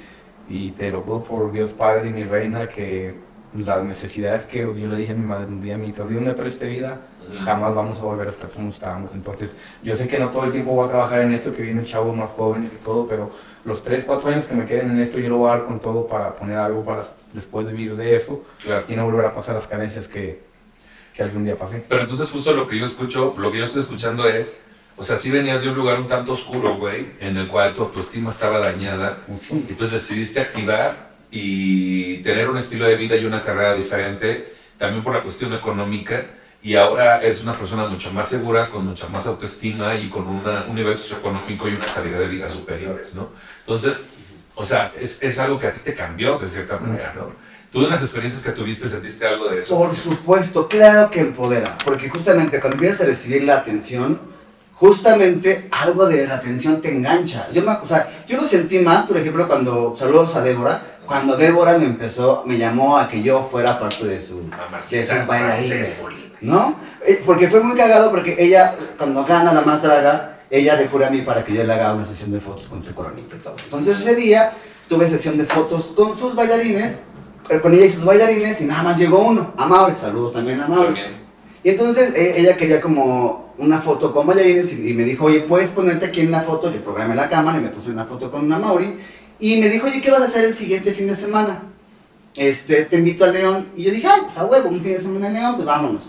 y 0.48 0.70
te 0.70 0.90
lo 0.90 1.02
juro 1.02 1.22
por 1.22 1.52
Dios 1.52 1.72
Padre 1.72 2.08
y 2.08 2.12
mi 2.12 2.24
reina 2.24 2.68
que 2.68 3.14
las 3.56 3.84
necesidades 3.84 4.46
que 4.46 4.60
yo 4.60 4.72
le 4.72 4.96
dije 4.96 5.12
a 5.12 5.14
mi 5.14 5.26
madre 5.26 5.46
un 5.46 5.60
día, 5.60 5.76
mientras 5.76 6.08
Dios 6.08 6.22
me 6.22 6.32
preste 6.32 6.66
vida. 6.66 7.00
Jamás 7.44 7.74
vamos 7.74 8.00
a 8.00 8.04
volver 8.04 8.26
a 8.28 8.30
estar 8.30 8.50
como 8.50 8.68
estábamos. 8.70 9.10
Entonces, 9.14 9.56
yo 9.82 9.94
sé 9.96 10.06
que 10.08 10.18
no 10.18 10.30
todo 10.30 10.44
el 10.44 10.52
tiempo 10.52 10.72
voy 10.72 10.86
a 10.86 10.90
trabajar 10.90 11.20
en 11.22 11.34
esto, 11.34 11.54
que 11.54 11.62
vienen 11.62 11.84
chavos 11.84 12.16
más 12.16 12.30
jóvenes 12.30 12.70
y 12.72 12.84
todo, 12.84 13.06
pero 13.06 13.30
los 13.64 13.82
3, 13.82 14.04
4 14.04 14.30
años 14.30 14.44
que 14.44 14.54
me 14.54 14.66
queden 14.66 14.90
en 14.90 15.00
esto, 15.00 15.18
yo 15.18 15.28
lo 15.30 15.38
voy 15.38 15.50
a 15.50 15.56
dar 15.56 15.64
con 15.66 15.80
todo 15.80 16.06
para 16.06 16.34
poner 16.36 16.56
algo 16.58 16.84
para 16.84 17.02
después 17.32 17.66
de 17.66 17.72
vivir 17.72 17.96
de 17.96 18.14
eso 18.14 18.42
Claro. 18.62 18.84
y 18.88 18.94
no 18.96 19.04
volver 19.04 19.26
a 19.26 19.34
pasar 19.34 19.54
las 19.54 19.66
carencias 19.66 20.06
que, 20.08 20.42
que 21.14 21.22
algún 21.22 21.44
día 21.44 21.56
pasé. 21.56 21.84
Pero 21.88 22.02
entonces 22.02 22.30
justo 22.30 22.52
lo 22.52 22.68
que 22.68 22.78
yo 22.78 22.84
escucho, 22.84 23.34
lo 23.38 23.50
que 23.52 23.58
yo 23.58 23.64
estoy 23.64 23.82
escuchando 23.82 24.28
es, 24.28 24.58
o 24.96 25.02
sea, 25.02 25.16
si 25.16 25.30
venías 25.30 25.62
de 25.62 25.70
un 25.70 25.74
lugar 25.76 25.98
un 25.98 26.06
tanto 26.08 26.32
oscuro, 26.32 26.76
güey, 26.76 27.06
en 27.20 27.36
el 27.36 27.48
cual 27.48 27.74
tu 27.74 27.82
autoestima 27.82 28.30
estaba 28.30 28.58
dañada, 28.58 29.18
Mucho. 29.26 29.54
entonces 29.54 29.92
decidiste 29.92 30.40
activar 30.40 31.14
y 31.30 32.18
tener 32.18 32.48
un 32.48 32.58
estilo 32.58 32.86
de 32.86 32.96
vida 32.96 33.16
y 33.16 33.24
una 33.24 33.42
carrera 33.42 33.74
diferente, 33.74 34.52
también 34.78 35.02
por 35.02 35.12
la 35.14 35.22
cuestión 35.22 35.52
económica, 35.52 36.26
y 36.64 36.74
ahora 36.76 37.20
eres 37.22 37.42
una 37.42 37.52
persona 37.56 37.86
mucho 37.86 38.10
más 38.12 38.26
segura, 38.28 38.70
con 38.70 38.86
mucha 38.86 39.06
más 39.08 39.26
autoestima 39.26 39.94
y 39.94 40.08
con 40.08 40.26
una- 40.26 40.64
un 40.66 40.74
nivel 40.74 40.96
socioeconómico 40.96 41.68
y 41.68 41.74
una 41.74 41.84
calidad 41.86 42.18
de 42.18 42.26
vida 42.26 42.48
superiores, 42.48 43.14
¿no? 43.14 43.28
Entonces, 43.60 44.02
o 44.56 44.64
sea, 44.64 44.90
es, 44.98 45.22
es 45.22 45.38
algo 45.38 45.60
que 45.60 45.66
a 45.68 45.72
ti 45.72 45.80
te 45.84 45.94
cambió 45.94 46.38
de 46.38 46.48
cierta 46.48 46.78
manera, 46.78 47.12
¿no? 47.16 47.32
Tú 47.70 47.82
de 47.82 47.88
las 47.90 48.00
experiencias 48.02 48.42
que 48.42 48.52
tuviste 48.52 48.88
sentiste 48.88 49.26
algo 49.26 49.48
de 49.50 49.60
eso. 49.60 49.76
Por 49.76 49.94
supuesto, 49.94 50.66
claro 50.68 51.10
que 51.10 51.20
empodera, 51.20 51.76
porque 51.84 52.08
justamente 52.08 52.60
cuando 52.60 52.76
empiezas 52.76 53.02
a 53.02 53.04
recibir 53.06 53.42
la 53.44 53.56
atención, 53.56 54.18
justamente 54.72 55.68
algo 55.70 56.06
de 56.06 56.26
la 56.26 56.36
atención 56.36 56.80
te 56.80 56.90
engancha. 56.90 57.48
Yo, 57.52 57.62
me, 57.62 57.72
o 57.72 57.86
sea, 57.86 58.24
yo 58.26 58.36
lo 58.36 58.44
sentí 58.44 58.78
más, 58.78 59.06
por 59.06 59.16
ejemplo, 59.16 59.46
cuando, 59.48 59.94
saludos 59.94 60.34
a 60.36 60.42
Débora, 60.42 60.98
cuando 61.06 61.36
Débora 61.36 61.76
me 61.78 61.84
empezó, 61.86 62.42
me 62.46 62.56
llamó 62.58 62.96
a 62.96 63.08
que 63.08 63.22
yo 63.22 63.46
fuera 63.50 63.78
parte 63.78 64.06
de 64.06 64.20
su, 64.20 64.40
Mamacita, 64.42 64.96
de 64.96 65.04
sus 65.06 65.26
bailarines. 65.26 65.96
¿No? 66.44 66.76
Eh, 67.06 67.22
Porque 67.24 67.48
fue 67.48 67.60
muy 67.60 67.76
cagado 67.76 68.10
porque 68.10 68.36
ella, 68.38 68.74
cuando 68.98 69.24
gana 69.24 69.52
la 69.52 69.62
más 69.62 69.82
draga, 69.82 70.38
ella 70.50 70.76
recurre 70.76 71.06
a 71.06 71.10
mí 71.10 71.22
para 71.22 71.44
que 71.44 71.54
yo 71.54 71.64
le 71.64 71.72
haga 71.72 71.94
una 71.94 72.04
sesión 72.04 72.30
de 72.30 72.40
fotos 72.40 72.66
con 72.66 72.84
su 72.84 72.94
coronita 72.94 73.34
y 73.34 73.38
todo. 73.38 73.56
Entonces 73.64 74.00
ese 74.00 74.14
día 74.14 74.52
tuve 74.88 75.08
sesión 75.08 75.36
de 75.38 75.46
fotos 75.46 75.92
con 75.96 76.16
sus 76.18 76.34
bailarines, 76.34 76.98
eh, 77.48 77.60
con 77.60 77.72
ella 77.74 77.86
y 77.86 77.90
sus 77.90 78.04
bailarines, 78.04 78.60
y 78.60 78.64
nada 78.64 78.82
más 78.82 78.98
llegó 78.98 79.18
uno, 79.20 79.52
a 79.56 79.66
Mauri, 79.66 79.94
saludos 80.00 80.34
también 80.34 80.60
a 80.60 80.68
Mauri. 80.68 80.86
También. 80.86 81.24
Y 81.64 81.70
entonces 81.70 82.12
eh, 82.14 82.34
ella 82.36 82.56
quería 82.56 82.80
como 82.80 83.54
una 83.56 83.80
foto 83.80 84.12
con 84.12 84.26
bailarines 84.26 84.72
y, 84.74 84.90
y 84.90 84.94
me 84.94 85.04
dijo, 85.04 85.24
oye, 85.24 85.40
¿puedes 85.40 85.70
ponerte 85.70 86.06
aquí 86.06 86.20
en 86.20 86.30
la 86.30 86.42
foto? 86.42 86.70
Yo 86.70 86.80
programé 86.84 87.14
la 87.14 87.28
cámara 87.30 87.58
y 87.58 87.62
me 87.62 87.68
puse 87.68 87.90
una 87.90 88.04
foto 88.04 88.30
con 88.30 88.44
una 88.44 88.58
Mauri. 88.58 88.98
Y 89.40 89.58
me 89.60 89.68
dijo, 89.68 89.86
oye, 89.86 90.00
¿qué 90.00 90.10
vas 90.10 90.20
a 90.20 90.26
hacer 90.26 90.44
el 90.44 90.54
siguiente 90.54 90.92
fin 90.92 91.06
de 91.08 91.16
semana? 91.16 91.62
Este, 92.36 92.84
te 92.84 92.96
invito 92.96 93.24
a 93.24 93.28
León. 93.28 93.68
Y 93.76 93.84
yo 93.84 93.92
dije, 93.92 94.06
ay, 94.08 94.20
pues 94.24 94.36
a 94.38 94.44
huevo, 94.44 94.68
un 94.68 94.80
fin 94.80 94.92
de 94.92 95.00
semana 95.00 95.28
en 95.28 95.34
León, 95.34 95.54
pues 95.56 95.66
vámonos. 95.66 96.04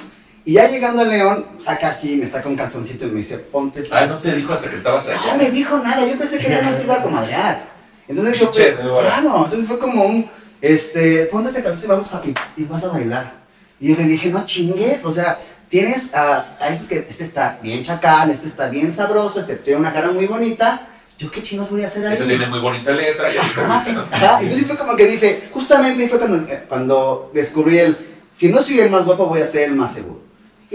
Y 0.45 0.53
ya 0.53 0.67
llegando 0.67 1.01
a 1.01 1.05
León, 1.05 1.47
saca 1.57 1.89
así, 1.89 2.17
me 2.17 2.27
saca 2.27 2.47
un 2.47 2.55
calzoncito 2.55 3.07
y 3.07 3.09
me 3.09 3.17
dice, 3.17 3.39
ponte 3.39 3.81
esta. 3.81 3.97
Ay, 3.97 4.07
no 4.07 4.19
te 4.19 4.31
dijo 4.31 4.53
hasta 4.53 4.69
que 4.69 4.75
estabas 4.75 5.07
allá. 5.07 5.19
No 5.25 5.37
me 5.37 5.49
dijo 5.49 5.79
nada, 5.79 6.05
yo 6.05 6.17
pensé 6.19 6.37
que 6.37 6.49
nada 6.49 6.61
más 6.61 6.83
iba 6.83 6.93
a 6.93 7.01
comadrear. 7.01 7.65
Entonces 8.07 8.39
yo 8.39 8.53
fue, 8.53 8.75
claro, 8.75 9.45
entonces 9.45 9.67
fue 9.67 9.79
como 9.79 10.05
un, 10.05 10.29
este, 10.61 11.25
ponte 11.25 11.49
este 11.49 11.63
calzón 11.63 11.85
y 11.85 11.87
vamos 11.87 12.13
a, 12.13 12.21
y, 12.23 12.61
y 12.61 12.65
vas 12.65 12.83
a 12.83 12.89
bailar. 12.89 13.33
Y 13.79 13.89
yo 13.89 13.95
le 13.95 14.03
dije, 14.03 14.29
no 14.29 14.45
chingues, 14.45 15.03
o 15.03 15.11
sea, 15.11 15.39
tienes 15.67 16.13
a, 16.13 16.45
a 16.59 16.69
esos 16.69 16.87
que, 16.87 16.99
este 16.99 17.23
está 17.23 17.57
bien 17.63 17.81
chacal, 17.81 18.29
este 18.29 18.47
está 18.47 18.69
bien 18.69 18.93
sabroso, 18.93 19.39
este 19.39 19.55
tiene 19.55 19.79
una 19.79 19.91
cara 19.91 20.11
muy 20.11 20.27
bonita, 20.27 20.87
yo 21.17 21.31
qué 21.31 21.41
chingos 21.41 21.71
voy 21.71 21.83
a 21.83 21.87
hacer 21.87 22.05
ahí. 22.05 22.13
Ese 22.13 22.25
tiene 22.25 22.45
muy 22.45 22.59
bonita 22.59 22.91
letra 22.91 23.33
y 23.33 23.37
así 23.37 23.49
Ajá, 23.57 23.83
ajá, 24.11 24.41
entonces 24.41 24.67
fue 24.67 24.77
como 24.77 24.95
que 24.95 25.07
dije, 25.07 25.49
justamente 25.51 26.07
fue 26.07 26.19
cuando, 26.19 26.47
cuando 26.69 27.31
descubrí 27.33 27.79
el, 27.79 27.97
si 28.31 28.49
no 28.49 28.61
soy 28.61 28.81
el 28.81 28.91
más 28.91 29.05
guapo 29.05 29.25
voy 29.25 29.41
a 29.41 29.45
ser 29.47 29.69
el 29.69 29.75
más 29.75 29.93
seguro. 29.93 30.24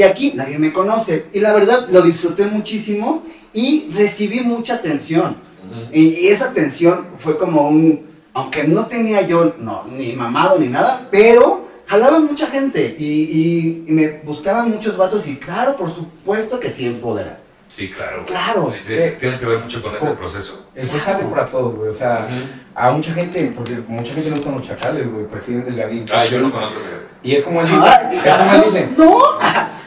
Y 0.01 0.03
aquí 0.03 0.33
nadie 0.35 0.59
me 0.59 0.73
conoce. 0.73 1.27
Y 1.35 1.41
la 1.41 1.53
verdad 1.53 1.87
lo 1.91 2.01
disfruté 2.01 2.47
muchísimo 2.47 3.23
y 3.53 3.91
recibí 3.93 4.41
mucha 4.41 4.77
atención. 4.77 5.37
Ujú. 5.71 5.91
Y, 5.93 6.21
y 6.21 6.29
esa 6.29 6.47
atención 6.47 7.09
fue 7.19 7.37
como 7.37 7.69
un, 7.69 8.07
aunque 8.33 8.65
no 8.65 8.87
tenía 8.87 9.21
yo 9.21 9.57
no, 9.59 9.85
ni 9.85 10.15
mamado 10.15 10.59
ni 10.59 10.69
nada, 10.69 11.07
pero 11.11 11.69
jalaban 11.87 12.25
mucha 12.25 12.47
gente 12.47 12.97
y, 12.99 13.05
y- 13.05 13.85
y 13.89 13.93
me 13.93 14.21
buscaban 14.25 14.71
muchos 14.71 14.97
vatos 14.97 15.29
y 15.29 15.37
claro, 15.37 15.77
por 15.77 15.95
supuesto 15.95 16.59
que 16.59 16.71
sí 16.71 16.87
empodera. 16.87 17.37
Sí, 17.69 17.89
claro. 17.91 18.25
Claro. 18.25 18.73
Tiene, 18.87 19.05
Eh, 19.05 19.17
tiene 19.21 19.39
que 19.39 19.45
ver 19.47 19.59
mucho 19.61 19.81
con 19.83 19.95
ese 19.95 20.09
oh. 20.09 20.15
proceso. 20.15 20.67
Eso 20.75 20.99
sale 20.99 21.25
para 21.25 21.45
todos, 21.45 21.77
güey. 21.77 21.91
O 21.91 21.93
sea, 21.93 22.27
Ujú. 22.29 22.47
a 22.75 22.91
mucha 22.91 23.13
gente, 23.13 23.53
porque 23.55 23.77
mucha 23.87 24.13
gente 24.15 24.31
no 24.31 24.37
gustan 24.37 24.55
los 24.55 24.63
chacales, 24.67 25.13
güey. 25.13 25.27
Prefieren 25.27 25.67
delgaditos. 25.67 26.11
Ah, 26.17 26.25
yo 26.27 26.41
no 26.41 26.51
conozco 26.51 26.79
ese. 26.81 26.89
Y 27.23 27.37
es 27.37 27.45
como 27.45 27.61
él 27.61 27.69
dice. 27.69 27.87
Ay, 27.87 28.17
es 28.25 28.35
como 28.37 28.53
él 28.55 28.63
dice. 28.65 28.89
no, 28.97 29.21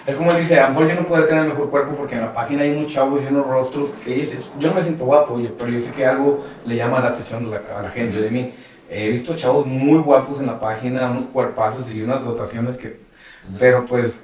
Es 0.05 0.15
como 0.15 0.31
él 0.31 0.37
dice, 0.41 0.59
a 0.59 0.63
lo 0.63 0.69
mejor 0.75 0.87
yo 0.89 0.95
no 1.01 1.05
podré 1.07 1.23
tener 1.23 1.43
el 1.43 1.49
mejor 1.49 1.69
cuerpo 1.69 1.95
porque 1.95 2.15
en 2.15 2.21
la 2.21 2.33
página 2.33 2.63
hay 2.63 2.71
unos 2.71 2.87
chavos 2.91 3.21
y 3.23 3.27
unos 3.27 3.47
rostros 3.47 3.89
que 4.03 4.13
dices, 4.13 4.51
yo 4.59 4.67
no 4.69 4.75
me 4.75 4.81
siento 4.81 5.05
guapo, 5.05 5.35
oye, 5.35 5.49
pero 5.57 5.69
yo 5.69 5.79
sé 5.79 5.91
que 5.93 6.05
algo 6.05 6.43
le 6.65 6.75
llama 6.75 6.99
la 6.99 7.07
atención 7.09 7.45
a 7.45 7.49
la, 7.49 7.79
a 7.79 7.81
la 7.83 7.89
gente 7.89 8.19
de 8.19 8.29
mí. 8.29 8.53
He 8.89 9.09
visto 9.09 9.33
chavos 9.35 9.65
muy 9.65 9.99
guapos 9.99 10.39
en 10.41 10.47
la 10.47 10.59
página, 10.59 11.09
unos 11.09 11.25
cuerpazos 11.25 11.89
y 11.91 12.01
unas 12.01 12.23
dotaciones 12.23 12.75
que... 12.75 12.99
Pero 13.57 13.85
pues 13.85 14.23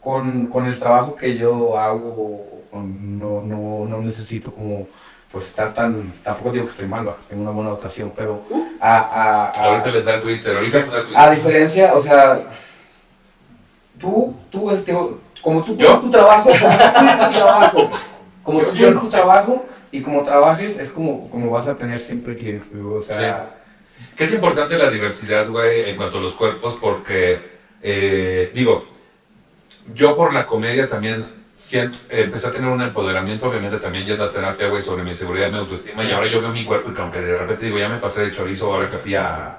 con, 0.00 0.46
con 0.46 0.66
el 0.66 0.78
trabajo 0.78 1.14
que 1.16 1.36
yo 1.36 1.78
hago, 1.78 2.44
no, 2.72 3.40
no, 3.42 3.86
no 3.88 4.02
necesito 4.02 4.52
como 4.52 4.86
pues 5.30 5.44
estar 5.46 5.72
tan... 5.74 6.12
Tampoco 6.24 6.50
digo 6.52 6.64
que 6.64 6.70
estoy 6.72 6.86
malo, 6.86 7.14
tengo 7.28 7.42
una 7.42 7.50
buena 7.52 7.70
dotación, 7.70 8.12
pero 8.16 8.42
a, 8.80 8.98
a, 8.98 9.46
a- 9.50 9.64
Ahorita 9.66 9.90
les 9.90 10.04
da 10.04 10.14
el 10.14 10.20
Twitter, 10.22 10.56
ahorita 10.56 10.78
les 10.78 10.90
da 10.90 10.96
el 10.98 11.04
Twitter. 11.04 11.20
a 11.20 11.30
diferencia, 11.30 11.94
o 11.94 12.02
sea, 12.02 12.40
tú, 13.98 14.34
tú, 14.50 14.70
este, 14.70 14.96
como 15.42 15.64
tú 15.64 15.76
tienes 15.76 16.00
tu 16.00 16.10
trabajo, 16.10 16.50
como 16.50 16.76
tú 16.78 16.92
tienes 16.94 17.18
tu 17.18 17.30
trabajo, 17.32 17.90
como 18.42 18.60
tú 18.60 18.72
tienes 18.72 19.00
tu 19.00 19.08
trabajo 19.08 19.66
y 19.90 20.00
como 20.02 20.22
trabajes, 20.22 20.78
es 20.78 20.90
como, 20.90 21.28
como 21.30 21.50
vas 21.50 21.66
a 21.68 21.76
tener 21.76 21.98
siempre 21.98 22.34
güey, 22.34 22.96
o 22.96 23.00
sea, 23.00 23.54
Que 24.16 24.24
es 24.24 24.34
importante 24.34 24.76
la 24.78 24.90
diversidad, 24.90 25.48
güey, 25.48 25.90
en 25.90 25.96
cuanto 25.96 26.18
a 26.18 26.20
los 26.20 26.34
cuerpos, 26.34 26.76
porque, 26.80 27.40
eh, 27.82 28.50
digo, 28.54 28.84
yo 29.94 30.16
por 30.16 30.32
la 30.32 30.46
comedia 30.46 30.88
también 30.88 31.24
siento- 31.54 31.98
eh, 32.10 32.22
empecé 32.24 32.46
a 32.48 32.52
tener 32.52 32.70
un 32.70 32.80
empoderamiento, 32.82 33.48
obviamente 33.48 33.78
también 33.78 34.04
yendo 34.06 34.24
a 34.24 34.30
terapia, 34.30 34.68
güey, 34.68 34.82
sobre 34.82 35.02
mi 35.02 35.14
seguridad, 35.14 35.50
mi 35.50 35.58
autoestima, 35.58 36.04
y 36.04 36.12
ahora 36.12 36.26
yo 36.28 36.40
veo 36.40 36.50
mi 36.50 36.64
cuerpo 36.64 36.90
y 36.90 36.94
que 36.94 37.00
aunque 37.02 37.20
de 37.20 37.36
repente 37.38 37.64
digo, 37.66 37.78
ya 37.78 37.88
me 37.88 37.98
pasé 37.98 38.22
de 38.22 38.30
chorizo 38.32 38.72
ahora 38.72 38.88
que 38.90 38.98
fui 38.98 39.14
a, 39.16 39.58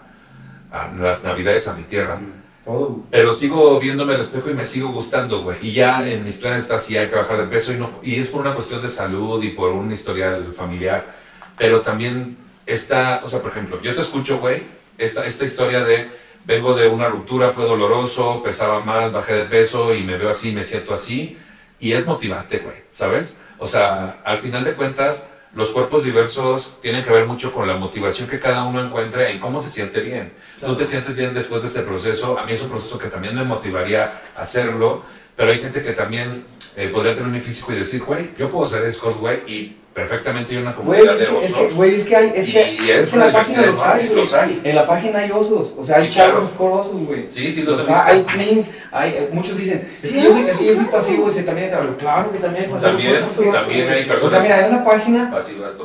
a 0.71 0.87
las 0.97 1.23
navidades 1.23 1.67
a 1.67 1.73
mi 1.73 1.83
tierra. 1.83 2.19
Todo. 2.63 3.03
Pero 3.11 3.33
sigo 3.33 3.79
viéndome 3.79 4.15
al 4.15 4.21
espejo 4.21 4.49
y 4.49 4.53
me 4.53 4.65
sigo 4.65 4.89
gustando, 4.89 5.43
güey. 5.43 5.57
Y 5.61 5.73
ya 5.73 6.07
en 6.07 6.23
mis 6.23 6.35
planes 6.35 6.63
está 6.63 6.75
así, 6.75 6.97
hay 6.97 7.07
que 7.07 7.15
bajar 7.15 7.37
de 7.37 7.47
peso. 7.47 7.73
Y, 7.73 7.77
no, 7.77 7.91
y 8.03 8.15
es 8.15 8.27
por 8.27 8.41
una 8.41 8.53
cuestión 8.53 8.81
de 8.81 8.89
salud 8.89 9.43
y 9.43 9.49
por 9.49 9.71
un 9.71 9.91
historial 9.91 10.53
familiar. 10.55 11.15
Pero 11.57 11.81
también 11.81 12.37
está, 12.65 13.21
o 13.23 13.27
sea, 13.27 13.41
por 13.41 13.51
ejemplo, 13.51 13.81
yo 13.81 13.93
te 13.93 14.01
escucho, 14.01 14.39
güey, 14.39 14.63
esta, 14.97 15.25
esta 15.25 15.45
historia 15.45 15.83
de 15.83 16.09
vengo 16.45 16.73
de 16.73 16.87
una 16.87 17.07
ruptura, 17.07 17.51
fue 17.51 17.65
doloroso, 17.65 18.41
pesaba 18.43 18.79
más, 18.81 19.11
bajé 19.11 19.33
de 19.33 19.45
peso 19.45 19.93
y 19.93 20.03
me 20.03 20.17
veo 20.17 20.29
así, 20.29 20.51
me 20.51 20.63
siento 20.63 20.93
así. 20.93 21.37
Y 21.79 21.93
es 21.93 22.05
motivante, 22.05 22.59
güey, 22.59 22.77
¿sabes? 22.89 23.35
O 23.57 23.67
sea, 23.67 24.21
al 24.23 24.39
final 24.39 24.63
de 24.63 24.73
cuentas, 24.73 25.21
los 25.53 25.69
cuerpos 25.69 26.03
diversos 26.03 26.77
tienen 26.81 27.03
que 27.03 27.11
ver 27.11 27.25
mucho 27.25 27.51
con 27.51 27.67
la 27.67 27.75
motivación 27.75 28.29
que 28.29 28.39
cada 28.39 28.63
uno 28.63 28.83
encuentre 28.83 29.31
en 29.31 29.39
cómo 29.39 29.61
se 29.61 29.69
siente 29.69 30.01
bien. 30.01 30.33
Tú 30.59 30.75
te 30.75 30.85
sientes 30.85 31.15
bien 31.15 31.33
después 31.33 31.61
de 31.61 31.69
ese 31.69 31.81
proceso. 31.81 32.37
A 32.37 32.45
mí 32.45 32.51
es 32.51 32.61
un 32.61 32.69
proceso 32.69 32.99
que 32.99 33.07
también 33.07 33.35
me 33.35 33.43
motivaría 33.43 34.21
a 34.35 34.41
hacerlo, 34.41 35.03
pero 35.35 35.51
hay 35.51 35.59
gente 35.59 35.81
que 35.81 35.93
también 35.93 36.45
eh, 36.75 36.89
podría 36.89 37.15
tener 37.15 37.29
mi 37.29 37.39
físico 37.39 37.73
y 37.73 37.75
decir, 37.75 38.03
güey, 38.03 38.31
yo 38.37 38.49
puedo 38.49 38.67
ser 38.67 38.85
escort, 38.85 39.17
güey, 39.17 39.39
y 39.47 39.77
perfectamente 39.99 40.55
hay 40.55 40.61
una 40.61 40.73
comunidad 40.75 41.15
de 41.17 41.27
osos. 41.27 41.75
güey, 41.75 41.95
es 41.95 42.05
que 42.05 42.15
hay, 42.15 42.31
es 42.35 42.47
Y 42.47 42.51
que, 42.51 42.61
es 42.61 42.79
es 42.79 43.07
que 43.09 43.15
en 43.15 43.19
la 43.19 43.31
página 43.31 43.65
los 43.65 43.79
hay, 43.81 44.09
los 44.09 44.33
hay. 44.33 44.61
En 44.63 44.75
la 44.75 44.85
página 44.85 45.19
hay 45.19 45.31
osos, 45.31 45.73
o 45.77 45.83
sea, 45.83 45.97
hay 45.97 46.07
Sí, 46.07 46.13
claro. 46.13 46.33
chavos 46.33 46.49
escorosos, 46.49 47.05
güey. 47.05 47.25
Sí, 47.29 47.51
sí, 47.51 47.63
los 47.63 47.77
visto. 47.77 47.93
hay 48.05 48.23
cleans, 48.23 48.73
hay, 48.91 49.09
eh, 49.11 49.29
muchos 49.31 49.57
dicen, 49.57 49.87
es 49.93 50.11
que 50.11 50.21
yo 50.21 50.31
soy, 50.31 50.41
es 50.49 50.57
que 50.57 50.65
yo 50.65 50.75
soy 50.75 50.85
pasivo, 50.85 51.27
dice 51.29 51.43
también 51.43 51.65
hay 51.67 51.71
trabajo. 51.71 51.95
Claro 51.97 52.31
que 52.31 52.37
también 52.39 52.65
hay 52.65 52.71
pasivos. 52.71 53.01
También, 53.35 53.51
también 53.53 53.81
hay 53.81 53.85
güey. 53.87 54.01
O 54.01 54.05
sea, 54.05 54.13
personas- 54.15 54.43
mira, 54.43 54.59
en 54.59 54.65
esa 54.65 54.85
página 54.85 55.33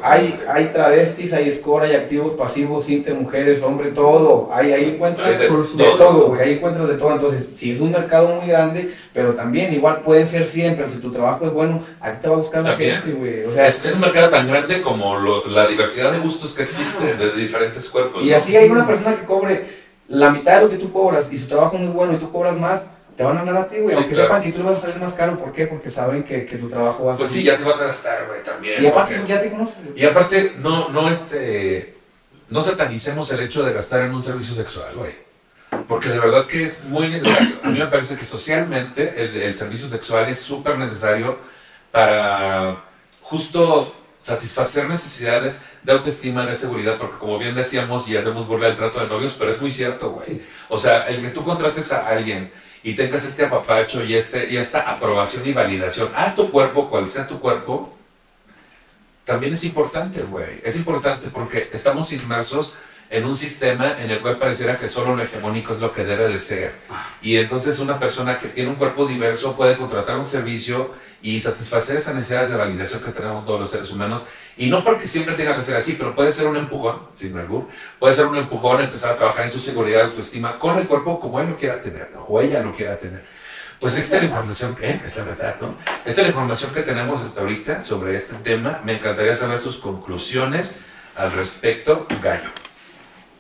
hay, 0.03 0.41
hay 0.49 0.67
travestis, 0.67 1.33
hay 1.33 1.51
score, 1.51 1.85
hay 1.85 1.95
activos, 1.95 2.33
pasivos, 2.35 2.89
inter, 2.91 3.15
mujeres, 3.15 3.63
hombre, 3.63 3.91
todo. 3.91 4.51
Ahí, 4.53 4.73
ahí 4.73 4.93
encuentras 4.95 5.27
Hay 5.27 5.35
de 5.37 5.45
de, 5.45 5.49
todo. 5.99 6.29
güey. 6.29 6.41
Ahí 6.41 6.53
encuentras 6.55 6.89
de 6.89 6.95
todo. 6.95 7.13
Entonces, 7.13 7.55
sí 7.57 7.73
es 7.73 7.81
un 7.81 7.91
mercado 7.93 8.37
muy 8.37 8.49
grande, 8.49 8.93
pero 9.13 9.35
también 9.35 9.73
igual 9.73 10.01
pueden 10.03 10.27
ser 10.27 10.45
100, 10.45 10.77
pero 10.77 10.89
si 10.89 10.99
tu 10.99 11.11
trabajo 11.11 11.47
es 11.47 11.53
bueno, 11.53 11.83
a 12.01 12.13
ti 12.13 12.19
te 12.23 12.29
va 12.29 12.35
a 12.35 12.39
buscar 12.39 12.63
la 12.63 12.71
También. 12.71 12.97
gente, 13.03 13.13
güey. 13.13 13.45
O 13.45 13.51
sea, 13.53 13.67
Es, 13.67 13.85
mercado 14.05 14.29
tan 14.31 14.49
grande 14.49 14.81
como 14.83 15.19
lo- 15.19 15.47
la 15.47 15.67
diversidad 15.67 16.13
de 16.13 16.19
gustos 16.19 16.55
que 16.55 16.63
existe 16.63 17.15
de 17.17 17.33
diferentes 17.33 17.89
cuerpos. 17.89 18.23
Y 18.25 18.31
¿no? 18.31 18.37
así 18.37 18.57
hay 18.57 18.69
una 18.69 18.87
persona 18.87 19.17
que 19.17 19.25
cobre 19.25 19.85
la 20.09 20.31
mitad 20.31 20.57
de 20.57 20.63
lo 20.65 20.71
que 20.71 20.77
tú 20.77 20.93
cobras 20.93 21.33
y 21.33 21.37
su 21.39 21.47
trabajo 21.49 21.79
no 21.79 21.87
es 21.89 21.93
bueno 21.93 22.13
y 22.15 22.17
tú 22.17 22.31
cobras 22.31 22.57
más, 22.57 22.83
te 23.17 23.23
van 23.23 23.39
a 23.39 23.45
ganar 23.45 23.63
a 23.63 23.69
ti, 23.69 23.77
güey. 23.79 23.95
Sí, 23.95 24.01
Aunque 24.01 24.15
claro. 24.15 24.29
sepan 24.29 24.43
que 24.43 24.53
tú 24.53 24.59
le 24.59 24.65
vas 24.65 24.79
a 24.79 24.81
salir 24.81 24.97
más 24.99 25.13
caro. 25.15 25.39
¿Por 25.39 25.53
qué? 25.53 25.67
Porque 25.67 25.89
saben 25.89 26.25
que, 26.25 26.45
que 26.47 26.57
tu 26.57 26.69
trabajo 26.69 27.05
va 27.05 27.15
a 27.15 27.17
Pues 27.17 27.31
sí, 27.31 27.43
ya 27.45 27.55
se 27.57 27.65
vas 27.65 27.81
a 27.81 27.87
gastar, 27.87 28.27
güey, 28.27 28.43
también. 28.43 28.83
Y 28.83 28.87
aparte, 28.87 29.15
porque- 29.17 29.33
ya 29.33 29.41
te 29.41 29.51
conoces. 29.51 29.79
Y 29.97 30.05
aparte, 30.05 30.53
no, 30.59 30.89
no, 30.89 31.09
este, 31.09 31.95
no 32.51 32.63
satanicemos 32.63 33.31
el 33.33 33.41
hecho 33.41 33.63
de 33.65 33.73
gastar 33.73 34.03
en 34.03 34.15
un 34.15 34.21
servicio 34.21 34.55
sexual, 34.55 34.95
güey. 34.97 35.13
Porque 35.89 36.09
de 36.09 36.19
verdad 36.21 36.45
que 36.47 36.63
es 36.65 36.85
muy 36.85 37.09
necesario. 37.09 37.57
A 37.63 37.69
mí 37.69 37.79
me 37.79 37.87
parece 37.87 38.17
que 38.17 38.25
socialmente 38.25 39.15
el, 39.17 39.37
el 39.43 39.55
servicio 39.55 39.87
sexual 39.89 40.29
es 40.29 40.39
súper 40.41 40.77
necesario 40.79 41.39
para 41.91 42.77
justo 43.35 43.93
satisfacer 44.21 44.89
necesidades 44.89 45.61
de 45.83 45.93
autoestima, 45.93 46.47
de 46.47 46.55
seguridad, 46.55 46.97
porque 46.99 47.19
como 47.19 47.37
bien 47.37 47.57
decíamos 47.57 48.09
y 48.09 48.17
hacemos 48.17 48.47
burla 48.47 48.69
del 48.69 48.77
trato 48.77 49.01
de 49.01 49.09
novios, 49.09 49.35
pero 49.37 49.51
es 49.51 49.61
muy 49.61 49.73
cierto, 49.73 50.13
güey. 50.13 50.27
Sí. 50.27 50.43
O 50.69 50.79
sea, 50.79 51.09
el 51.09 51.21
que 51.21 51.29
tú 51.29 51.43
contrates 51.43 51.93
a 51.93 52.07
alguien 52.07 52.51
y 52.85 52.95
tengas 52.95 53.25
este 53.25 53.45
apapacho 53.45 54.05
y, 54.05 54.15
este, 54.15 54.49
y 54.51 54.57
esta 54.57 54.83
aprobación 54.89 55.45
y 55.47 55.53
validación 55.53 56.11
a 56.15 56.35
tu 56.37 56.53
cuerpo, 56.53 56.89
cual 56.89 57.09
sea 57.09 57.27
tu 57.27 57.41
cuerpo, 57.41 57.97
también 59.25 59.53
es 59.53 59.65
importante, 59.65 60.23
güey. 60.23 60.61
Es 60.63 60.77
importante 60.77 61.29
porque 61.29 61.69
estamos 61.73 62.13
inmersos 62.13 62.73
en 63.15 63.25
un 63.27 63.37
sistema 63.37 63.95
en 64.01 64.11
el 64.11 64.19
cual 64.21 64.39
pareciera 64.39 64.77
que 64.77 64.89
solo 64.89 65.15
lo 65.15 65.23
hegemónico 65.23 65.73
es 65.73 65.79
lo 65.79 65.93
que 65.93 66.05
debe 66.05 66.27
de 66.27 66.41
ser. 66.41 66.73
Y 67.23 67.37
entonces 67.37 67.79
una 67.79 68.01
persona 68.01 68.41
que 68.41 68.49
tiene 68.49 68.71
un 68.71 68.75
cuerpo 68.75 69.07
diverso 69.07 69.55
puede 69.55 69.77
contratar 69.77 70.19
un 70.19 70.27
servicio 70.27 70.93
y 71.23 71.39
satisfacer 71.39 71.97
esas 71.97 72.17
necesidades 72.17 72.51
de 72.51 72.57
validación 72.57 73.05
que 73.05 73.13
tenemos 73.13 73.47
todos 73.47 73.61
los 73.61 73.71
seres 73.71 73.89
humanos. 73.93 74.23
Y 74.57 74.67
no 74.67 74.83
porque 74.83 75.07
siempre 75.07 75.37
tenga 75.37 75.55
que 75.55 75.63
ser 75.63 75.77
así, 75.77 75.93
pero 75.93 76.17
puede 76.17 76.33
ser 76.33 76.49
un 76.49 76.57
empujón, 76.57 77.03
sin 77.15 77.39
albur, 77.39 77.69
puede 78.01 78.15
ser 78.15 78.27
un 78.27 78.37
empujón 78.37 78.81
a 78.81 78.85
empezar 78.85 79.13
a 79.13 79.17
trabajar 79.17 79.45
en 79.45 79.53
su 79.53 79.61
seguridad 79.61 80.07
autoestima 80.07 80.59
con 80.59 80.77
el 80.79 80.89
cuerpo 80.89 81.21
como 81.21 81.41
él 81.41 81.51
lo 81.51 81.57
quiera 81.57 81.81
tener, 81.81 82.11
¿no? 82.13 82.25
o 82.25 82.41
ella 82.41 82.65
lo 82.65 82.75
quiera 82.75 82.99
tener. 82.99 83.25
Pues 83.79 83.97
esta 83.97 84.17
es 84.17 84.23
la 84.23 84.29
información 84.29 84.75
que, 84.75 84.91
es 84.91 85.17
la 85.17 85.25
verdad, 85.25 85.57
¿no? 85.61 85.77
Esta 86.05 86.11
es 86.11 86.19
la 86.19 86.29
información 86.29 86.73
que 86.73 86.83
tenemos 86.83 87.21
hasta 87.21 87.43
ahorita 87.43 87.83
sobre 87.83 88.17
este 88.17 88.35
tema. 88.37 88.81
Me 88.85 88.95
encantaría 88.95 89.35
saber 89.35 89.59
sus 89.59 89.77
conclusiones 89.77 90.75
al 91.17 91.33
respecto, 91.33 92.07
Gallo. 92.23 92.51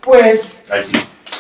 Pues 0.05 0.55
Ahí 0.70 0.82
sí. 0.82 0.92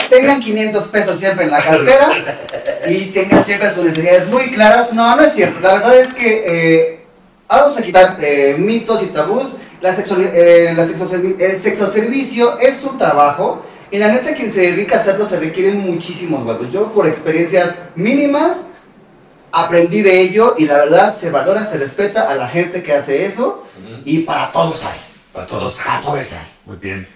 tengan 0.08 0.40
500 0.40 0.84
pesos 0.88 1.18
siempre 1.18 1.44
en 1.44 1.50
la 1.50 1.62
cartera 1.62 2.38
y 2.88 3.06
tengan 3.06 3.44
siempre 3.44 3.72
sus 3.72 3.84
necesidades 3.84 4.26
muy 4.28 4.50
claras. 4.50 4.92
No, 4.92 5.14
no 5.16 5.22
es 5.22 5.32
cierto. 5.34 5.60
La 5.60 5.74
verdad 5.74 5.96
es 5.96 6.12
que 6.12 6.44
eh, 6.46 7.04
vamos 7.48 7.76
a 7.78 7.82
quitar 7.82 8.16
eh, 8.20 8.56
mitos 8.58 9.02
y 9.02 9.06
tabús. 9.06 9.44
La 9.80 9.94
sexuali- 9.94 10.30
eh, 10.32 10.72
la 10.74 10.84
el 10.84 11.58
sexoservicio 11.60 12.58
es 12.58 12.82
un 12.84 12.96
trabajo 12.96 13.64
y 13.90 13.98
la 13.98 14.08
neta 14.08 14.34
quien 14.34 14.50
se 14.50 14.60
dedica 14.62 14.96
a 14.96 15.00
hacerlo 15.00 15.28
se 15.28 15.38
requieren 15.38 15.78
muchísimos 15.78 16.44
huevos. 16.46 16.72
Yo 16.72 16.90
por 16.92 17.06
experiencias 17.06 17.74
mínimas 17.94 18.58
aprendí 19.52 20.00
de 20.02 20.20
ello 20.20 20.54
y 20.58 20.64
la 20.66 20.78
verdad 20.78 21.14
se 21.14 21.30
valora, 21.30 21.64
se 21.66 21.76
respeta 21.76 22.28
a 22.30 22.34
la 22.34 22.48
gente 22.48 22.82
que 22.82 22.92
hace 22.94 23.26
eso 23.26 23.62
y 24.04 24.20
para 24.20 24.50
todos 24.50 24.82
hay. 24.84 24.98
Para 25.32 25.46
todos. 25.46 25.80
Para 25.84 26.00
todos 26.00 26.16
hay. 26.32 26.48
Muy 26.64 26.76
bien. 26.76 27.06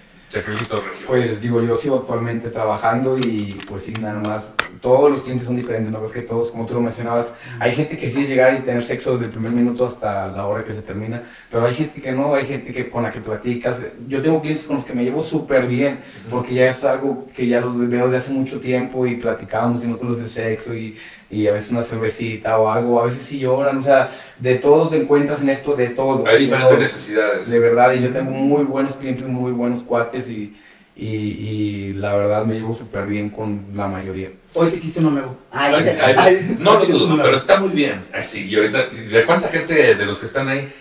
Pues 1.07 1.41
digo, 1.41 1.61
yo 1.63 1.75
sigo 1.75 1.97
actualmente 1.97 2.49
trabajando 2.49 3.17
y 3.17 3.59
pues 3.67 3.83
sí, 3.83 3.93
nada 3.93 4.19
más, 4.19 4.53
todos 4.79 5.09
los 5.09 5.23
clientes 5.23 5.47
son 5.47 5.55
diferentes, 5.55 5.91
¿no? 5.91 6.05
Es 6.05 6.11
que 6.11 6.21
todos, 6.21 6.51
como 6.51 6.65
tú 6.67 6.75
lo 6.75 6.81
mencionabas, 6.81 7.33
hay 7.59 7.73
gente 7.73 7.97
que 7.97 8.09
sí 8.09 8.21
es 8.21 8.29
llegar 8.29 8.53
y 8.53 8.59
tener 8.59 8.83
sexo 8.83 9.13
desde 9.13 9.25
el 9.25 9.31
primer 9.31 9.51
minuto 9.51 9.85
hasta 9.85 10.27
la 10.27 10.45
hora 10.45 10.63
que 10.63 10.73
se 10.73 10.81
termina, 10.81 11.23
pero 11.49 11.65
hay 11.65 11.73
gente 11.73 11.99
que 11.99 12.11
no, 12.11 12.35
hay 12.35 12.45
gente 12.45 12.71
que 12.71 12.89
con 12.89 13.03
la 13.03 13.11
que 13.11 13.21
platicas. 13.21 13.81
Yo 14.07 14.21
tengo 14.21 14.39
clientes 14.39 14.67
con 14.67 14.75
los 14.75 14.85
que 14.85 14.93
me 14.93 15.03
llevo 15.03 15.23
súper 15.23 15.65
bien, 15.65 15.99
porque 16.29 16.53
ya 16.53 16.67
es 16.67 16.83
algo 16.83 17.27
que 17.35 17.47
ya 17.47 17.59
los 17.59 17.77
veo 17.89 18.05
desde 18.05 18.17
hace 18.17 18.31
mucho 18.31 18.59
tiempo 18.59 19.07
y 19.07 19.15
platicamos 19.15 19.83
y 19.83 19.87
no 19.87 19.97
solo 19.97 20.11
es 20.13 20.19
de 20.19 20.29
sexo 20.29 20.75
y, 20.75 20.95
y 21.29 21.47
a 21.47 21.51
veces 21.53 21.71
una 21.71 21.83
cervecita 21.83 22.57
o 22.57 22.71
algo, 22.71 22.99
a 23.01 23.05
veces 23.05 23.25
sí 23.25 23.39
lloran, 23.39 23.77
o 23.77 23.81
sea, 23.81 24.09
de 24.39 24.55
todo 24.55 24.87
te 24.89 24.97
encuentras 24.97 25.41
en 25.41 25.49
esto, 25.49 25.75
de 25.75 25.89
todo. 25.89 26.25
Hay 26.27 26.39
diferentes 26.39 26.69
todo. 26.73 26.79
necesidades. 26.79 27.49
De 27.49 27.59
verdad, 27.59 27.93
y 27.93 28.01
yo 28.01 28.09
tengo 28.11 28.31
muy 28.31 28.63
buenos 28.63 28.95
clientes, 28.95 29.25
muy 29.27 29.51
buenos 29.51 29.83
cuates 29.83 30.29
y, 30.29 30.55
y, 30.95 31.05
y 31.07 31.93
la 31.93 32.15
verdad 32.15 32.45
me 32.45 32.55
llevo 32.55 32.75
súper 32.75 33.05
bien 33.05 33.29
con 33.29 33.65
la 33.75 33.87
mayoría. 33.87 34.31
Hoy 34.55 34.69
te 34.69 34.77
hiciste 34.77 34.99
uno 34.99 35.11
nuevo. 35.11 35.37
Ay, 35.51 35.75
Ay, 35.75 35.85
ay, 36.01 36.15
ay, 36.17 36.57
no 36.59 36.73
lo 36.73 36.77
uno 36.79 36.85
dudo, 36.87 37.07
nuevo. 37.09 37.23
pero 37.23 37.37
está 37.37 37.59
muy 37.59 37.69
bien. 37.69 38.05
Así, 38.13 38.47
y 38.47 38.55
ahorita, 38.55 38.87
¿de 38.87 39.25
cuánta 39.25 39.47
gente 39.49 39.93
de 39.95 40.05
los 40.05 40.17
que 40.17 40.25
están 40.25 40.49
ahí? 40.49 40.73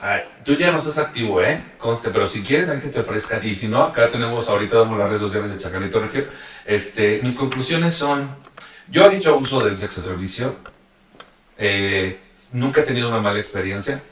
Ay, 0.00 0.20
tú 0.44 0.54
ya 0.56 0.70
no 0.70 0.78
estás 0.78 0.98
activo, 0.98 1.40
¿eh? 1.40 1.58
Conste, 1.78 2.10
pero 2.10 2.26
si 2.26 2.42
quieres, 2.42 2.68
hay 2.68 2.80
que 2.80 2.88
te 2.88 3.00
ofrezcan. 3.00 3.40
Y 3.46 3.54
si 3.54 3.68
no, 3.68 3.84
acá 3.84 4.10
tenemos, 4.10 4.48
ahorita 4.48 4.76
damos 4.76 4.98
las 4.98 5.08
redes 5.08 5.20
sociales 5.22 5.50
de 5.52 5.56
Chacalito 5.56 6.00
Regio. 6.00 6.26
Este, 6.66 7.20
mis 7.22 7.36
conclusiones 7.36 7.94
son: 7.94 8.28
yo 8.88 9.10
he 9.10 9.16
hecho 9.16 9.36
uso 9.36 9.64
del 9.64 9.76
sexo 9.76 10.02
servicio. 10.02 10.56
eh, 11.56 12.18
nunca 12.52 12.80
he 12.80 12.84
tenido 12.84 13.08
una 13.08 13.20
mala 13.20 13.38
experiencia. 13.38 14.02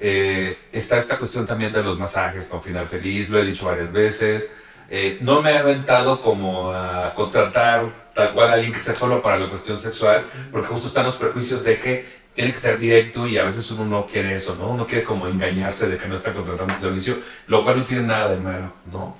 Eh, 0.00 0.58
está 0.72 0.98
esta 0.98 1.18
cuestión 1.18 1.46
también 1.46 1.72
de 1.72 1.82
los 1.82 1.98
masajes 1.98 2.46
con 2.46 2.60
final 2.62 2.86
feliz, 2.86 3.28
lo 3.30 3.38
he 3.38 3.44
dicho 3.44 3.66
varias 3.66 3.92
veces. 3.92 4.50
Eh, 4.90 5.18
no 5.22 5.40
me 5.40 5.52
he 5.52 5.58
aventado 5.58 6.20
como 6.20 6.72
a 6.72 7.14
contratar 7.14 8.10
tal 8.14 8.32
cual 8.32 8.50
a 8.50 8.52
alguien 8.54 8.72
que 8.72 8.80
sea 8.80 8.94
solo 8.94 9.22
para 9.22 9.38
la 9.38 9.48
cuestión 9.48 9.78
sexual, 9.78 10.26
porque 10.52 10.68
justo 10.68 10.88
están 10.88 11.06
los 11.06 11.16
prejuicios 11.16 11.64
de 11.64 11.80
que 11.80 12.24
tiene 12.34 12.52
que 12.52 12.58
ser 12.58 12.78
directo 12.78 13.26
y 13.26 13.38
a 13.38 13.44
veces 13.44 13.70
uno 13.70 13.84
no 13.84 14.06
quiere 14.06 14.34
eso, 14.34 14.56
¿no? 14.56 14.68
Uno 14.68 14.86
quiere 14.86 15.04
como 15.04 15.26
engañarse 15.26 15.88
de 15.88 15.96
que 15.96 16.06
no 16.06 16.16
está 16.16 16.32
contratando 16.34 16.74
un 16.74 16.80
servicio, 16.80 17.18
lo 17.46 17.64
cual 17.64 17.78
no 17.78 17.84
tiene 17.84 18.02
nada 18.02 18.28
de 18.28 18.36
malo, 18.36 18.72
¿no? 18.92 19.16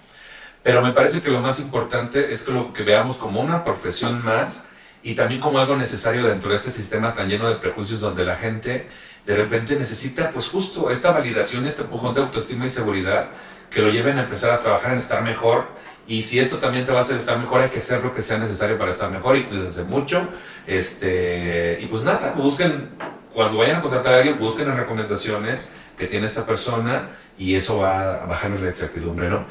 Pero 0.62 0.82
me 0.82 0.92
parece 0.92 1.22
que 1.22 1.30
lo 1.30 1.40
más 1.40 1.61
importante 1.61 2.32
es 2.32 2.42
que 2.42 2.53
lo 2.53 2.72
que 2.72 2.82
veamos 2.82 3.16
como 3.16 3.40
una 3.40 3.64
profesión 3.64 4.24
más 4.24 4.64
y 5.05 5.15
también 5.15 5.41
como 5.41 5.59
algo 5.59 5.77
necesario 5.77 6.27
dentro 6.27 6.51
de 6.51 6.57
este 6.57 6.71
sistema 6.71 7.13
tan 7.13 7.29
lleno 7.29 7.49
de 7.49 7.57
prejuicios 7.57 8.01
donde 8.01 8.25
la 8.25 8.37
gente 8.37 8.89
de 9.27 9.37
repente 9.37 9.77
necesita 9.77 10.31
pues 10.31 10.49
justo 10.49 10.91
esta 10.91 11.13
validación, 11.13 11.67
este 11.67 11.83
empujón 11.83 12.15
de 12.15 12.23
autoestima 12.23 12.65
y 12.65 12.71
seguridad 12.71 13.29
que 13.71 13.83
lo 13.83 13.91
lleven 13.91 14.19
a 14.19 14.23
empezar 14.23 14.51
a 14.51 14.61
trabajar 14.61 14.93
en 14.93 14.99
estar 14.99 15.23
mejor. 15.23 15.67
Y 16.07 16.23
si 16.23 16.39
esto 16.39 16.59
también 16.59 16.87
te 16.87 16.93
va 16.93 16.99
a 16.99 17.01
hacer 17.03 17.17
estar 17.17 17.39
mejor 17.39 17.61
hay 17.61 17.71
que 17.71 17.79
hacer 17.79 18.03
lo 18.03 18.15
que 18.15 18.23
sea 18.23 18.39
necesario 18.39 18.79
para 18.79 18.91
estar 18.91 19.11
mejor 19.11 19.37
y 19.37 19.45
cuídense 19.45 19.85
mucho. 19.85 20.27
Este 20.67 21.79
y 21.83 21.87
pues 21.87 22.03
nada, 22.03 22.33
busquen 22.33 22.91
cuando 23.35 23.59
vayan 23.59 23.77
a 23.77 23.83
contratar 23.83 24.15
a 24.15 24.17
alguien, 24.19 24.39
busquen 24.39 24.69
las 24.69 24.77
recomendaciones 24.77 25.61
que 25.99 26.07
tiene 26.07 26.27
esta 26.27 26.47
persona 26.47 27.11
y 27.37 27.55
eso 27.57 27.78
va 27.78 28.22
a 28.22 28.26
bajarles 28.26 28.61
la 28.61 28.68
incertidumbre, 28.68 29.28
¿no? 29.28 29.45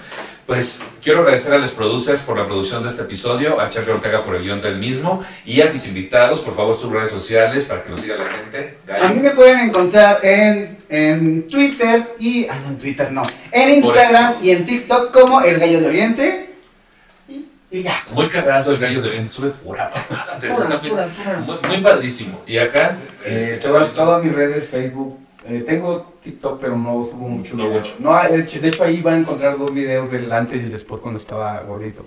Pues 0.46 0.84
quiero 1.02 1.20
agradecer 1.20 1.54
a 1.54 1.58
los 1.58 1.72
producers 1.72 2.22
por 2.22 2.38
la 2.38 2.46
producción 2.46 2.84
de 2.84 2.90
este 2.90 3.04
episodio, 3.04 3.60
a 3.62 3.70
Charlie 3.70 3.92
Ortega 3.92 4.24
por 4.26 4.36
el 4.36 4.44
guion 4.44 4.62
del 4.62 4.78
mismo 4.78 5.24
y 5.46 5.62
a 5.62 5.72
mis 5.72 5.88
invitados, 5.88 6.42
por 6.42 6.56
favor, 6.56 6.78
sus 6.78 6.92
redes 6.92 7.10
sociales 7.10 7.64
para 7.66 7.84
que 7.84 7.90
nos 7.90 8.02
siga 8.02 8.18
la 8.18 8.30
gente. 8.30 8.78
A 9.02 9.08
mí 9.10 9.22
me 9.22 9.30
pueden 9.32 9.60
encontrar 9.62 10.20
en, 10.24 10.78
en 10.90 11.48
Twitter 11.48 12.14
y. 12.20 12.46
Ah, 12.48 12.60
no, 12.62 12.70
en 12.70 12.78
Twitter 12.78 13.12
no. 13.12 13.24
En 13.52 13.70
Instagram 13.72 14.36
y 14.42 14.52
en 14.52 14.66
TikTok 14.66 15.12
como 15.12 15.42
El 15.42 15.60
Gallo 15.60 15.80
de 15.80 15.88
Oriente. 15.88 16.50
Y, 17.72 17.82
ya. 17.82 18.04
Muy 18.12 18.28
cagado 18.28 18.72
el 18.72 18.78
gallo 18.78 19.02
de 19.02 19.10
bien, 19.10 19.28
sube 19.28 19.50
pura 19.50 19.92
mamada. 20.10 20.38
Muy, 21.40 21.58
muy 21.68 21.78
padrísimo. 21.82 22.44
Y 22.46 22.58
acá, 22.60 22.98
Eh, 23.26 23.54
este, 23.54 23.68
todas, 23.68 23.94
todas 23.94 24.24
mis 24.24 24.32
redes, 24.34 24.68
Facebook, 24.70 25.18
eh, 25.48 25.64
tengo 25.66 26.14
TikTok, 26.24 26.60
pero 26.62 26.78
no 26.78 27.04
subo 27.04 27.28
mucho. 27.28 27.56
No 27.56 27.68
video. 27.70 27.84
No, 28.00 28.22
de, 28.30 28.42
hecho, 28.42 28.60
de 28.62 28.68
hecho 28.70 28.84
ahí 28.84 29.02
van 29.02 29.16
a 29.16 29.18
encontrar 29.20 29.58
dos 29.58 29.74
videos 29.74 30.10
del 30.12 30.32
antes 30.32 30.62
y 30.62 30.66
el 30.66 30.72
después 30.72 31.02
cuando 31.02 31.20
estaba 31.20 31.60
gordito. 31.62 32.06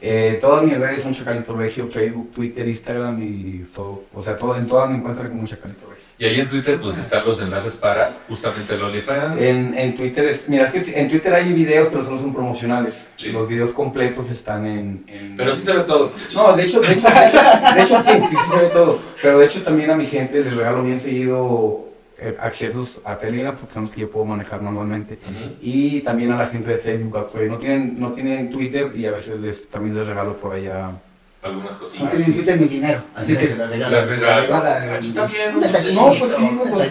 Eh, 0.00 0.38
todas 0.40 0.62
mis 0.64 0.78
redes 0.78 1.02
son 1.02 1.12
Chacalito 1.12 1.54
Regio, 1.56 1.86
Facebook, 1.86 2.32
Twitter, 2.32 2.66
Instagram 2.66 3.22
y 3.22 3.66
todo. 3.74 4.04
O 4.14 4.22
sea, 4.22 4.36
todo, 4.36 4.56
en 4.56 4.66
todas 4.66 4.88
me 4.90 4.96
encuentran 4.96 5.28
como 5.28 5.46
Chacalito 5.46 5.82
Regio. 5.88 5.98
Y 6.20 6.24
ahí 6.24 6.40
en 6.40 6.48
Twitter, 6.48 6.80
pues 6.80 6.98
están 6.98 7.24
los 7.24 7.40
enlaces 7.40 7.74
para 7.76 8.16
justamente 8.26 8.74
el 8.74 8.82
OnlyFans. 8.82 9.40
En, 9.40 9.78
en 9.78 9.94
Twitter, 9.94 10.26
es, 10.26 10.48
mira, 10.48 10.64
es 10.64 10.72
que 10.72 11.00
en 11.00 11.08
Twitter 11.08 11.32
hay 11.32 11.52
videos, 11.52 11.88
pero 11.92 12.02
solo 12.02 12.18
son 12.18 12.32
promocionales. 12.34 13.06
Sí. 13.14 13.30
Los 13.30 13.48
videos 13.48 13.70
completos 13.70 14.28
están 14.28 14.66
en... 14.66 15.04
en- 15.06 15.36
Pero 15.36 15.52
sí 15.52 15.60
se 15.62 15.74
ve 15.76 15.84
todo. 15.84 16.10
No, 16.34 16.56
de 16.56 16.64
hecho, 16.64 16.80
de 16.80 16.92
hecho, 16.92 17.06
de 17.08 17.26
hecho, 17.28 17.38
de 17.76 17.82
hecho 17.82 18.02
sí, 18.02 18.10
sí, 18.30 18.36
sí 18.36 18.50
se 18.52 18.62
ve 18.62 18.68
todo. 18.70 18.98
Pero 19.22 19.38
de 19.38 19.46
hecho 19.46 19.62
también 19.62 19.90
a 19.92 19.94
mi 19.94 20.06
gente 20.06 20.40
les 20.42 20.56
regalo 20.56 20.82
bien 20.82 20.98
seguido 20.98 21.87
accesos 22.40 23.00
a 23.04 23.16
Telegram, 23.16 23.56
porque 23.56 23.74
son 23.74 23.82
los 23.84 23.92
que 23.92 24.00
yo 24.02 24.10
puedo 24.10 24.24
manejar 24.26 24.60
manualmente. 24.62 25.14
Ujú. 25.24 25.54
Y 25.62 26.00
también 26.00 26.32
a 26.32 26.36
la 26.38 26.46
gente 26.46 26.70
de 26.70 26.78
Facebook, 26.78 27.28
pues 27.32 27.50
no 27.50 27.58
tienen, 27.58 27.94
no 27.98 28.10
tienen 28.12 28.50
Twitter 28.50 28.92
y 28.96 29.06
a 29.06 29.12
veces 29.12 29.38
les, 29.40 29.68
también 29.68 29.96
les 29.96 30.06
regalo 30.06 30.36
por 30.36 30.54
allá. 30.54 30.90
Algunas 31.40 31.74
No 31.74 31.78
cosillas. 31.78 32.10
tienen 32.10 32.34
Twitter 32.34 32.60
ni 32.60 32.66
dinero. 32.66 33.00
Así 33.14 33.36
que. 33.36 33.54
Las 33.54 33.70
regalo. 33.70 33.96
eh, 34.84 35.00
No, 35.94 36.14
pues 36.18 36.32
sí, 36.32 36.42
no, 36.42 36.62
pues, 36.64 36.90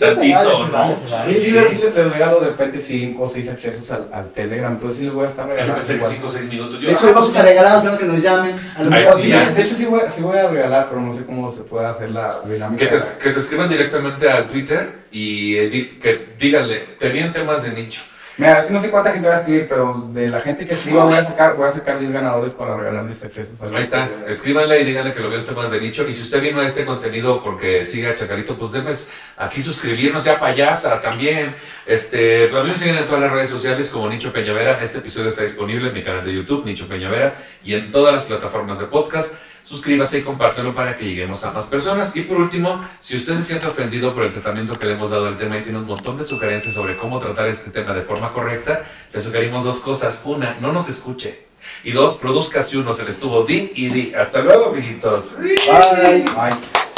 Tantito, 0.00 0.66
¿no? 0.68 0.96
Sí, 1.26 1.40
sí, 1.40 1.50
les, 1.52 1.70
sí 1.70 1.78
les 1.82 1.94
regalo 1.94 2.40
de 2.40 2.48
repente 2.48 2.78
5 2.80 3.22
o 3.22 3.28
6 3.28 3.48
accesos 3.50 3.90
al, 3.90 4.08
al 4.12 4.30
Telegram, 4.32 4.72
entonces 4.72 4.98
sí 4.98 5.04
les 5.04 5.12
voy 5.14 5.26
a 5.26 5.28
estar 5.28 5.44
Yo 5.46 5.52
regalando. 5.52 5.76
pensé 5.76 5.92
que 5.92 5.98
igual. 5.98 6.12
5 6.12 6.26
o 6.26 6.30
6 6.30 6.48
minutos. 6.50 6.80
Yo, 6.80 6.86
De 6.88 6.92
hecho, 6.94 7.06
hoy 7.06 7.12
vamos 7.12 7.36
a 7.36 7.42
regalar 7.42 7.84
los 7.84 7.98
que 7.98 8.04
nos 8.06 8.22
llamen. 8.22 8.56
A 8.76 8.82
lo 8.82 8.90
mejor 8.90 9.20
sí, 9.20 9.30
de 9.30 9.62
hecho 9.62 9.74
sí 9.76 9.84
voy, 9.84 10.00
sí 10.14 10.22
voy 10.22 10.38
a 10.38 10.48
regalar, 10.48 10.86
pero 10.88 11.00
no 11.00 11.14
sé 11.14 11.24
cómo 11.24 11.52
se 11.52 11.60
puede 11.62 11.86
hacer 11.86 12.10
la 12.10 12.40
dinámica. 12.44 12.88
que, 12.88 12.96
te, 12.96 13.02
que 13.22 13.30
te 13.30 13.40
escriban 13.40 13.68
directamente 13.68 14.28
al 14.30 14.46
Twitter 14.48 15.00
y 15.12 15.56
eh, 15.56 15.68
di- 15.68 15.98
que 16.02 16.34
díganle, 16.38 16.78
te 16.98 17.08
vienen 17.10 17.30
temas 17.32 17.62
de 17.62 17.70
nicho. 17.70 18.00
No 18.38 18.80
sé 18.80 18.90
cuánta 18.90 19.12
gente 19.12 19.28
va 19.28 19.34
a 19.34 19.38
escribir, 19.38 19.66
pero 19.68 20.08
de 20.12 20.28
la 20.28 20.40
gente 20.40 20.64
que 20.64 20.74
escriba 20.74 21.04
voy 21.04 21.14
a 21.14 21.24
sacar, 21.24 21.56
voy 21.56 21.68
a 21.68 21.72
sacar 21.72 21.98
10 21.98 22.12
ganadores 22.12 22.52
para 22.52 22.76
regalarles 22.76 23.22
accesos. 23.22 23.52
Ahí 23.60 23.82
está, 23.82 24.08
escríbanle 24.26 24.80
y 24.80 24.84
díganle 24.84 25.12
que 25.12 25.20
lo 25.20 25.28
veo 25.28 25.40
en 25.40 25.44
temas 25.44 25.70
de 25.70 25.80
nicho. 25.80 26.06
Y 26.08 26.14
si 26.14 26.22
usted 26.22 26.40
vino 26.40 26.60
a 26.60 26.66
este 26.66 26.84
contenido 26.84 27.40
porque 27.40 27.84
sigue 27.84 28.08
a 28.08 28.14
Chacarito, 28.14 28.56
pues 28.56 28.72
denme 28.72 28.92
aquí 29.36 29.60
suscribir, 29.60 30.12
no 30.12 30.20
sea 30.20 30.38
payasa 30.38 31.00
también. 31.00 31.54
Este, 31.86 32.48
mí 32.52 32.68
me 32.68 32.74
siguen 32.74 32.96
en 32.96 33.06
todas 33.06 33.20
las 33.20 33.32
redes 33.32 33.50
sociales 33.50 33.88
como 33.90 34.08
Nicho 34.08 34.32
Peñavera. 34.32 34.78
Este 34.82 34.98
episodio 34.98 35.28
está 35.28 35.42
disponible 35.42 35.88
en 35.88 35.94
mi 35.94 36.02
canal 36.02 36.24
de 36.24 36.34
YouTube, 36.34 36.64
Nicho 36.64 36.88
Peñavera, 36.88 37.34
y 37.64 37.74
en 37.74 37.90
todas 37.90 38.14
las 38.14 38.24
plataformas 38.24 38.78
de 38.78 38.86
podcast. 38.86 39.34
Suscríbase 39.64 40.18
y 40.18 40.22
compártelo 40.22 40.74
para 40.74 40.96
que 40.96 41.04
lleguemos 41.04 41.44
a 41.44 41.52
más 41.52 41.64
personas. 41.64 42.14
Y 42.16 42.22
por 42.22 42.38
último, 42.38 42.84
si 42.98 43.16
usted 43.16 43.34
se 43.34 43.42
siente 43.42 43.66
ofendido 43.66 44.14
por 44.14 44.24
el 44.24 44.32
tratamiento 44.32 44.78
que 44.78 44.86
le 44.86 44.92
hemos 44.94 45.10
dado 45.10 45.26
al 45.28 45.36
tema 45.36 45.58
y 45.58 45.62
tiene 45.62 45.78
un 45.78 45.86
montón 45.86 46.16
de 46.16 46.24
sugerencias 46.24 46.74
sobre 46.74 46.96
cómo 46.96 47.18
tratar 47.18 47.46
este 47.46 47.70
tema 47.70 47.94
de 47.94 48.02
forma 48.02 48.32
correcta, 48.32 48.82
le 49.12 49.20
sugerimos 49.20 49.64
dos 49.64 49.76
cosas. 49.76 50.20
Una, 50.24 50.56
no 50.60 50.72
nos 50.72 50.88
escuche. 50.88 51.46
Y 51.84 51.92
dos, 51.92 52.16
produzca 52.16 52.62
si 52.62 52.76
uno 52.78 52.94
se 52.94 53.04
le 53.04 53.10
estuvo 53.10 53.42
di 53.44 53.70
y 53.74 53.88
di. 53.88 54.14
Hasta 54.14 54.40
luego, 54.40 54.70
amiguitos. 54.72 55.36
Bye. 55.38 56.22
Bye. 56.22 56.56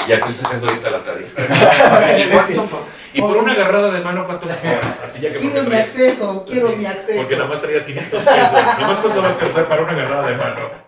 Y 0.08 0.12
aquí 0.12 0.32
sacando 0.32 0.68
ahorita 0.68 0.90
la 0.90 1.02
tarifa. 1.02 1.42
¿Y 3.14 3.20
por- 3.20 3.36
una 3.36 3.52
agarrada 3.52 3.90
de 3.90 4.00
mano, 4.00 4.24
¿cuánto 4.26 4.46
me 4.46 4.56
cobras? 4.58 5.00
Así 5.04 5.20
ya 5.20 5.28
que 5.32 5.38
porque 5.38 5.50
Quiero 5.52 5.68
mi 5.68 5.76
acceso, 5.76 6.44
quiero 6.48 6.68
Sí, 6.70 6.76
mi 6.76 6.86
acceso. 6.86 7.18
Porque 7.18 7.36
nada 7.36 7.48
más 7.48 7.60
traías 7.60 7.84
500 7.84 8.22
pesos. 8.22 8.52
Nomás 8.80 8.98
pues 9.02 9.18
va 9.18 9.26
a 9.26 9.28
alcanzar 9.30 9.68
para 9.68 9.82
una 9.82 9.92
agarrada 9.92 10.28
de 10.30 10.36
mano. 10.36 10.81